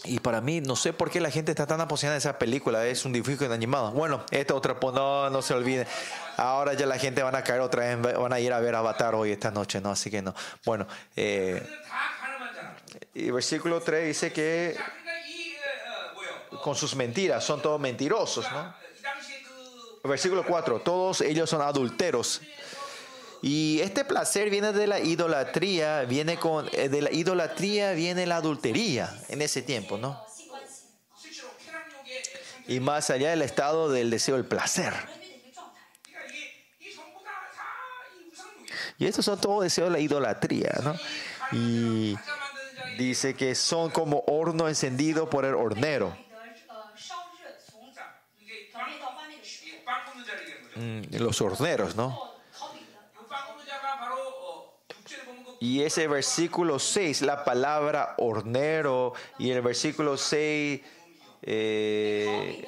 Y 0.06 0.20
para 0.20 0.40
mí, 0.40 0.61
no 0.61 0.78
sé 0.78 0.94
por 0.94 1.10
qué 1.10 1.20
la 1.20 1.32
gente 1.32 1.52
está 1.52 1.68
tan 1.68 1.82
apasionada 1.82 2.14
de 2.14 2.20
esa 2.20 2.38
película. 2.38 2.86
Es 2.86 3.06
un 3.06 3.14
dibujo 3.14 3.45
animado. 3.52 3.91
Bueno, 3.91 4.26
esta 4.32 4.53
otra, 4.53 4.78
pues 4.78 4.94
no, 4.94 5.30
no 5.30 5.41
se 5.41 5.53
olviden. 5.53 5.88
Ahora 6.38 6.74
ya 6.74 6.86
la 6.86 6.98
gente 6.98 7.24
van 7.24 7.36
a 7.36 7.44
caer 7.44 7.61
otra 7.61 7.95
vez, 7.95 8.18
van 8.18 8.34
a 8.34 8.40
ir 8.40 8.52
a 8.52 8.60
ver 8.60 8.76
Avatar 8.76 9.15
hoy 9.15 9.32
esta 9.32 9.52
noche, 9.52 9.80
¿no? 9.82 9.91
Así 9.91 10.10
que 10.10 10.22
no. 10.22 10.34
Bueno, 10.65 10.88
eh, 11.15 11.65
y 13.14 13.32
versículo 13.32 13.82
3 13.82 14.07
dice 14.07 14.34
que 14.34 14.78
con 16.61 16.75
sus 16.75 16.95
mentiras, 16.95 17.43
son 17.43 17.61
todos 17.61 17.80
mentirosos, 17.80 18.45
¿no? 18.51 18.73
Versículo 20.03 20.45
4, 20.45 20.81
todos 20.81 21.21
ellos 21.21 21.49
son 21.49 21.61
adulteros. 21.61 22.41
Y 23.41 23.81
este 23.81 24.05
placer 24.05 24.49
viene 24.49 24.71
de 24.71 24.88
la 24.88 24.99
idolatría, 24.99 26.03
viene 26.03 26.38
con 26.38 26.69
eh, 26.71 26.88
de 26.88 27.01
la 27.01 27.11
idolatría 27.11 27.91
viene 27.91 28.25
la 28.25 28.38
adultería 28.38 29.13
en 29.27 29.41
ese 29.41 29.61
tiempo, 29.61 29.97
¿no? 29.97 30.21
Y 32.67 32.80
más 32.80 33.09
allá 33.09 33.31
del 33.31 33.41
estado 33.41 33.91
del 33.91 34.09
deseo 34.09 34.35
del 34.35 34.45
placer. 34.45 34.93
Y 38.97 39.07
estos 39.07 39.25
son 39.25 39.41
todos 39.41 39.63
deseos 39.63 39.89
de 39.89 39.93
la 39.93 39.99
idolatría, 39.99 40.80
¿no? 40.81 40.95
Y 41.51 42.15
dice 42.97 43.35
que 43.35 43.55
son 43.55 43.89
como 43.91 44.23
horno 44.27 44.69
encendido 44.69 45.30
por 45.30 45.43
el 45.43 45.55
hornero. 45.55 46.15
Mm, 50.75 51.01
los 51.17 51.41
horneros, 51.41 51.95
¿no? 51.95 52.19
Y 55.59 55.83
ese 55.83 56.07
versículo 56.07 56.77
6, 56.79 57.21
la 57.21 57.45
palabra 57.45 58.15
hornero, 58.17 59.13
y 59.37 59.51
el 59.51 59.61
versículo 59.61 60.17
6, 60.17 60.81
eh, 61.41 62.67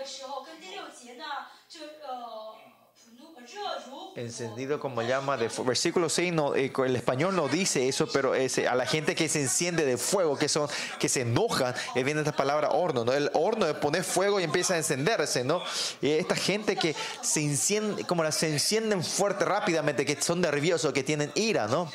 encendido 4.16 4.80
como 4.80 5.02
llama 5.02 5.36
de 5.36 5.50
fuego. 5.50 5.70
Versículo 5.70 6.10
6, 6.10 6.34
no, 6.34 6.56
eh, 6.56 6.72
el 6.86 6.96
español 6.96 7.36
no 7.36 7.48
dice 7.48 7.88
eso, 7.88 8.08
pero 8.08 8.34
es 8.34 8.58
a 8.60 8.74
la 8.76 8.86
gente 8.86 9.14
que 9.14 9.28
se 9.28 9.42
enciende 9.42 9.86
de 9.86 9.98
fuego, 9.98 10.38
que 10.38 10.48
son, 10.48 10.70
que 11.00 11.10
se 11.10 11.22
enoja, 11.22 11.76
eh, 11.96 12.04
viene 12.04 12.22
esta 12.22 12.36
palabra 12.36 12.70
horno, 12.70 13.04
¿no? 13.04 13.14
El 13.14 13.30
horno 13.34 13.68
es 13.68 13.74
poner 13.76 14.04
fuego 14.04 14.40
y 14.40 14.44
empieza 14.44 14.76
a 14.76 14.78
encenderse, 14.78 15.44
¿no? 15.44 15.62
Y 16.02 16.12
esta 16.12 16.36
gente 16.36 16.78
que 16.78 16.96
se 17.22 17.42
enciende, 17.42 18.06
como 18.06 18.24
la, 18.24 18.32
se 18.32 18.50
encienden 18.50 19.04
fuerte 19.04 19.44
rápidamente, 19.44 20.06
que 20.06 20.22
son 20.22 20.40
nerviosos, 20.40 20.94
que 20.94 21.04
tienen 21.04 21.32
ira, 21.36 21.68
¿no? 21.68 21.92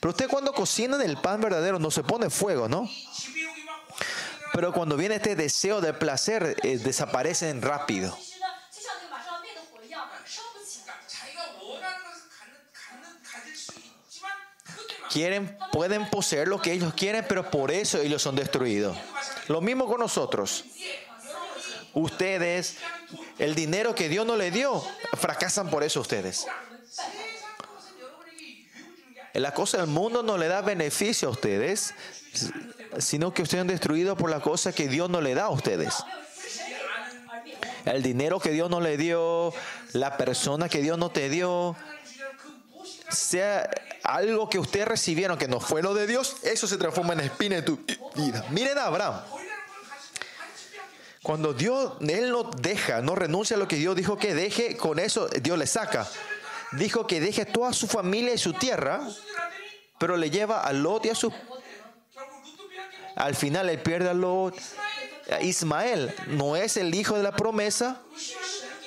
Pero 0.00 0.10
usted 0.10 0.28
cuando 0.28 0.52
cocinan 0.52 1.02
el 1.02 1.16
pan 1.16 1.40
verdadero 1.40 1.78
no 1.78 1.90
se 1.90 2.04
pone 2.04 2.30
fuego, 2.30 2.68
¿no? 2.68 2.88
Pero 4.52 4.72
cuando 4.72 4.96
viene 4.96 5.16
este 5.16 5.34
deseo 5.34 5.80
de 5.80 5.92
placer, 5.92 6.56
eh, 6.62 6.78
desaparecen 6.78 7.60
rápido. 7.60 8.16
quieren 15.16 15.56
pueden 15.72 16.10
poseer 16.10 16.46
lo 16.46 16.60
que 16.60 16.72
ellos 16.72 16.92
quieren, 16.92 17.24
pero 17.26 17.50
por 17.50 17.70
eso 17.70 17.98
ellos 17.98 18.20
son 18.20 18.36
destruidos. 18.36 18.98
Lo 19.48 19.62
mismo 19.62 19.86
con 19.86 19.98
nosotros. 19.98 20.66
Ustedes, 21.94 22.76
el 23.38 23.54
dinero 23.54 23.94
que 23.94 24.10
Dios 24.10 24.26
no 24.26 24.36
le 24.36 24.50
dio, 24.50 24.84
fracasan 25.14 25.70
por 25.70 25.82
eso 25.82 26.02
ustedes. 26.02 26.46
La 29.32 29.54
cosa 29.54 29.78
del 29.78 29.86
mundo 29.86 30.22
no 30.22 30.36
le 30.36 30.48
da 30.48 30.60
beneficio 30.60 31.28
a 31.28 31.30
ustedes, 31.30 31.94
sino 32.98 33.32
que 33.32 33.40
ustedes 33.40 33.62
son 33.62 33.68
destruidos 33.68 34.18
por 34.18 34.28
la 34.28 34.40
cosa 34.40 34.74
que 34.74 34.86
Dios 34.86 35.08
no 35.08 35.22
le 35.22 35.34
da 35.34 35.44
a 35.44 35.50
ustedes 35.50 35.94
el 37.86 38.02
dinero 38.02 38.40
que 38.40 38.50
Dios 38.50 38.68
no 38.68 38.80
le 38.80 38.96
dio, 38.96 39.52
la 39.92 40.16
persona 40.16 40.68
que 40.68 40.82
Dios 40.82 40.98
no 40.98 41.10
te 41.10 41.28
dio, 41.28 41.76
sea 43.10 43.68
algo 44.02 44.48
que 44.48 44.58
ustedes 44.58 44.86
recibieron 44.88 45.38
que 45.38 45.48
no 45.48 45.60
fue 45.60 45.82
lo 45.82 45.94
de 45.94 46.06
Dios, 46.06 46.36
eso 46.42 46.66
se 46.66 46.76
transforma 46.76 47.12
en 47.14 47.20
espina 47.20 47.56
en 47.56 47.64
tu 47.64 47.78
vida. 48.14 48.44
Miren 48.50 48.78
a 48.78 48.84
Abraham. 48.84 49.20
Cuando 51.22 51.52
Dios, 51.52 51.94
Él 52.00 52.30
no 52.30 52.44
deja, 52.44 53.02
no 53.02 53.16
renuncia 53.16 53.56
a 53.56 53.58
lo 53.58 53.66
que 53.66 53.76
Dios 53.76 53.96
dijo 53.96 54.16
que 54.16 54.34
deje, 54.34 54.76
con 54.76 55.00
eso 55.00 55.26
Dios 55.26 55.58
le 55.58 55.66
saca. 55.66 56.06
Dijo 56.72 57.06
que 57.06 57.20
deje 57.20 57.44
toda 57.44 57.72
su 57.72 57.88
familia 57.88 58.32
y 58.32 58.38
su 58.38 58.52
tierra, 58.52 59.00
pero 59.98 60.16
le 60.16 60.30
lleva 60.30 60.62
a 60.62 60.72
Lot 60.72 61.06
y 61.06 61.10
a 61.10 61.14
su... 61.14 61.32
Al 63.16 63.34
final 63.34 63.68
él 63.70 63.80
pierde 63.80 64.10
a 64.10 64.14
Lot. 64.14 64.54
Ismael 65.40 66.14
no 66.28 66.54
es 66.54 66.76
el 66.76 66.94
hijo 66.94 67.16
de 67.16 67.24
la 67.24 67.32
promesa 67.34 68.00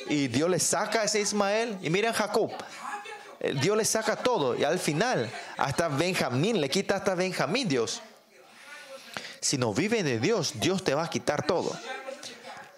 y 0.08 0.28
Dios 0.28 0.50
le 0.50 0.60
saca 0.60 1.02
a 1.02 1.04
ese 1.06 1.20
Ismael. 1.20 1.78
Y 1.82 1.90
miren 1.90 2.14
Jacob, 2.14 2.52
Dios 3.62 3.78
le 3.78 3.86
saca 3.86 4.18
todo 4.18 4.58
y 4.58 4.64
al 4.64 4.80
final 4.80 5.32
hasta 5.58 5.88
Benjamín, 5.88 6.60
le 6.60 6.70
quita 6.70 6.98
hasta 6.98 7.16
Benjamín 7.16 7.68
Dios. 7.68 8.02
Si 9.40 9.58
no 9.58 9.74
viven 9.74 10.06
de 10.06 10.20
Dios, 10.20 10.54
Dios 10.56 10.84
te 10.84 10.94
va 10.94 11.06
a 11.06 11.10
quitar 11.10 11.46
todo. 11.46 11.72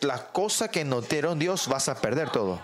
La 0.02 0.28
cosa 0.28 0.68
que 0.68 0.84
no 0.84 1.02
dieron 1.02 1.40
Dios 1.40 1.68
vas 1.68 1.90
a 1.90 2.00
perder 2.00 2.30
todo. 2.30 2.62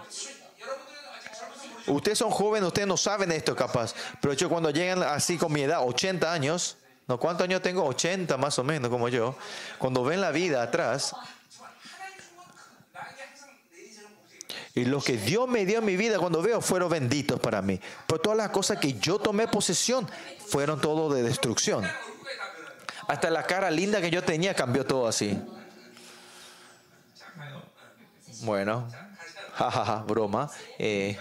Ustedes 1.87 2.17
son 2.17 2.29
jóvenes, 2.29 2.67
ustedes 2.67 2.87
no 2.87 2.97
saben 2.97 3.31
esto 3.31 3.55
capaz. 3.55 3.95
Pero 4.21 4.33
yo 4.33 4.49
cuando 4.49 4.69
llegan 4.69 5.01
así 5.03 5.37
con 5.37 5.51
mi 5.53 5.61
edad, 5.61 5.81
80 5.83 6.31
años, 6.31 6.77
¿no? 7.07 7.19
¿Cuántos 7.19 7.45
años 7.45 7.61
tengo? 7.61 7.85
80 7.85 8.37
más 8.37 8.59
o 8.59 8.63
menos 8.63 8.89
como 8.89 9.07
yo. 9.07 9.35
Cuando 9.79 10.03
ven 10.03 10.21
la 10.21 10.31
vida 10.31 10.61
atrás 10.61 11.15
Y 14.77 14.85
lo 14.85 15.01
que 15.01 15.17
Dios 15.17 15.49
me 15.49 15.65
dio 15.65 15.79
en 15.79 15.85
mi 15.85 15.97
vida 15.97 16.19
cuando 16.19 16.39
veo 16.39 16.61
fueron 16.61 16.91
benditos 16.91 17.39
para 17.39 17.63
mí. 17.63 17.81
Pero 18.05 18.21
todas 18.21 18.37
las 18.37 18.51
cosas 18.51 18.77
que 18.77 18.93
yo 18.93 19.17
tomé 19.17 19.47
posesión 19.47 20.07
fueron 20.45 20.79
todo 20.79 21.11
de 21.11 21.23
destrucción. 21.23 21.83
Hasta 23.07 23.31
la 23.31 23.41
cara 23.41 23.71
linda 23.71 24.01
que 24.01 24.11
yo 24.11 24.23
tenía 24.23 24.53
cambió 24.53 24.85
todo 24.85 25.07
así. 25.07 25.35
Bueno, 28.41 28.87
jajaja, 29.55 30.03
broma. 30.03 30.51
Eh, 30.77 31.17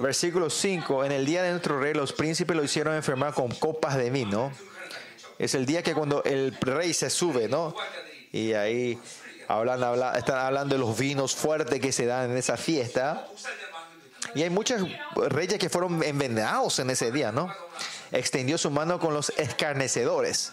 versículo 0.00 0.50
5, 0.50 1.06
en 1.06 1.12
el 1.12 1.24
día 1.24 1.42
de 1.42 1.52
nuestro 1.52 1.80
rey 1.80 1.94
los 1.94 2.12
príncipes 2.12 2.54
lo 2.54 2.62
hicieron 2.62 2.94
enfermar 2.94 3.32
con 3.32 3.50
copas 3.52 3.96
de 3.96 4.10
vino. 4.10 4.52
Es 5.38 5.54
el 5.54 5.64
día 5.64 5.82
que 5.82 5.94
cuando 5.94 6.22
el 6.24 6.54
rey 6.60 6.92
se 6.92 7.08
sube, 7.08 7.48
¿no? 7.48 7.74
Y 8.32 8.52
ahí 8.52 9.00
Hablan, 9.48 9.82
están 10.16 10.38
hablando 10.38 10.74
de 10.74 10.78
los 10.78 10.96
vinos 10.96 11.34
fuertes 11.34 11.80
que 11.80 11.90
se 11.90 12.04
dan 12.04 12.30
en 12.30 12.36
esa 12.36 12.56
fiesta. 12.56 13.26
Y 14.34 14.42
hay 14.42 14.50
muchos 14.50 14.82
reyes 15.16 15.58
que 15.58 15.70
fueron 15.70 16.02
envenenados 16.02 16.78
en 16.80 16.90
ese 16.90 17.10
día, 17.10 17.32
¿no? 17.32 17.52
Extendió 18.12 18.58
su 18.58 18.70
mano 18.70 19.00
con 19.00 19.14
los 19.14 19.30
escarnecedores. 19.30 20.52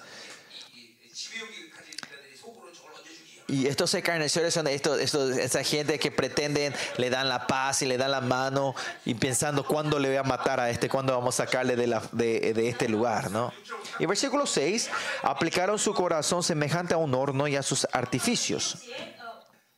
Y 3.56 3.68
estos 3.68 3.94
escarnecedores 3.94 4.54
son 4.54 4.68
estos, 4.68 5.00
estos- 5.00 5.56
gente 5.68 5.98
que 5.98 6.12
pretenden, 6.12 6.74
le 6.98 7.10
dan 7.10 7.30
la 7.30 7.48
paz 7.48 7.82
y 7.84 7.86
le 7.86 7.98
dan 7.98 8.12
la 8.12 8.20
mano 8.20 8.76
y 9.06 9.14
pensando 9.14 9.66
cuándo 9.66 9.98
le 9.98 10.10
voy 10.10 10.18
a 10.18 10.24
matar 10.24 10.60
a 10.60 10.70
este, 10.70 10.90
cuándo 10.90 11.14
vamos 11.14 11.40
a 11.40 11.46
sacarle 11.46 11.78
de, 11.78 11.88
la- 11.88 12.04
de- 12.12 12.54
de 12.54 12.68
este 12.68 12.90
lugar, 12.90 13.32
¿no? 13.32 13.54
Y 14.00 14.06
versículo 14.08 14.46
6, 14.46 14.90
aplicaron 15.24 15.80
su 15.80 15.94
corazón 15.94 16.44
semejante 16.44 16.94
a 16.94 16.98
un 16.98 17.14
horno 17.16 17.48
y 17.48 17.56
a 17.56 17.64
sus 17.64 17.88
artificios. 17.94 18.78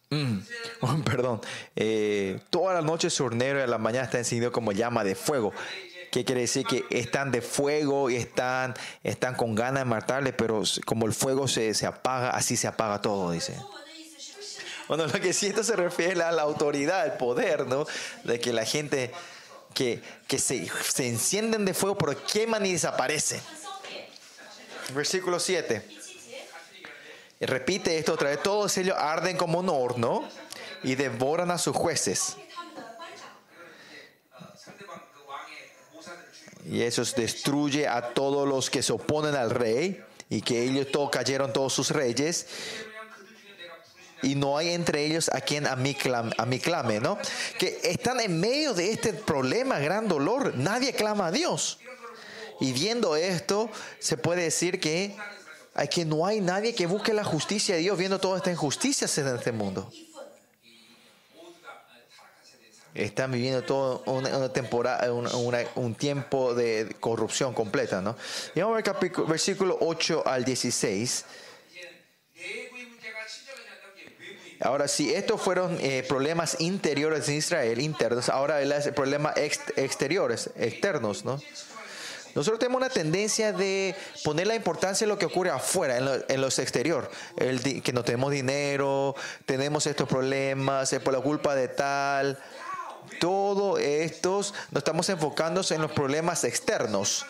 Mm, 0.10 0.40
perdón. 1.06 1.42
Eh, 1.76 2.40
toda 2.50 2.74
la 2.74 2.82
noche 2.82 3.10
su 3.12 3.26
hornero 3.26 3.60
y 3.60 3.64
a 3.64 3.68
la 3.68 3.78
mañana 3.78 4.06
está 4.06 4.18
encendido 4.18 4.52
como 4.52 4.72
llama 4.72 5.04
de 5.04 5.14
fuego 5.16 5.54
que 6.12 6.26
quiere 6.26 6.42
decir 6.42 6.66
que 6.66 6.86
están 6.90 7.32
de 7.32 7.42
fuego 7.42 8.10
y 8.10 8.16
están, 8.16 8.74
están 9.04 9.36
con 9.36 9.56
ganas 9.56 9.82
de 9.82 9.86
matarle, 9.86 10.34
pero 10.34 10.64
como 10.86 11.06
el 11.06 11.14
fuego 11.14 11.48
se, 11.48 11.74
se 11.74 11.86
apaga, 11.86 12.30
así 12.30 12.56
se 12.56 12.68
apaga 12.68 13.02
todo, 13.02 13.32
dice. 13.32 13.56
Bueno, 14.88 15.06
lo 15.06 15.20
que 15.20 15.34
sí 15.34 15.48
esto 15.48 15.64
se 15.64 15.76
refiere 15.76 16.22
a 16.24 16.32
la 16.32 16.44
autoridad, 16.44 17.06
el 17.06 17.14
poder, 17.14 17.68
¿no? 17.68 17.86
De 18.24 18.40
que 18.40 18.54
la 18.54 18.66
gente 18.66 19.12
que, 19.74 20.02
que 20.28 20.40
se, 20.40 20.70
se 20.82 21.08
encienden 21.08 21.66
de 21.66 21.74
fuego, 21.74 21.98
pero 21.98 22.26
queman 22.26 22.66
y 22.66 22.72
desaparecen. 22.72 23.42
Versículo 24.94 25.40
7. 25.40 25.84
Repite 27.42 27.98
esto 27.98 28.14
otra 28.14 28.30
vez. 28.30 28.42
Todos 28.42 28.78
ellos 28.78 28.96
arden 28.98 29.38
como 29.38 29.60
un 29.60 29.70
horno 29.70 30.28
y 30.84 30.96
devoran 30.96 31.52
a 31.52 31.58
sus 31.58 31.76
jueces. 31.76 32.38
y 36.70 36.82
eso 36.82 37.04
destruye 37.16 37.88
a 37.88 38.14
todos 38.14 38.48
los 38.48 38.70
que 38.70 38.84
se 38.84 38.94
oponen 38.94 39.36
al 39.36 39.50
rey 39.50 40.04
y 40.30 40.42
que 40.42 40.64
ellos 40.64 40.88
todos 40.92 41.10
cayeron 41.10 41.54
todos 41.54 41.74
sus 41.74 41.92
reyes 41.92 42.48
y 44.22 44.36
no 44.36 44.58
hay 44.58 44.70
entre 44.70 45.06
ellos 45.06 45.30
a 45.34 45.42
quien 45.42 45.68
a 45.68 45.76
mí, 45.76 45.94
clame, 45.94 46.32
a 46.38 46.46
clame, 46.60 47.00
¿no? 47.00 47.18
Que 47.60 47.80
están 47.84 48.20
en 48.20 48.40
medio 48.40 48.74
de 48.74 48.92
este 48.92 49.14
problema, 49.14 49.80
gran 49.80 50.08
dolor, 50.08 50.56
nadie 50.56 50.94
clama 50.94 51.28
a 51.28 51.32
Dios. 51.32 51.80
Y 52.60 52.74
viendo 52.74 53.16
esto, 53.16 53.70
se 54.00 54.18
puede 54.18 54.44
decir 54.44 54.80
que, 54.80 55.16
que 55.92 56.06
no 56.06 56.26
hay 56.26 56.42
nadie 56.42 56.74
que 56.74 56.88
busque 56.88 57.14
la 57.14 57.24
justicia 57.24 57.76
de 57.76 57.82
Dios 57.82 57.98
viendo 57.98 58.20
toda 58.20 58.38
esta 58.38 58.52
injusticia 58.52 59.08
en 59.18 59.36
este 59.36 59.52
mundo 59.52 59.92
están 62.98 63.32
viviendo 63.32 63.64
todo 63.64 64.04
una, 64.06 64.52
temporada, 64.52 65.12
una, 65.14 65.60
un 65.76 65.96
tiempo 65.96 66.54
de 66.56 66.96
corrupción 67.00 67.54
completa, 67.54 68.02
¿no? 68.02 68.16
Y 68.56 68.62
vamos 68.62 68.82
a 68.88 68.92
ver 68.92 69.12
versículo 69.28 69.78
8 69.82 70.24
al 70.26 70.44
16. 70.44 71.26
Ahora, 74.60 74.88
si 74.88 75.14
estos 75.14 75.40
fueron 75.40 75.78
eh, 75.80 76.04
problemas 76.08 76.58
interiores 76.60 77.28
de 77.28 77.36
Israel, 77.36 77.80
internos, 77.80 78.28
ahora 78.28 78.62
es 78.62 78.90
problemas 78.90 79.38
ex, 79.38 79.60
exteriores, 79.76 80.50
externos, 80.56 81.24
¿no? 81.24 81.40
Nosotros 82.34 82.60
tenemos 82.60 82.80
una 82.82 82.90
tendencia 82.90 83.52
de 83.52 83.96
poner 84.24 84.46
la 84.46 84.56
importancia 84.56 85.06
en 85.06 85.10
lo 85.10 85.18
que 85.18 85.26
ocurre 85.26 85.50
afuera, 85.50 85.98
en 85.98 86.08
en 86.28 86.42
los 86.42 86.60
exteriores 86.60 87.10
que 87.84 87.94
no 87.94 88.04
tenemos 88.04 88.32
dinero, 88.32 89.16
tenemos 89.46 89.88
estos 89.88 90.08
problemas, 90.08 90.94
es 90.94 91.00
por 91.00 91.14
la 91.14 91.20
culpa 91.20 91.56
de 91.56 91.68
tal. 91.68 92.38
Todo 93.20 93.78
estos 93.78 94.54
nos 94.72 94.82
estamos 94.82 95.10
enfocando 95.10 95.62
en 95.70 95.82
los 95.82 95.92
problemas 95.92 96.44
externos 96.44 97.26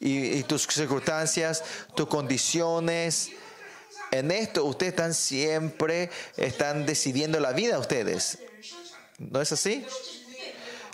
y, 0.00 0.38
y 0.38 0.42
tus 0.42 0.62
circunstancias, 0.62 1.62
tus 1.94 2.08
condiciones. 2.08 3.30
En 4.10 4.30
esto 4.30 4.64
ustedes 4.64 4.92
están 4.92 5.14
siempre, 5.14 6.10
están 6.36 6.86
decidiendo 6.86 7.40
la 7.40 7.52
vida 7.52 7.78
ustedes. 7.78 8.38
¿No 9.18 9.40
es 9.40 9.52
así? 9.52 9.84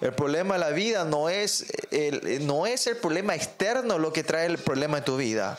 El 0.03 0.13
problema 0.15 0.55
de 0.55 0.61
la 0.61 0.71
vida 0.71 1.05
no 1.05 1.29
es 1.29 1.65
el, 1.93 2.45
no 2.45 2.67
es 2.67 2.89
el 2.89 2.97
problema 2.97 3.37
externo 3.37 4.01
lo 4.01 4.13
que 4.13 4.25
trae 4.25 4.47
el 4.47 4.59
problema 4.59 4.99
en 4.99 5.05
tu 5.05 5.17
vida, 5.17 5.57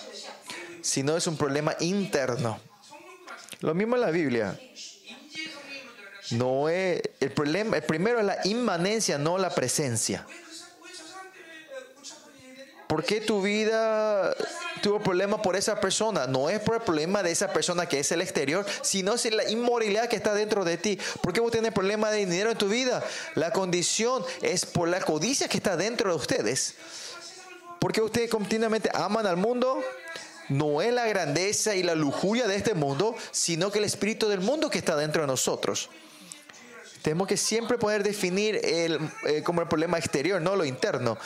sino 0.82 1.16
es 1.16 1.28
un 1.28 1.38
problema 1.38 1.78
interno. 1.80 2.60
Lo 3.62 3.74
mismo 3.74 3.96
en 3.96 4.02
la 4.02 4.12
Biblia. 4.12 4.60
No 6.32 6.70
es 6.70 7.02
el 7.20 7.32
problema, 7.32 7.78
el 7.78 7.84
primero 7.84 8.20
es 8.20 8.26
la 8.26 8.38
inmanencia, 8.46 9.18
no 9.18 9.38
la 9.38 9.50
presencia. 9.54 10.26
¿Por 12.88 13.04
qué 13.04 13.22
tu 13.22 13.42
vida 13.42 14.36
tuvo 14.82 15.00
problemas 15.02 15.42
por 15.42 15.56
esa 15.56 15.80
persona? 15.80 16.28
No 16.28 16.50
es 16.50 16.60
por 16.60 16.76
el 16.76 16.82
problema 16.82 17.24
de 17.24 17.32
esa 17.32 17.52
persona 17.52 17.88
que 17.88 18.00
es 18.00 18.12
el 18.12 18.22
exterior, 18.22 18.66
sino 18.84 19.16
es 19.16 19.34
la 19.34 19.50
inmoralidad 19.50 20.08
que 20.08 20.16
está 20.16 20.34
dentro 20.34 20.64
de 20.64 20.78
ti. 20.78 21.00
¿Por 21.22 21.34
qué 21.34 21.42
vos 21.42 21.52
tenés 21.52 21.74
problemas 21.74 22.12
de 22.12 22.18
dinero 22.18 22.52
en 22.52 22.58
tu 22.58 22.70
vida? 22.70 23.04
La 23.36 23.52
condición 23.52 24.24
es 24.42 24.66
por 24.66 24.90
la 24.90 25.02
codicia 25.02 25.48
que 25.48 25.58
está 25.58 25.76
dentro 25.76 26.12
de 26.12 26.16
ustedes. 26.16 26.76
¿Por 27.80 27.92
qué 27.92 28.02
ustedes 28.02 28.30
continuamente 28.30 28.90
aman 28.94 29.26
al 29.26 29.38
mundo? 29.38 29.84
no 30.50 30.82
es 30.82 30.94
la 30.94 31.08
grandeza 31.08 31.74
y 31.74 31.84
la 31.84 31.96
lujuria 31.96 32.48
de 32.48 32.56
este 32.56 32.74
mundo, 32.74 33.16
sino 33.32 33.72
que 33.72 33.80
el 33.80 33.86
espíritu 33.86 34.28
del 34.28 34.42
mundo 34.42 34.70
que 34.70 34.78
está 34.78 34.96
dentro 34.96 35.22
de 35.22 35.28
nosotros 35.28 35.90
tenemos 37.04 37.28
que 37.28 37.36
siempre 37.36 37.78
poder 37.78 38.02
definir 38.02 38.60
el, 38.64 38.98
eh, 39.26 39.44
como 39.44 39.62
el 39.62 39.68
problema 39.68 39.98
exterior, 39.98 40.42
no 40.42 40.56
lo 40.56 40.64
interno. 40.64 41.18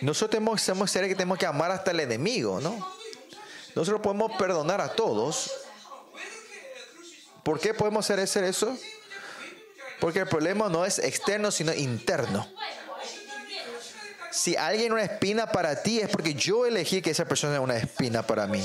Nosotros 0.00 0.30
tenemos, 0.30 0.92
que 0.92 1.14
tenemos 1.14 1.38
que 1.38 1.46
amar 1.46 1.70
hasta 1.70 1.92
el 1.92 2.00
enemigo, 2.00 2.60
¿no? 2.60 2.94
Nosotros 3.76 4.00
podemos 4.00 4.32
perdonar 4.36 4.80
a 4.80 4.88
todos. 4.92 5.52
¿Por 7.44 7.60
qué 7.60 7.72
podemos 7.72 8.10
hacer 8.10 8.44
eso? 8.44 8.76
Porque 10.00 10.20
el 10.20 10.26
problema 10.28 10.68
no 10.68 10.84
es 10.84 10.98
externo, 10.98 11.52
sino 11.52 11.72
interno. 11.72 12.48
Si 14.32 14.56
alguien 14.56 14.86
es 14.86 14.92
una 14.92 15.02
espina 15.02 15.52
para 15.52 15.82
ti, 15.82 16.00
es 16.00 16.08
porque 16.08 16.34
yo 16.34 16.66
elegí 16.66 17.00
que 17.00 17.10
esa 17.10 17.26
persona 17.26 17.54
es 17.54 17.60
una 17.60 17.76
espina 17.76 18.26
para 18.26 18.46
mí. 18.46 18.64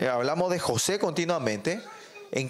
Eh, 0.00 0.08
hablamos 0.08 0.50
de 0.50 0.58
José 0.58 0.98
continuamente. 0.98 1.82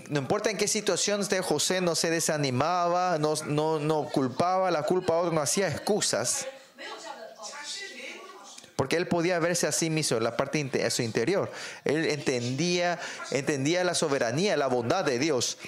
No 0.09 0.21
importa 0.21 0.51
en 0.51 0.57
qué 0.57 0.69
situación 0.69 1.23
esté 1.23 1.43
José, 1.43 1.81
no 1.81 1.97
se 1.97 2.09
desanimaba, 2.09 3.19
no, 3.19 3.35
no, 3.47 3.81
no 3.81 4.05
culpaba 4.05 4.71
la 4.71 4.85
culpa 4.85 5.15
a 5.15 5.17
otro, 5.19 5.33
no 5.33 5.41
hacía 5.41 5.67
excusas. 5.67 6.47
Porque 8.77 8.97
él 8.97 9.09
podía 9.09 9.41
verse 9.41 9.67
a 9.67 9.73
sí 9.73 9.91
mismo, 9.91 10.21
la 10.21 10.37
parte 10.37 10.63
de 10.63 10.91
su 10.91 11.03
interior. 11.03 11.51
Él 11.85 12.07
entendía, 12.07 13.01
entendía 13.33 13.83
la 13.83 13.95
soberanía, 13.95 14.57
la 14.57 14.69
bondad 14.69 15.05
de 15.05 15.19
Dios. 15.19 15.59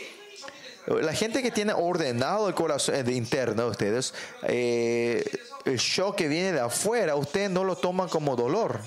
La 0.86 1.14
gente 1.14 1.42
que 1.42 1.50
tiene 1.50 1.72
ordenado 1.72 2.46
el 2.48 2.54
corazón 2.54 2.94
eh, 2.94 3.12
interno 3.12 3.66
ustedes, 3.66 4.14
eh, 4.44 5.24
el 5.64 5.78
shock 5.78 6.16
que 6.16 6.28
viene 6.28 6.52
de 6.52 6.60
afuera, 6.60 7.16
ustedes 7.16 7.50
no 7.50 7.64
lo 7.64 7.74
toman 7.74 8.08
como 8.08 8.36
dolor. 8.36 8.80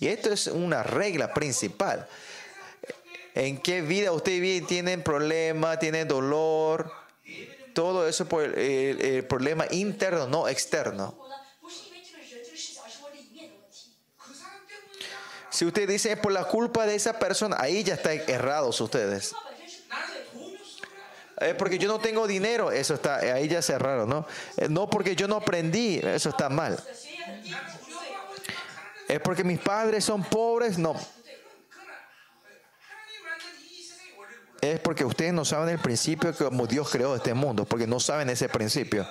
Y 0.00 0.08
esto 0.08 0.32
es 0.32 0.46
una 0.46 0.82
regla 0.82 1.32
principal. 1.32 2.08
¿En 3.34 3.58
qué 3.58 3.82
vida 3.82 4.12
usted 4.12 4.40
viven? 4.40 4.66
¿Tienen 4.66 5.02
problema? 5.02 5.78
¿Tienen 5.78 6.06
dolor? 6.06 6.92
Todo 7.74 8.06
eso 8.06 8.26
por 8.26 8.44
el, 8.44 9.24
problema 9.26 9.66
interno, 9.70 10.26
no 10.26 10.48
externo. 10.48 11.18
Si 15.50 15.64
usted 15.64 15.88
dice 15.88 16.12
es 16.12 16.18
por 16.18 16.32
la 16.32 16.44
culpa 16.44 16.86
de 16.86 16.96
esa 16.96 17.18
persona, 17.18 17.56
ahí 17.60 17.84
ya 17.84 17.94
están 17.94 18.20
errados 18.26 18.80
ustedes. 18.80 19.32
Es 21.40 21.54
porque 21.54 21.78
yo 21.78 21.88
no 21.88 21.98
tengo 21.98 22.26
dinero, 22.26 22.70
eso 22.70 22.94
está, 22.94 23.16
ahí 23.16 23.48
ya 23.48 23.60
se 23.60 23.76
¿no? 23.78 24.26
Eh, 24.56 24.68
no 24.68 24.88
porque 24.88 25.16
yo 25.16 25.26
no 25.26 25.36
aprendí, 25.36 26.00
eso 26.02 26.28
está 26.30 26.48
mal. 26.48 26.82
¿Es 29.08 29.20
porque 29.20 29.44
mis 29.44 29.60
padres 29.60 30.04
son 30.04 30.22
pobres? 30.22 30.78
No. 30.78 30.94
Es 34.60 34.80
porque 34.80 35.04
ustedes 35.04 35.34
no 35.34 35.44
saben 35.44 35.68
el 35.68 35.78
principio 35.78 36.34
como 36.34 36.66
Dios 36.66 36.88
creó 36.90 37.14
este 37.14 37.34
mundo, 37.34 37.66
porque 37.66 37.86
no 37.86 38.00
saben 38.00 38.30
ese 38.30 38.48
principio. 38.48 39.06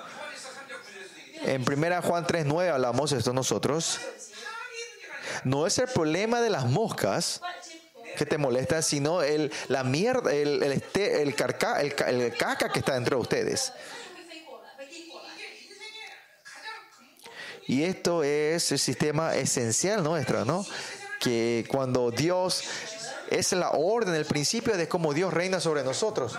En 1.42 1.62
1 1.62 2.02
Juan 2.02 2.26
3.9 2.26 2.72
hablamos 2.72 3.12
esto 3.12 3.32
nosotros. 3.32 4.00
No 5.44 5.66
es 5.66 5.78
el 5.78 5.88
problema 5.88 6.40
de 6.40 6.50
las 6.50 6.64
moscas 6.66 7.40
que 8.16 8.26
te 8.26 8.38
molestan, 8.38 8.82
sino 8.82 9.22
el, 9.22 9.52
la 9.68 9.84
mierda, 9.84 10.32
el, 10.32 10.62
este, 10.62 11.22
el, 11.22 11.34
carca, 11.34 11.80
el, 11.80 11.94
el 12.08 12.36
caca 12.36 12.70
que 12.70 12.80
está 12.80 12.94
dentro 12.94 13.18
de 13.18 13.22
ustedes. 13.22 13.72
Y 17.66 17.84
esto 17.84 18.22
es 18.22 18.70
el 18.72 18.78
sistema 18.78 19.34
esencial 19.34 20.02
nuestro, 20.02 20.44
¿no? 20.44 20.66
Que 21.20 21.64
cuando 21.68 22.10
Dios 22.10 22.64
es 23.30 23.52
la 23.52 23.70
orden, 23.70 24.14
el 24.14 24.26
principio 24.26 24.76
de 24.76 24.88
cómo 24.88 25.14
Dios 25.14 25.32
reina 25.32 25.60
sobre 25.60 25.82
nosotros. 25.82 26.36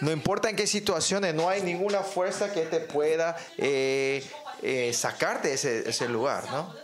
No 0.00 0.10
importa 0.10 0.50
en 0.50 0.56
qué 0.56 0.66
situaciones, 0.66 1.32
no 1.32 1.48
hay 1.48 1.62
ninguna 1.62 2.00
fuerza 2.00 2.52
que 2.52 2.62
te 2.62 2.80
pueda 2.80 3.36
eh, 3.56 4.24
eh, 4.60 4.92
sacarte 4.92 5.48
de 5.48 5.54
ese, 5.54 5.88
ese 5.88 6.08
lugar, 6.08 6.44
¿no? 6.50 6.74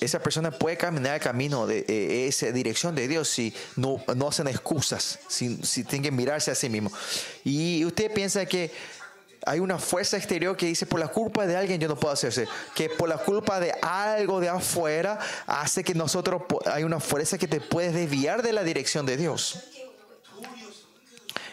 esa 0.00 0.20
persona 0.20 0.50
puede 0.50 0.76
caminar 0.76 1.16
el 1.16 1.20
camino 1.20 1.66
de, 1.66 1.84
eh, 1.88 2.26
esa 2.28 2.50
dirección 2.52 2.94
de 2.94 3.08
Dios 3.08 3.28
si 3.28 3.52
no, 3.76 4.02
no 4.14 4.28
hacen 4.28 4.48
excusas, 4.48 5.18
si, 5.28 5.56
si 5.64 5.84
tienen 5.84 6.04
que 6.04 6.12
mirarse 6.12 6.50
a 6.50 6.54
sí 6.54 6.68
mismo. 6.68 6.92
Y 7.44 7.84
usted 7.84 8.12
piensa 8.12 8.46
que 8.46 8.70
hay 9.44 9.60
una 9.60 9.78
fuerza 9.78 10.16
exterior 10.16 10.56
que 10.56 10.66
dice, 10.66 10.86
por 10.86 11.00
la 11.00 11.08
culpa 11.08 11.46
de 11.46 11.56
alguien 11.56 11.80
yo 11.80 11.88
no 11.88 11.96
puedo 11.96 12.12
hacerse, 12.12 12.46
que 12.74 12.90
por 12.90 13.08
la 13.08 13.18
culpa 13.18 13.60
de 13.60 13.72
algo 13.82 14.40
de 14.40 14.48
afuera 14.48 15.18
hace 15.46 15.82
que 15.82 15.94
nosotros, 15.94 16.42
hay 16.66 16.84
una 16.84 17.00
fuerza 17.00 17.38
que 17.38 17.48
te 17.48 17.60
puedes 17.60 17.94
desviar 17.94 18.42
de 18.42 18.52
la 18.52 18.62
dirección 18.62 19.06
de 19.06 19.16
Dios. 19.16 19.58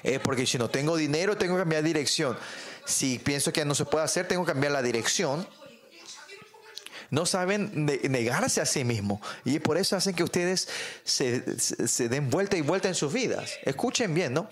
Eh, 0.04 0.20
porque 0.20 0.46
si 0.46 0.60
no 0.60 0.70
tengo 0.70 0.98
dinero, 0.98 1.36
tengo 1.36 1.56
que 1.56 1.62
cambiar 1.62 1.82
de 1.82 1.88
dirección. 1.88 2.38
Si 2.86 3.18
pienso 3.18 3.52
que 3.52 3.66
no 3.66 3.74
se 3.74 3.86
puede 3.86 4.06
hacer, 4.06 4.28
tengo 4.28 4.46
que 4.46 4.52
cambiar 4.52 4.72
la 4.72 4.84
dirección 4.84 5.48
no 7.10 7.26
saben 7.26 7.86
negarse 8.10 8.62
a 8.62 8.66
sí 8.66 8.84
mismos. 8.84 9.20
Y 9.44 9.60
por 9.60 9.78
eso 9.78 9.96
hacen 9.96 10.16
que 10.16 10.24
ustedes 10.24 10.68
se, 11.04 11.60
se, 11.60 12.10
den 12.10 12.30
vuelta 12.30 12.58
y 12.58 12.62
vuelta 12.62 12.88
en 12.88 12.96
sus 12.96 13.14
vidas. 13.14 13.52
Escuchen 13.64 14.14
bien, 14.14 14.34
¿no? 14.34 14.50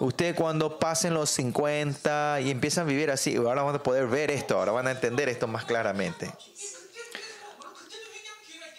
Ustedes 0.00 0.34
cuando 0.34 0.78
pasen 0.78 1.14
los 1.14 1.30
50 1.30 2.40
y 2.42 2.50
empiezan 2.50 2.86
a 2.86 2.88
vivir 2.88 3.10
así, 3.10 3.36
ahora 3.36 3.62
van 3.62 3.76
a 3.76 3.82
poder 3.82 4.06
ver 4.06 4.30
esto, 4.30 4.58
ahora 4.58 4.72
van 4.72 4.86
a 4.86 4.92
entender 4.92 5.28
esto 5.28 5.46
más 5.46 5.64
claramente. 5.64 6.32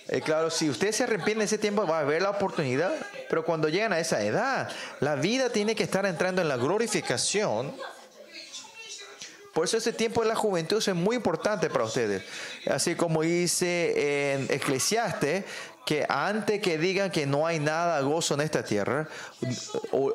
Eh, 0.07 0.21
claro, 0.21 0.49
si 0.51 0.69
ustedes 0.69 0.95
se 0.95 1.03
arrepienten 1.03 1.39
de 1.39 1.45
ese 1.45 1.57
tiempo, 1.57 1.87
va 1.87 1.97
a 1.97 2.01
haber 2.01 2.21
la 2.21 2.29
oportunidad, 2.29 2.93
pero 3.29 3.43
cuando 3.43 3.69
llegan 3.69 3.93
a 3.93 3.99
esa 3.99 4.21
edad, 4.21 4.69
la 4.99 5.15
vida 5.15 5.49
tiene 5.49 5.75
que 5.75 5.83
estar 5.83 6.05
entrando 6.05 6.41
en 6.41 6.47
la 6.47 6.57
glorificación 6.57 7.75
por 9.55 9.63
eso 9.63 9.77
ese 9.77 9.93
tiempo 9.93 10.21
de 10.21 10.27
la 10.27 10.35
juventud 10.35 10.83
es 10.85 10.93
muy 10.93 11.15
importante 11.15 11.69
para 11.69 11.85
ustedes. 11.85 12.23
Así 12.69 12.95
como 12.95 13.21
dice 13.21 14.33
en 14.33 14.51
Eclesiastes, 14.51 15.45
que 15.85 16.05
antes 16.09 16.61
que 16.61 16.77
digan 16.77 17.09
que 17.09 17.25
no 17.25 17.47
hay 17.47 17.61
nada 17.61 18.01
gozo 18.01 18.33
en 18.33 18.41
esta 18.41 18.65
tierra, 18.65 19.07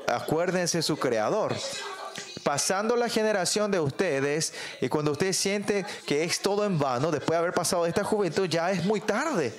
acuérdense 0.09 0.77
de 0.77 0.83
su 0.83 0.99
creador. 0.99 1.55
Pasando 2.43 2.97
la 2.97 3.09
generación 3.09 3.71
de 3.71 3.81
ustedes, 3.81 4.53
y 4.83 4.91
cuando 4.91 5.13
ustedes 5.13 5.39
sienten 5.39 5.87
que 6.05 6.23
es 6.23 6.41
todo 6.41 6.67
en 6.67 6.79
vano, 6.79 7.11
después 7.11 7.31
de 7.31 7.39
haber 7.39 7.55
pasado 7.55 7.87
esta 7.87 8.05
juventud, 8.05 8.47
ya 8.47 8.71
es 8.71 8.85
muy 8.85 9.01
tarde. 9.01 9.55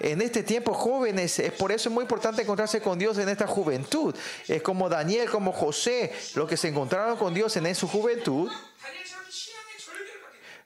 En 0.00 0.22
este 0.22 0.42
tiempo, 0.42 0.72
jóvenes, 0.72 1.38
es 1.38 1.52
por 1.52 1.70
eso 1.70 1.90
es 1.90 1.94
muy 1.94 2.02
importante 2.02 2.40
encontrarse 2.40 2.80
con 2.80 2.98
Dios 2.98 3.18
en 3.18 3.28
esta 3.28 3.46
juventud. 3.46 4.14
Es 4.46 4.62
como 4.62 4.88
Daniel, 4.88 5.28
como 5.28 5.52
José, 5.52 6.14
los 6.34 6.48
que 6.48 6.56
se 6.56 6.68
encontraron 6.68 7.18
con 7.18 7.34
Dios 7.34 7.54
en 7.58 7.74
su 7.74 7.86
juventud, 7.86 8.50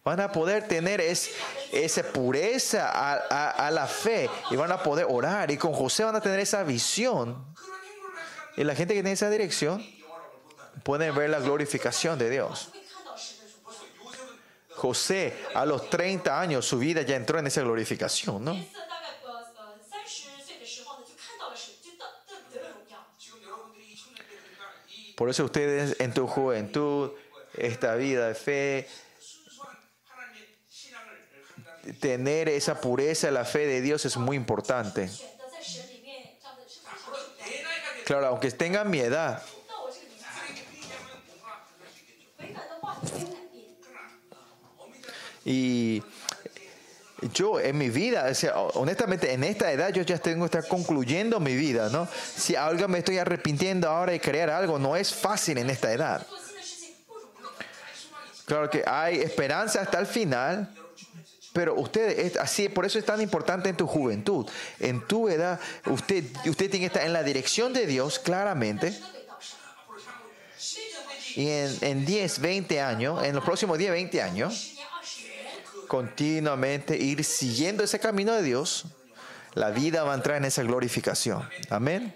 Van 0.05 0.21
a 0.21 0.33
poder 0.33 0.67
tener 0.67 1.01
es, 1.01 1.31
esa 1.71 2.03
pureza 2.03 2.91
a, 2.91 3.71
la 3.71 3.87
fe 3.87 4.29
y 4.51 4.57
van 4.57 4.73
a 4.73 4.83
poder 4.83 5.07
orar. 5.09 5.51
Y 5.51 5.57
con 5.57 5.73
José 5.73 6.03
van 6.03 6.17
a 6.17 6.21
tener 6.21 6.41
esa 6.41 6.65
visión. 6.65 7.55
Y 8.57 8.65
la 8.65 8.75
gente 8.75 8.95
que 8.95 9.01
tiene 9.01 9.13
esa 9.13 9.31
dirección 9.31 9.85
pueden 10.83 11.15
ver 11.15 11.31
la 11.31 11.39
glorificación 11.39 12.19
de 12.19 12.31
Dios. 12.31 12.71
José 14.75 15.37
a 15.55 15.65
los 15.65 15.89
30 15.91 16.41
años 16.41 16.67
su 16.67 16.79
vida 16.79 17.03
ya 17.03 17.15
entró 17.15 17.39
en 17.39 17.47
esa 17.47 17.63
glorificación, 17.63 18.45
¿no? 18.45 18.57
Por 25.15 25.31
eso 25.31 25.45
ustedes 25.45 26.01
en 26.01 26.13
tu 26.13 26.27
juventud, 26.27 27.13
esta 27.55 27.95
vida 27.95 28.27
de 28.27 28.35
fe, 28.35 28.89
tener 32.01 32.49
esa 32.49 32.81
pureza, 32.81 33.31
la 33.31 33.45
fe 33.45 33.67
de 33.67 33.81
Dios 33.81 34.05
es 34.05 34.17
muy 34.17 34.37
importante. 34.37 35.11
Claro, 38.05 38.27
aunque 38.27 38.51
tengan 38.51 38.91
mi 38.91 39.01
edad. 39.01 39.43
Y 45.45 46.03
yo 47.33 47.59
en 47.59 47.79
mi 47.79 47.91
vida, 47.91 48.31
honestamente, 48.75 49.33
en 49.33 49.45
esta 49.45 49.73
edad 49.73 49.91
yo 49.91 50.03
ya 50.03 50.19
tengo 50.19 50.49
que 50.49 50.59
estar 50.59 50.69
concluyendo 50.69 51.41
mi 51.41 51.55
vida, 51.55 51.89
¿no? 51.91 52.07
Si 52.37 52.55
algo 52.55 52.87
me 52.89 52.99
estoy 52.99 53.19
arrepintiendo 53.19 53.89
ahora 53.89 54.13
de 54.13 54.21
crear 54.21 54.51
algo, 54.51 54.79
no 54.79 54.97
es 54.97 55.15
fácil 55.15 55.59
en 55.59 55.71
esta 55.71 55.93
edad. 55.93 56.27
Claro 58.45 58.69
que 58.69 58.85
hay 58.87 59.21
esperanza 59.21 59.81
hasta 59.81 59.99
el 59.99 60.07
final, 60.07 60.73
pero 61.53 61.75
usted, 61.75 62.19
es 62.19 62.37
así, 62.37 62.69
por 62.69 62.87
eso 62.87 62.99
es 62.99 63.05
tan 63.05 63.21
importante 63.21 63.69
en 63.69 63.77
tu 63.77 63.87
juventud, 63.87 64.49
en 64.81 65.07
tu 65.07 65.29
edad, 65.29 65.61
usted, 65.87 66.25
usted 66.47 66.71
tiene 66.71 66.81
que 66.81 66.87
estar 66.87 67.05
en 67.05 67.13
la 67.13 67.23
dirección 67.23 67.73
de 67.73 67.87
Dios 67.87 68.19
claramente. 68.19 68.99
Y 71.35 71.49
en, 71.49 71.79
en 71.83 72.05
10, 72.07 72.41
20 72.41 72.81
años, 72.81 73.25
en 73.25 73.35
los 73.35 73.45
próximos 73.45 73.77
10, 73.79 73.91
20 73.91 74.23
años, 74.23 74.75
continuamente 75.89 76.97
ir 76.97 77.23
siguiendo 77.23 77.85
ese 77.85 77.99
camino 77.99 78.33
de 78.33 78.43
Dios, 78.43 78.87
la 79.55 79.71
vida 79.71 80.05
va 80.05 80.13
a 80.13 80.15
entrar 80.15 80.39
en 80.39 80.47
esa 80.47 80.63
glorificación. 80.63 81.47
Amén. 81.69 82.15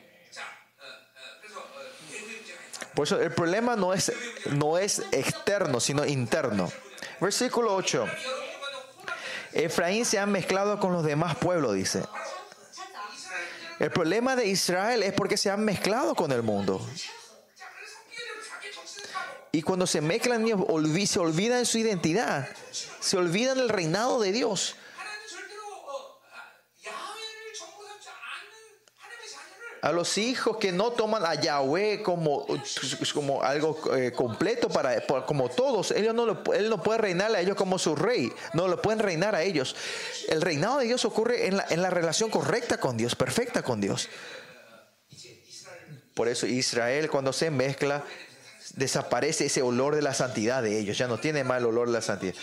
Por 2.95 3.07
eso 3.07 3.21
el 3.21 3.31
problema 3.33 3.77
no 3.77 3.93
es, 3.93 4.11
no 4.53 4.79
es 4.79 5.03
externo, 5.13 5.81
sino 5.81 6.07
interno. 6.07 6.73
Versículo 7.21 7.75
8. 7.75 8.07
Efraín 9.65 10.05
se 10.05 10.19
ha 10.19 10.27
mezclado 10.27 10.79
con 10.79 10.93
los 10.93 11.05
demás 11.05 11.37
pueblos, 11.37 11.75
dice. 11.75 12.03
El 13.79 13.91
problema 13.91 14.37
de 14.37 14.47
Israel 14.47 15.03
es 15.03 15.13
porque 15.13 15.37
se 15.37 15.51
han 15.51 15.65
mezclado 15.65 16.15
con 16.15 16.33
el 16.33 16.43
mundo. 16.43 16.81
Y 19.53 19.63
cuando 19.63 19.87
se 19.87 20.01
mezclan, 20.01 20.47
se 21.07 21.19
olvidan 21.19 21.65
su 21.65 21.79
identidad, 21.79 22.49
se 23.01 23.17
olvidan 23.17 23.59
el 23.59 23.69
reinado 23.71 24.21
de 24.21 24.33
Dios. 24.33 24.77
A 29.87 29.93
los 29.93 30.19
hijos 30.19 30.57
que 30.57 30.73
no 30.73 30.91
toman 30.91 31.25
a 31.25 31.37
Yahweh 31.37 32.03
como, 32.03 32.45
como 33.15 33.41
algo 33.45 33.79
eh, 33.97 34.11
completo 34.11 34.69
para, 34.69 35.01
como 35.25 35.49
todos, 35.49 35.93
ellos 35.93 36.13
no 36.13 36.27
lo- 36.27 36.53
él 36.55 36.69
no 36.69 36.83
puede 36.83 36.99
reinar 36.99 37.33
a 37.33 37.41
ellos 37.41 37.55
como 37.55 37.79
su 37.79 37.95
rey, 37.95 38.33
no 38.53 38.67
lo 38.67 38.83
pueden 38.83 38.99
reinar 38.99 39.37
a 39.37 39.45
ellos. 39.45 39.77
El 40.29 40.43
reinado 40.43 40.79
de 40.79 40.87
Dios 40.87 41.05
ocurre 41.05 41.47
en 41.47 41.59
la, 41.59 41.67
en 41.71 41.83
la 41.83 41.91
relación 41.91 42.31
correcta 42.31 42.79
con 42.79 42.97
Dios, 42.97 43.15
perfecta 43.15 43.63
con 43.63 43.81
Dios. 43.81 44.09
Por 46.15 46.27
eso 46.27 46.47
Israel 46.49 47.09
cuando 47.09 47.33
se 47.33 47.53
mezcla 47.53 48.03
desaparece 48.75 49.47
ese 49.47 49.63
olor 49.63 49.95
de 49.95 50.03
la 50.03 50.15
santidad 50.15 50.65
de 50.65 50.81
ellos, 50.81 50.99
ya 50.99 51.07
no 51.07 51.19
tiene 51.19 51.45
más 51.45 51.59
el 51.59 51.67
olor 51.67 51.87
de 51.87 51.93
la 51.93 52.03
santidad. 52.03 52.35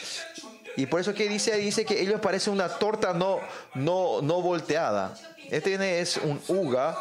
Y 0.78 0.86
por 0.86 1.02
eso 1.02 1.14
que 1.14 1.28
dice, 1.28 1.58
dice 1.58 1.84
que 1.84 2.00
ellos 2.00 2.22
parecen 2.22 2.54
una 2.54 2.70
torta 2.70 3.14
no, 3.14 3.40
no, 3.76 4.22
no 4.22 4.42
volteada. 4.42 5.14
Este 5.52 6.00
es 6.00 6.16
un 6.16 6.42
uga. 6.48 6.98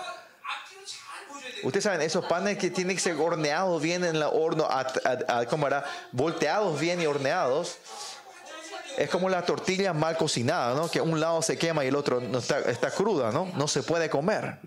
Ustedes 1.63 1.85
saben, 1.85 2.03
esos 2.03 2.25
panes 2.25 2.59
que 2.59 2.71
tienen 2.71 2.97
que 2.97 3.03
ser 3.03 3.17
horneados 3.17 3.81
bien 3.81 4.05
en 4.05 4.17
el 4.17 4.23
horno, 4.23 4.65
a, 4.65 4.81
a, 4.81 5.39
a, 5.39 5.47
¿cómo 5.47 5.67
era? 5.67 5.85
Volteados 6.11 6.79
bien 6.81 7.01
y 7.01 7.07
horneados. 7.07 7.79
Es 8.99 9.09
como 9.09 9.29
la 9.29 9.45
tortilla 9.45 9.93
mal 9.93 10.17
cocinada, 10.17 10.75
¿no? 10.75 10.91
Que 10.91 11.01
un 11.01 11.19
lado 11.19 11.41
se 11.41 11.57
quema 11.57 11.85
y 11.85 11.89
el 11.89 11.97
otro 11.97 12.21
no 12.21 12.39
está, 12.39 12.59
está 12.61 12.91
cruda, 12.91 13.31
¿no? 13.31 13.51
No 13.57 13.69
se 13.69 13.83
puede 13.83 14.11
comer. 14.11 14.59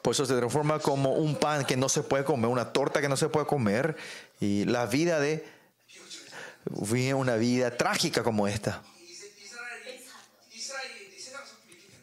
Por 0.00 0.12
eso 0.14 0.24
se 0.24 0.36
transforma 0.36 0.78
como 0.78 1.14
un 1.14 1.34
pan 1.34 1.64
que 1.64 1.76
no 1.76 1.88
se 1.88 2.02
puede 2.02 2.24
comer, 2.24 2.48
una 2.48 2.72
torta 2.72 3.00
que 3.00 3.08
no 3.08 3.16
se 3.16 3.28
puede 3.28 3.46
comer. 3.46 3.96
Y 4.40 4.64
la 4.64 4.86
vida 4.86 5.18
de... 5.18 5.44
Una 7.14 7.36
vida 7.36 7.76
trágica 7.76 8.22
como 8.22 8.48
esta. 8.48 8.82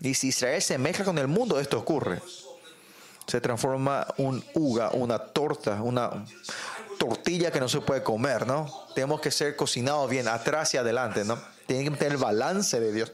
Y 0.03 0.15
si 0.15 0.27
Israel 0.27 0.61
se 0.61 0.77
mezcla 0.77 1.05
con 1.05 1.17
el 1.17 1.30
mundo, 1.30 1.61
esto 1.61 1.80
ocurre. 1.80 2.21
Se 3.25 3.39
transforma 3.39 4.05
un 4.17 4.43
uga, 4.53 4.89
una 4.91 5.17
torta, 5.17 5.81
una 5.81 6.25
tortilla 6.99 7.51
que 7.51 7.61
no 7.61 7.69
se 7.69 7.80
puede 7.80 8.03
comer, 8.03 8.45
¿no? 8.45 8.69
Tenemos 8.93 9.21
que 9.21 9.31
ser 9.31 9.55
cocinados 9.55 10.09
bien, 10.09 10.27
atrás 10.27 10.73
y 10.73 10.77
adelante, 10.77 11.23
¿no? 11.23 11.41
Tienen 11.67 11.89
que 11.89 11.97
tener 11.97 12.11
el 12.11 12.17
balance 12.17 12.81
de 12.81 12.91
Dios. 12.91 13.13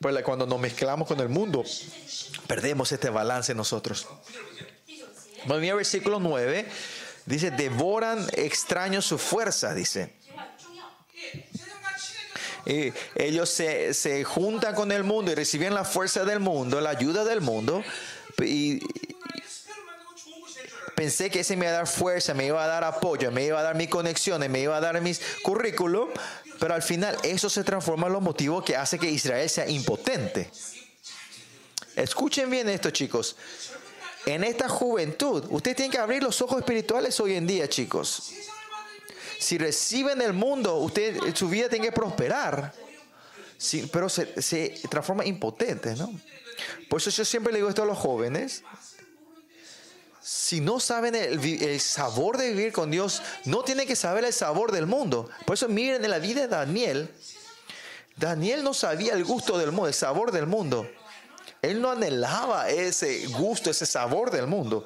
Pues, 0.00 0.14
Pero 0.14 0.24
cuando 0.24 0.46
nos 0.46 0.60
mezclamos 0.60 1.08
con 1.08 1.18
el 1.18 1.28
mundo, 1.28 1.64
perdemos 2.46 2.92
este 2.92 3.10
balance 3.10 3.52
nosotros. 3.56 4.06
Bueno, 5.46 5.76
versículo 5.76 6.20
9 6.20 6.64
dice, 7.26 7.50
devoran 7.50 8.24
extraños 8.34 9.04
su 9.04 9.18
fuerza, 9.18 9.74
dice. 9.74 10.19
Ellos 12.66 13.48
se, 13.50 13.94
se 13.94 14.24
juntan 14.24 14.74
con 14.74 14.92
el 14.92 15.04
mundo 15.04 15.32
y 15.32 15.34
reciben 15.34 15.74
la 15.74 15.84
fuerza 15.84 16.24
del 16.24 16.40
mundo, 16.40 16.80
la 16.80 16.90
ayuda 16.90 17.24
del 17.24 17.40
mundo. 17.40 17.82
Y, 18.42 18.80
pensé 21.00 21.30
que 21.30 21.40
ese 21.40 21.56
me 21.56 21.64
iba 21.64 21.72
a 21.72 21.76
dar 21.78 21.86
fuerza, 21.86 22.34
me 22.34 22.44
iba 22.44 22.62
a 22.62 22.66
dar 22.66 22.84
apoyo, 22.84 23.30
me 23.30 23.46
iba 23.46 23.58
a 23.58 23.62
dar 23.62 23.74
mis 23.74 23.88
conexiones, 23.88 24.50
me 24.50 24.60
iba 24.60 24.76
a 24.76 24.80
dar 24.80 25.00
mis 25.00 25.18
currículum, 25.42 26.10
pero 26.58 26.74
al 26.74 26.82
final 26.82 27.16
eso 27.22 27.48
se 27.48 27.64
transforma 27.64 28.08
en 28.08 28.12
los 28.12 28.20
motivos 28.22 28.62
que 28.62 28.76
hace 28.76 28.98
que 28.98 29.10
Israel 29.10 29.48
sea 29.48 29.66
impotente. 29.66 30.50
Escuchen 31.96 32.50
bien 32.50 32.68
esto, 32.68 32.90
chicos. 32.90 33.34
En 34.26 34.44
esta 34.44 34.68
juventud, 34.68 35.46
ustedes 35.48 35.78
tienen 35.78 35.90
que 35.90 35.96
abrir 35.96 36.22
los 36.22 36.42
ojos 36.42 36.58
espirituales 36.58 37.18
hoy 37.18 37.34
en 37.34 37.46
día, 37.46 37.66
chicos. 37.66 38.34
Si 39.40 39.56
reciben 39.56 40.20
el 40.20 40.34
mundo, 40.34 40.76
usted, 40.76 41.16
eh, 41.24 41.34
su 41.34 41.48
vida 41.48 41.70
tiene 41.70 41.86
que 41.86 41.92
prosperar. 41.92 42.74
Pero 43.90 44.08
se, 44.10 44.74
transforma 44.90 45.24
impotente, 45.24 45.94
¿no? 45.96 46.12
Por 46.90 47.00
eso 47.00 47.08
yo 47.08 47.24
siempre 47.24 47.50
le 47.50 47.58
digo 47.58 47.70
esto 47.70 47.82
a 47.82 47.86
los 47.86 47.96
jóvenes. 47.96 48.62
Si 50.20 50.60
no 50.60 50.78
saben 50.78 51.14
el, 51.14 51.42
el, 51.42 51.80
sabor 51.80 52.36
de 52.36 52.50
vivir 52.50 52.72
con 52.72 52.90
Dios, 52.90 53.22
no 53.46 53.62
tienen 53.62 53.86
que 53.86 53.96
saber 53.96 54.24
el 54.24 54.32
sabor 54.34 54.72
del 54.72 54.86
mundo. 54.86 55.30
Por 55.46 55.54
eso 55.54 55.68
miren 55.68 56.04
en 56.04 56.10
la 56.10 56.18
vida 56.18 56.42
de 56.42 56.48
Daniel. 56.48 57.10
Daniel 58.16 58.62
no 58.62 58.74
sabía 58.74 59.14
el 59.14 59.24
gusto 59.24 59.56
del 59.56 59.72
mundo, 59.72 59.88
el 59.88 59.94
sabor 59.94 60.32
del 60.32 60.46
mundo. 60.46 60.86
Él 61.62 61.80
no 61.80 61.90
anhelaba 61.90 62.68
ese 62.68 63.26
gusto, 63.28 63.70
ese 63.70 63.86
sabor 63.86 64.30
del 64.30 64.46
mundo. 64.46 64.84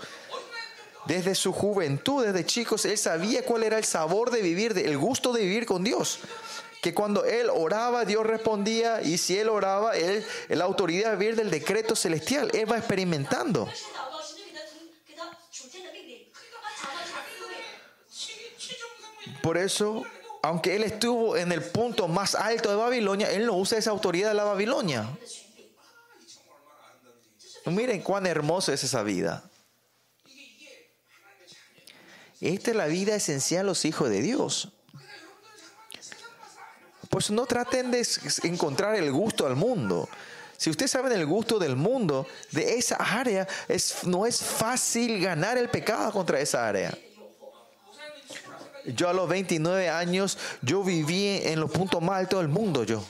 Desde 1.07 1.35
su 1.35 1.53
juventud, 1.53 2.25
desde 2.25 2.47
chicos, 2.47 2.85
él 2.87 2.97
sabía 2.97 3.45
cuál 3.45 3.63
era 3.63 3.77
el 3.77 3.85
sabor 3.85 4.31
de 4.31 4.41
vivir, 4.41 4.77
el 4.79 4.97
gusto 4.97 5.33
de 5.33 5.43
vivir 5.43 5.67
con 5.67 5.85
Dios. 5.85 6.21
Que 6.81 6.95
cuando 6.95 7.25
él 7.25 7.51
oraba, 7.51 8.05
Dios 8.05 8.27
respondía, 8.27 9.03
y 9.03 9.19
si 9.19 9.39
él 9.39 9.49
oraba, 9.49 9.97
él, 9.97 10.25
la 10.49 10.65
autoridad 10.65 11.11
de 11.13 11.17
vivir 11.17 11.37
del 11.37 11.51
decreto 11.51 11.95
celestial, 11.95 12.51
él 12.55 12.71
va 12.71 12.79
experimentando. 12.79 13.69
Por 19.43 19.59
eso, 19.59 20.05
aunque 20.43 20.75
él 20.75 20.85
estuvo 20.85 21.37
en 21.37 21.53
el 21.53 21.63
punto 21.63 22.09
más 22.09 22.35
alto 22.35 22.71
de 22.71 22.77
Babilonia, 22.77 23.31
él 23.31 23.45
no 23.45 23.57
usa 23.57 23.77
esa 23.77 23.91
autoridad 23.91 24.29
de 24.29 24.35
la 24.35 24.45
Babilonia. 24.45 25.07
Miren 27.67 28.01
cuán 28.03 28.27
hermosa 28.27 28.73
es 28.73 28.85
esa 28.85 29.03
vida. 29.03 29.43
Esta 32.41 32.71
es 32.71 32.77
la 32.77 32.87
vida 32.87 33.15
esencial 33.15 33.67
los 33.67 33.85
hijos 33.85 34.11
de 34.11 34.21
Dios. 34.21 34.73
Pues 37.09 37.31
no 37.31 37.47
traten 37.47 37.91
de 37.91 38.07
encontrar 38.43 38.97
el 38.97 39.13
gusto 39.13 39.47
al 39.47 39.57
mundo. 39.57 40.09
Si 40.57 40.71
ustedes 40.71 40.91
saben 40.91 41.13
el 41.13 41.27
gusto 41.27 41.59
del 41.59 41.77
mundo, 41.77 42.27
de 42.51 42.77
esa 42.77 42.97
área, 42.97 43.47
es, 43.69 44.05
no 44.05 44.27
es 44.27 44.41
fácil 44.41 45.21
ganar 45.21 45.59
el 45.59 45.69
pecado 45.69 46.13
contra 46.13 46.41
esa 46.41 46.67
área. 46.67 46.97
Yo 48.87 49.09
a 49.09 49.13
los 49.13 49.29
29 49.29 49.89
años, 49.89 50.39
yo 50.61 50.83
viví 50.83 51.41
en 51.45 51.61
los 51.61 51.71
puntos 51.71 52.03
más 52.03 52.19
altos 52.21 52.41
del 52.41 52.49
mundo, 52.49 52.85
yo. 52.85 53.03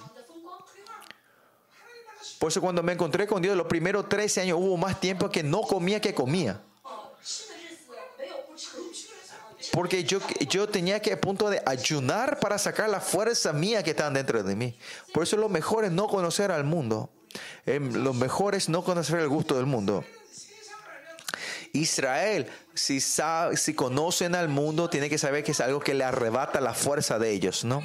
Por 2.38 2.50
eso 2.50 2.60
cuando 2.60 2.82
me 2.82 2.92
encontré 2.92 3.26
con 3.26 3.40
Dios, 3.40 3.56
los 3.56 3.66
primeros 3.66 4.08
13 4.08 4.42
años 4.42 4.58
hubo 4.60 4.76
más 4.76 5.00
tiempo 5.00 5.30
que 5.30 5.42
no 5.42 5.62
comía 5.62 6.00
que 6.00 6.14
comía. 6.14 6.60
Porque 9.74 10.04
yo, 10.04 10.20
yo 10.48 10.68
tenía 10.68 11.00
que 11.00 11.12
a 11.12 11.20
punto 11.20 11.50
de 11.50 11.60
ayunar 11.66 12.38
para 12.38 12.58
sacar 12.58 12.88
la 12.88 13.00
fuerza 13.00 13.52
mía 13.52 13.82
que 13.82 13.90
están 13.90 14.14
dentro 14.14 14.40
de 14.44 14.54
mí. 14.54 14.78
Por 15.12 15.24
eso 15.24 15.36
lo 15.36 15.48
mejor 15.48 15.84
es 15.84 15.90
no 15.90 16.06
conocer 16.06 16.52
al 16.52 16.62
mundo. 16.62 17.10
Em, 17.66 17.92
lo 17.92 18.14
no 18.14 18.84
conocer 18.84 19.18
el 19.18 19.28
gusto 19.28 19.56
del 19.56 19.66
mundo. 19.66 20.04
Israel, 21.72 22.46
si, 22.72 23.00
sabe, 23.00 23.56
si 23.56 23.74
conocen 23.74 24.36
al 24.36 24.48
mundo, 24.48 24.88
tiene 24.88 25.10
que 25.10 25.18
saber 25.18 25.42
que 25.42 25.50
es 25.50 25.60
algo 25.60 25.80
que 25.80 25.94
le 25.94 26.04
arrebata 26.04 26.60
la 26.60 26.72
fuerza 26.72 27.18
de 27.18 27.32
ellos, 27.32 27.64
¿no? 27.64 27.82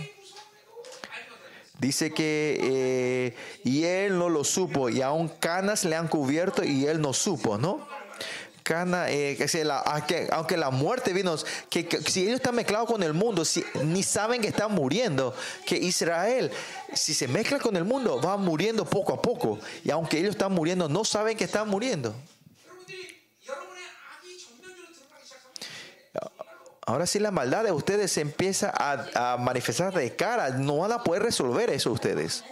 Dice 1.80 2.14
que 2.14 2.60
eh, 2.62 3.36
y 3.64 3.86
él 3.86 4.20
no 4.20 4.30
lo 4.30 4.44
supo, 4.44 4.90
y 4.90 5.02
aún 5.02 5.28
canas 5.28 5.86
le 5.86 5.96
han 5.96 6.08
cubierto 6.08 6.64
y 6.64 6.86
él 6.86 7.02
no 7.02 7.14
supo, 7.14 7.58
¿no? 7.58 7.88
eh, 8.72 9.36
que 9.38 9.64
la, 9.64 9.80
ah, 9.86 10.06
aunque 10.32 10.58
la 10.58 10.70
muerte 10.70 11.14
vino, 11.14 11.36
que, 11.70 11.88
que, 11.88 12.02
si 12.02 12.24
ellos 12.24 12.36
están 12.36 12.56
mezclados 12.56 12.88
con 12.88 13.02
el 13.02 13.14
mundo, 13.14 13.44
si, 13.44 13.64
ni 13.84 14.04
saben 14.04 14.42
que 14.42 14.48
están 14.48 14.72
muriendo, 14.74 15.34
que 15.66 15.76
Israel, 15.78 16.52
si 16.94 17.14
se 17.14 17.28
mezcla 17.28 17.60
con 17.60 17.76
el 17.76 17.84
mundo, 17.84 18.22
va 18.22 18.38
muriendo 18.38 18.86
poco 18.86 19.14
a 19.14 19.22
poco. 19.22 19.60
Y 19.84 19.92
aunque 19.92 20.20
ellos 20.20 20.32
están 20.32 20.52
muriendo, 20.52 20.88
no 20.88 21.04
saben 21.04 21.36
que 21.36 21.46
están 21.46 21.68
muriendo. 21.68 22.14
Ahora 26.86 27.06
sí 27.06 27.20
la 27.20 27.30
maldad 27.30 27.64
de 27.64 27.72
ustedes 27.72 28.12
se 28.12 28.22
empieza 28.22 28.74
a, 28.76 29.34
a 29.34 29.38
manifestar 29.38 29.94
de 29.94 30.16
cara, 30.16 30.50
no 30.50 30.78
van 30.78 30.92
a 30.92 31.04
poder 31.04 31.22
resolver 31.22 31.70
eso 31.70 31.92
ustedes. 31.92 32.44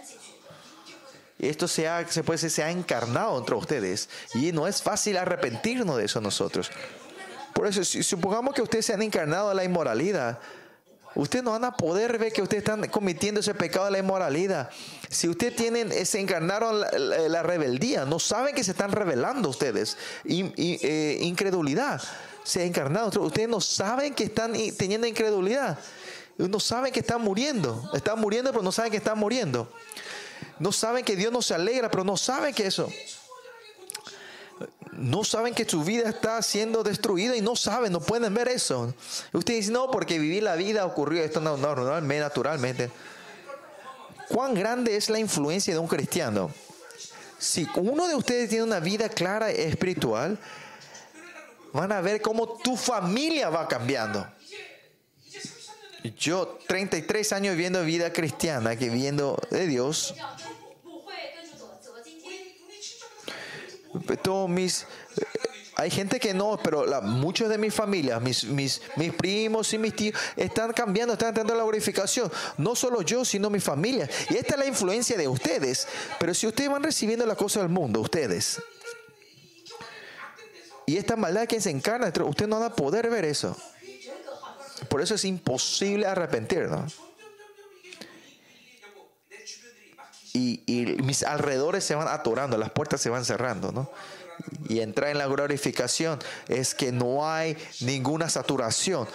Esto 1.38 1.68
se 1.68 1.86
ha, 1.88 2.06
se 2.08 2.22
puede 2.24 2.36
decir, 2.36 2.50
se 2.50 2.62
ha 2.64 2.70
encarnado 2.70 3.38
entre 3.38 3.54
ustedes. 3.54 4.08
Y 4.34 4.52
no 4.52 4.66
es 4.66 4.82
fácil 4.82 5.16
arrepentirnos 5.16 5.96
de 5.96 6.04
eso 6.04 6.20
nosotros. 6.20 6.70
Por 7.54 7.66
eso, 7.66 7.84
supongamos 7.84 8.54
que 8.54 8.62
ustedes 8.62 8.86
se 8.86 8.92
han 8.94 9.02
encarnado 9.02 9.52
la 9.54 9.64
inmoralidad, 9.64 10.38
ustedes 11.14 11.44
no 11.44 11.52
van 11.52 11.64
a 11.64 11.76
poder 11.76 12.18
ver 12.18 12.32
que 12.32 12.42
ustedes 12.42 12.62
están 12.62 12.86
cometiendo 12.88 13.40
ese 13.40 13.54
pecado 13.54 13.86
de 13.86 13.90
la 13.92 13.98
inmoralidad. 13.98 14.70
Si 15.10 15.28
ustedes 15.28 15.56
tienen, 15.56 15.90
eh, 15.90 16.04
se 16.04 16.20
encarnaron 16.20 16.80
la, 16.80 16.90
la- 17.28 17.42
rebeldía, 17.42 18.04
no 18.04 18.18
saben 18.20 18.54
que 18.54 18.62
se 18.62 18.72
están 18.72 18.92
rebelando 18.92 19.48
ustedes. 19.48 19.96
In- 20.24 20.52
eh, 20.56 21.18
incredulidad. 21.22 22.00
Se 22.44 22.62
ha 22.62 22.64
encarnado. 22.64 23.20
Ustedes 23.22 23.48
no 23.48 23.60
saben 23.60 24.14
que 24.14 24.24
están 24.24 24.52
teniendo 24.76 25.06
incredulidad. 25.06 25.78
No 26.36 26.60
saben 26.60 26.92
que 26.92 27.00
están 27.00 27.20
muriendo. 27.22 27.90
Están 27.94 28.20
muriendo, 28.20 28.52
pero 28.52 28.62
no 28.62 28.70
saben 28.70 28.90
que 28.92 28.98
están 28.98 29.18
muriendo. 29.18 29.70
No 30.58 30.72
saben 30.72 31.04
que 31.04 31.16
Dios 31.16 31.32
no 31.32 31.42
se 31.42 31.54
alegra, 31.54 31.90
pero 31.90 32.04
no 32.04 32.16
saben 32.16 32.54
que 32.54 32.66
eso. 32.66 32.90
No 34.92 35.22
saben 35.22 35.54
que 35.54 35.64
su 35.64 35.84
vida 35.84 36.08
está 36.08 36.42
siendo 36.42 36.82
destruida 36.82 37.36
y 37.36 37.40
no 37.40 37.54
saben, 37.54 37.92
no 37.92 38.00
pueden 38.00 38.34
ver 38.34 38.48
eso. 38.48 38.92
Y 39.32 39.36
Ustedes 39.36 39.60
dicen, 39.60 39.74
no, 39.74 39.90
porque 39.90 40.18
vivir 40.18 40.42
la 40.42 40.56
vida 40.56 40.84
ocurrió 40.84 41.22
esto 41.22 41.40
no, 41.40 41.56
no, 41.56 42.00
naturalmente. 42.00 42.90
¿Cuán 44.28 44.54
grande 44.54 44.96
es 44.96 45.08
la 45.08 45.18
influencia 45.18 45.72
de 45.72 45.80
un 45.80 45.86
cristiano? 45.86 46.50
Si 47.38 47.68
uno 47.76 48.08
de 48.08 48.16
ustedes 48.16 48.48
tiene 48.48 48.64
una 48.64 48.80
vida 48.80 49.08
clara 49.08 49.50
e 49.50 49.68
espiritual, 49.68 50.38
van 51.72 51.92
a 51.92 52.00
ver 52.00 52.20
cómo 52.20 52.58
tu 52.58 52.76
familia 52.76 53.48
va 53.48 53.68
cambiando. 53.68 54.26
Yo, 56.16 56.58
33 56.66 57.32
años 57.32 57.56
viviendo 57.56 57.84
vida 57.84 58.12
cristiana, 58.12 58.76
que 58.76 58.88
viviendo 58.88 59.40
de 59.50 59.66
Dios, 59.66 60.14
todos 64.22 64.48
mis... 64.48 64.86
Hay 65.76 65.90
gente 65.90 66.18
que 66.18 66.34
no, 66.34 66.58
pero 66.60 66.84
la, 66.84 67.00
muchos 67.00 67.48
de 67.48 67.56
mis 67.56 67.72
familias, 67.72 68.20
mis, 68.20 68.44
mis, 68.44 68.82
mis 68.96 69.12
primos 69.12 69.72
y 69.72 69.78
mis 69.78 69.94
tíos, 69.94 70.18
están 70.34 70.72
cambiando, 70.72 71.12
están 71.12 71.28
entrando 71.28 71.54
la 71.54 71.62
glorificación. 71.62 72.32
No 72.56 72.74
solo 72.74 73.02
yo, 73.02 73.24
sino 73.24 73.48
mi 73.48 73.60
familia. 73.60 74.10
Y 74.28 74.36
esta 74.36 74.54
es 74.54 74.58
la 74.58 74.66
influencia 74.66 75.16
de 75.16 75.28
ustedes. 75.28 75.86
Pero 76.18 76.34
si 76.34 76.48
ustedes 76.48 76.68
van 76.68 76.82
recibiendo 76.82 77.24
las 77.26 77.36
cosas 77.36 77.62
del 77.62 77.70
mundo, 77.70 78.00
ustedes, 78.00 78.60
y 80.84 80.96
esta 80.96 81.14
maldad 81.14 81.46
que 81.46 81.60
se 81.60 81.70
encarna, 81.70 82.08
ustedes 82.08 82.48
no 82.48 82.58
van 82.58 82.72
a 82.72 82.74
poder 82.74 83.08
ver 83.08 83.24
eso. 83.24 83.56
Por 84.88 85.02
eso 85.02 85.14
es 85.14 85.24
imposible 85.24 86.06
arrepentirnos. 86.06 86.96
Y, 90.34 90.62
y, 90.66 91.02
mis 91.02 91.22
alrededores 91.22 91.84
se 91.84 91.94
van 91.94 92.06
atorando, 92.08 92.56
las 92.58 92.70
puertas 92.70 93.00
se 93.00 93.10
van 93.10 93.24
cerrando, 93.24 93.72
¿no? 93.72 93.90
Y 94.68 94.80
entrar 94.80 95.10
en 95.10 95.18
la 95.18 95.26
glorificación 95.26 96.18
es 96.46 96.74
que 96.74 96.92
no 96.92 97.28
hay 97.28 97.56
ninguna 97.80 98.28
saturación. 98.28 99.08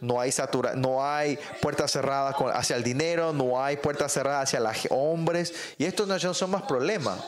No 0.00 0.18
hay, 0.18 0.32
satura, 0.32 0.74
no 0.74 1.04
hay 1.06 1.38
puerta 1.60 1.86
cerrada 1.86 2.34
hacia 2.54 2.76
el 2.76 2.82
dinero, 2.82 3.34
no 3.34 3.62
hay 3.62 3.76
puerta 3.76 4.08
cerrada 4.08 4.40
hacia 4.40 4.58
los 4.58 4.88
hombres. 4.88 5.52
Y 5.76 5.84
estos 5.84 6.08
no 6.08 6.18
son 6.18 6.50
más 6.50 6.62
problemas 6.62 7.20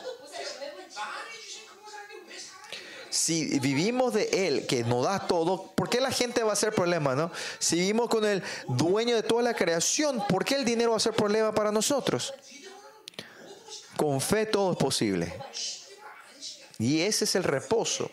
si 3.13 3.59
vivimos 3.59 4.11
de 4.11 4.47
Él, 4.47 4.65
que 4.65 4.83
nos 4.83 5.05
da 5.05 5.27
todo, 5.27 5.71
¿por 5.75 5.87
qué 5.87 6.01
la 6.01 6.09
gente 6.09 6.41
va 6.41 6.53
a 6.53 6.55
ser 6.55 6.73
problema, 6.73 7.13
no? 7.13 7.31
Si 7.59 7.75
vivimos 7.75 8.09
con 8.09 8.25
el 8.25 8.41
dueño 8.67 9.15
de 9.15 9.21
toda 9.21 9.43
la 9.43 9.53
creación, 9.53 10.25
¿por 10.27 10.43
qué 10.43 10.55
el 10.55 10.65
dinero 10.65 10.91
va 10.91 10.97
a 10.97 10.99
ser 10.99 11.13
problema 11.13 11.53
para 11.53 11.71
nosotros? 11.71 12.33
Con 13.97 14.19
fe 14.19 14.47
todo 14.47 14.71
es 14.71 14.77
posible. 14.79 15.31
Y 16.79 17.01
ese 17.01 17.25
es 17.25 17.35
el 17.35 17.43
reposo. 17.43 18.09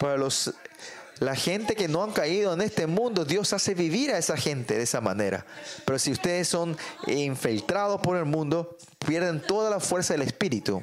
Para 0.00 0.16
los, 0.16 0.52
la 1.20 1.36
gente 1.36 1.76
que 1.76 1.86
no 1.86 2.02
han 2.02 2.10
caído 2.10 2.54
en 2.54 2.60
este 2.60 2.88
mundo, 2.88 3.24
Dios 3.24 3.52
hace 3.52 3.72
vivir 3.72 4.10
a 4.10 4.18
esa 4.18 4.36
gente 4.36 4.76
de 4.76 4.82
esa 4.82 5.00
manera. 5.00 5.46
Pero 5.84 6.00
si 6.00 6.10
ustedes 6.10 6.48
son 6.48 6.76
infiltrados 7.06 8.00
por 8.00 8.16
el 8.16 8.24
mundo, 8.24 8.76
pierden 8.98 9.40
toda 9.40 9.70
la 9.70 9.78
fuerza 9.78 10.14
del 10.14 10.22
espíritu 10.22 10.82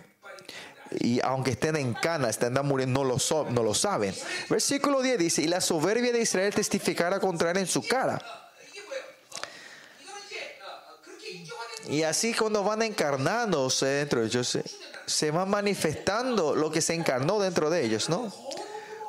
y 1.00 1.22
aunque 1.22 1.52
estén 1.52 1.76
en 1.76 1.94
cana, 1.94 2.30
estén 2.30 2.54
muriendo, 2.64 3.04
no 3.04 3.10
lo, 3.10 3.20
so, 3.20 3.48
no 3.50 3.64
lo 3.64 3.74
saben. 3.74 4.14
Versículo 4.50 5.02
10 5.02 5.18
dice, 5.18 5.42
y 5.42 5.48
la 5.48 5.62
soberbia 5.62 6.12
de 6.12 6.22
Israel 6.22 6.54
testificará 6.54 7.20
contra 7.20 7.52
él 7.52 7.58
en 7.58 7.68
su 7.68 7.88
cara. 7.88 8.22
Y 11.88 12.04
así 12.04 12.34
cuando 12.34 12.64
van 12.64 12.82
encarnándose 12.84 13.86
dentro 13.86 14.22
de 14.22 14.28
ellos, 14.28 14.48
se, 14.48 14.64
se 15.06 15.32
va 15.32 15.46
manifestando 15.46 16.56
lo 16.56 16.72
que 16.72 16.82
se 16.82 16.94
encarnó 16.94 17.40
dentro 17.40 17.70
de 17.70 17.84
ellos, 17.84 18.10
¿no? 18.10 18.34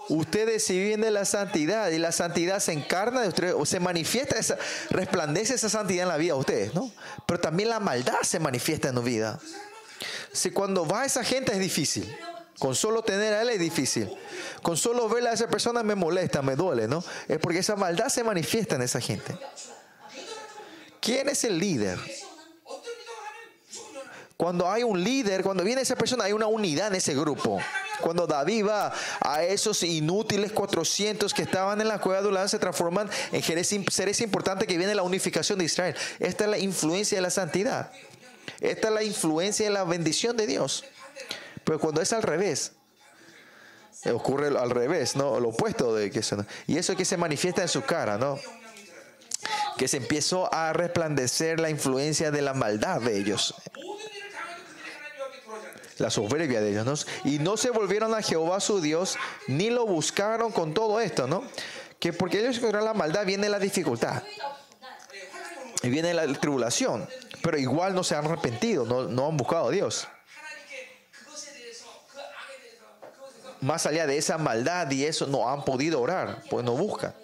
Ustedes 0.09 0.65
si 0.65 0.79
viven 0.79 1.01
de 1.01 1.11
la 1.11 1.25
santidad 1.25 1.91
y 1.91 1.99
la 1.99 2.11
santidad 2.11 2.59
se 2.59 2.73
encarna 2.73 3.23
de 3.23 3.29
ustedes, 3.29 3.55
o 3.57 3.65
se 3.65 3.79
manifiesta, 3.79 4.37
esa, 4.37 4.59
resplandece 4.91 5.55
esa 5.55 5.69
santidad 5.69 6.05
en 6.05 6.09
la 6.09 6.17
vida 6.17 6.35
de 6.35 6.41
ustedes, 6.41 6.75
¿no? 6.75 6.91
Pero 7.27 7.41
también 7.41 7.69
la 7.69 7.79
maldad 7.79 8.21
se 8.23 8.41
manifiesta 8.41 8.89
en 8.89 8.97
tu 8.97 9.03
vida. 9.03 9.39
Si 10.33 10.51
cuando 10.51 10.87
va 10.87 11.05
esa 11.05 11.25
gente 11.25 11.53
es 11.53 11.59
difícil. 11.59 12.17
Con 12.59 12.75
solo 12.75 13.03
tener 13.03 13.35
a 13.35 13.43
él 13.43 13.51
es 13.51 13.59
difícil. 13.59 14.09
Con 14.63 14.77
solo 14.77 15.09
verla 15.09 15.31
a 15.31 15.35
esa 15.35 15.49
persona 15.49 15.83
me 15.83 15.95
molesta, 15.95 16.43
me 16.43 16.55
duele, 16.55 16.87
¿no? 16.87 17.03
Es 17.27 17.39
porque 17.39 17.59
esa 17.59 17.77
maldad 17.77 18.09
se 18.09 18.23
manifiesta 18.23 18.77
en 18.77 18.83
esa 18.83 19.01
gente. 19.01 19.37
¿Quién 21.01 21.29
es 21.29 21.43
el 21.43 21.59
líder? 21.59 21.99
Cuando 24.37 24.71
hay 24.71 24.83
un 24.83 25.03
líder, 25.03 25.43
cuando 25.43 25.65
viene 25.65 25.83
esa 25.83 25.97
persona, 25.97 26.25
hay 26.25 26.33
una 26.33 26.47
unidad 26.47 26.89
en 26.89 26.97
ese 26.97 27.15
grupo. 27.15 27.61
Cuando 28.01 28.27
David 28.27 28.67
va 28.67 28.93
a 29.21 29.45
esos 29.45 29.83
inútiles 29.83 30.53
400 30.53 31.33
que 31.33 31.43
estaban 31.43 31.81
en 31.81 31.89
la 31.89 32.01
cueva 32.01 32.23
de 32.23 32.29
Ulán, 32.29 32.49
se 32.49 32.59
transforman 32.59 33.09
en 33.31 33.65
seres 33.91 34.21
importantes 34.21 34.67
que 34.67 34.79
viene 34.79 34.95
la 34.95 35.03
unificación 35.03 35.59
de 35.59 35.67
Israel. 35.67 35.97
Esta 36.19 36.45
es 36.45 36.51
la 36.51 36.59
influencia 36.59 37.19
de 37.19 37.23
la 37.23 37.31
santidad. 37.31 37.93
Esta 38.63 38.89
es 38.89 38.95
la 38.95 39.03
influencia 39.03 39.67
y 39.67 39.73
la 39.73 39.83
bendición 39.83 40.37
de 40.37 40.47
Dios. 40.47 40.85
Pero 41.65 41.81
cuando 41.81 42.01
es 42.01 42.13
al 42.13 42.23
revés, 42.23 42.73
ocurre 44.13 44.57
al 44.57 44.71
revés, 44.71 45.17
¿no? 45.17 45.41
Lo 45.41 45.49
opuesto 45.49 45.95
de 45.97 46.13
que 46.13 46.23
se, 46.23 46.37
Y 46.69 46.79
eso 46.79 46.95
que 46.95 47.05
se 47.05 47.17
manifiesta 47.17 47.63
en 47.63 47.69
su 47.69 47.83
cara, 47.83 48.19
¿no? 48.19 48.39
Que 49.77 49.89
se 49.89 49.97
empezó 49.97 50.53
a 50.55 50.73
resplandecer 50.73 51.59
la 51.59 51.71
influencia 51.71 52.31
de 52.31 52.41
la 52.41 52.55
maldad 52.55 53.01
de 53.01 53.19
ellos. 53.19 53.53
La 55.99 56.11
soberbia 56.11 56.61
de 56.61 56.71
ellos, 56.71 56.87
¿no? 56.87 56.95
Y 57.29 57.41
no 57.41 57.57
se 57.57 57.71
volvieron 57.71 58.15
a 58.15 58.23
Jehová 58.23 58.61
su 58.61 58.81
Dios, 58.81 59.17
ni 59.49 59.71
lo 59.71 59.87
buscaron 59.87 60.53
con 60.53 60.73
todo 60.73 61.01
esto, 61.01 61.27
¿no? 61.27 61.43
Que 61.99 62.13
porque 62.13 62.47
ellos 62.47 62.61
la 62.61 62.95
maldad 62.95 63.27
viene 63.27 63.49
la 63.49 63.59
dificultad. 63.59 64.23
Y 65.83 65.89
viene 65.89 66.15
la 66.15 66.33
tribulación 66.35 67.09
pero 67.43 67.59
igual 67.59 67.95
no 67.95 68.05
se 68.05 68.15
han 68.15 68.25
arrepentido, 68.25 68.85
no, 68.85 69.05
no 69.05 69.29
han 69.29 69.37
buscado 69.37 69.69
a 69.69 69.71
Dios. 69.71 70.07
Más 73.61 73.87
allá 73.87 74.07
de 74.07 74.17
esa 74.17 74.39
maldad 74.39 74.91
y 74.91 75.05
eso, 75.05 75.27
no 75.27 75.49
han 75.49 75.65
podido 75.65 76.01
orar, 76.01 76.43
pues 76.51 76.65
no 76.65 76.73
buscan. 76.73 77.15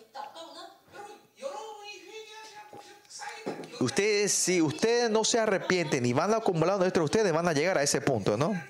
Ustedes, 3.80 4.32
si 4.32 4.60
ustedes 4.60 5.08
no 5.08 5.24
se 5.24 5.38
arrepienten 5.38 6.04
y 6.04 6.12
van 6.12 6.34
acumulando 6.34 6.84
esto, 6.84 7.02
ustedes 7.02 7.32
van 7.32 7.46
a 7.46 7.52
llegar 7.52 7.78
a 7.78 7.82
ese 7.82 8.00
punto, 8.00 8.36
¿no? 8.36 8.60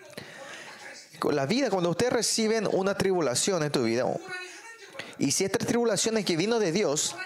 La 1.31 1.47
vida, 1.47 1.71
cuando 1.71 1.91
ustedes 1.91 2.13
reciben 2.13 2.69
una 2.71 2.97
tribulación 2.97 3.63
en 3.63 3.73
tu 3.73 3.83
vida, 3.85 4.05
y 5.19 5.33
si 5.33 5.45
esta 5.45 5.59
tribulación 5.59 6.17
es 6.19 6.25
que 6.25 6.37
vino 6.37 6.59
de 6.59 6.73
Dios, 6.73 7.17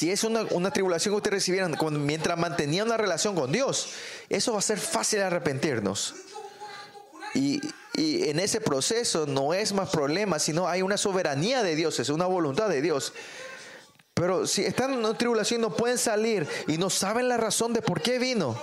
si 0.00 0.10
es 0.10 0.24
una, 0.24 0.70
tribulación 0.70 1.12
que 1.12 1.16
ustedes 1.16 1.34
recibieran 1.34 1.76
mientras 2.06 2.38
mantenían 2.38 2.86
una 2.86 2.96
relación 2.96 3.34
con 3.34 3.52
Dios, 3.52 3.90
eso 4.30 4.54
va 4.54 4.60
a 4.60 4.62
ser 4.62 4.78
fácil 4.78 5.20
arrepentirnos. 5.20 6.14
Y, 7.34 7.60
y 7.92 8.30
en 8.30 8.40
ese 8.40 8.62
proceso 8.62 9.26
no 9.26 9.52
es 9.52 9.74
más 9.74 9.90
problema, 9.90 10.38
sino 10.38 10.66
hay 10.66 10.80
una 10.80 10.96
soberanía 10.96 11.62
de 11.62 11.76
Dios, 11.76 12.00
es 12.00 12.08
una 12.08 12.24
voluntad 12.24 12.70
de 12.70 12.80
Dios. 12.80 13.12
Pero 14.14 14.46
si 14.46 14.64
están 14.64 14.94
en 14.94 15.00
una 15.00 15.18
tribulación 15.18 15.60
y 15.60 15.64
no 15.64 15.76
pueden 15.76 15.98
salir 15.98 16.48
y 16.66 16.78
no 16.78 16.88
saben 16.88 17.28
la 17.28 17.36
razón 17.36 17.74
de 17.74 17.82
por 17.82 18.00
qué 18.00 18.18
vino, 18.18 18.58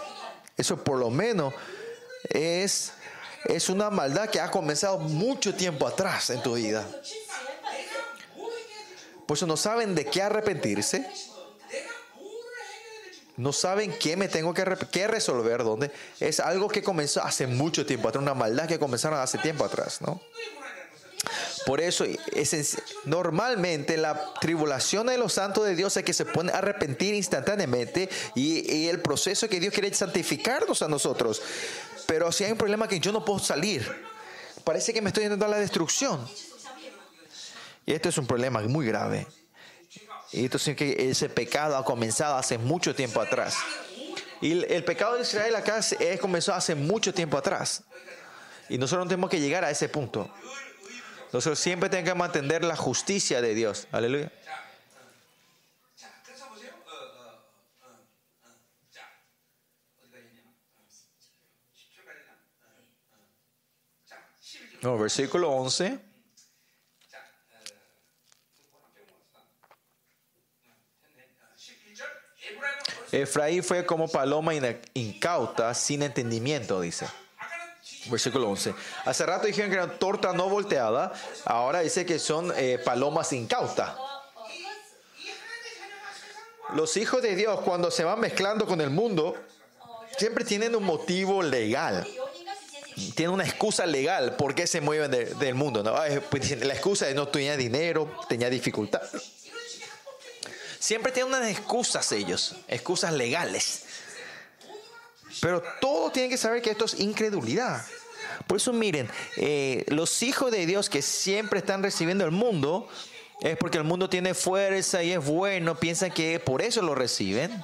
eso 0.58 0.84
por 0.84 0.98
lo 0.98 1.12
menos 1.12 1.54
es, 2.30 2.94
es 3.46 3.70
una 3.70 3.92
maldad 3.92 4.28
que 4.32 4.42
ha 4.42 4.50
comenzado 4.50 4.98
mucho 4.98 5.54
tiempo 5.54 5.86
atrás 5.86 6.32
en 6.32 6.42
tu 6.42 6.56
vida. 6.56 6.84
Por 9.28 9.38
eso 9.38 9.46
no 9.46 9.58
saben 9.58 9.94
de 9.94 10.06
qué 10.06 10.22
arrepentirse. 10.22 11.08
No 13.36 13.54
saben 13.54 13.94
qué 14.00 14.18
me 14.18 14.28
tengo 14.30 14.52
que 14.54 15.08
resolver, 15.08 15.64
dónde. 15.64 15.92
Es 16.20 16.40
algo 16.40 16.68
que 16.68 16.82
comenzó 16.82 17.22
hace 17.22 17.46
mucho 17.46 17.86
tiempo 17.86 18.08
atrás, 18.10 18.24
una 18.24 18.34
maldad 18.34 18.68
que 18.68 18.80
comenzaron 18.80 19.20
hace 19.20 19.38
tiempo 19.38 19.64
atrás, 19.64 20.02
¿no? 20.02 20.20
Por 21.68 21.82
eso, 21.82 22.06
e-, 22.06 22.18
es, 22.34 22.78
normalmente 23.06 23.98
la 23.98 24.34
tribulación 24.40 25.08
de 25.08 25.18
los 25.18 25.34
santos 25.34 25.66
de 25.66 25.76
Dios 25.76 25.96
es 25.98 26.04
que 26.04 26.14
se 26.14 26.26
pueden 26.26 26.56
arrepentir 26.56 27.14
instantáneamente 27.14 28.10
y, 28.34 28.74
y, 28.74 28.88
el 28.88 29.02
proceso 29.02 29.50
que 29.50 29.60
Dios 29.60 29.74
quiere 29.74 29.94
santificarnos 29.94 30.82
a 30.82 30.88
nosotros. 30.88 31.42
Pero 32.08 32.32
si 32.32 32.46
hay 32.46 32.54
un 32.54 32.58
problema 32.58 32.88
que 32.88 33.00
yo 33.00 33.12
no 33.12 33.26
puedo 33.26 33.40
salir, 33.40 33.86
parece 34.64 34.94
que 34.94 35.02
me 35.02 35.10
estoy 35.10 35.24
yendo 35.24 35.46
a 35.46 35.50
la 35.50 35.60
destrucción. 35.60 36.26
Y 37.88 37.94
esto 37.94 38.10
es 38.10 38.18
un 38.18 38.28
problema 38.28 38.60
muy 38.64 38.86
grave. 38.86 39.26
Y 40.34 40.44
esto 40.44 40.60
significa 40.60 40.94
que 40.94 41.10
ese 41.10 41.30
pecado 41.30 41.78
ha 41.78 41.86
comenzado 41.86 42.36
hace 42.36 42.58
mucho 42.58 42.94
tiempo 42.94 43.22
atrás. 43.22 43.56
Y 44.42 44.52
el, 44.66 44.84
pecado 44.84 45.16
de 45.16 45.22
Israel 45.22 45.56
acá 45.56 45.78
es, 45.78 45.94
eh, 45.94 46.20
comenzó 46.20 46.54
hace 46.54 46.76
mucho 46.76 47.14
tiempo 47.14 47.38
atrás. 47.38 47.86
Y 48.68 48.78
nosotros 48.78 49.06
no 49.06 49.10
tenemos 49.10 49.30
que 49.30 49.40
llegar 49.40 49.64
a 49.64 49.72
ese 49.72 49.88
punto. 49.88 50.30
Nosotros 51.32 51.58
siempre 51.60 51.88
tenemos 51.88 52.12
que 52.12 52.20
mantener 52.20 52.66
la 52.66 52.76
justicia 52.76 53.42
de 53.42 53.56
Dios. 53.56 53.88
Aleluya. 53.94 54.34
No, 64.82 64.98
versículo 64.98 65.52
11. 65.52 66.07
Efraín 73.12 73.64
fue 73.64 73.86
como 73.86 74.08
paloma 74.08 74.54
incauta, 74.94 75.74
sin 75.74 76.04
entendimiento, 76.04 76.82
dice. 76.82 77.08
Versículo 78.10 78.50
11. 78.50 78.74
Hace 79.06 79.26
rato 79.26 79.48
dijeron 79.48 79.70
que 79.70 79.78
eran 79.78 80.00
torta 80.00 80.34
no 80.34 80.50
volteada, 80.50 81.14
ahora 81.46 81.80
dice 81.80 82.06
que 82.06 82.20
son 82.20 82.54
eh, 82.56 82.80
palomas 82.84 83.32
incautas. 83.34 83.96
Los 86.74 86.98
hijos 86.98 87.22
de 87.22 87.36
Dios 87.36 87.62
cuando 87.62 87.92
se 87.92 88.04
van 88.04 88.20
mezclando 88.20 88.66
con 88.66 88.82
el 88.82 88.90
mundo, 88.90 89.36
siempre 90.18 90.44
tienen 90.44 90.76
un 90.76 90.84
motivo 90.84 91.42
legal. 91.42 92.06
Tienen 93.16 93.34
una 93.34 93.46
excusa 93.46 93.86
legal 93.86 94.36
por 94.36 94.56
qué 94.56 94.68
se 94.68 94.82
mueven 94.82 95.12
de, 95.12 95.26
del 95.36 95.56
mundo. 95.56 95.84
¿no? 95.84 95.96
Pues, 96.30 96.60
la 96.66 96.74
excusa 96.74 97.08
es 97.08 97.16
no 97.16 97.28
tenía 97.28 97.56
dinero, 97.56 98.12
tenía 98.28 98.50
dificultad 98.50 99.02
Siempre 100.80 101.12
tienen 101.12 101.34
unas 101.34 101.50
excusas 101.50 102.12
ellos, 102.12 102.56
excusas 102.68 103.14
legales. 103.14 103.86
Pero 105.42 105.62
todos 105.82 106.14
tienen 106.14 106.32
que 106.32 106.38
saber 106.38 106.62
que 106.62 106.72
esto 106.72 106.86
es 106.86 107.00
incredulidad. 107.00 107.86
Por 108.46 108.58
eso 108.58 108.74
miren, 108.74 109.10
eh, 109.38 109.84
los 109.88 110.22
hijos 110.24 110.52
de 110.52 110.66
Dios 110.66 110.90
que 110.90 111.02
siempre 111.02 111.60
están 111.60 111.84
recibiendo 111.84 112.26
el 112.26 112.32
mundo, 112.32 112.88
es 113.42 113.58
porque 113.58 113.78
el 113.78 113.84
mundo 113.84 114.10
tiene 114.10 114.34
fuerza 114.34 115.04
y 115.04 115.12
es 115.12 115.24
bueno, 115.24 115.76
piensan 115.76 116.12
que 116.12 116.40
por 116.40 116.62
eso 116.62 116.82
lo 116.82 116.96
reciben. 116.96 117.64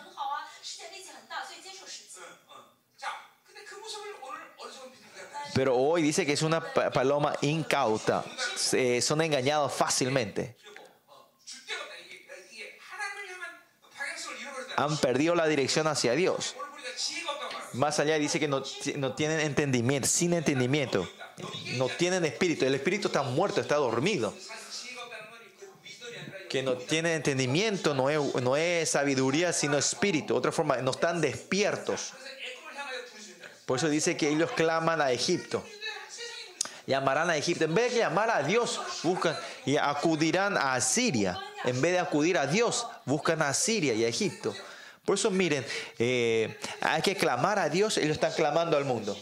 Pero 5.54 5.78
hoy 5.78 6.02
dice 6.02 6.26
que 6.26 6.34
es 6.34 6.42
una 6.42 6.62
paloma 6.74 7.36
incauta, 7.42 8.26
eh, 8.72 9.02
son 9.02 9.22
engañados 9.22 9.72
fácilmente. 9.72 10.58
han 14.76 14.98
perdido 14.98 15.36
la 15.36 15.48
dirección 15.48 15.88
hacia 15.88 16.14
Dios. 16.14 16.56
Más 17.74 18.00
allá 18.00 18.18
dice 18.20 18.40
que 18.40 18.48
no, 18.48 18.64
no 18.98 19.16
tienen 19.16 19.40
entendimiento, 19.40 20.08
sin 20.08 20.34
entendimiento. 20.34 21.08
No 21.78 21.88
tienen 21.88 22.24
espíritu. 22.26 22.66
El 22.66 22.76
espíritu 22.76 23.08
está 23.08 23.24
muerto, 23.24 23.62
está 23.62 23.76
dormido. 23.76 24.34
Que 26.50 26.62
no 26.62 26.74
tiene 26.74 27.16
entendimiento, 27.16 27.96
no 27.96 28.10
es, 28.12 28.36
no 28.42 28.56
es 28.56 28.90
sabiduría, 28.90 29.54
sino 29.54 29.78
espíritu. 29.78 30.36
Otra 30.36 30.52
forma, 30.52 30.78
no 30.78 30.92
están 30.92 31.20
despiertos. 31.20 32.14
Por 33.66 33.78
eso 33.78 33.90
dice 33.90 34.16
que 34.18 34.30
ellos 34.30 34.52
claman 34.52 35.02
a 35.02 35.12
Egipto 35.12 35.64
llamarán 36.86 37.30
a 37.30 37.38
Egipto. 37.38 37.66
En 37.66 37.74
vez 37.74 37.94
de 37.94 38.00
llamar 38.00 38.30
a 38.30 38.44
Dios, 38.44 38.80
buscan 39.04 39.38
y 39.66 39.78
acudirán 39.78 40.58
a 40.58 40.80
Siria. 40.82 41.40
En 41.64 41.82
vez 41.82 41.94
de 41.94 42.00
acudir 42.00 42.38
a 42.38 42.48
Dios, 42.48 42.88
buscan 43.06 43.42
a 43.42 43.54
Siria 43.54 43.94
y 43.94 44.04
a 44.04 44.08
Egipto. 44.08 44.54
Por 45.06 45.16
eso 45.16 45.30
miren, 45.30 45.66
eh, 46.00 46.58
hay 46.82 47.02
que 47.02 47.16
clamar 47.16 47.60
a 47.60 47.70
Dios, 47.70 47.98
ellos 47.98 48.12
están 48.14 48.32
clamando 48.34 48.78
al 48.78 48.86
mundo. 48.86 49.18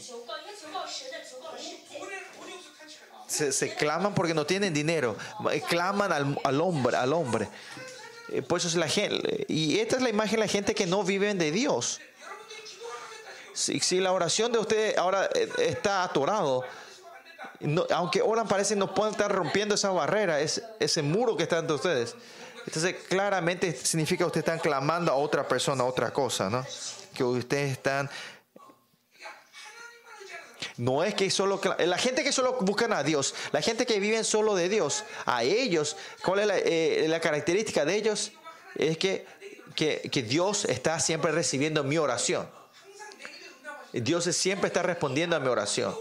Se, 3.27 3.51
se 3.51 3.73
claman 3.75 4.13
porque 4.13 4.33
no 4.33 4.45
tienen 4.45 4.73
dinero, 4.73 5.15
eh, 5.51 5.61
claman 5.61 6.11
al, 6.11 6.37
al 6.43 6.61
hombre, 6.61 6.97
al 6.97 7.13
hombre. 7.13 7.47
Eh, 8.31 8.41
por 8.41 8.59
eso 8.59 8.67
es 8.67 8.75
la 8.75 8.87
gente. 8.87 9.43
Eh, 9.43 9.45
y 9.47 9.79
esta 9.79 9.95
es 9.95 10.01
la 10.01 10.09
imagen 10.09 10.39
de 10.39 10.45
la 10.45 10.47
gente 10.47 10.75
que 10.75 10.85
no 10.85 11.03
viven 11.03 11.37
de 11.37 11.51
Dios. 11.51 11.99
Si, 13.53 13.79
si 13.79 13.99
la 13.99 14.11
oración 14.11 14.51
de 14.51 14.59
ustedes 14.59 14.97
ahora 14.97 15.29
está 15.57 16.03
atorado, 16.03 16.63
no, 17.59 17.85
aunque 17.93 18.21
oran 18.21 18.47
parece 18.47 18.75
no 18.75 18.93
pueden 18.93 19.13
estar 19.13 19.31
rompiendo 19.31 19.75
esa 19.75 19.89
barrera, 19.91 20.39
ese, 20.39 20.63
ese 20.79 21.01
muro 21.01 21.35
que 21.35 21.43
está 21.43 21.59
entre 21.59 21.75
ustedes. 21.75 22.15
Entonces, 22.65 22.95
claramente 23.07 23.75
significa 23.75 24.19
que 24.19 24.27
ustedes 24.27 24.45
están 24.45 24.59
clamando 24.59 25.11
a 25.11 25.15
otra 25.15 25.47
persona, 25.47 25.83
a 25.83 25.87
otra 25.87 26.11
cosa, 26.11 26.49
¿no? 26.49 26.65
Que 27.13 27.23
ustedes 27.23 27.71
están... 27.71 28.09
No 30.77 31.03
es 31.03 31.15
que 31.15 31.29
solo... 31.29 31.59
La 31.79 31.97
gente 31.97 32.23
que 32.23 32.31
solo 32.31 32.57
buscan 32.61 32.93
a 32.93 33.03
Dios, 33.03 33.35
la 33.51 33.61
gente 33.61 33.85
que 33.85 33.99
viven 33.99 34.23
solo 34.23 34.55
de 34.55 34.69
Dios, 34.69 35.03
a 35.25 35.43
ellos, 35.43 35.97
¿cuál 36.23 36.39
es 36.39 36.47
la, 36.47 36.57
eh, 36.57 37.05
la 37.07 37.19
característica 37.19 37.83
de 37.83 37.95
ellos? 37.95 38.31
Es 38.75 38.97
que, 38.97 39.25
que, 39.75 40.09
que 40.11 40.23
Dios 40.23 40.65
está 40.65 40.99
siempre 40.99 41.31
recibiendo 41.31 41.83
mi 41.83 41.97
oración. 41.97 42.47
Dios 43.93 44.23
siempre 44.23 44.67
está 44.67 44.83
respondiendo 44.83 45.35
a 45.35 45.39
mi 45.39 45.47
oración. 45.47 45.97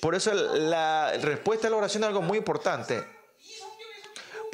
Por 0.00 0.14
eso 0.14 0.34
la 0.34 1.12
respuesta 1.20 1.68
a 1.68 1.70
la 1.70 1.76
oración 1.76 2.02
es 2.02 2.08
algo 2.08 2.20
muy 2.20 2.38
importante. 2.38 3.04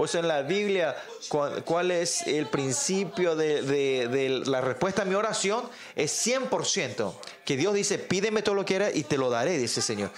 Por 0.01 0.09
eso 0.09 0.19
en 0.19 0.29
la 0.29 0.41
Biblia, 0.41 0.97
¿cuál 1.29 1.91
es 1.91 2.27
el 2.27 2.47
principio 2.47 3.37
de, 3.37 4.43
la 4.47 4.63
respuesta 4.63 5.03
a 5.03 5.05
mi 5.05 5.15
oración? 5.15 5.69
Es 5.95 6.27
100%. 6.27 7.13
Que 7.45 7.59
Dios 7.59 7.75
dice, 7.75 7.99
pídeme 7.99 8.41
todo 8.41 8.55
lo 8.55 8.63
que 8.63 8.69
quieras 8.69 8.93
y 8.95 9.05
te 9.05 9.19
lo 9.19 9.29
daré, 9.29 9.59
dice 9.59 9.81
el 9.81 9.85
Señor. 9.85 10.11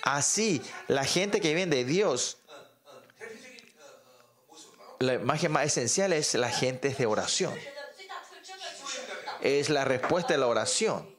Así, 0.00 0.62
la 0.88 1.04
gente 1.04 1.42
que 1.42 1.52
viene 1.52 1.76
de 1.76 1.84
Dios, 1.84 2.38
la 5.00 5.12
imagen 5.12 5.52
más 5.52 5.66
esencial 5.66 6.14
es 6.14 6.32
la 6.32 6.48
gente 6.48 6.88
de 6.88 7.04
oración. 7.04 7.52
Es 9.42 9.68
la 9.68 9.84
respuesta 9.84 10.32
de 10.32 10.38
la 10.38 10.46
oración. 10.46 11.14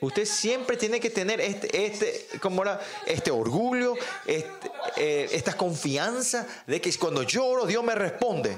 Usted 0.00 0.24
siempre 0.24 0.76
tiene 0.76 1.00
que 1.00 1.10
tener 1.10 1.40
este, 1.40 1.86
este, 1.86 2.28
este 3.06 3.30
orgullo, 3.30 3.94
este, 4.26 4.70
eh, 4.96 5.28
esta 5.32 5.56
confianza 5.56 6.46
de 6.66 6.80
que 6.80 6.96
cuando 6.98 7.22
yo 7.22 7.44
oro, 7.44 7.66
Dios 7.66 7.82
me 7.82 7.94
responde. 7.94 8.56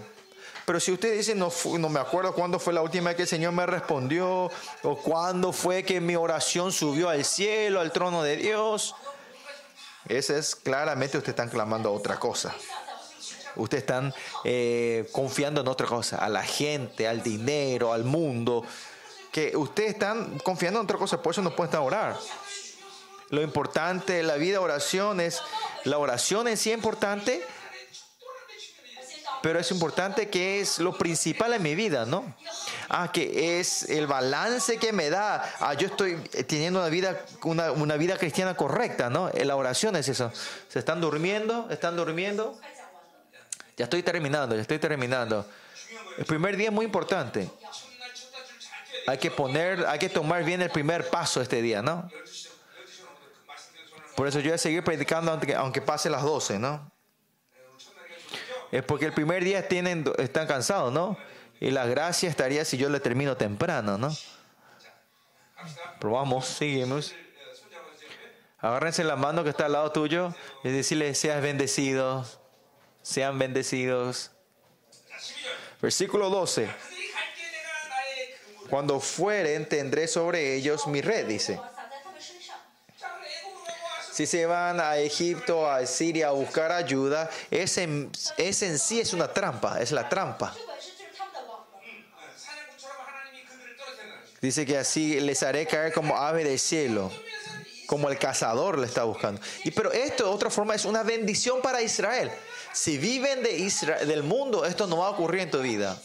Pero 0.67 0.79
si 0.79 0.93
usted 0.93 1.17
dice, 1.17 1.35
no, 1.35 1.51
no 1.79 1.89
me 1.89 1.99
acuerdo 1.99 2.35
cuándo 2.35 2.59
fue 2.59 2.73
la 2.73 2.83
última 2.83 3.09
vez 3.09 3.17
que 3.17 3.23
el 3.23 3.29
Señor 3.29 3.53
me 3.53 3.67
respondió, 3.67 4.51
o 4.83 4.97
cuándo 5.03 5.53
fue 5.53 5.83
que 5.83 6.01
mi 6.01 6.15
oración 6.15 6.73
subió 6.73 7.09
al 7.09 7.25
cielo, 7.25 7.81
al 7.81 7.91
trono 7.91 8.23
de 8.23 8.37
Dios, 8.37 8.95
ese 10.07 10.39
es 10.39 10.55
claramente 10.55 11.19
usted 11.19 11.31
están 11.31 11.49
clamando 11.49 11.89
a 11.89 11.93
otra 11.93 12.19
cosa. 12.19 12.55
Ustedes 13.57 13.83
están 13.83 14.15
eh, 14.45 15.09
confiando 15.13 15.61
en 15.61 15.69
otra 15.69 15.87
cosa, 15.87 16.19
a 16.19 16.29
la 16.29 16.45
gente, 16.45 17.09
al 17.09 17.23
dinero, 17.23 17.93
al 17.93 18.05
mundo 18.05 18.65
que 19.33 19.57
ustedes 19.57 19.91
están 19.91 20.39
confiando 20.41 20.81
en 20.81 20.85
otra 20.85 20.99
cosa, 20.99 21.23
por 21.23 21.33
eso 21.33 21.43
no 21.43 21.55
pueden 21.55 21.77
orar. 21.77 22.17
Lo 23.31 23.43
importante 23.43 24.15
de 24.15 24.23
la 24.23 24.35
vida, 24.35 24.61
oración 24.61 25.21
es, 25.21 25.41
la 25.85 25.99
oración 25.99 26.49
en 26.49 26.57
sí 26.57 26.71
es 26.71 26.77
importante, 26.77 27.45
pero 29.43 29.59
es 29.59 29.71
importante 29.71 30.29
que 30.29 30.61
es 30.61 30.81
lo 30.81 30.99
principal 30.99 31.55
en 31.55 31.63
mi 31.63 31.75
vida, 31.75 32.05
¿no? 32.05 32.35
Ah, 32.89 33.11
que 33.13 33.59
es 33.61 33.85
el 33.85 34.07
balance 34.07 34.77
que 34.79 34.93
me 34.93 35.09
da. 35.09 35.55
Ah, 35.61 35.75
yo 35.75 35.87
estoy 35.87 36.17
teniendo 36.47 36.81
una 36.81 36.89
vida, 36.89 37.25
una, 37.45 37.73
una 37.73 37.97
vida 37.97 38.19
cristiana 38.19 38.55
correcta, 38.55 39.09
¿no? 39.09 39.31
Eh, 39.31 39.45
la 39.45 39.57
oración 39.57 39.97
es 39.97 40.09
eso. 40.09 40.31
Se 40.69 40.81
están 40.81 41.01
durmiendo, 41.01 41.69
están 41.71 41.97
durmiendo. 41.97 42.59
Ya 43.77 43.85
estoy 43.85 44.03
terminando, 44.03 44.57
ya 44.57 44.61
estoy 44.61 44.79
terminando. 44.79 45.47
El 46.19 46.27
primer 46.27 46.57
día 46.57 46.67
es 46.67 46.75
muy 46.75 46.85
importante. 46.85 47.49
Hay 49.07 49.19
que 49.19 49.31
poner, 49.31 49.87
hay 49.87 49.99
que 49.99 50.09
tomar 50.09 50.45
bien 50.45 50.63
el 50.63 50.71
primer 50.71 51.09
paso 51.09 51.41
este 51.41 51.63
día, 51.63 51.83
¿no? 51.83 52.09
Por 54.17 54.29
eso 54.29 54.39
yo 54.41 54.51
voy 54.51 54.55
a 54.55 54.59
seguir 54.59 54.85
predicando 54.85 55.33
aunque, 55.57 55.81
pase 55.81 56.11
las 56.11 56.23
12, 56.23 56.59
¿no? 56.59 56.91
Es 58.71 58.83
porque 58.85 59.07
el 59.07 59.13
primer 59.13 59.43
día 59.43 59.67
tienen, 59.67 60.05
están 60.19 60.47
cansados, 60.47 60.93
¿no? 60.93 61.17
Y 61.59 61.71
la 61.71 61.87
gracia 61.87 62.29
estaría 62.29 62.65
si 62.65 62.77
yo 62.77 62.89
le 62.89 63.01
termino 63.01 63.37
temprano, 63.37 63.99
¿no? 63.99 64.15
Probamos, 65.99 66.47
seguimos. 66.47 67.15
Agárrense 68.59 69.05
la 69.05 69.17
mano 69.17 69.43
que 69.43 69.51
está 69.51 69.67
al 69.67 69.73
lado 69.73 69.91
tuyo 69.91 70.35
y 70.65 70.71
decirle, 70.71 71.15
seas 71.15 71.43
bendecido, 71.43 72.27
sean 73.03 73.39
bendecidos. 73.39 74.33
Versículo 75.81 76.29
12. 76.29 76.69
Cuando 78.71 79.01
fueren, 79.01 79.69
tendré 79.69 80.07
sobre 80.07 80.55
ellos 80.55 80.87
mi 80.87 81.01
red, 81.01 81.27
dice. 81.27 81.61
Si 84.13 84.27
se 84.27 84.47
van 84.47 84.81
a 84.81 84.99
Egipto, 84.99 85.69
a 85.69 85.85
Siria 85.87 86.29
a 86.29 86.31
buscar 86.31 86.71
ayuda, 86.71 87.29
ese, 87.51 88.09
ese 88.37 88.67
en 88.67 88.79
sí 88.79 89.01
es 89.01 89.13
una 89.13 89.33
trampa, 89.33 89.81
es 89.81 89.93
la 89.93 90.09
trampa. 90.09 90.55
Dice 94.41 94.65
que 94.65 94.79
así 94.79 95.21
les 95.21 95.43
haré 95.43 95.67
caer 95.67 95.93
como 95.93 96.17
ave 96.17 96.45
del 96.45 96.59
cielo, 96.59 97.11
como 97.87 98.09
el 98.09 98.19
cazador 98.19 98.79
le 98.79 98.87
está 98.87 99.05
buscando. 99.05 99.41
Y 99.65 99.71
pero 99.71 99.93
esto 99.93 100.25
de 100.25 100.31
otra 100.31 100.49
forma 100.49 100.75
es 100.75 100.85
una 100.85 101.03
bendición 101.03 101.61
para 101.61 101.83
Israel. 101.83 102.31
Si 102.73 102.99
viven 102.99 103.43
de 103.43 103.59
Israel, 103.59 104.07
del 104.07 104.23
mundo, 104.23 104.65
esto 104.65 104.87
no 104.87 104.99
va 104.99 105.09
a 105.09 105.11
ocurrir 105.11 105.41
en 105.41 105.51
tu 105.51 105.61
vida. 105.61 106.01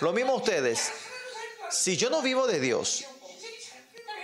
Lo 0.00 0.12
mismo 0.12 0.34
ustedes 0.34 0.90
si 1.70 1.96
yo 1.96 2.10
no 2.10 2.22
vivo 2.22 2.46
de 2.46 2.60
Dios 2.60 3.04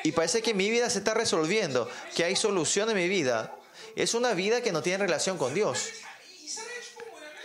y 0.05 0.12
parece 0.12 0.43
que 0.43 0.55
mi 0.55 0.70
vida 0.70 0.90
se 0.90 0.98
está 0.98 1.14
resolviendo, 1.14 1.89
que 2.14 2.24
hay 2.24 2.36
solución 2.36 2.90
en 2.90 2.97
mi 2.97 3.09
vida, 3.09 3.56
es 3.97 4.14
una 4.14 4.35
vida 4.35 4.62
que 4.62 4.73
no 4.73 4.82
tiene 4.82 4.98
relación 4.98 5.39
con 5.39 5.55
Dios. 5.55 5.89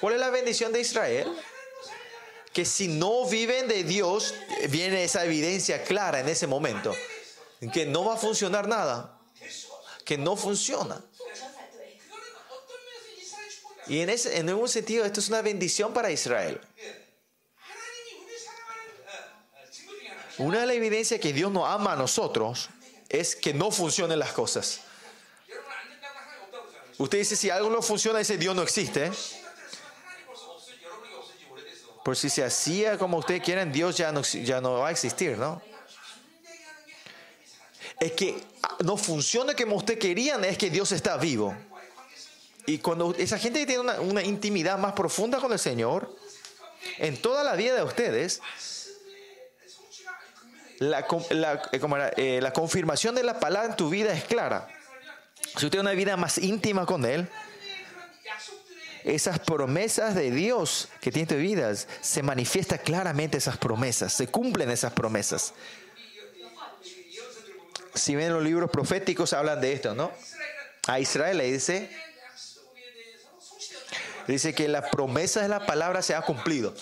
¿Cuál 0.02 0.15
es 0.15 0.19
la 0.19 0.30
bendición 0.30 0.72
de 0.72 0.82
Israel? 0.82 1.28
Que 2.53 2.65
si 2.65 2.88
no 2.88 3.28
viven 3.28 3.68
de 3.68 3.84
Dios, 3.84 4.34
viene 4.69 5.03
esa 5.03 5.26
evidencia 5.26 5.84
clara 5.84 6.19
en 6.19 6.30
ese 6.30 6.48
momento, 6.48 6.95
que 7.74 7.86
no 7.86 8.06
va 8.06 8.15
a 8.15 8.18
funcionar 8.18 8.68
nada, 8.68 9.19
que 10.06 10.18
no 10.18 10.36
funciona. 10.36 11.03
Y 13.88 14.02
en, 14.02 14.10
ese, 14.10 14.38
en 14.38 14.53
un 14.53 14.68
sentido, 14.68 15.06
esto 15.06 15.19
es 15.19 15.30
una 15.30 15.41
bendición 15.41 15.94
para 15.94 16.11
Israel. 16.11 16.60
Una 20.38 20.61
de 20.61 20.68
las 20.68 20.76
evidencias 20.76 21.19
que 21.19 21.34
Dios 21.34 21.51
nos 21.51 21.68
ama 21.68 21.93
a 21.93 21.95
nosotros 21.95 22.69
es 23.09 23.35
que 23.35 23.53
no 23.53 23.72
funcionen 23.72 24.19
las 24.19 24.34
cosas. 24.34 24.81
Usted 26.97 27.19
dice, 27.19 27.35
si 27.35 27.49
algo 27.49 27.69
no 27.69 27.81
funciona, 27.81 28.19
dice, 28.19 28.38
Dios 28.38 28.55
no 28.55 28.61
existe. 28.61 29.11
Por 32.03 32.15
si 32.15 32.30
se 32.30 32.43
hacía 32.43 32.97
como 32.97 33.18
ustedes 33.18 33.41
quieren, 33.41 33.72
Dios 33.72 33.97
ya 33.97 34.11
no, 34.11 34.22
ya 34.22 34.61
no 34.61 34.73
va 34.73 34.89
a 34.89 34.91
existir, 34.91 35.38
¿no? 35.38 35.61
Es 37.99 38.11
que 38.14 38.41
ah, 38.61 38.77
no 38.84 38.95
funciona 38.95 39.55
como 39.55 39.76
ustedes 39.76 39.99
querían, 39.99 40.45
es 40.45 40.57
que 40.57 40.69
Dios 40.69 40.91
está 40.91 41.18
vivo. 41.18 41.55
Y 42.65 42.77
cuando 42.77 43.14
esa 43.18 43.39
gente 43.39 43.65
tiene 43.65 43.81
una 43.99 44.23
intimidad 44.23 44.77
más 44.77 44.93
profunda 44.93 45.39
con 45.39 45.51
el 45.51 45.59
Señor, 45.59 46.15
en 46.97 47.19
toda 47.22 47.43
la 47.43 47.55
vida 47.55 47.76
de 47.76 47.84
ustedes, 47.84 48.41
la, 50.79 51.05
la, 51.31 51.53
eh, 51.71 51.79
era? 51.81 52.09
Eh, 52.17 52.39
la 52.41 52.53
confirmación 52.53 53.15
de 53.15 53.23
la 53.23 53.39
palabra 53.39 53.69
en 53.69 53.75
tu 53.75 53.89
vida 53.89 54.13
es 54.13 54.23
clara. 54.23 54.67
Si 55.41 55.65
usted 55.65 55.69
tiene 55.69 55.81
una 55.81 55.91
vida 55.91 56.17
más 56.17 56.37
íntima 56.37 56.85
con 56.85 57.05
Él, 57.05 57.29
esas 59.03 59.39
promesas 59.39 60.15
de 60.15 60.31
Dios 60.31 60.89
que 60.99 61.11
tiene 61.11 61.27
tu 61.27 61.35
vida, 61.35 61.73
se 61.75 62.23
manifiesta 62.23 62.77
claramente 62.77 63.37
esas 63.37 63.57
promesas, 63.57 64.13
se 64.13 64.27
cumplen 64.27 64.69
esas 64.69 64.93
promesas. 64.93 65.53
Si 67.93 68.15
ven 68.15 68.33
los 68.33 68.43
libros 68.43 68.69
proféticos, 68.69 69.33
hablan 69.33 69.61
de 69.61 69.73
esto, 69.73 69.95
¿no? 69.95 70.11
A 70.87 70.99
Israel 70.99 71.37
le 71.37 71.51
dice, 71.51 71.89
dice 74.27 74.53
que 74.53 74.67
la 74.67 74.89
promesa 74.89 75.41
de 75.41 75.47
la 75.47 75.65
palabra 75.65 76.01
se 76.01 76.13
ha 76.13 76.21
cumplido 76.21 76.75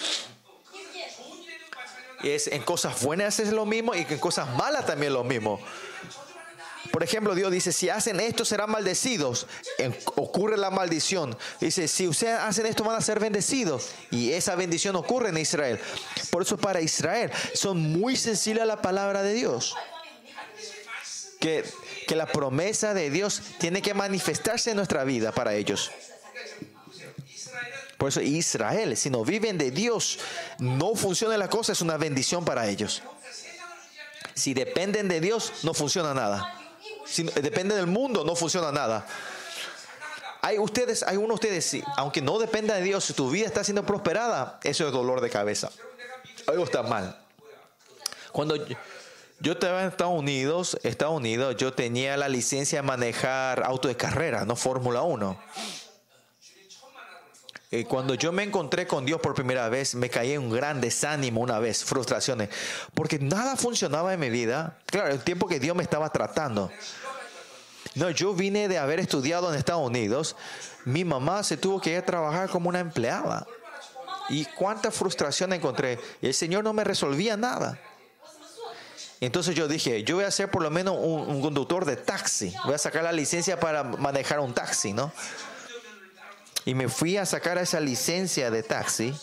es 2.34 2.48
en 2.48 2.64
cosas 2.64 3.02
buenas 3.02 3.40
es 3.40 3.52
lo 3.52 3.66
mismo 3.66 3.94
y 3.94 4.00
en 4.10 4.18
cosas 4.18 4.50
malas 4.56 4.86
también 4.86 5.14
lo 5.14 5.24
mismo. 5.24 5.60
Por 6.92 7.04
ejemplo, 7.04 7.36
Dios 7.36 7.52
dice, 7.52 7.74
si 7.74 7.90
hacen 7.90 8.20
esto 8.20 8.46
serán 8.46 8.72
maldecidos. 8.72 9.48
Ocurre 10.16 10.56
la 10.58 10.70
maldición. 10.70 11.38
Dice, 11.60 11.88
si 11.88 12.08
ustedes 12.08 12.40
hacen 12.40 12.66
esto 12.66 12.84
van 12.84 12.96
a 12.96 13.02
ser 13.02 13.20
bendecidos. 13.20 13.90
Y 14.12 14.32
esa 14.32 14.56
bendición 14.56 14.96
ocurre 14.96 15.30
en 15.30 15.38
Israel. 15.38 15.80
Por 16.30 16.44
eso 16.44 16.58
para 16.58 16.82
Israel 16.82 17.32
son 17.54 17.80
muy 17.92 18.16
sensibles 18.16 18.64
a 18.64 18.66
la 18.66 18.82
palabra 18.82 19.24
de 19.24 19.34
Dios. 19.34 19.76
Que, 21.40 21.66
que 22.08 22.16
la 22.16 22.28
promesa 22.28 22.94
de 22.94 23.10
Dios 23.10 23.42
tiene 23.60 23.82
que 23.82 23.94
manifestarse 23.94 24.72
en 24.72 24.78
nuestra 24.78 25.04
vida 25.04 25.32
para 25.32 25.54
ellos. 25.54 25.92
Por 27.98 28.10
eso 28.10 28.22
Israel, 28.22 28.96
si 28.98 29.10
no 29.10 29.24
viven 29.24 29.58
de 29.58 29.72
Dios, 29.72 30.20
no 30.60 30.96
funciona 30.96 31.38
la 31.38 31.50
cosa, 31.50 31.72
es 31.72 31.82
una 31.82 31.98
bendición 31.98 32.44
para 32.44 32.68
ellos. 32.68 33.02
Si 34.34 34.54
dependen 34.54 35.08
de 35.08 35.22
Dios, 35.22 35.54
no 35.64 35.74
funciona 35.74 36.14
nada. 36.14 36.60
Si 37.06 37.24
dependen 37.24 37.78
del 37.78 37.88
mundo, 37.88 38.26
no 38.26 38.36
funciona 38.36 38.72
nada. 38.72 39.08
Hay 40.42 40.60
ustedes, 40.60 41.02
hay 41.04 41.18
uno 41.18 41.30
de 41.30 41.34
ustedes, 41.34 41.66
si, 41.66 41.84
aunque 41.98 42.22
no 42.22 42.38
dependa 42.38 42.76
de 42.76 42.82
Dios, 42.82 43.06
si 43.06 43.14
tu 43.14 43.30
vida 43.30 43.48
está 43.48 43.64
siendo 43.64 43.86
prosperada, 43.86 44.60
eso 44.64 44.86
es 44.86 44.92
dolor 44.92 45.22
de 45.22 45.30
cabeza. 45.30 45.72
Algo 46.48 46.66
está 46.66 46.84
mal. 46.84 47.18
Cuando 48.32 48.56
yo, 49.40 49.54
estaba 49.54 49.82
en 49.82 49.88
Estados 49.88 50.14
Unidos, 50.14 50.78
Estados 50.84 51.16
Unidos, 51.16 51.56
yo 51.58 51.74
tenía 51.74 52.18
la 52.18 52.30
licencia 52.30 52.82
de 52.82 52.88
manejar 52.88 53.64
auto 53.64 53.88
de 53.88 53.96
carrera, 53.96 54.46
no 54.46 54.56
Fórmula 54.56 55.02
1 55.02 55.40
eh, 57.72 57.86
cuando 57.86 58.14
yo 58.14 58.32
me 58.32 58.44
encontré 58.44 58.86
con 58.86 59.06
Dios 59.06 59.20
por 59.20 59.34
primera 59.34 59.70
vez, 59.70 59.96
me 59.96 60.10
caí 60.10 60.34
en 60.34 60.44
un 60.44 60.50
gran 60.52 60.82
desánimo 60.82 61.42
una 61.42 61.60
vez, 61.60 61.84
frustraciones, 61.84 62.50
porque 62.94 63.20
nada 63.20 63.56
funcionaba 63.56 64.14
en 64.14 64.20
mi 64.20 64.30
vida. 64.30 64.78
Claro, 64.86 65.12
el 65.12 65.20
tiempo 65.20 65.48
que 65.48 65.60
Dios 65.60 65.76
me 65.76 65.84
estaba 65.84 66.10
tratando. 66.12 66.72
No, 67.96 68.10
yo 68.10 68.34
vine 68.34 68.68
de 68.68 68.78
haber 68.78 69.00
estudiado 69.00 69.52
en 69.52 69.58
Estados 69.58 69.86
Unidos. 69.86 70.36
Mi 70.84 71.06
mamá 71.06 71.44
se 71.44 71.58
tuvo 71.58 71.80
que 71.80 71.92
ir 71.92 71.98
a 71.98 72.06
trabajar 72.06 72.50
como 72.50 72.70
una 72.70 72.80
empleada. 72.80 73.48
Y 74.30 74.46
cuánta 74.46 74.92
frustración 74.92 75.54
encontré. 75.54 76.00
El 76.22 76.34
Señor 76.34 76.64
no 76.64 76.74
me 76.74 76.84
resolvía 76.84 77.38
nada. 77.38 77.80
Entonces 79.22 79.56
yo 79.56 79.68
dije, 79.68 80.04
yo 80.04 80.16
voy 80.16 80.26
a 80.26 80.32
ser 80.32 80.52
por 80.52 80.62
lo 80.62 80.70
menos 80.70 80.98
un 81.00 81.42
conductor 81.42 81.86
de 81.86 81.96
taxi. 81.96 82.54
Voy 82.66 82.76
a 82.76 82.78
sacar 82.78 83.04
la 83.04 83.12
licencia 83.12 83.60
para 83.60 83.84
manejar 83.84 84.40
un 84.40 84.54
taxi, 84.54 84.94
¿no? 84.94 85.12
y 86.66 86.74
me 86.74 86.90
fui 86.90 87.18
a 87.18 87.26
sacar 87.26 87.58
esa 87.60 87.80
licencia 87.80 88.50
de 88.50 88.64
taxi. 88.64 89.16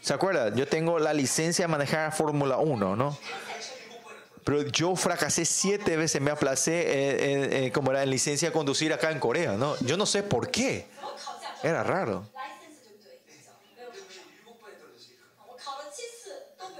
¿Se 0.00 0.14
acuerdan? 0.14 0.56
Yo 0.56 0.66
tengo 0.66 0.98
la 0.98 1.12
licencia 1.12 1.64
de 1.64 1.68
manejar 1.68 2.12
Fórmula 2.12 2.58
1, 2.58 2.96
¿no? 2.96 3.18
Pero 4.44 4.62
yo 4.62 4.96
fracasé 4.96 5.44
siete 5.44 5.96
veces, 5.96 6.20
me 6.20 6.30
aplacé, 6.30 6.80
eh, 6.80 6.84
eh, 6.90 7.66
eh, 7.66 7.72
como 7.72 7.90
era 7.90 8.02
en 8.02 8.10
licencia 8.10 8.48
de 8.48 8.52
conducir 8.52 8.92
acá 8.92 9.10
en 9.10 9.20
Corea, 9.20 9.52
¿no? 9.52 9.76
Yo 9.80 9.96
no 9.96 10.06
sé 10.06 10.22
por 10.22 10.50
qué. 10.50 10.86
Era 11.62 11.82
raro. 11.82 12.26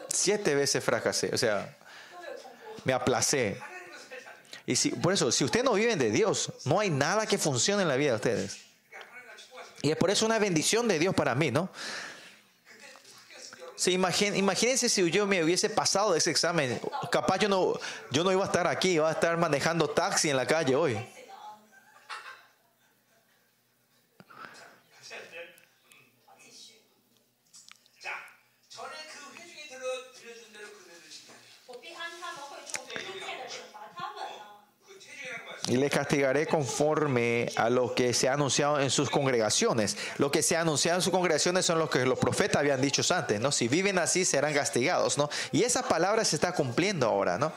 Siete 0.08 0.54
veces 0.54 0.82
fracasé, 0.82 1.30
o 1.32 1.38
sea, 1.38 1.76
me 2.84 2.92
aplacé. 2.92 3.60
Y 4.66 4.76
si, 4.76 4.90
por 4.90 5.12
eso, 5.12 5.32
si 5.32 5.44
ustedes 5.44 5.64
no 5.64 5.72
viven 5.72 5.98
de 5.98 6.10
Dios, 6.10 6.52
no 6.64 6.80
hay 6.80 6.90
nada 6.90 7.26
que 7.26 7.38
funcione 7.38 7.82
en 7.82 7.88
la 7.88 7.96
vida 7.96 8.10
de 8.10 8.16
ustedes. 8.16 8.58
Y 9.82 9.90
es 9.90 9.96
por 9.96 10.10
eso 10.10 10.26
una 10.26 10.38
bendición 10.38 10.88
de 10.88 10.98
Dios 10.98 11.14
para 11.14 11.34
mí, 11.34 11.50
¿no? 11.50 11.70
Sí, 13.76 13.92
imagine, 13.92 14.36
imagínense 14.36 14.90
si 14.90 15.10
yo 15.10 15.26
me 15.26 15.42
hubiese 15.42 15.70
pasado 15.70 16.14
ese 16.14 16.30
examen. 16.30 16.78
Capaz 17.10 17.38
yo 17.38 17.48
no, 17.48 17.80
yo 18.10 18.22
no 18.22 18.30
iba 18.30 18.42
a 18.42 18.46
estar 18.46 18.66
aquí, 18.66 18.90
iba 18.90 19.08
a 19.08 19.12
estar 19.12 19.38
manejando 19.38 19.88
taxi 19.88 20.28
en 20.28 20.36
la 20.36 20.46
calle 20.46 20.76
hoy. 20.76 20.98
y 35.70 35.76
les 35.76 35.92
castigaré 35.92 36.48
conforme 36.48 37.48
a 37.54 37.70
lo 37.70 37.94
que 37.94 38.12
se 38.12 38.28
ha 38.28 38.32
anunciado 38.32 38.80
en 38.80 38.90
sus 38.90 39.08
congregaciones. 39.08 39.96
Lo 40.18 40.32
que 40.32 40.42
se 40.42 40.56
ha 40.56 40.62
anunciado 40.62 40.98
en 40.98 41.02
sus 41.02 41.12
congregaciones 41.12 41.64
son 41.64 41.78
los 41.78 41.88
que 41.88 42.04
los 42.04 42.18
profetas 42.18 42.58
habían 42.58 42.80
dicho 42.80 43.02
antes, 43.14 43.40
¿no? 43.40 43.52
Si 43.52 43.68
viven 43.68 43.96
así 44.00 44.24
serán 44.24 44.52
castigados, 44.52 45.16
¿no? 45.16 45.30
Y 45.52 45.62
esa 45.62 45.86
palabra 45.86 46.24
se 46.24 46.34
está 46.34 46.52
cumpliendo 46.52 47.06
ahora, 47.06 47.38
¿no? 47.38 47.52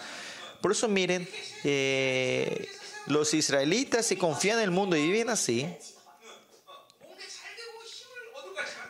Por 0.61 0.73
eso 0.73 0.88
miren, 0.88 1.27
eh, 1.64 2.69
los 3.07 3.34
israelitas 3.34 4.06
si 4.06 4.15
confían 4.15 4.60
en 4.60 4.65
el 4.65 4.72
mundo 4.72 4.95
y 4.95 5.02
viven 5.02 5.31
así, 5.31 5.68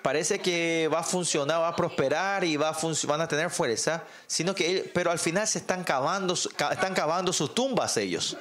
parece 0.02 0.40
que 0.40 0.90
va 0.94 1.00
a 1.00 1.04
funcionar, 1.04 1.62
va 1.62 1.70
a 1.70 1.76
prosperar 1.78 2.44
y 2.44 2.58
va 2.58 2.70
a 2.70 2.78
van 3.08 3.22
a 3.22 3.28
tener 3.30 3.50
fuerza, 3.50 4.04
sino 4.28 4.54
que, 4.54 4.92
pero 4.94 5.12
al 5.12 5.20
final 5.20 5.48
se 5.48 5.60
están 5.60 5.86
cavando, 5.86 6.34
están 6.34 6.94
cavando 6.94 7.32
sus 7.32 7.56
tumbas 7.56 7.96
ellos. 7.96 8.36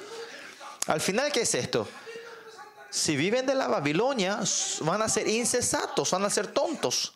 Al 0.87 0.99
final, 0.99 1.31
¿qué 1.31 1.41
es 1.41 1.55
esto? 1.55 1.87
Si 2.89 3.15
viven 3.15 3.45
de 3.45 3.55
la 3.55 3.67
Babilonia, 3.67 4.39
van 4.81 5.01
a 5.01 5.09
ser 5.09 5.27
insensatos, 5.27 6.11
van 6.11 6.25
a 6.25 6.29
ser 6.29 6.47
tontos. 6.47 7.13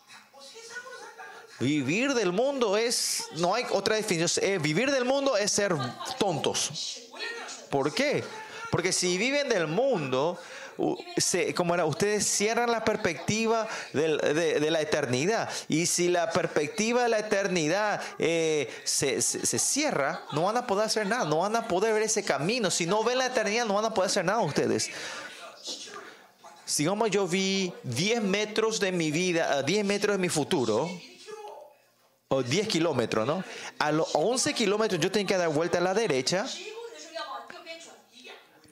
Vivir 1.60 2.14
del 2.14 2.32
mundo 2.32 2.78
es, 2.78 3.26
no 3.38 3.54
hay 3.54 3.66
otra 3.72 3.96
definición, 3.96 4.46
eh, 4.46 4.60
vivir 4.60 4.92
del 4.92 5.06
mundo 5.06 5.36
es 5.38 5.52
ser 5.52 5.76
tontos. 6.20 7.02
¿Por 7.70 7.94
qué? 7.94 8.24
Porque 8.72 8.92
si 8.92 9.18
viven 9.18 9.50
del 9.50 9.68
mundo, 9.68 10.40
se- 11.18 11.54
como 11.54 11.74
era, 11.74 11.86
ustedes 11.86 12.26
cierran 12.28 12.72
la 12.72 12.84
perspectiva 12.84 13.68
del- 13.94 14.18
de, 14.18 14.60
de 14.60 14.72
la 14.72 14.82
eternidad. 14.82 15.50
Y 15.68 15.86
si 15.86 16.08
la 16.10 16.30
perspectiva 16.32 17.04
de 17.04 17.10
la 17.10 17.20
eternidad 17.20 18.02
eh, 18.20 18.70
se, 18.84 19.22
se- 19.22 19.46
se 19.46 19.60
cierra, 19.60 20.22
no 20.34 20.44
van 20.44 20.58
a 20.58 20.68
poder 20.68 20.86
hacer 20.86 21.08
nada, 21.08 21.26
no 21.26 21.40
van 21.40 21.56
a 21.56 21.68
poder 21.68 21.94
ver 21.94 22.04
ese 22.04 22.24
camino. 22.24 22.70
Si 22.72 22.86
no 22.86 23.04
ven 23.04 23.18
la 23.18 23.26
eternidad, 23.28 23.66
no 23.66 23.74
van 23.76 23.86
a 23.86 23.94
poder 23.94 24.10
hacer 24.10 24.26
nada 24.26 24.40
ustedes. 24.42 24.90
Sigamos, 26.66 27.10
yo 27.12 27.28
vi 27.28 27.72
10 27.84 28.22
metros 28.24 28.80
de 28.80 28.92
mi 28.92 29.10
vida, 29.12 29.60
eh, 29.60 29.64
10 29.66 29.86
metros 29.86 30.16
de 30.16 30.22
mi 30.22 30.28
futuro, 30.30 30.90
o 32.28 32.44
10 32.44 32.68
kilómetros, 32.68 33.26
¿no? 33.26 33.42
A 33.80 33.92
los 33.94 34.10
11 34.14 34.54
kilómetros 34.54 35.00
yo 35.00 35.10
tengo 35.10 35.28
que 35.28 35.38
dar 35.38 35.48
vuelta 35.48 35.78
a 35.78 35.82
la 35.82 35.94
derecha. 35.94 36.46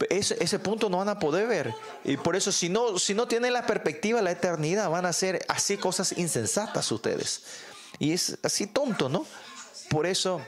Ese, 0.09 0.41
ese 0.43 0.59
punto 0.59 0.89
no 0.89 0.97
van 0.97 1.09
a 1.09 1.19
poder 1.19 1.47
ver. 1.47 1.73
Y 2.03 2.17
por 2.17 2.35
eso, 2.35 2.51
si 2.51 2.69
no, 2.69 2.99
si 2.99 3.13
no 3.13 3.27
tienen 3.27 3.53
la 3.53 3.65
perspectiva 3.65 4.22
la 4.22 4.31
eternidad, 4.31 4.89
van 4.89 5.05
a 5.05 5.09
hacer 5.09 5.45
así 5.47 5.77
cosas 5.77 6.17
insensatas 6.17 6.91
ustedes. 6.91 7.43
Y 7.99 8.11
es 8.11 8.38
así 8.43 8.67
tonto, 8.67 9.07
¿no? 9.07 9.26
Por 9.89 10.05
eso, 10.05 10.41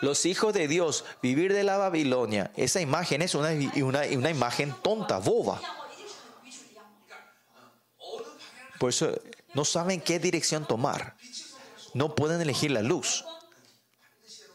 los 0.00 0.26
hijos 0.26 0.52
de 0.52 0.66
Dios, 0.66 1.04
vivir 1.22 1.52
de 1.52 1.62
la 1.62 1.76
Babilonia, 1.76 2.50
esa 2.56 2.80
imagen 2.80 3.22
es 3.22 3.34
una, 3.34 3.50
una, 3.76 4.02
una 4.12 4.30
imagen 4.30 4.74
tonta, 4.82 5.18
boba. 5.18 5.60
Por 8.78 8.90
eso 8.90 9.12
no 9.54 9.64
saben 9.64 10.00
qué 10.00 10.18
dirección 10.18 10.66
tomar. 10.66 11.16
No 11.94 12.14
pueden 12.16 12.40
elegir 12.40 12.72
la 12.72 12.82
luz. 12.82 13.24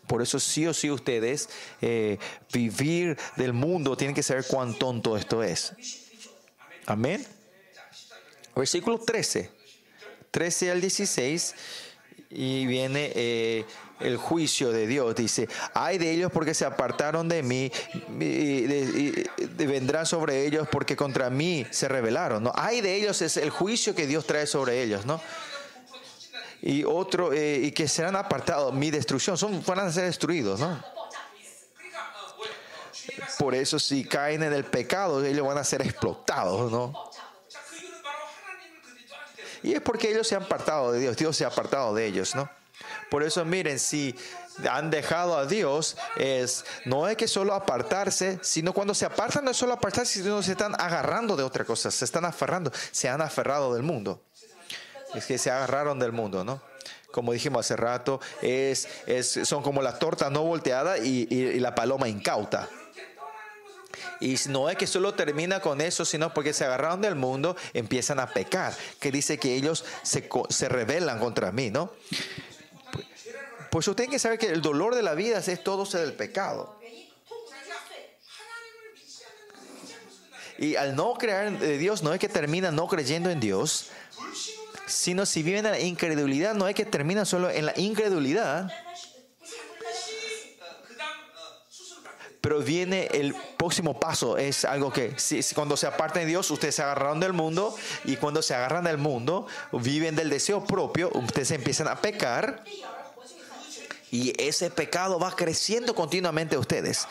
Por 0.08 0.22
eso 0.22 0.40
sí 0.40 0.66
o 0.66 0.74
sí 0.74 0.90
ustedes 0.90 1.50
eh, 1.82 2.18
vivir 2.52 3.18
del 3.36 3.54
mundo 3.54 3.98
tienen 3.98 4.16
que 4.16 4.24
saber 4.24 4.46
cuán 4.48 4.74
tonto 4.80 5.18
esto 5.18 5.44
es. 5.44 5.74
Amén. 6.86 7.26
Versículo 8.56 8.98
13. 9.00 9.52
13 10.32 10.72
al 10.72 10.82
16. 10.82 11.56
Y 12.30 12.66
viene 12.66 13.12
eh, 13.16 13.66
el 14.00 14.18
juicio 14.18 14.72
de 14.72 14.88
Dios. 14.88 15.16
Dice, 15.16 15.48
hay 15.74 15.98
de 15.98 16.12
ellos 16.12 16.32
porque 16.32 16.54
se 16.54 16.66
apartaron 16.66 17.28
de 17.30 17.44
mí. 17.44 17.72
Y, 18.20 18.24
y- 18.24 19.26
vendrán 19.66 20.06
sobre 20.06 20.46
ellos 20.46 20.68
porque 20.72 20.96
contra 20.96 21.30
mí 21.30 21.66
se 21.72 21.88
rebelaron. 21.88 22.44
¿no? 22.44 22.52
Hay 22.56 22.82
de 22.82 22.96
ellos 22.96 23.22
es 23.22 23.38
el 23.38 23.50
juicio 23.50 23.94
que 23.96 24.08
Dios 24.08 24.26
trae 24.26 24.48
sobre 24.48 24.82
ellos. 24.84 25.06
¿no? 25.06 25.22
y 26.62 26.84
otro 26.84 27.34
eh, 27.34 27.60
y 27.64 27.72
que 27.72 27.88
serán 27.88 28.16
apartados. 28.16 28.74
Mi 28.74 28.92
destrucción. 28.92 29.38
Son 29.38 29.64
van 29.66 29.80
a 29.80 29.92
ser 29.92 30.06
destruidos 30.06 30.60
no 30.60 30.98
por 33.40 33.56
eso 33.56 33.80
si 33.80 34.04
caen 34.04 34.44
en 34.44 34.54
el 34.54 34.66
pecado 34.66 35.24
ellos 35.24 35.46
van 35.46 35.58
a 35.58 35.64
ser 35.64 35.82
explotados 35.82 36.72
no 36.72 36.94
y 39.64 39.74
es 39.74 39.82
porque 39.82 40.12
ellos 40.12 40.28
se 40.28 40.36
han 40.36 40.44
apartado 40.44 40.92
de 40.92 41.00
Dios. 41.00 41.18
Dios 41.18 41.36
se 41.36 41.44
ha 41.44 41.48
apartado 41.48 41.94
de 41.94 42.06
ellos 42.06 42.36
no 42.36 42.50
por 43.10 43.24
eso 43.24 43.44
miren 43.46 43.80
si 43.80 44.16
han 44.70 44.90
dejado 44.90 45.38
a 45.38 45.46
Dios 45.46 45.98
es 46.16 46.66
no 46.86 47.08
es 47.08 47.16
que 47.16 47.28
solo 47.28 47.54
apartarse, 47.54 48.40
sino 48.42 48.74
cuando 48.74 48.94
se 48.94 49.06
apartan 49.06 49.46
no 49.46 49.52
es 49.52 49.58
solo 49.58 49.74
apartarse, 49.74 50.22
sino 50.22 50.42
se 50.42 50.52
están 50.52 50.74
agarrando 50.80 51.36
de 51.36 51.44
otra 51.44 51.64
cosa, 51.64 51.92
se 51.92 52.06
están 52.06 52.26
aferrando, 52.26 52.72
se 52.92 53.08
han 53.08 53.22
aferrado 53.22 53.74
del 53.74 53.84
mundo 53.84 54.27
es 55.14 55.26
que 55.26 55.38
se 55.38 55.52
agarraron 55.52 56.00
del 56.00 56.12
mundo, 56.12 56.44
¿no? 56.44 56.62
Como 57.12 57.34
dijimos 57.34 57.66
hace 57.66 57.76
rato, 57.76 58.20
es, 58.42 58.88
es 59.08 59.40
son 59.44 59.64
como 59.64 59.82
la 59.82 59.98
torta 59.98 60.30
no 60.30 60.44
volteada 60.44 60.98
y, 60.98 61.28
y, 61.30 61.36
y 61.36 61.60
la 61.60 61.74
paloma 61.74 62.08
incauta. 62.08 62.70
Y 64.20 64.36
no 64.50 64.70
es 64.70 64.78
que 64.78 64.88
solo 64.88 65.14
termina 65.14 65.60
con 65.60 65.82
eso, 65.82 66.06
sino 66.06 66.34
porque 66.34 66.54
se 66.54 66.66
agarraron 66.66 67.02
del 67.02 67.16
mundo, 67.16 67.56
empiezan 67.74 68.20
a 68.20 68.28
pecar, 68.28 68.74
que 69.00 69.12
dice 69.12 69.38
que 69.38 69.56
ellos 69.56 69.86
se, 70.04 70.30
se 70.50 70.70
rebelan 70.70 71.20
contra 71.20 71.52
mí, 71.52 71.70
¿no? 71.70 71.92
Pues 73.70 73.88
usted 73.88 74.04
tiene 74.04 74.14
que 74.14 74.20
saber 74.20 74.40
que 74.40 74.48
el 74.48 74.62
dolor 74.62 74.96
de 74.96 75.04
la 75.04 75.14
vida 75.14 75.40
es 75.40 75.64
todo 75.64 75.88
el 76.00 76.14
pecado. 76.14 76.78
Y 80.58 80.76
al 80.76 80.96
no 80.96 81.14
creer 81.14 81.48
en 81.48 81.80
Dios, 81.80 82.02
no 82.02 82.14
es 82.14 82.20
que 82.20 82.30
termina 82.30 82.72
no 82.72 82.88
creyendo 82.88 83.30
en 83.30 83.40
Dios, 83.40 83.90
sino 84.88 85.26
si 85.26 85.43
viven 85.43 85.65
en 85.65 85.72
la 85.72 85.80
incredulidad, 85.80 86.55
no 86.55 86.68
es 86.68 86.76
que 86.76 86.85
terminan 86.85 87.26
solo 87.26 87.49
en 87.49 87.65
la 87.65 87.73
incredulidad, 87.76 88.72
pero 92.41 92.59
viene 92.61 93.09
el 93.11 93.35
próximo 93.57 93.99
paso, 93.99 94.38
es 94.38 94.64
algo 94.64 94.91
que 94.91 95.19
si, 95.19 95.43
cuando 95.53 95.76
se 95.76 95.85
apartan 95.85 96.23
de 96.23 96.30
Dios, 96.30 96.49
ustedes 96.49 96.76
se 96.76 96.81
agarraron 96.81 97.19
del 97.19 97.34
mundo 97.34 97.76
y 98.05 98.15
cuando 98.15 98.41
se 98.41 98.55
agarran 98.55 98.85
del 98.85 98.97
mundo, 98.97 99.47
viven 99.73 100.15
del 100.15 100.30
deseo 100.30 100.64
propio, 100.64 101.11
ustedes 101.14 101.51
empiezan 101.51 101.89
a 101.89 101.97
pecar 101.97 102.64
y 104.11 104.34
ese 104.41 104.69
pecado 104.69 105.19
va 105.19 105.35
creciendo 105.35 105.93
continuamente 105.93 106.57
ustedes. 106.57 107.07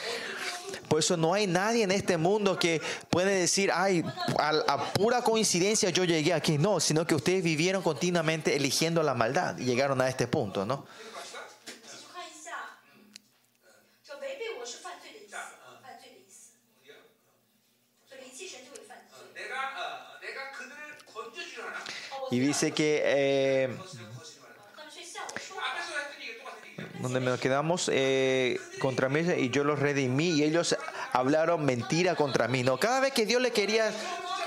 Por 0.89 1.01
eso 1.01 1.17
no 1.17 1.35
hay 1.35 1.47
nadie 1.47 1.83
en 1.85 1.91
este 1.91 2.17
mundo 2.17 2.59
que 2.59 2.81
puede 3.11 3.41
decir, 3.41 3.71
ay, 3.73 4.05
a, 4.39 4.93
pura 4.93 5.23
coincidencia 5.23 5.91
yo 5.91 6.05
llegué 6.05 6.33
aquí. 6.33 6.59
No, 6.59 6.81
sino 6.81 7.07
que 7.07 7.15
ustedes 7.15 7.43
vivieron 7.43 7.83
continuamente 7.83 8.57
eligiendo 8.57 9.03
la 9.03 9.15
maldad 9.15 9.59
y 9.59 9.65
llegaron 9.65 10.01
a 10.01 10.09
este 10.09 10.27
punto, 10.27 10.65
¿no? 10.65 10.87
Y 22.31 22.41
dice 22.41 22.73
que 22.73 23.03
eh, 23.05 23.77
donde 27.01 27.21
nos 27.21 27.41
quedamos 27.41 27.91
eh, 27.93 28.61
contra 28.79 29.09
mí 29.09 29.21
y 29.21 29.51
yo 29.51 29.65
los 29.65 29.79
redimí 29.79 30.31
y 30.31 30.45
ellos 30.45 30.77
hablaron 31.13 31.65
mentira 31.65 32.15
contra 32.15 32.49
mí. 32.49 32.63
No, 32.63 32.79
cada 32.79 33.01
vez 33.01 33.13
que 33.13 33.27
Dios 33.27 33.43
le 33.43 33.51
quería, 33.51 33.91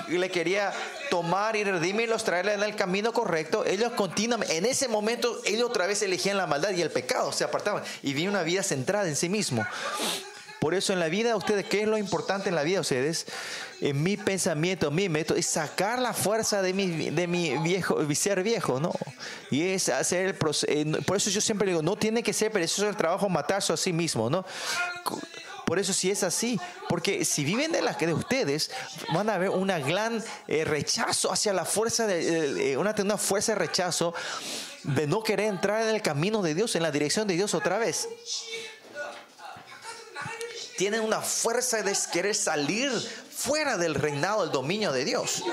le 0.07 0.29
quería 0.29 0.73
tomar 1.09 1.55
y 1.55 1.63
redimirlos, 1.63 2.23
traerles 2.23 2.55
en 2.55 2.63
el 2.63 2.75
camino 2.75 3.13
correcto, 3.13 3.65
ellos 3.65 3.91
continuamente, 3.93 4.57
en 4.57 4.65
ese 4.65 4.87
momento, 4.87 5.41
ellos 5.45 5.69
otra 5.69 5.87
vez 5.87 6.01
elegían 6.01 6.37
la 6.37 6.47
maldad 6.47 6.71
y 6.71 6.81
el 6.81 6.91
pecado, 6.91 7.31
se 7.31 7.43
apartaban 7.43 7.83
y 8.01 8.13
vivían 8.13 8.31
una 8.31 8.43
vida 8.43 8.63
centrada 8.63 9.07
en 9.07 9.15
sí 9.15 9.29
mismo. 9.29 9.65
Por 10.59 10.73
eso 10.73 10.91
en 10.91 10.99
la 10.99 11.07
vida 11.07 11.29
de 11.29 11.35
ustedes, 11.35 11.65
¿qué 11.65 11.83
es 11.83 11.87
lo 11.87 11.97
importante 11.97 12.49
en 12.49 12.55
la 12.55 12.63
vida 12.63 12.75
de 12.75 12.81
ustedes? 12.81 13.25
en 13.81 14.03
mi 14.03 14.17
pensamiento, 14.17 14.87
en 14.87 14.95
mi 14.95 15.09
método, 15.09 15.37
es 15.37 15.45
sacar 15.45 15.99
la 15.99 16.13
fuerza 16.13 16.61
de 16.61 16.73
mi, 16.73 17.09
de 17.09 17.27
mi 17.27 17.57
viejo, 17.59 17.97
ser 18.13 18.43
viejo, 18.43 18.79
¿no? 18.79 18.91
Y 19.49 19.69
es 19.69 19.89
hacer 19.89 20.27
el 20.27 20.35
proceso. 20.35 20.71
Eh, 20.71 20.85
por 21.05 21.17
eso 21.17 21.29
yo 21.29 21.41
siempre 21.41 21.67
digo, 21.69 21.81
no 21.81 21.95
tiene 21.95 22.21
que 22.23 22.33
ser, 22.33 22.51
pero 22.51 22.65
eso 22.65 22.83
es 22.83 22.89
el 22.89 22.97
trabajo 22.97 23.29
matarse 23.29 23.71
a 23.71 23.77
sí 23.77 23.93
mismo, 23.93 24.29
¿no? 24.29 24.45
Por 25.65 25.77
eso 25.77 25.93
si 25.93 26.01
sí 26.01 26.11
es 26.11 26.23
así, 26.23 26.59
porque 26.87 27.23
si 27.23 27.45
viven 27.45 27.71
de 27.71 27.81
las 27.81 27.95
que 27.95 28.07
de 28.07 28.13
ustedes, 28.13 28.71
van 29.13 29.29
a 29.29 29.35
haber 29.35 29.51
una 29.51 29.77
gran 29.77 30.23
eh, 30.47 30.65
rechazo 30.65 31.31
hacia 31.31 31.53
la 31.53 31.63
fuerza, 31.63 32.07
de, 32.07 32.71
eh, 32.71 32.77
una, 32.77 32.95
una 32.97 33.17
fuerza 33.17 33.51
de 33.51 33.59
rechazo 33.59 34.13
de 34.83 35.05
no 35.05 35.21
querer 35.21 35.45
entrar 35.45 35.83
en 35.83 35.95
el 35.95 36.01
camino 36.01 36.41
de 36.41 36.55
Dios, 36.55 36.75
en 36.75 36.81
la 36.81 36.91
dirección 36.91 37.27
de 37.27 37.35
Dios 37.35 37.53
otra 37.53 37.77
vez 37.77 38.07
tienen 40.79 41.01
una 41.01 41.19
fuerza 41.19 41.83
de 41.83 41.93
querer 42.13 42.33
salir 42.33 42.89
fuera 43.39 43.77
del 43.77 43.95
reinado, 43.95 44.41
del 44.41 44.51
dominio 44.51 44.91
de 44.91 45.05
Dios. 45.05 45.43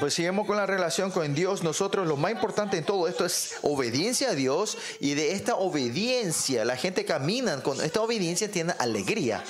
Pues 0.00 0.20
con 0.46 0.56
la 0.56 0.66
relación 0.66 1.10
con 1.10 1.34
Dios. 1.34 1.62
Nosotros 1.62 2.06
lo 2.06 2.16
más 2.16 2.32
importante 2.32 2.76
en 2.76 2.84
todo 2.84 3.08
esto 3.08 3.24
es 3.24 3.54
obediencia 3.62 4.30
a 4.30 4.34
Dios 4.34 4.76
y 5.00 5.14
de 5.14 5.32
esta 5.32 5.54
obediencia 5.54 6.64
la 6.64 6.76
gente 6.76 7.04
camina 7.04 7.62
con 7.62 7.80
esta 7.80 8.02
obediencia 8.02 8.50
tiene 8.50 8.74
alegría. 8.78 9.42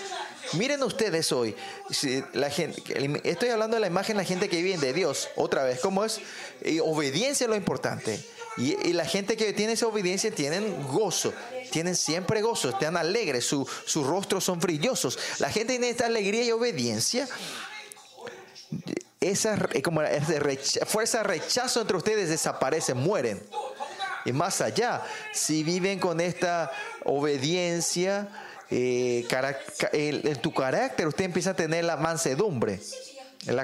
Miren 0.53 0.83
ustedes 0.85 1.33
hoy, 1.33 1.57
si 1.91 2.23
la 2.33 2.51
gente, 2.51 2.81
estoy 3.25 3.49
hablando 3.49 3.77
de 3.77 3.81
la 3.81 3.89
imagen 3.89 4.17
de 4.17 4.23
la 4.23 4.29
gente 4.29 4.49
que 4.49 4.63
vive 4.63 4.79
de 4.79 4.93
Dios. 4.93 5.29
Otra 5.35 5.65
vez, 5.65 5.81
¿cómo 5.81 6.05
es? 6.05 6.21
Y 6.65 6.79
obediencia 6.79 7.45
es 7.45 7.51
lo 7.51 7.57
importante. 7.57 8.25
Y, 8.57 8.77
y, 8.89 8.93
la 8.93 9.05
gente 9.05 9.37
que 9.37 9.53
tiene 9.53 9.73
esa 9.73 9.89
obediencia 9.89 10.31
tienen 10.31 10.87
gozo 10.87 11.33
tienen 11.71 11.97
siempre 11.97 12.43
gozo, 12.43 12.71
están 12.71 12.97
alegres, 12.97 13.45
su- 13.45 13.69
sus 13.85 14.07
rostros 14.07 14.45
son 14.45 14.59
brillosos. 14.59 15.19
La 15.39 15.51
gente 15.51 15.75
tiene 15.75 15.91
esta 15.91 16.07
alegría 16.07 16.43
y 16.45 16.51
obediencia 16.53 17.29
esa 19.21 19.57
como 19.83 20.03
ese 20.03 20.39
recha- 20.41 20.85
fuerza 20.87 21.23
rechazo 21.23 21.81
entre 21.81 21.97
ustedes 21.97 22.29
desaparece, 22.29 22.95
mueren. 22.95 23.43
Y 24.25 24.33
más 24.33 24.61
allá, 24.61 25.03
si 25.33 25.63
viven 25.63 25.99
con 26.01 26.21
esta 26.21 26.71
obediencia, 27.05 28.29
eh, 28.71 29.27
el- 29.93 30.27
en 30.27 30.43
tu 30.43 30.53
carácter 30.53 31.07
usted 31.07 31.25
empieza 31.27 31.51
a 31.51 31.57
tener 31.57 31.85
la 31.85 31.97
mansedumbre. 31.97 32.81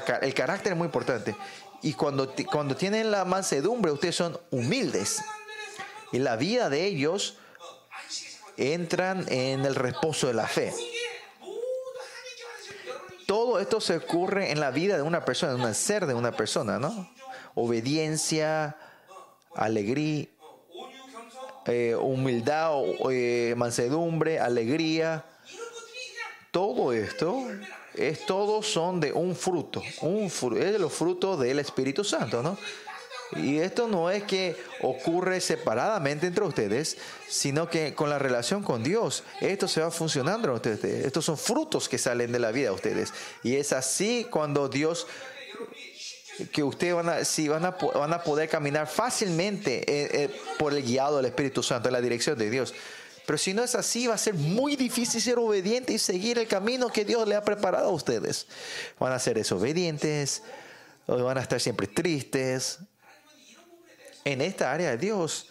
Ca- 0.06 0.18
el 0.18 0.32
carácter 0.34 0.72
es 0.72 0.78
muy 0.78 0.86
importante. 0.86 1.34
Y 1.82 1.94
cuando, 1.94 2.32
cuando 2.50 2.76
tienen 2.76 3.10
la 3.10 3.24
mansedumbre, 3.24 3.90
ustedes 3.90 4.14
son 4.14 4.38
humildes. 4.52 5.20
Y 6.12 6.18
la 6.20 6.36
vida 6.36 6.70
de 6.70 6.84
ellos 6.86 7.36
entran 8.56 9.24
en 9.28 9.64
el 9.64 9.74
reposo 9.74 10.26
de 10.26 10.34
la 10.34 10.46
fe. 10.46 10.72
Todo 13.26 13.60
esto 13.60 13.80
se 13.80 13.96
ocurre 13.96 14.50
en 14.50 14.60
la 14.60 14.70
vida 14.70 14.96
de 14.96 15.02
una 15.02 15.24
persona, 15.24 15.54
en 15.54 15.68
el 15.68 15.74
ser 15.74 16.06
de 16.06 16.14
una 16.14 16.32
persona, 16.32 16.78
¿no? 16.78 17.10
Obediencia, 17.54 18.76
alegría, 19.54 20.26
eh, 21.66 21.94
humildad, 21.94 22.72
eh, 23.10 23.54
mansedumbre, 23.56 24.40
alegría. 24.40 25.24
Todo 26.50 26.92
esto 26.92 27.46
es 27.94 28.26
todos 28.26 28.66
son 28.66 29.00
de 29.00 29.12
un 29.12 29.34
fruto, 29.34 29.82
un 30.02 30.28
fruto, 30.28 30.60
es 30.60 30.72
de 30.72 30.78
los 30.78 30.92
frutos 30.92 31.40
del 31.40 31.58
Espíritu 31.58 32.04
Santo, 32.04 32.42
¿no? 32.42 32.58
Y 33.36 33.58
esto 33.58 33.88
no 33.88 34.10
es 34.10 34.24
que 34.24 34.56
ocurre 34.80 35.40
separadamente 35.40 36.26
entre 36.26 36.44
ustedes, 36.44 36.96
sino 37.28 37.68
que 37.68 37.94
con 37.94 38.10
la 38.10 38.18
relación 38.18 38.62
con 38.62 38.82
Dios, 38.82 39.24
esto 39.40 39.68
se 39.68 39.80
va 39.80 39.90
funcionando 39.90 40.48
en 40.48 40.54
ustedes. 40.54 41.06
Estos 41.06 41.24
son 41.24 41.38
frutos 41.38 41.88
que 41.88 41.98
salen 41.98 42.32
de 42.32 42.38
la 42.38 42.52
vida 42.52 42.68
de 42.68 42.74
ustedes. 42.74 43.12
Y 43.42 43.56
es 43.56 43.72
así 43.72 44.26
cuando 44.30 44.68
Dios 44.68 45.06
que 46.50 46.62
ustedes 46.62 46.94
van 46.94 47.08
a, 47.08 47.24
si 47.24 47.48
van 47.48 47.64
a, 47.64 47.70
van 47.70 48.12
a 48.12 48.22
poder 48.22 48.48
caminar 48.48 48.86
fácilmente 48.86 49.80
eh, 49.80 50.24
eh, 50.24 50.30
por 50.58 50.72
el 50.72 50.82
guiado 50.82 51.18
del 51.18 51.26
Espíritu 51.26 51.62
Santo, 51.62 51.88
en 51.88 51.92
la 51.92 52.00
dirección 52.00 52.38
de 52.38 52.50
Dios. 52.50 52.74
Pero 53.26 53.38
si 53.38 53.54
no 53.54 53.62
es 53.62 53.74
así, 53.74 54.06
va 54.06 54.14
a 54.14 54.18
ser 54.18 54.34
muy 54.34 54.76
difícil 54.76 55.20
ser 55.20 55.38
obediente 55.38 55.92
y 55.92 55.98
seguir 55.98 56.38
el 56.38 56.48
camino 56.48 56.88
que 56.88 57.04
Dios 57.04 57.28
le 57.28 57.36
ha 57.36 57.44
preparado 57.44 57.88
a 57.88 57.92
ustedes. 57.92 58.46
Van 58.98 59.12
a 59.12 59.18
ser 59.18 59.36
desobedientes, 59.36 60.42
van 61.06 61.38
a 61.38 61.42
estar 61.42 61.60
siempre 61.60 61.86
tristes 61.86 62.80
en 64.24 64.40
esta 64.40 64.72
área 64.72 64.90
de 64.90 64.98
Dios, 64.98 65.48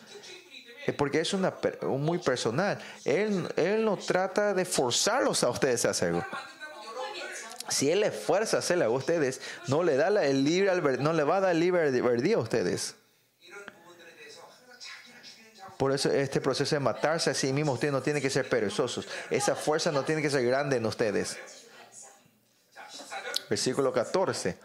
porque 0.97 1.21
es 1.21 1.33
una, 1.33 1.53
muy 1.83 2.17
personal. 2.19 2.79
Él, 3.05 3.47
él 3.55 3.85
no 3.85 3.97
trata 3.97 4.53
de 4.53 4.65
forzarlos 4.65 5.43
a 5.43 5.49
ustedes 5.49 5.85
a 5.85 5.91
hacerlo. 5.91 6.25
Si 7.69 7.89
Él 7.89 8.01
les 8.01 8.13
fuerza 8.13 8.57
a 8.57 8.59
hacerlo 8.59 8.85
a 8.85 8.89
ustedes, 8.89 9.39
no 9.67 9.81
le, 9.81 9.95
da 9.95 10.07
el 10.25 10.43
libre, 10.43 10.97
no 10.97 11.13
le 11.13 11.23
va 11.23 11.37
a 11.37 11.39
dar 11.39 11.51
el 11.51 11.59
libre 11.59 11.83
albedrío 11.83 12.39
a 12.39 12.41
ustedes. 12.41 12.95
Por 15.77 15.93
eso 15.93 16.11
este 16.11 16.41
proceso 16.41 16.75
de 16.75 16.79
matarse 16.79 17.31
a 17.31 17.33
sí 17.33 17.51
mismo, 17.53 17.71
ustedes 17.71 17.93
no 17.93 18.03
tienen 18.03 18.21
que 18.21 18.29
ser 18.29 18.47
perezosos. 18.47 19.07
Esa 19.29 19.55
fuerza 19.55 19.91
no 19.91 20.03
tiene 20.03 20.21
que 20.21 20.29
ser 20.29 20.45
grande 20.45 20.77
en 20.77 20.85
ustedes. 20.85 21.37
Versículo 23.49 23.91
14. 23.91 24.57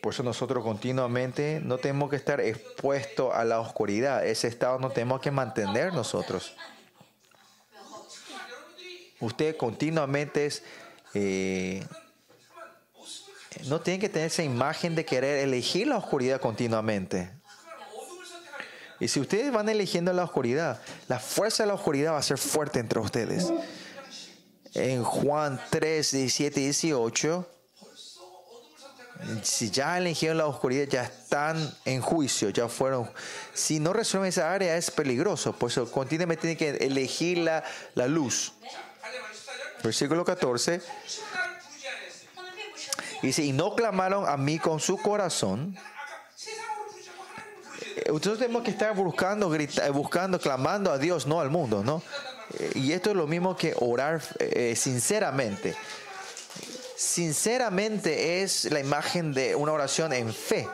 Por 0.00 0.14
eso 0.14 0.22
nosotros 0.22 0.64
continuamente 0.64 1.60
no 1.62 1.76
tenemos 1.76 2.08
que 2.08 2.16
estar 2.16 2.40
expuestos 2.40 3.34
a 3.34 3.44
la 3.44 3.60
oscuridad. 3.60 4.26
Ese 4.26 4.48
estado 4.48 4.78
no 4.78 4.90
tenemos 4.90 5.20
que 5.20 5.30
mantener 5.30 5.92
nosotros. 5.92 6.54
Usted 9.20 9.56
continuamente 9.58 10.48
eh, 11.12 11.86
no 13.66 13.80
tiene 13.82 14.00
que 14.00 14.08
tener 14.08 14.28
esa 14.28 14.42
imagen 14.42 14.94
de 14.94 15.04
querer 15.04 15.38
elegir 15.40 15.86
la 15.86 15.98
oscuridad 15.98 16.40
continuamente. 16.40 17.30
Y 19.00 19.08
si 19.08 19.20
ustedes 19.20 19.52
van 19.52 19.68
eligiendo 19.68 20.14
la 20.14 20.24
oscuridad, 20.24 20.80
la 21.08 21.18
fuerza 21.18 21.62
de 21.62 21.66
la 21.66 21.74
oscuridad 21.74 22.14
va 22.14 22.18
a 22.18 22.22
ser 22.22 22.38
fuerte 22.38 22.78
entre 22.80 23.00
ustedes. 23.00 23.52
En 24.72 25.04
Juan 25.04 25.60
3, 25.70 26.10
17 26.10 26.60
y 26.60 26.64
18 26.64 27.53
si 29.42 29.70
ya 29.70 29.96
eligieron 29.96 30.38
la 30.38 30.46
oscuridad, 30.46 30.86
ya 30.88 31.04
están 31.04 31.72
en 31.84 32.00
juicio, 32.00 32.50
ya 32.50 32.68
fueron. 32.68 33.10
Si 33.52 33.78
no 33.78 33.92
resuelven 33.92 34.28
esa 34.28 34.52
área 34.52 34.76
es 34.76 34.90
peligroso, 34.90 35.52
por 35.52 35.70
eso 35.70 35.90
continuamente 35.90 36.54
tienen 36.54 36.78
que 36.78 36.84
elegir 36.84 37.38
la, 37.38 37.64
la 37.94 38.06
luz. 38.06 38.52
Versículo 39.82 40.24
14. 40.24 40.80
Dice, 43.22 43.42
y 43.42 43.52
no 43.52 43.74
clamaron 43.74 44.28
a 44.28 44.36
mí 44.36 44.58
con 44.58 44.80
su 44.80 44.98
corazón. 44.98 45.74
Eh, 47.96 48.04
nosotros 48.08 48.38
tenemos 48.38 48.62
que 48.62 48.70
estar 48.70 48.94
buscando, 48.94 49.48
grita, 49.48 49.88
buscando, 49.90 50.38
clamando 50.38 50.90
a 50.90 50.98
Dios, 50.98 51.26
no 51.26 51.40
al 51.40 51.48
mundo, 51.48 51.82
¿no? 51.82 52.02
Eh, 52.58 52.72
y 52.74 52.92
esto 52.92 53.10
es 53.10 53.16
lo 53.16 53.26
mismo 53.26 53.56
que 53.56 53.74
orar 53.78 54.20
eh, 54.38 54.74
sinceramente 54.76 55.74
sinceramente 56.96 58.42
es 58.42 58.64
la 58.70 58.80
imagen 58.80 59.32
de 59.32 59.54
una 59.54 59.72
oración 59.72 60.12
en 60.12 60.32
fe. 60.32 60.68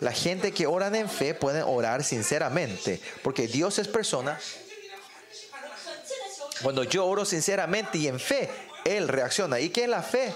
La 0.00 0.12
gente 0.12 0.52
que 0.52 0.66
oran 0.66 0.94
en 0.94 1.08
fe 1.08 1.34
puede 1.34 1.62
orar 1.62 2.02
sinceramente, 2.02 3.00
porque 3.22 3.46
Dios 3.46 3.78
es 3.78 3.86
persona. 3.86 4.38
Cuando 6.62 6.84
yo 6.84 7.06
oro 7.06 7.24
sinceramente 7.24 7.98
y 7.98 8.08
en 8.08 8.18
fe, 8.18 8.50
Él 8.84 9.08
reacciona. 9.08 9.60
¿Y 9.60 9.70
qué 9.70 9.84
es 9.84 9.88
la 9.88 10.02
fe? 10.02 10.32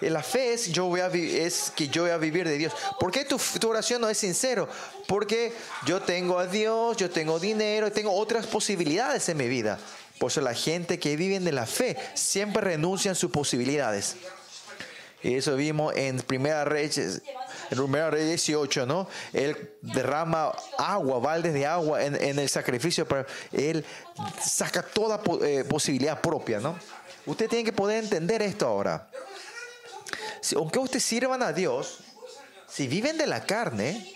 La 0.00 0.22
fe 0.22 0.54
es, 0.54 0.72
yo 0.72 0.86
voy 0.86 1.00
a 1.00 1.08
es 1.08 1.72
que 1.76 1.88
yo 1.88 2.02
voy 2.02 2.10
a 2.10 2.16
vivir 2.16 2.48
de 2.48 2.56
Dios. 2.56 2.72
¿Por 2.98 3.12
qué 3.12 3.24
tu, 3.24 3.38
oración 3.68 4.00
no 4.00 4.08
es 4.08 4.16
sincero? 4.16 4.68
Porque 5.06 5.52
yo 5.84 6.00
tengo 6.00 6.38
a 6.38 6.46
Dios, 6.46 6.96
yo 6.96 7.10
tengo 7.10 7.38
dinero, 7.38 7.92
tengo 7.92 8.12
otras 8.12 8.46
posibilidades 8.46 9.28
en 9.28 9.36
mi 9.36 9.48
vida. 9.48 9.78
Por 10.18 10.30
eso 10.30 10.40
la 10.40 10.54
gente 10.54 10.98
que 10.98 11.16
vive 11.16 11.38
de 11.40 11.52
la 11.52 11.66
fe 11.66 11.96
siempre 12.14 12.62
renuncian 12.62 13.12
a 13.12 13.14
sus 13.14 13.30
posibilidades. 13.30 14.16
Y 15.22 15.34
eso 15.34 15.54
vimos 15.56 15.94
en 15.96 16.18
Primera 16.20 16.64
Reyes, 16.64 17.22
en 17.70 17.76
Primera 17.76 18.10
Reyes 18.10 18.28
18, 18.28 18.86
¿no? 18.86 19.06
Él 19.32 19.74
derrama 19.82 20.52
agua, 20.78 21.18
baldes 21.18 21.52
de 21.52 21.66
agua 21.66 22.02
en, 22.04 22.14
en 22.14 22.38
el 22.38 22.48
sacrificio, 22.48 23.06
pero 23.06 23.26
él 23.52 23.84
saca 24.42 24.82
toda 24.82 25.20
eh, 25.42 25.64
posibilidad 25.68 26.20
propia, 26.20 26.60
¿no? 26.60 26.78
Usted 27.26 27.48
tiene 27.48 27.64
que 27.64 27.72
poder 27.72 28.02
entender 28.02 28.40
esto 28.40 28.66
ahora. 28.66 29.10
Si, 30.40 30.56
aunque 30.56 30.78
ustedes 30.78 31.04
sirvan 31.04 31.42
a 31.42 31.52
Dios, 31.52 31.98
si 32.66 32.86
viven 32.88 33.18
de 33.18 33.26
la 33.26 33.44
carne, 33.44 34.14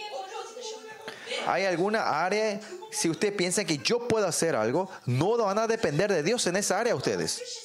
hay 1.47 1.67
alguna 1.67 2.25
área, 2.25 2.61
si 2.91 3.11
usted 3.11 3.35
piensa 3.37 3.65
que 3.65 3.79
yo 3.79 4.09
puedo 4.09 4.27
hacer 4.27 4.57
algo, 4.57 4.91
no 5.05 5.37
van 5.37 5.59
a 5.59 5.67
depender 5.67 6.11
de 6.11 6.23
Dios 6.23 6.47
en 6.47 6.57
esa 6.57 6.81
área 6.81 6.95
ustedes. 6.95 7.64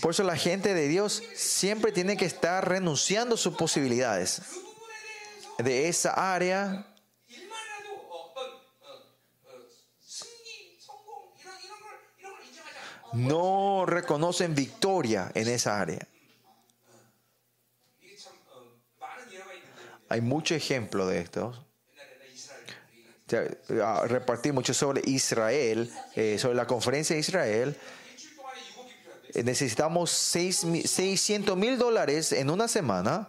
Por 0.00 0.12
eso 0.12 0.22
la 0.22 0.36
gente 0.36 0.74
de 0.74 0.88
Dios 0.88 1.22
siempre 1.34 1.92
tiene 1.92 2.16
que 2.16 2.24
estar 2.24 2.66
renunciando 2.66 3.34
a 3.34 3.38
sus 3.38 3.54
posibilidades 3.54 4.40
de 5.58 5.88
esa 5.88 6.34
área. 6.34 6.86
No 13.12 13.84
reconocen 13.86 14.54
victoria 14.54 15.30
en 15.34 15.48
esa 15.48 15.80
área. 15.80 16.08
Hay 20.08 20.20
mucho 20.20 20.54
ejemplo 20.54 21.06
de 21.06 21.20
esto. 21.20 21.66
Ah, 23.82 24.04
repartí 24.06 24.52
mucho 24.52 24.74
sobre 24.74 25.02
Israel, 25.06 25.90
eh, 26.14 26.38
sobre 26.38 26.54
la 26.54 26.66
conferencia 26.66 27.14
de 27.14 27.20
Israel 27.20 27.76
necesitamos 29.42 30.10
6, 30.10 30.66
600 30.84 31.56
mil 31.56 31.78
dólares 31.78 32.32
en 32.32 32.50
una 32.50 32.68
semana. 32.68 33.28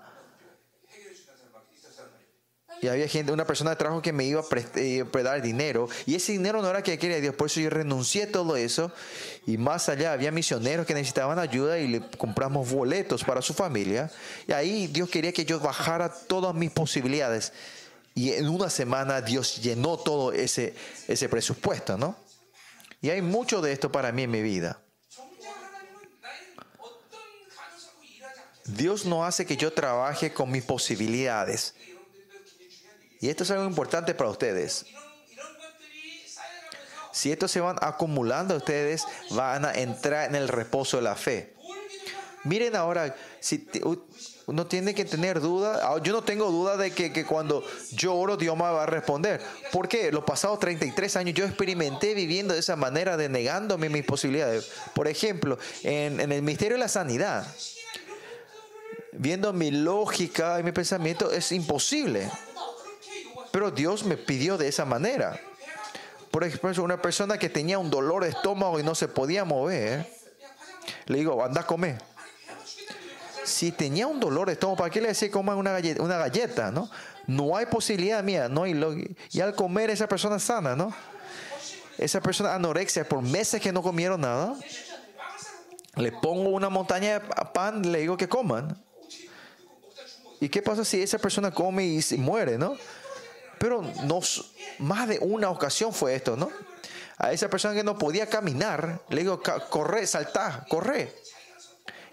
Y 2.82 2.88
había 2.88 3.08
gente, 3.08 3.32
una 3.32 3.48
persona 3.48 3.72
de 3.72 3.78
trabajo 3.78 4.02
que 4.02 4.14
me 4.14 4.26
iba 4.26 4.42
a 4.42 4.44
prestar 4.44 5.38
eh, 5.38 5.42
dinero. 5.42 5.88
Y 6.06 6.16
ese 6.16 6.34
dinero 6.34 6.62
no 6.62 6.70
era 6.70 6.84
que 6.84 7.00
quería 7.00 7.20
Dios. 7.20 7.34
Por 7.34 7.48
eso 7.48 7.60
yo 7.60 7.70
renuncié 7.70 8.24
a 8.24 8.32
todo 8.32 8.58
eso. 8.58 8.92
Y 9.48 9.58
más 9.58 9.90
allá, 9.90 10.12
había 10.12 10.32
misioneros 10.32 10.86
que 10.86 10.94
necesitaban 10.94 11.40
ayuda 11.40 11.80
y 11.80 11.88
le 11.88 12.02
compramos 12.18 12.70
boletos 12.70 13.24
para 13.24 13.42
su 13.42 13.54
familia. 13.54 14.12
Y 14.48 14.52
ahí 14.52 14.88
Dios 14.88 15.10
quería 15.10 15.32
que 15.32 15.46
yo 15.46 15.60
bajara 15.60 16.10
todas 16.10 16.54
mis 16.54 16.70
posibilidades. 16.70 17.54
Y 18.14 18.34
en 18.34 18.50
una 18.50 18.70
semana 18.70 19.22
Dios 19.22 19.62
llenó 19.62 19.98
todo 19.98 20.32
ese, 20.32 20.76
ese 21.08 21.28
presupuesto, 21.28 21.98
¿no? 21.98 22.16
Y 23.02 23.10
hay 23.10 23.22
mucho 23.22 23.62
de 23.62 23.72
esto 23.72 23.92
para 23.92 24.12
mí 24.12 24.24
en 24.24 24.32
mi 24.32 24.42
vida. 24.42 24.80
Dios 28.66 29.06
no 29.06 29.26
hace 29.26 29.46
que 29.46 29.58
yo 29.58 29.72
trabaje 29.74 30.34
con 30.34 30.52
mis 30.52 30.64
posibilidades. 30.64 31.76
Y 33.22 33.30
esto 33.30 33.44
es 33.44 33.52
algo 33.52 33.66
importante 33.66 34.14
para 34.14 34.30
ustedes. 34.30 34.86
Si 37.12 37.32
estos 37.32 37.52
se 37.52 37.62
van 37.62 37.78
acumulando, 37.82 38.58
ustedes 38.58 39.04
van 39.32 39.66
a 39.66 39.74
entrar 39.74 40.28
en 40.28 40.36
el 40.36 40.48
reposo 40.48 40.98
de 40.98 41.04
la 41.04 41.16
fe. 41.16 41.54
Miren 42.44 42.76
ahora, 42.76 43.16
si 43.40 43.68
uno 44.48 44.68
tiene 44.68 44.94
que 44.94 45.06
tener 45.06 45.40
duda. 45.40 45.80
Ah, 45.82 46.00
yo 46.04 46.14
no 46.14 46.24
tengo 46.24 46.52
duda 46.52 46.78
de 46.78 46.92
que, 46.92 47.26
cuando 47.26 47.64
yo 47.92 48.16
oro, 48.16 48.38
Dios 48.38 48.56
me 48.56 48.64
va 48.64 48.84
a 48.84 48.86
responder. 48.86 49.42
Porque 49.72 50.12
los 50.12 50.24
pasados 50.24 50.60
33 50.60 51.16
años 51.16 51.34
yo 51.36 51.46
experimenté 51.46 52.14
viviendo 52.14 52.54
de 52.54 52.60
esa 52.60 52.76
manera, 52.76 53.18
denegándome 53.18 53.90
mis 53.90 54.06
posibilidades. 54.06 54.70
Por 54.94 55.08
ejemplo, 55.08 55.58
en 55.84 56.32
el 56.32 56.42
misterio 56.42 56.76
de 56.76 56.80
la 56.82 56.90
sanidad 56.90 57.48
viendo 59.18 59.54
mi 59.54 59.72
lógica 59.72 60.60
y 60.60 60.64
mi 60.64 60.72
pensamiento, 60.72 61.32
es 61.32 61.52
imposible. 61.52 62.30
Pero 63.52 63.72
Dios 63.72 64.04
me 64.04 64.18
pidió 64.18 64.58
de 64.58 64.68
esa 64.68 64.86
manera. 64.86 65.40
Por 66.32 66.44
ejemplo, 66.44 66.84
una 66.84 67.02
persona 67.02 67.38
que 67.38 67.50
tenía 67.50 67.80
un 67.80 67.90
dolor 67.90 68.24
de 68.24 68.30
estómago 68.30 68.80
y 68.80 68.84
no 68.84 68.96
se 68.96 69.08
podía 69.08 69.46
mover, 69.46 70.10
le 71.06 71.18
digo, 71.18 71.44
anda 71.44 71.62
a 71.62 71.66
comer. 71.66 72.02
Si 73.44 73.72
tenía 73.72 74.08
un 74.08 74.20
dolor 74.20 74.48
de 74.48 74.54
estómago, 74.54 74.78
¿para 74.78 74.90
qué 74.90 75.00
le 75.00 75.10
decía 75.10 75.32
coma 75.32 75.56
una 75.56 75.72
galleta, 75.72 76.02
una 76.02 76.18
galleta? 76.18 76.72
¿no? 76.72 76.90
no 77.28 77.56
hay 77.56 77.66
posibilidad 77.66 78.24
mía, 78.24 78.48
no 78.50 78.64
hay 78.64 79.16
Y 79.32 79.42
al 79.42 79.56
comer 79.56 79.90
esa 79.90 80.08
persona 80.08 80.40
sana, 80.40 80.76
¿no? 80.76 80.94
Esa 81.98 82.22
persona 82.22 82.54
anorexia, 82.54 83.08
por 83.08 83.22
meses 83.22 83.62
que 83.62 83.72
no 83.72 83.82
comieron 83.82 84.22
nada, 84.22 84.56
le 85.96 86.12
pongo 86.12 86.50
una 86.50 86.70
montaña 86.70 87.20
de 87.20 87.22
pan, 87.54 87.90
le 87.90 88.00
digo 88.00 88.18
que 88.18 88.28
coman. 88.28 88.85
¿Y 90.40 90.50
qué 90.50 90.62
pasa 90.62 90.84
si 90.84 91.02
esa 91.02 91.18
persona 91.18 91.52
come 91.52 91.86
y 91.86 92.18
muere, 92.18 92.58
no? 92.58 92.78
Pero 93.58 93.82
nos, 94.04 94.52
más 94.80 95.08
de 95.08 95.20
una 95.20 95.50
ocasión 95.50 95.94
fue 95.94 96.16
esto, 96.16 96.36
¿no? 96.36 96.52
A 97.18 97.32
esa 97.32 97.50
persona 97.50 97.74
que 97.74 97.84
no 97.84 97.98
podía 97.98 98.28
caminar, 98.28 99.02
le 99.10 99.22
digo, 99.22 99.42
corre, 99.70 100.06
saltá, 100.06 100.66
corre. 100.70 101.14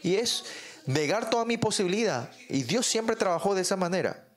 Y 0.02 0.16
es 0.16 0.44
negar 0.86 1.30
toda 1.30 1.44
mi 1.44 1.56
posibilidad. 1.56 2.30
Y 2.48 2.62
Dios 2.62 2.86
siempre 2.86 3.16
trabajó 3.16 3.54
de 3.54 3.62
esa 3.62 3.76
manera. 3.76 4.28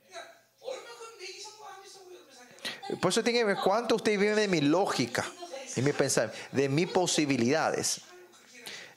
Por 3.01 3.11
eso 3.11 3.23
tiene 3.23 3.39
que 3.39 3.45
ver 3.45 3.57
cuánto 3.63 3.95
usted 3.95 4.11
vive 4.11 4.35
de 4.35 4.47
mi 4.47 4.61
lógica, 4.61 5.25
y 5.75 5.81
mi 5.81 5.91
pensar, 5.91 6.31
de 6.51 6.69
mis 6.69 6.87
posibilidades. 6.87 8.01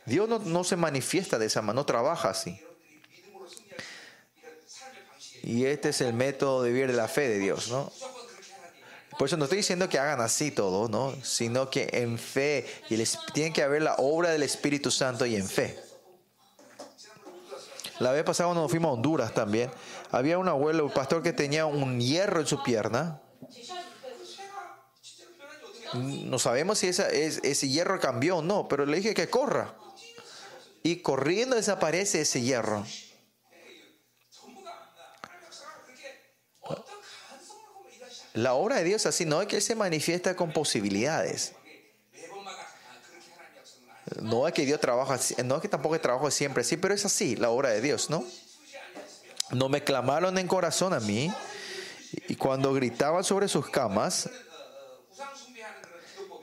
Dios 0.05 0.29
no 0.29 0.65
se 0.65 0.77
manifiesta 0.77 1.39
de 1.39 1.47
esa 1.47 1.63
manera, 1.63 1.81
no 1.81 1.87
trabaja 1.87 2.31
así. 2.31 2.61
Y 5.43 5.65
este 5.65 5.91
es 5.91 6.01
el 6.01 6.13
método 6.13 6.63
de 6.63 6.71
vivir 6.71 6.89
de 6.89 6.97
la 6.97 7.09
fe 7.09 7.29
de 7.29 7.39
Dios, 7.39 7.69
¿no? 7.69 7.93
Por 9.19 9.27
eso 9.27 9.37
no 9.37 9.45
estoy 9.45 9.59
diciendo 9.59 9.89
que 9.89 9.99
hagan 9.99 10.21
así 10.21 10.53
todo, 10.53 10.89
¿no? 10.89 11.13
Sino 11.25 11.71
que 11.71 11.89
en 11.93 12.19
fe, 12.19 12.67
y 12.89 12.95
el, 12.95 13.09
tiene 13.35 13.53
que 13.53 13.65
haber 13.65 13.83
la 13.83 13.97
obra 13.97 14.31
del 14.31 14.45
Espíritu 14.45 14.93
Santo 14.93 15.27
y 15.27 15.35
en 15.35 15.49
fe. 15.49 15.77
La 17.99 18.13
vez 18.13 18.23
pasada 18.23 18.49
cuando 18.49 18.69
fuimos 18.69 18.91
a 18.91 18.93
Honduras 18.93 19.35
también, 19.35 19.73
había 20.13 20.39
un 20.39 20.47
abuelo, 20.47 20.87
un 20.87 20.93
pastor 20.93 21.21
que 21.23 21.33
tenía 21.33 21.67
un 21.67 22.01
hierro 22.01 22.41
en 22.41 22.47
su 22.47 22.63
pierna. 22.63 23.21
No 25.95 26.39
sabemos 26.39 26.79
si 26.79 26.89
ese 26.89 27.69
hierro 27.69 27.99
cambió 27.99 28.37
o 28.37 28.43
no, 28.43 28.69
pero 28.69 28.87
le 28.87 28.99
dije 28.99 29.15
que 29.15 29.29
corra. 29.29 29.75
Y 30.85 30.97
corriendo 31.03 31.57
desaparece 31.57 32.21
ese 32.21 32.41
hierro. 32.41 32.85
La 38.39 38.55
obra 38.55 38.77
de 38.77 38.85
Dios 38.85 39.05
así 39.05 39.25
no 39.25 39.43
es 39.43 39.49
que 39.49 39.61
se 39.61 39.75
manifiesta 39.75 40.37
con 40.37 40.53
posibilidades. 40.53 41.55
No 44.23 44.47
es 44.47 44.55
que 44.55 44.65
Dios 44.65 44.81
trabaja, 44.81 45.19
no 45.45 45.57
es 45.57 45.61
que 45.61 45.69
tampoco 45.69 46.01
trabajo 46.01 46.31
siempre 46.31 46.61
así, 46.61 46.77
pero 46.77 46.95
es 46.95 47.05
así 47.05 47.35
la 47.35 47.51
obra 47.51 47.71
de 47.71 47.81
Dios, 47.81 48.11
¿no? 48.11 48.25
No 49.51 49.69
me 49.69 49.83
clamaron 49.83 50.39
en 50.39 50.47
corazón 50.47 50.93
a 50.93 51.01
mí 51.01 51.33
y 52.29 52.37
cuando 52.37 52.73
gritaban 52.73 53.25
sobre 53.25 53.49
sus 53.49 53.69
camas, 53.71 54.31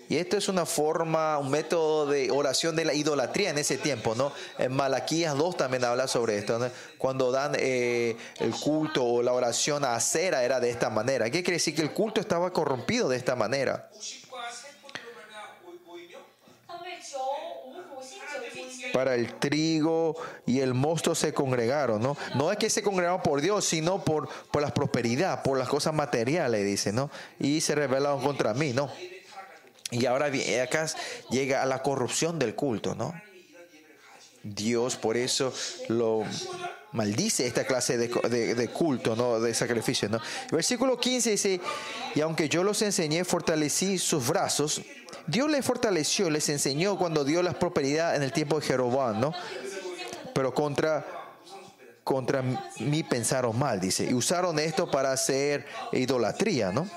y 0.08 0.18
esto 0.18 0.38
es 0.38 0.48
una 0.48 0.66
forma, 0.66 1.38
un 1.40 1.50
método 1.50 2.06
de 2.06 2.30
oración 2.30 2.76
de 2.76 2.86
la 2.86 2.94
idolatría 2.94 3.50
en 3.50 3.58
ese 3.58 3.78
tiempo, 3.78 4.14
¿no? 4.14 4.32
En 4.60 4.72
Malaquías 4.74 5.36
2 5.36 5.58
también 5.58 5.84
habla 5.84 6.08
sobre 6.08 6.38
esto, 6.38 6.60
¿no? 6.60 6.70
Cuando 6.98 7.32
dan 7.32 7.54
eh, 7.58 8.16
el 8.40 8.52
culto 8.52 9.04
o 9.04 9.24
la 9.24 9.34
oración 9.34 9.84
a 9.84 9.96
acera 9.96 10.44
era 10.44 10.60
de 10.60 10.70
esta 10.70 10.90
manera. 10.90 11.26
¿Qué 11.26 11.42
quiere 11.42 11.54
decir? 11.54 11.76
Que 11.76 11.82
el 11.82 11.92
culto 11.92 12.22
estaba 12.22 12.54
corrompido 12.54 13.10
de 13.10 13.18
esta 13.18 13.36
manera. 13.36 13.90
Para 18.94 19.16
el 19.16 19.34
trigo 19.40 20.16
y 20.46 20.62
el 20.62 20.74
mosto 20.74 21.16
se 21.16 21.34
congregaron, 21.34 22.02
¿no? 22.02 22.16
No 22.36 22.52
es 22.52 22.58
que 22.58 22.70
se 22.70 22.82
congregaron 22.82 23.22
por 23.22 23.42
Dios, 23.42 23.66
sino 23.66 24.06
por, 24.06 24.30
por 24.52 24.62
la 24.62 24.74
prosperidad, 24.74 25.44
por 25.44 25.58
las 25.58 25.68
cosas 25.68 25.94
materiales, 25.94 26.64
dice, 26.64 26.94
¿no? 26.94 27.10
Y 27.40 27.60
se 27.60 27.76
rebelaron 27.76 28.22
contra 28.22 28.54
mí, 28.54 28.72
¿no? 28.72 28.90
Y 29.92 30.06
ahora 30.08 30.30
vi- 30.30 30.56
acá 30.56 30.88
llega 31.30 31.62
a 31.62 31.66
la 31.66 31.82
corrupción 31.84 32.40
del 32.40 32.56
culto, 32.56 32.96
¿no? 32.96 33.14
Dios 34.44 34.96
por 34.96 35.18
eso 35.18 35.52
lo 35.90 36.24
maldice 36.92 37.48
esta 37.48 37.66
clase 37.66 37.98
de, 37.98 38.08
de- 38.30 38.54
de 38.56 38.68
culto, 38.70 39.16
¿no? 39.16 39.40
De 39.40 39.54
sacrificio, 39.54 40.08
¿no? 40.10 40.20
Versículo 40.52 41.00
15 41.00 41.32
dice, 41.32 41.60
y 42.14 42.22
aunque 42.22 42.48
yo 42.48 42.64
los 42.64 42.82
enseñé, 42.82 43.26
fortalecí 43.26 43.98
sus 43.98 44.28
brazos, 44.28 44.82
Dios 45.28 45.50
les 45.50 45.66
fortaleció, 45.66 46.30
les 46.30 46.48
enseñó 46.50 46.98
cuando 46.98 47.24
dio 47.24 47.42
la 47.42 47.54
prosperidad 47.58 48.16
en 48.16 48.22
el 48.24 48.32
tiempo 48.32 48.60
de 48.60 48.66
Jeroboam, 48.68 49.20
¿no? 49.20 49.34
Pero 50.34 50.54
contra, 50.54 51.04
contra 52.04 52.44
mí 52.80 53.04
pensaron 53.04 53.58
mal, 53.58 53.80
dice, 53.80 54.06
y 54.06 54.14
usaron 54.14 54.60
esto 54.60 54.90
para 54.92 55.12
hacer 55.12 55.66
idolatría, 55.92 56.72
¿no? 56.72 56.88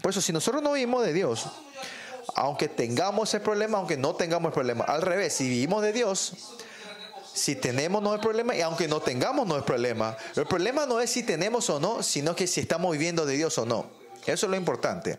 Por 0.00 0.10
eso, 0.12 0.22
si 0.22 0.32
nosotros 0.32 0.62
no 0.62 0.72
vivimos 0.72 1.04
de 1.04 1.12
Dios, 1.12 1.46
aunque 2.34 2.68
tengamos 2.68 3.32
el 3.34 3.40
problema, 3.40 3.78
aunque 3.78 3.96
no 3.96 4.14
tengamos 4.14 4.50
el 4.50 4.54
problema. 4.54 4.84
Al 4.84 5.02
revés, 5.02 5.34
si 5.34 5.48
vivimos 5.48 5.82
de 5.82 5.92
Dios, 5.92 6.32
si 7.32 7.54
tenemos 7.54 8.02
no 8.02 8.14
es 8.14 8.20
problema 8.20 8.56
y 8.56 8.62
aunque 8.62 8.88
no 8.88 9.00
tengamos 9.00 9.46
no 9.46 9.58
es 9.58 9.62
problema. 9.62 10.16
El 10.34 10.46
problema 10.46 10.86
no 10.86 11.00
es 11.00 11.10
si 11.10 11.22
tenemos 11.22 11.68
o 11.70 11.78
no, 11.78 12.02
sino 12.02 12.34
que 12.34 12.46
si 12.46 12.60
estamos 12.60 12.92
viviendo 12.92 13.26
de 13.26 13.36
Dios 13.36 13.58
o 13.58 13.66
no. 13.66 13.90
Eso 14.26 14.46
es 14.46 14.50
lo 14.50 14.56
importante. 14.56 15.18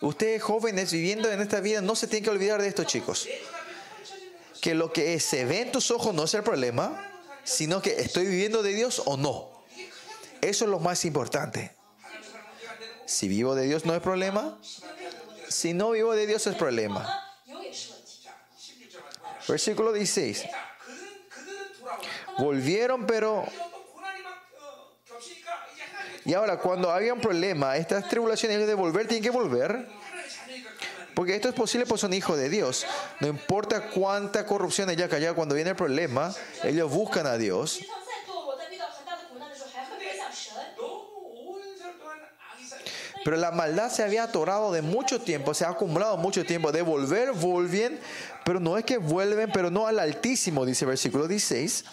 Ustedes 0.00 0.42
jóvenes 0.42 0.92
viviendo 0.92 1.30
en 1.30 1.40
esta 1.40 1.60
vida 1.60 1.80
no 1.80 1.96
se 1.96 2.06
tienen 2.06 2.24
que 2.24 2.30
olvidar 2.30 2.62
de 2.62 2.68
esto, 2.68 2.84
chicos. 2.84 3.28
Que 4.60 4.74
lo 4.74 4.92
que 4.92 5.18
se 5.20 5.44
ve 5.44 5.62
en 5.62 5.72
tus 5.72 5.90
ojos 5.90 6.14
no 6.14 6.24
es 6.24 6.34
el 6.34 6.42
problema, 6.42 7.10
sino 7.44 7.82
que 7.82 8.00
estoy 8.00 8.26
viviendo 8.26 8.62
de 8.62 8.74
Dios 8.74 9.02
o 9.04 9.16
no. 9.16 9.50
Eso 10.42 10.64
es 10.64 10.70
lo 10.70 10.78
más 10.78 11.04
importante. 11.04 11.72
Si 13.06 13.28
vivo 13.28 13.54
de 13.54 13.64
Dios 13.64 13.84
no 13.84 13.94
es 13.94 14.02
problema, 14.02 14.58
si 15.48 15.74
no 15.74 15.90
vivo 15.90 16.14
de 16.14 16.26
Dios 16.26 16.46
es 16.46 16.54
problema. 16.54 17.22
Versículo 19.48 19.92
16. 19.92 20.44
Volvieron, 22.38 23.06
pero... 23.06 23.46
Y 26.24 26.34
ahora, 26.34 26.58
cuando 26.58 26.92
haya 26.92 27.14
un 27.14 27.20
problema, 27.20 27.76
estas 27.76 28.08
tribulaciones 28.08 28.66
de 28.66 28.74
volver 28.74 29.06
tienen 29.06 29.22
que 29.22 29.30
volver. 29.30 29.88
Porque 31.14 31.34
esto 31.34 31.48
es 31.48 31.54
posible 31.54 31.86
pues 31.86 32.00
son 32.00 32.12
hijos 32.12 32.36
de 32.36 32.50
Dios. 32.50 32.84
No 33.20 33.28
importa 33.28 33.88
cuánta 33.88 34.44
corrupción 34.44 34.90
haya 34.90 35.08
callado, 35.08 35.34
cuando 35.34 35.54
viene 35.54 35.70
el 35.70 35.76
problema, 35.76 36.34
ellos 36.62 36.90
buscan 36.92 37.26
a 37.26 37.38
Dios. 37.38 37.80
Pero 43.26 43.38
la 43.38 43.50
maldad 43.50 43.90
se 43.90 44.04
había 44.04 44.22
atorado 44.22 44.70
de 44.70 44.82
mucho 44.82 45.20
tiempo, 45.20 45.52
se 45.52 45.64
ha 45.64 45.70
acumulado 45.70 46.16
mucho 46.16 46.44
tiempo. 46.44 46.70
De 46.70 46.82
volver, 46.82 47.32
vuelven, 47.32 47.98
pero 48.44 48.60
no 48.60 48.78
es 48.78 48.84
que 48.84 48.98
vuelven, 48.98 49.50
pero 49.52 49.68
no 49.68 49.88
al 49.88 49.98
Altísimo, 49.98 50.64
dice 50.64 50.84
el 50.84 50.90
versículo 50.90 51.26
16. 51.26 51.84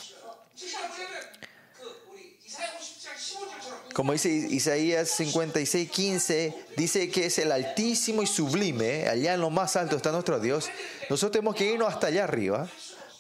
Como 3.96 4.12
dice 4.14 4.30
Isaías 4.30 5.10
56, 5.10 5.90
15, 5.90 6.56
dice 6.78 7.10
que 7.10 7.26
es 7.26 7.40
el 7.40 7.52
altísimo 7.52 8.22
y 8.22 8.28
sublime, 8.28 9.02
¿eh? 9.02 9.10
allá 9.10 9.34
en 9.34 9.42
lo 9.42 9.50
más 9.50 9.76
alto 9.76 9.96
está 9.96 10.12
nuestro 10.12 10.40
Dios. 10.40 10.70
Nosotros 11.10 11.32
tenemos 11.32 11.56
que 11.56 11.66
irnos 11.66 11.92
hasta 11.92 12.08
allá 12.08 12.26
arriba, 12.26 12.70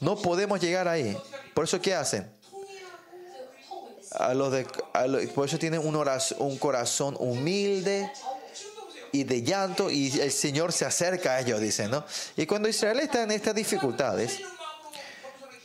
no 0.02 0.22
podemos 0.22 0.61
llegar 0.61 0.88
ahí. 0.88 1.18
Por 1.56 1.64
eso, 1.64 1.81
¿qué 1.81 1.95
hacen? 1.95 2.31
A 4.15 4.34
los 4.34 4.52
de, 4.52 4.68
a 4.94 5.07
los, 5.07 5.26
por 5.27 5.48
eso 5.48 5.57
tienen 5.57 5.80
un, 5.80 5.95
un 5.95 6.57
corazón 6.57 7.15
humilde 7.19 8.11
y 9.11 9.23
de 9.23 9.44
llanto 9.44 9.90
y 9.90 10.19
el 10.19 10.31
Señor 10.31 10.72
se 10.72 10.85
acerca 10.85 11.34
a 11.34 11.40
ellos, 11.40 11.60
dice, 11.60 11.88
¿no? 11.88 12.03
Y 12.35 12.45
cuando 12.45 12.68
Israel 12.68 12.99
está 12.99 13.23
en 13.23 13.31
estas 13.31 13.56
dificultades, 13.56 14.40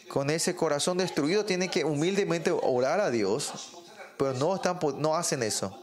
con 0.08 0.30
ese 0.30 0.56
corazón 0.56 0.98
destruido, 0.98 1.44
tienen 1.44 1.70
que 1.70 1.84
humildemente 1.84 2.50
orar 2.50 3.00
a 3.00 3.10
Dios, 3.10 3.52
pero 4.16 4.34
no, 4.34 4.56
están, 4.56 4.78
no 4.96 5.14
hacen 5.14 5.42
eso. 5.42 5.82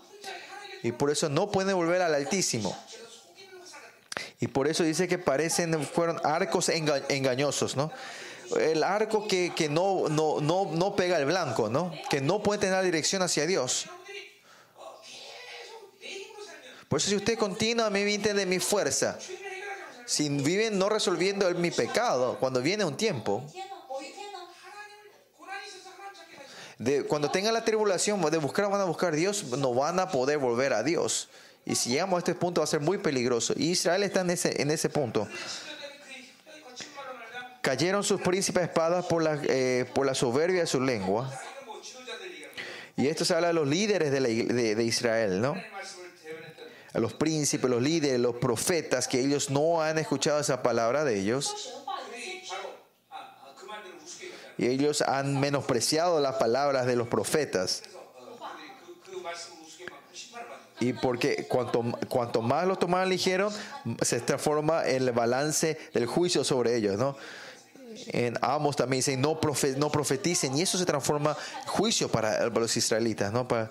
Y 0.83 0.91
por 0.91 1.09
eso 1.09 1.29
no 1.29 1.51
pueden 1.51 1.75
volver 1.75 2.01
al 2.01 2.13
Altísimo. 2.13 2.77
Y 4.39 4.47
por 4.47 4.67
eso 4.67 4.83
dice 4.83 5.07
que 5.07 5.17
parecen, 5.17 5.83
fueron 5.85 6.19
arcos 6.23 6.69
enga, 6.69 7.01
engañosos, 7.09 7.75
¿no? 7.75 7.91
el 8.59 8.83
arco 8.83 9.27
que, 9.27 9.53
que 9.55 9.69
no, 9.69 10.09
no, 10.09 10.39
no, 10.41 10.71
no 10.71 10.95
pega 10.95 11.17
el 11.17 11.25
blanco, 11.25 11.69
¿no? 11.69 11.91
Que 12.09 12.21
no 12.21 12.43
puede 12.43 12.59
tener 12.59 12.75
la 12.75 12.83
dirección 12.83 13.21
hacia 13.21 13.45
Dios. 13.45 13.87
Por 16.87 16.99
eso 16.99 17.09
si 17.09 17.15
usted 17.15 17.37
continuamente 17.37 18.29
vive 18.29 18.39
de 18.39 18.45
mi 18.45 18.59
fuerza, 18.59 19.17
si 20.05 20.29
viven 20.29 20.77
no 20.77 20.87
resolviendo 20.87 21.47
el 21.47 21.55
mi 21.55 21.71
pecado, 21.71 22.37
cuando 22.39 22.61
viene 22.61 22.85
un 22.85 22.95
tiempo, 22.95 23.43
de, 26.77 27.03
cuando 27.03 27.31
tenga 27.31 27.51
la 27.51 27.65
tribulación 27.65 28.21
de 28.29 28.37
buscar, 28.37 28.69
van 28.69 28.81
a 28.81 28.85
buscar 28.85 29.13
a 29.13 29.15
Dios, 29.15 29.45
no 29.45 29.73
van 29.73 29.99
a 29.99 30.09
poder 30.09 30.37
volver 30.37 30.73
a 30.73 30.83
Dios. 30.83 31.29
Y 31.65 31.75
si 31.75 31.89
llegamos 31.89 32.17
a 32.17 32.19
este 32.19 32.35
punto 32.35 32.61
va 32.61 32.65
a 32.65 32.67
ser 32.67 32.81
muy 32.81 32.99
peligroso. 32.99 33.53
Y 33.57 33.71
Israel 33.71 34.03
está 34.03 34.21
en 34.21 34.29
ese, 34.29 34.61
en 34.61 34.69
ese 34.69 34.89
punto. 34.89 35.27
Cayeron 37.65 38.03
sus 38.03 38.21
príncipes 38.21 38.61
espadas 38.61 39.07
por 39.07 39.23
la, 39.23 39.39
eh, 39.41 39.89
por 39.95 40.05
la 40.05 40.13
soberbia 40.13 40.59
de 40.59 40.67
su 40.67 40.79
lengua. 40.79 41.33
Y 42.95 43.07
esto 43.07 43.25
se 43.25 43.33
habla 43.33 43.47
de 43.47 43.53
los 43.55 43.67
líderes 43.67 44.11
de, 44.11 44.19
la, 44.19 44.27
de, 44.27 44.75
de 44.75 44.83
Israel, 44.83 45.41
¿no? 45.41 45.55
A 46.93 46.99
los 46.99 47.13
príncipes, 47.13 47.67
los 47.67 47.81
líderes, 47.81 48.19
los 48.19 48.35
profetas, 48.35 49.07
que 49.07 49.19
ellos 49.19 49.49
no 49.49 49.81
han 49.81 49.97
escuchado 49.97 50.39
esa 50.39 50.61
palabra 50.61 51.03
de 51.05 51.19
ellos. 51.19 51.83
Y 54.59 54.67
ellos 54.67 55.01
han 55.01 55.39
menospreciado 55.39 56.19
las 56.19 56.35
palabras 56.35 56.85
de 56.85 56.95
los 56.95 57.07
profetas. 57.07 57.81
Y 60.79 60.93
porque 60.93 61.47
cuanto, 61.49 61.83
cuanto 62.09 62.43
más 62.43 62.67
los 62.67 62.77
tomaron, 62.77 63.07
eligieron, 63.07 63.51
se 64.03 64.21
transforma 64.21 64.85
en 64.85 65.07
el 65.07 65.11
balance 65.13 65.79
del 65.95 66.05
juicio 66.05 66.43
sobre 66.43 66.75
ellos, 66.75 66.99
¿no? 66.99 67.17
En 68.07 68.37
Amos 68.41 68.75
también 68.75 68.99
dicen, 68.99 69.21
no, 69.21 69.39
profe- 69.39 69.75
profeticen, 69.89 70.57
y 70.57 70.61
eso 70.61 70.77
se 70.77 70.85
transforma 70.85 71.37
en 71.61 71.67
juicio 71.67 72.09
para, 72.09 72.45
los 72.49 72.75
israelitas, 72.77 73.31
¿no? 73.31 73.47
Para- 73.47 73.69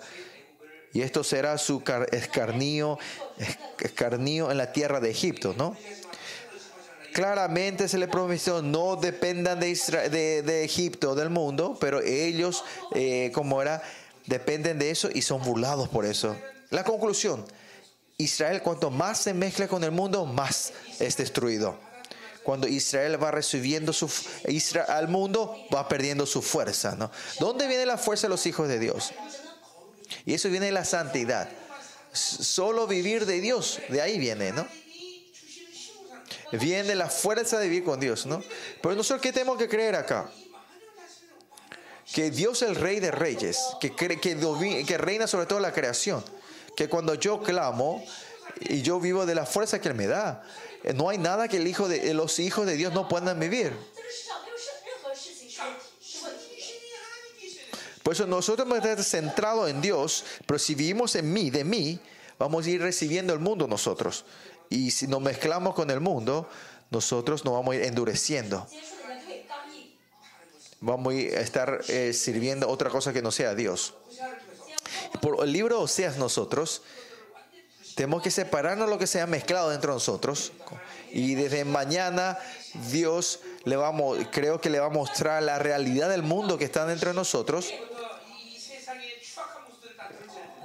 y 0.93 1.01
esto 1.01 1.23
será 1.23 1.57
su 1.57 1.83
car- 1.83 2.07
escarnio, 2.13 2.97
es- 3.37 3.57
escarnio 3.79 4.49
en 4.51 4.57
la 4.57 4.71
tierra 4.71 4.99
de 4.99 5.09
Egipto, 5.11 5.53
¿no? 5.57 5.75
Claramente 7.13 7.87
se 7.87 7.97
le 7.97 8.07
prometió, 8.09 8.61
no 8.61 8.97
dependan 8.97 9.59
de, 9.59 9.69
Isra- 9.69 10.09
de, 10.09 10.41
de 10.41 10.65
Egipto, 10.65 11.15
del 11.15 11.29
mundo, 11.29 11.77
pero 11.79 12.01
ellos, 12.01 12.65
eh, 12.93 13.31
como 13.33 13.61
era, 13.61 13.81
dependen 14.25 14.79
de 14.79 14.89
eso 14.91 15.09
y 15.13 15.21
son 15.21 15.41
burlados 15.43 15.87
por 15.87 16.05
eso. 16.05 16.35
La 16.71 16.83
conclusión, 16.83 17.45
Israel 18.17 18.61
cuanto 18.61 18.89
más 18.89 19.19
se 19.19 19.33
mezcla 19.33 19.67
con 19.69 19.83
el 19.85 19.91
mundo, 19.91 20.25
más 20.25 20.73
es 20.99 21.15
destruido. 21.15 21.77
Cuando 22.45 22.67
Israel 22.67 23.21
va 23.21 23.31
recibiendo 23.31 23.91
su, 23.91 24.07
Israel, 24.47 24.85
al 24.87 25.07
mundo, 25.07 25.57
va 25.73 25.87
perdiendo 25.87 26.27
su 26.27 26.43
fuerza. 26.43 26.95
¿no? 26.95 27.09
¿Dónde 27.39 27.67
viene 27.67 27.87
la 27.87 27.97
fuerza 27.97 28.27
de 28.27 28.29
los 28.29 28.45
hijos 28.45 28.67
de 28.67 28.77
Dios? 28.77 29.13
Y 30.27 30.35
eso 30.35 30.47
viene 30.49 30.67
de 30.67 30.71
la 30.71 30.85
santidad. 30.85 31.49
Solo 32.13 32.85
vivir 32.85 33.25
de 33.25 33.41
Dios, 33.41 33.81
de 33.89 33.99
ahí 33.99 34.19
viene, 34.19 34.51
¿no? 34.51 34.67
Viene 36.51 36.83
de 36.83 36.95
la 36.95 37.09
fuerza 37.09 37.57
de 37.57 37.67
vivir 37.67 37.83
con 37.83 37.99
Dios, 37.99 38.27
¿no? 38.27 38.43
Pero 38.79 38.93
nosotros, 38.93 39.23
¿qué 39.23 39.33
tenemos 39.33 39.57
que 39.57 39.67
creer 39.67 39.95
acá? 39.95 40.29
Que 42.13 42.29
Dios 42.29 42.61
es 42.61 42.69
el 42.69 42.75
Rey 42.75 42.99
de 42.99 43.09
Reyes, 43.09 43.59
que, 43.81 43.95
que, 43.95 44.19
que 44.19 44.97
reina 44.99 45.25
sobre 45.25 45.47
toda 45.47 45.61
la 45.61 45.73
creación. 45.73 46.23
Que 46.77 46.87
cuando 46.87 47.15
yo 47.15 47.41
clamo 47.41 48.05
y 48.61 48.83
yo 48.83 48.99
vivo 48.99 49.25
de 49.25 49.33
la 49.33 49.47
fuerza 49.47 49.81
que 49.81 49.87
Él 49.89 49.95
me 49.95 50.05
da, 50.05 50.43
eh, 50.85 50.93
no 50.93 51.09
hay 51.09 51.17
nada 51.17 51.47
que 51.47 51.57
eh, 51.57 52.13
los 52.13 52.37
hijos 52.37 52.67
de 52.67 52.75
Dios 52.75 52.93
no 52.93 53.07
puedan 53.07 53.39
vivir. 53.39 53.73
Por 58.03 58.13
eso 58.13 58.27
nosotros 58.27 58.69
vamos 58.69 58.85
a 58.85 58.91
estar 58.91 59.03
centrados 59.03 59.67
en 59.67 59.81
Dios, 59.81 60.23
pero 60.45 60.59
si 60.59 60.75
vivimos 60.75 61.15
en 61.15 61.33
mí, 61.33 61.49
de 61.49 61.63
mí, 61.63 61.99
vamos 62.37 62.67
a 62.67 62.69
ir 62.69 62.81
recibiendo 62.83 63.33
el 63.33 63.39
mundo 63.39 63.67
nosotros. 63.67 64.25
Y 64.69 64.91
si 64.91 65.07
nos 65.07 65.21
mezclamos 65.21 65.73
con 65.73 65.89
el 65.89 65.99
mundo, 66.01 66.47
nosotros 66.91 67.43
nos 67.45 67.55
vamos 67.55 67.73
a 67.73 67.77
ir 67.77 67.83
endureciendo. 67.85 68.67
Vamos 70.81 71.15
a 71.15 71.17
estar 71.17 71.81
eh, 71.87 72.13
sirviendo 72.13 72.69
otra 72.69 72.91
cosa 72.91 73.11
que 73.11 73.23
no 73.23 73.31
sea 73.31 73.55
Dios. 73.55 73.95
Por 75.19 75.43
el 75.43 75.51
libro 75.51 75.81
Oseas 75.81 76.17
nosotros 76.17 76.83
tenemos 77.95 78.21
que 78.21 78.29
separarnos 78.29 78.89
lo 78.89 78.99
que 78.99 79.07
sea 79.07 79.25
mezclado 79.25 79.69
dentro 79.69 79.93
de 79.93 79.95
nosotros. 79.95 80.51
Y 81.11 81.35
desde 81.35 81.63
mañana 81.63 82.37
Dios 82.91 83.39
le 83.63 83.77
vamos, 83.77 84.17
creo 84.31 84.59
que 84.59 84.69
le 84.69 84.79
va 84.79 84.87
a 84.87 84.89
mostrar 84.89 85.41
la 85.41 85.59
realidad 85.59 86.09
del 86.09 86.21
mundo 86.21 86.57
que 86.57 86.65
está 86.65 86.85
dentro 86.85 87.11
de 87.11 87.15
nosotros. 87.15 87.73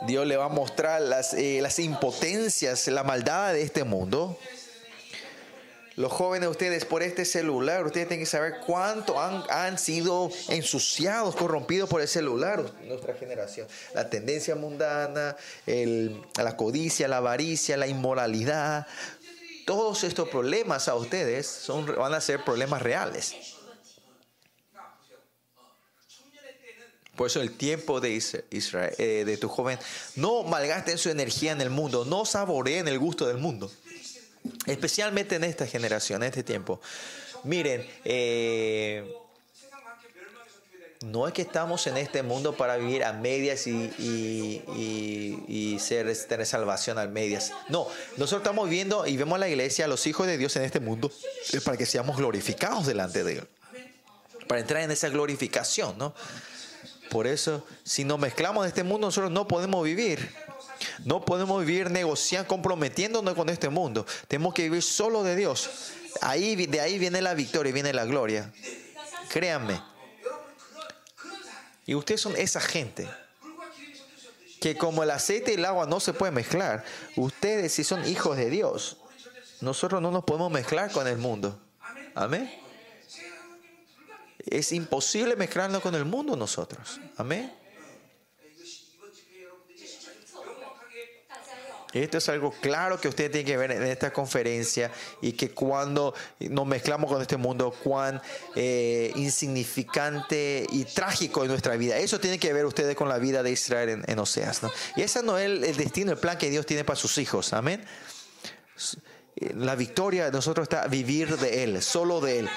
Dios 0.06 0.26
le 0.26 0.36
va 0.36 0.46
a 0.46 0.48
mostrar 0.48 1.02
las, 1.02 1.34
eh, 1.34 1.60
las 1.62 1.78
impotencias, 1.78 2.88
la 2.88 3.04
maldad 3.04 3.52
de 3.52 3.62
este 3.62 3.84
mundo 3.84 4.36
los 5.96 6.12
jóvenes 6.12 6.48
ustedes 6.48 6.84
por 6.84 7.02
este 7.02 7.24
celular, 7.24 7.84
ustedes 7.84 8.08
tienen 8.08 8.24
que 8.24 8.30
saber 8.30 8.60
cuánto 8.64 9.20
han, 9.20 9.42
han, 9.50 9.78
sido 9.78 10.30
ensuciados, 10.48 11.34
corrompidos 11.34 11.88
por 11.88 12.00
el 12.00 12.08
celular, 12.08 12.64
nuestra 12.84 13.14
generación. 13.14 13.66
La 13.94 14.08
tendencia 14.08 14.54
mundana, 14.54 15.36
el, 15.66 16.22
la 16.36 16.56
codicia, 16.56 17.08
la 17.08 17.18
avaricia, 17.18 17.76
la 17.76 17.86
inmoralidad, 17.86 18.86
todos 19.66 20.04
estos 20.04 20.28
problemas 20.28 20.88
a 20.88 20.94
ustedes 20.94 21.46
son, 21.46 21.86
van 21.86 22.14
a 22.14 22.20
ser 22.20 22.44
problemas 22.44 22.82
reales. 22.82 23.36
Por 27.16 27.26
eso 27.26 27.42
el 27.42 27.56
tiempo 27.56 28.00
de, 28.00 28.18
Israel, 28.50 28.94
eh, 28.96 29.24
de 29.26 29.36
tu 29.36 29.48
joven, 29.48 29.78
no 30.16 30.42
malgasten 30.42 30.96
su 30.96 31.10
energía 31.10 31.52
en 31.52 31.60
el 31.60 31.68
mundo, 31.68 32.06
no 32.06 32.24
saboreen 32.24 32.88
el 32.88 32.98
gusto 32.98 33.26
del 33.26 33.36
mundo 33.36 33.70
especialmente 34.66 35.36
en 35.36 35.44
esta 35.44 35.66
generación, 35.66 36.22
en 36.22 36.28
este 36.28 36.42
tiempo. 36.42 36.80
Miren, 37.44 37.86
eh, 38.04 39.14
no 41.02 41.26
es 41.26 41.32
que 41.32 41.42
estamos 41.42 41.86
en 41.86 41.96
este 41.96 42.22
mundo 42.22 42.56
para 42.56 42.76
vivir 42.76 43.04
a 43.04 43.14
medias 43.14 43.66
y, 43.66 43.90
y, 43.98 44.62
y, 44.76 45.44
y 45.48 45.78
ser, 45.78 46.14
tener 46.26 46.44
salvación 46.44 46.98
a 46.98 47.06
medias. 47.06 47.52
No, 47.70 47.86
nosotros 48.18 48.42
estamos 48.42 48.68
viendo 48.68 49.06
y 49.06 49.16
vemos 49.16 49.36
a 49.36 49.38
la 49.38 49.48
iglesia, 49.48 49.86
a 49.86 49.88
los 49.88 50.06
hijos 50.06 50.26
de 50.26 50.36
Dios 50.36 50.54
en 50.56 50.62
este 50.62 50.78
mundo, 50.78 51.10
eh, 51.52 51.60
para 51.62 51.78
que 51.78 51.86
seamos 51.86 52.18
glorificados 52.18 52.86
delante 52.86 53.24
de 53.24 53.38
Él. 53.38 53.48
Para 54.46 54.60
entrar 54.60 54.82
en 54.82 54.90
esa 54.90 55.08
glorificación, 55.08 55.96
¿no? 55.96 56.14
Por 57.08 57.26
eso, 57.26 57.66
si 57.82 58.04
nos 58.04 58.18
mezclamos 58.18 58.64
en 58.64 58.68
este 58.68 58.84
mundo, 58.84 59.06
nosotros 59.06 59.32
no 59.32 59.48
podemos 59.48 59.82
vivir. 59.82 60.32
No 61.04 61.24
podemos 61.24 61.64
vivir 61.64 61.90
negociando, 61.90 62.48
comprometiéndonos 62.48 63.34
con 63.34 63.48
este 63.48 63.68
mundo. 63.68 64.06
Tenemos 64.28 64.54
que 64.54 64.62
vivir 64.64 64.82
solo 64.82 65.22
de 65.22 65.36
Dios. 65.36 65.70
Ahí, 66.20 66.66
de 66.66 66.80
ahí 66.80 66.98
viene 66.98 67.22
la 67.22 67.34
victoria 67.34 67.70
y 67.70 67.72
viene 67.72 67.92
la 67.92 68.04
gloria. 68.04 68.52
Créanme. 69.28 69.80
Y 71.86 71.94
ustedes 71.94 72.20
son 72.20 72.36
esa 72.36 72.60
gente. 72.60 73.08
Que 74.60 74.76
como 74.76 75.02
el 75.02 75.10
aceite 75.10 75.52
y 75.52 75.54
el 75.54 75.64
agua 75.64 75.86
no 75.86 76.00
se 76.00 76.12
pueden 76.12 76.34
mezclar, 76.34 76.84
ustedes 77.16 77.72
si 77.72 77.82
son 77.82 78.06
hijos 78.06 78.36
de 78.36 78.50
Dios, 78.50 78.98
nosotros 79.60 80.02
no 80.02 80.10
nos 80.10 80.24
podemos 80.24 80.52
mezclar 80.52 80.92
con 80.92 81.06
el 81.06 81.16
mundo. 81.16 81.58
Amén. 82.14 82.52
Es 84.46 84.72
imposible 84.72 85.36
mezclarnos 85.36 85.80
con 85.80 85.94
el 85.94 86.04
mundo 86.04 86.36
nosotros. 86.36 87.00
Amén. 87.16 87.52
Esto 91.92 92.18
es 92.18 92.28
algo 92.28 92.52
claro 92.60 93.00
que 93.00 93.08
ustedes 93.08 93.32
tienen 93.32 93.46
que 93.46 93.56
ver 93.56 93.72
en 93.72 93.82
esta 93.82 94.12
conferencia 94.12 94.92
y 95.20 95.32
que 95.32 95.50
cuando 95.50 96.14
nos 96.38 96.66
mezclamos 96.66 97.10
con 97.10 97.20
este 97.20 97.36
mundo, 97.36 97.74
cuán 97.82 98.22
eh, 98.54 99.12
insignificante 99.16 100.66
y 100.70 100.84
trágico 100.84 101.42
es 101.42 101.50
nuestra 101.50 101.76
vida. 101.76 101.98
Eso 101.98 102.20
tiene 102.20 102.38
que 102.38 102.52
ver 102.52 102.64
ustedes 102.64 102.94
con 102.94 103.08
la 103.08 103.18
vida 103.18 103.42
de 103.42 103.50
Israel 103.50 104.04
en, 104.06 104.18
Oseas. 104.18 104.60
Y 104.94 105.02
ese 105.02 105.22
no 105.22 105.36
es 105.36 105.46
el, 105.46 105.76
destino, 105.76 106.12
el 106.12 106.18
plan 106.18 106.38
que 106.38 106.48
Dios 106.48 106.64
tiene 106.64 106.84
para 106.84 106.96
sus 106.96 107.18
hijos. 107.18 107.52
Amén. 107.52 107.84
La 109.54 109.74
victoria 109.74 110.26
de 110.26 110.32
nosotros 110.32 110.64
está 110.64 110.86
vivir 110.86 111.38
de 111.38 111.64
Él, 111.64 111.82
solo 111.82 112.20
de 112.20 112.40
Él. 112.40 112.50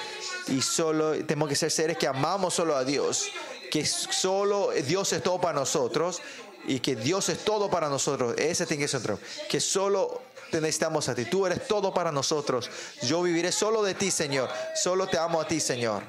Y 0.48 0.60
solo 0.60 1.12
tenemos 1.24 1.48
que 1.48 1.56
ser 1.56 1.70
seres 1.70 1.98
que 1.98 2.06
amamos 2.06 2.54
solo 2.54 2.76
a 2.76 2.84
Dios. 2.84 3.30
Que 3.70 3.84
solo 3.84 4.70
Dios 4.86 5.12
es 5.12 5.22
todo 5.22 5.40
para 5.40 5.58
nosotros 5.58 6.20
y 6.66 6.80
que 6.80 6.96
Dios 6.96 7.28
es 7.28 7.44
todo 7.44 7.70
para 7.70 7.88
nosotros. 7.88 8.34
Ese 8.38 8.66
tiene 8.66 8.84
que 8.84 8.88
ser 8.88 9.00
otro. 9.00 9.18
Que 9.48 9.60
solo 9.60 10.22
te 10.50 10.60
necesitamos 10.60 11.08
a 11.08 11.14
ti. 11.14 11.24
Tú 11.24 11.46
eres 11.46 11.66
todo 11.66 11.92
para 11.92 12.12
nosotros. 12.12 12.70
Yo 13.02 13.22
viviré 13.22 13.52
solo 13.52 13.82
de 13.82 13.94
ti, 13.94 14.10
Señor. 14.10 14.48
Solo 14.74 15.06
te 15.06 15.18
amo 15.18 15.40
a 15.40 15.48
ti, 15.48 15.60
Señor. 15.60 16.02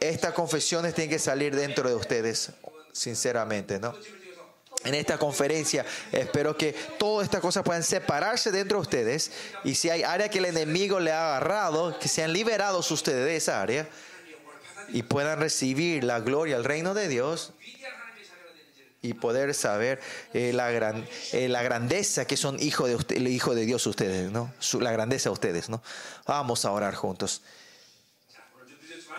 Estas 0.00 0.32
confesiones 0.34 0.94
tienen 0.94 1.10
que 1.10 1.18
salir 1.18 1.54
dentro 1.54 1.88
de 1.88 1.94
ustedes, 1.94 2.50
sinceramente, 2.92 3.78
¿no? 3.78 3.94
En 4.84 4.94
esta 4.94 5.16
conferencia 5.16 5.86
espero 6.10 6.56
que 6.56 6.72
todas 6.98 7.24
estas 7.24 7.40
cosas 7.40 7.62
puedan 7.62 7.84
separarse 7.84 8.50
dentro 8.50 8.78
de 8.78 8.82
ustedes 8.82 9.30
y 9.62 9.76
si 9.76 9.90
hay 9.90 10.02
área 10.02 10.28
que 10.28 10.38
el 10.38 10.46
enemigo 10.46 10.98
le 10.98 11.12
ha 11.12 11.36
agarrado, 11.36 11.96
que 12.00 12.08
sean 12.08 12.32
liberados 12.32 12.90
ustedes 12.90 13.24
de 13.24 13.36
esa 13.36 13.62
área 13.62 13.88
y 14.88 15.04
puedan 15.04 15.38
recibir 15.38 16.02
la 16.02 16.18
gloria, 16.18 16.56
el 16.56 16.64
reino 16.64 16.94
de 16.94 17.06
Dios 17.06 17.52
y 19.02 19.14
poder 19.14 19.52
saber 19.52 20.00
eh, 20.32 20.52
la, 20.52 20.70
gran, 20.70 21.04
eh, 21.32 21.48
la 21.48 21.62
grandeza 21.62 22.24
que 22.24 22.36
son 22.36 22.62
hijo 22.62 22.86
de, 22.86 22.94
usted, 22.94 23.16
el 23.16 23.26
hijo 23.26 23.52
de 23.52 23.66
Dios 23.66 23.84
ustedes, 23.86 24.30
¿no? 24.30 24.54
La 24.80 24.92
grandeza 24.92 25.28
de 25.28 25.32
ustedes, 25.34 25.68
¿no? 25.68 25.82
Vamos 26.24 26.64
a 26.64 26.70
orar 26.70 26.94
juntos. 26.94 27.42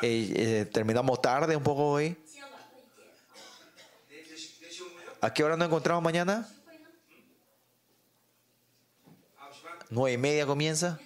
Eh, 0.01 0.69
terminamos 0.71 1.21
tarde 1.21 1.55
un 1.55 1.63
poco 1.63 1.91
hoy. 1.91 2.17
¿A 5.19 5.33
qué 5.33 5.43
hora 5.43 5.57
nos 5.57 5.67
encontramos 5.67 6.01
mañana? 6.01 6.49
¿Nueve 9.89 10.13
y 10.13 10.17
media 10.17 10.45
comienza? 10.45 10.99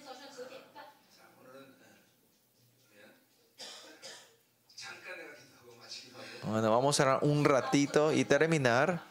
Bueno, 6.44 6.70
vamos 6.70 7.00
a 7.00 7.18
un 7.22 7.44
ratito 7.44 8.12
y 8.12 8.24
terminar. 8.24 9.02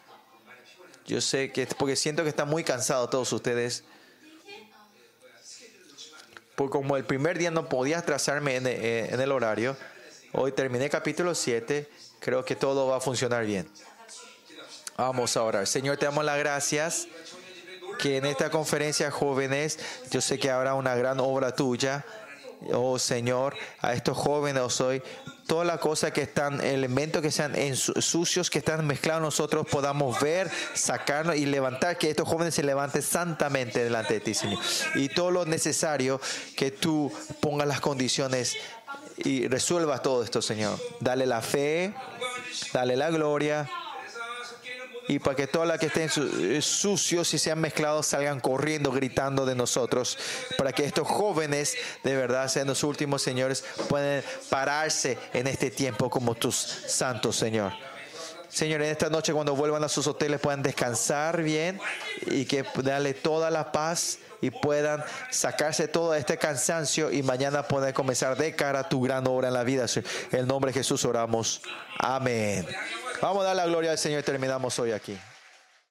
Yo 1.06 1.22
sé 1.22 1.52
que, 1.52 1.68
porque 1.68 1.96
siento 1.96 2.24
que 2.24 2.30
están 2.30 2.50
muy 2.50 2.64
cansados 2.64 3.10
todos 3.10 3.32
ustedes. 3.34 3.84
Porque 6.56 6.72
como 6.72 6.98
el 6.98 7.06
primer 7.06 7.38
día 7.38 7.52
no 7.52 7.70
podía 7.70 8.02
trazarme 8.02 8.56
en, 8.56 8.68
eh, 8.68 9.10
en 9.14 9.22
el 9.22 9.32
horario, 9.32 9.78
hoy 10.34 10.52
terminé 10.52 10.90
capítulo 10.90 11.36
7. 11.36 11.90
Creo 12.20 12.44
que 12.44 12.56
todo 12.56 12.88
va 12.88 12.98
a 12.98 13.02
funcionar 13.02 13.46
bien. 13.46 13.70
Vamos 14.98 15.38
a 15.38 15.44
orar. 15.44 15.68
Señor, 15.68 15.98
te 15.98 16.06
damos 16.06 16.26
las 16.26 16.40
gracias 16.40 17.08
que 18.00 18.18
en 18.18 18.26
esta 18.26 18.50
conferencia, 18.50 19.12
jóvenes, 19.12 19.80
yo 20.12 20.22
sé 20.22 20.40
que 20.40 20.50
habrá 20.50 20.74
una 20.74 20.96
gran 20.96 21.20
obra 21.20 21.56
tuya. 21.56 22.06
Oh 22.74 22.98
Señor, 22.98 23.56
a 23.82 23.94
estos 23.94 24.18
jóvenes 24.18 24.82
hoy 24.82 25.04
todas 25.48 25.66
las 25.66 25.80
cosas 25.80 26.12
que 26.12 26.22
están, 26.22 26.62
elementos 26.62 27.22
que 27.22 27.32
sean 27.32 27.56
sucios, 27.76 28.50
que 28.50 28.60
están 28.60 28.86
mezclados, 28.86 29.22
nosotros 29.22 29.66
podamos 29.66 30.20
ver, 30.20 30.52
sacarnos 30.74 31.38
y 31.38 31.46
levantar, 31.46 31.98
que 31.98 32.10
estos 32.10 32.28
jóvenes 32.28 32.54
se 32.54 32.64
levanten 32.64 33.02
santamente 33.02 33.84
delante 33.84 34.16
de 34.16 34.20
ti, 34.20 34.34
Señor. 34.34 34.60
Y 34.96 35.10
todo 35.10 35.32
lo 35.32 35.46
necesario, 35.46 36.20
que 36.56 36.72
tú 36.72 37.12
pongas 37.40 37.68
las 37.68 37.80
condiciones 37.80 38.58
y 39.18 39.48
resuelvas 39.48 40.02
todo 40.02 40.24
esto, 40.24 40.42
Señor. 40.42 40.78
Dale 41.00 41.26
la 41.26 41.42
fe, 41.42 41.94
dale 42.74 42.96
la 42.96 43.10
gloria. 43.10 43.70
Y 45.08 45.20
para 45.20 45.36
que 45.36 45.48
todas 45.48 45.68
las 45.68 45.80
que 45.80 45.88
estén 45.88 46.10
eh, 46.40 46.62
sucios 46.62 47.34
y 47.34 47.38
sean 47.38 47.60
mezclados 47.60 48.08
salgan 48.08 48.40
corriendo, 48.40 48.92
gritando 48.92 49.46
de 49.46 49.56
nosotros. 49.56 50.18
Para 50.58 50.74
que 50.74 50.86
estos 50.86 51.08
jóvenes, 51.08 51.76
de 52.04 52.16
verdad, 52.16 52.48
sean 52.50 52.68
los 52.68 52.84
últimos 52.84 53.22
señores, 53.22 53.64
puedan 53.88 54.24
pararse 54.50 55.18
en 55.34 55.48
este 55.48 55.72
tiempo 55.72 56.10
como 56.10 56.36
tus 56.36 56.56
santos, 56.56 57.36
Señor. 57.36 57.87
Señor, 58.58 58.82
en 58.82 58.90
esta 58.90 59.08
noche 59.12 59.34
cuando 59.34 59.56
vuelvan 59.56 59.84
a 59.84 59.88
sus 59.88 60.08
hoteles 60.08 60.40
puedan 60.40 60.64
descansar 60.64 61.44
bien 61.44 61.80
y 62.26 62.46
que 62.46 62.66
darle 62.78 63.14
toda 63.14 63.52
la 63.52 63.72
paz 63.72 64.18
y 64.42 64.50
puedan 64.50 65.04
sacarse 65.30 65.88
todo 65.88 66.16
este 66.16 66.40
cansancio 66.40 67.12
y 67.12 67.22
mañana 67.22 67.68
poder 67.68 67.94
comenzar 67.94 68.36
de 68.36 68.56
cara 68.56 68.90
tu 68.90 69.00
gran 69.04 69.28
obra 69.28 69.50
en 69.50 69.54
la 69.54 69.64
vida. 69.64 69.86
En 70.32 70.40
el 70.40 70.48
nombre 70.48 70.72
de 70.72 70.80
Jesús 70.80 71.06
oramos. 71.06 71.62
Amén. 72.00 72.66
Vamos 73.22 73.44
a 73.44 73.50
dar 73.50 73.58
la 73.58 73.68
gloria 73.68 73.92
al 73.92 74.00
Señor 74.00 74.22
y 74.22 74.24
terminamos 74.24 74.80
hoy 74.80 74.92
aquí. 74.92 75.16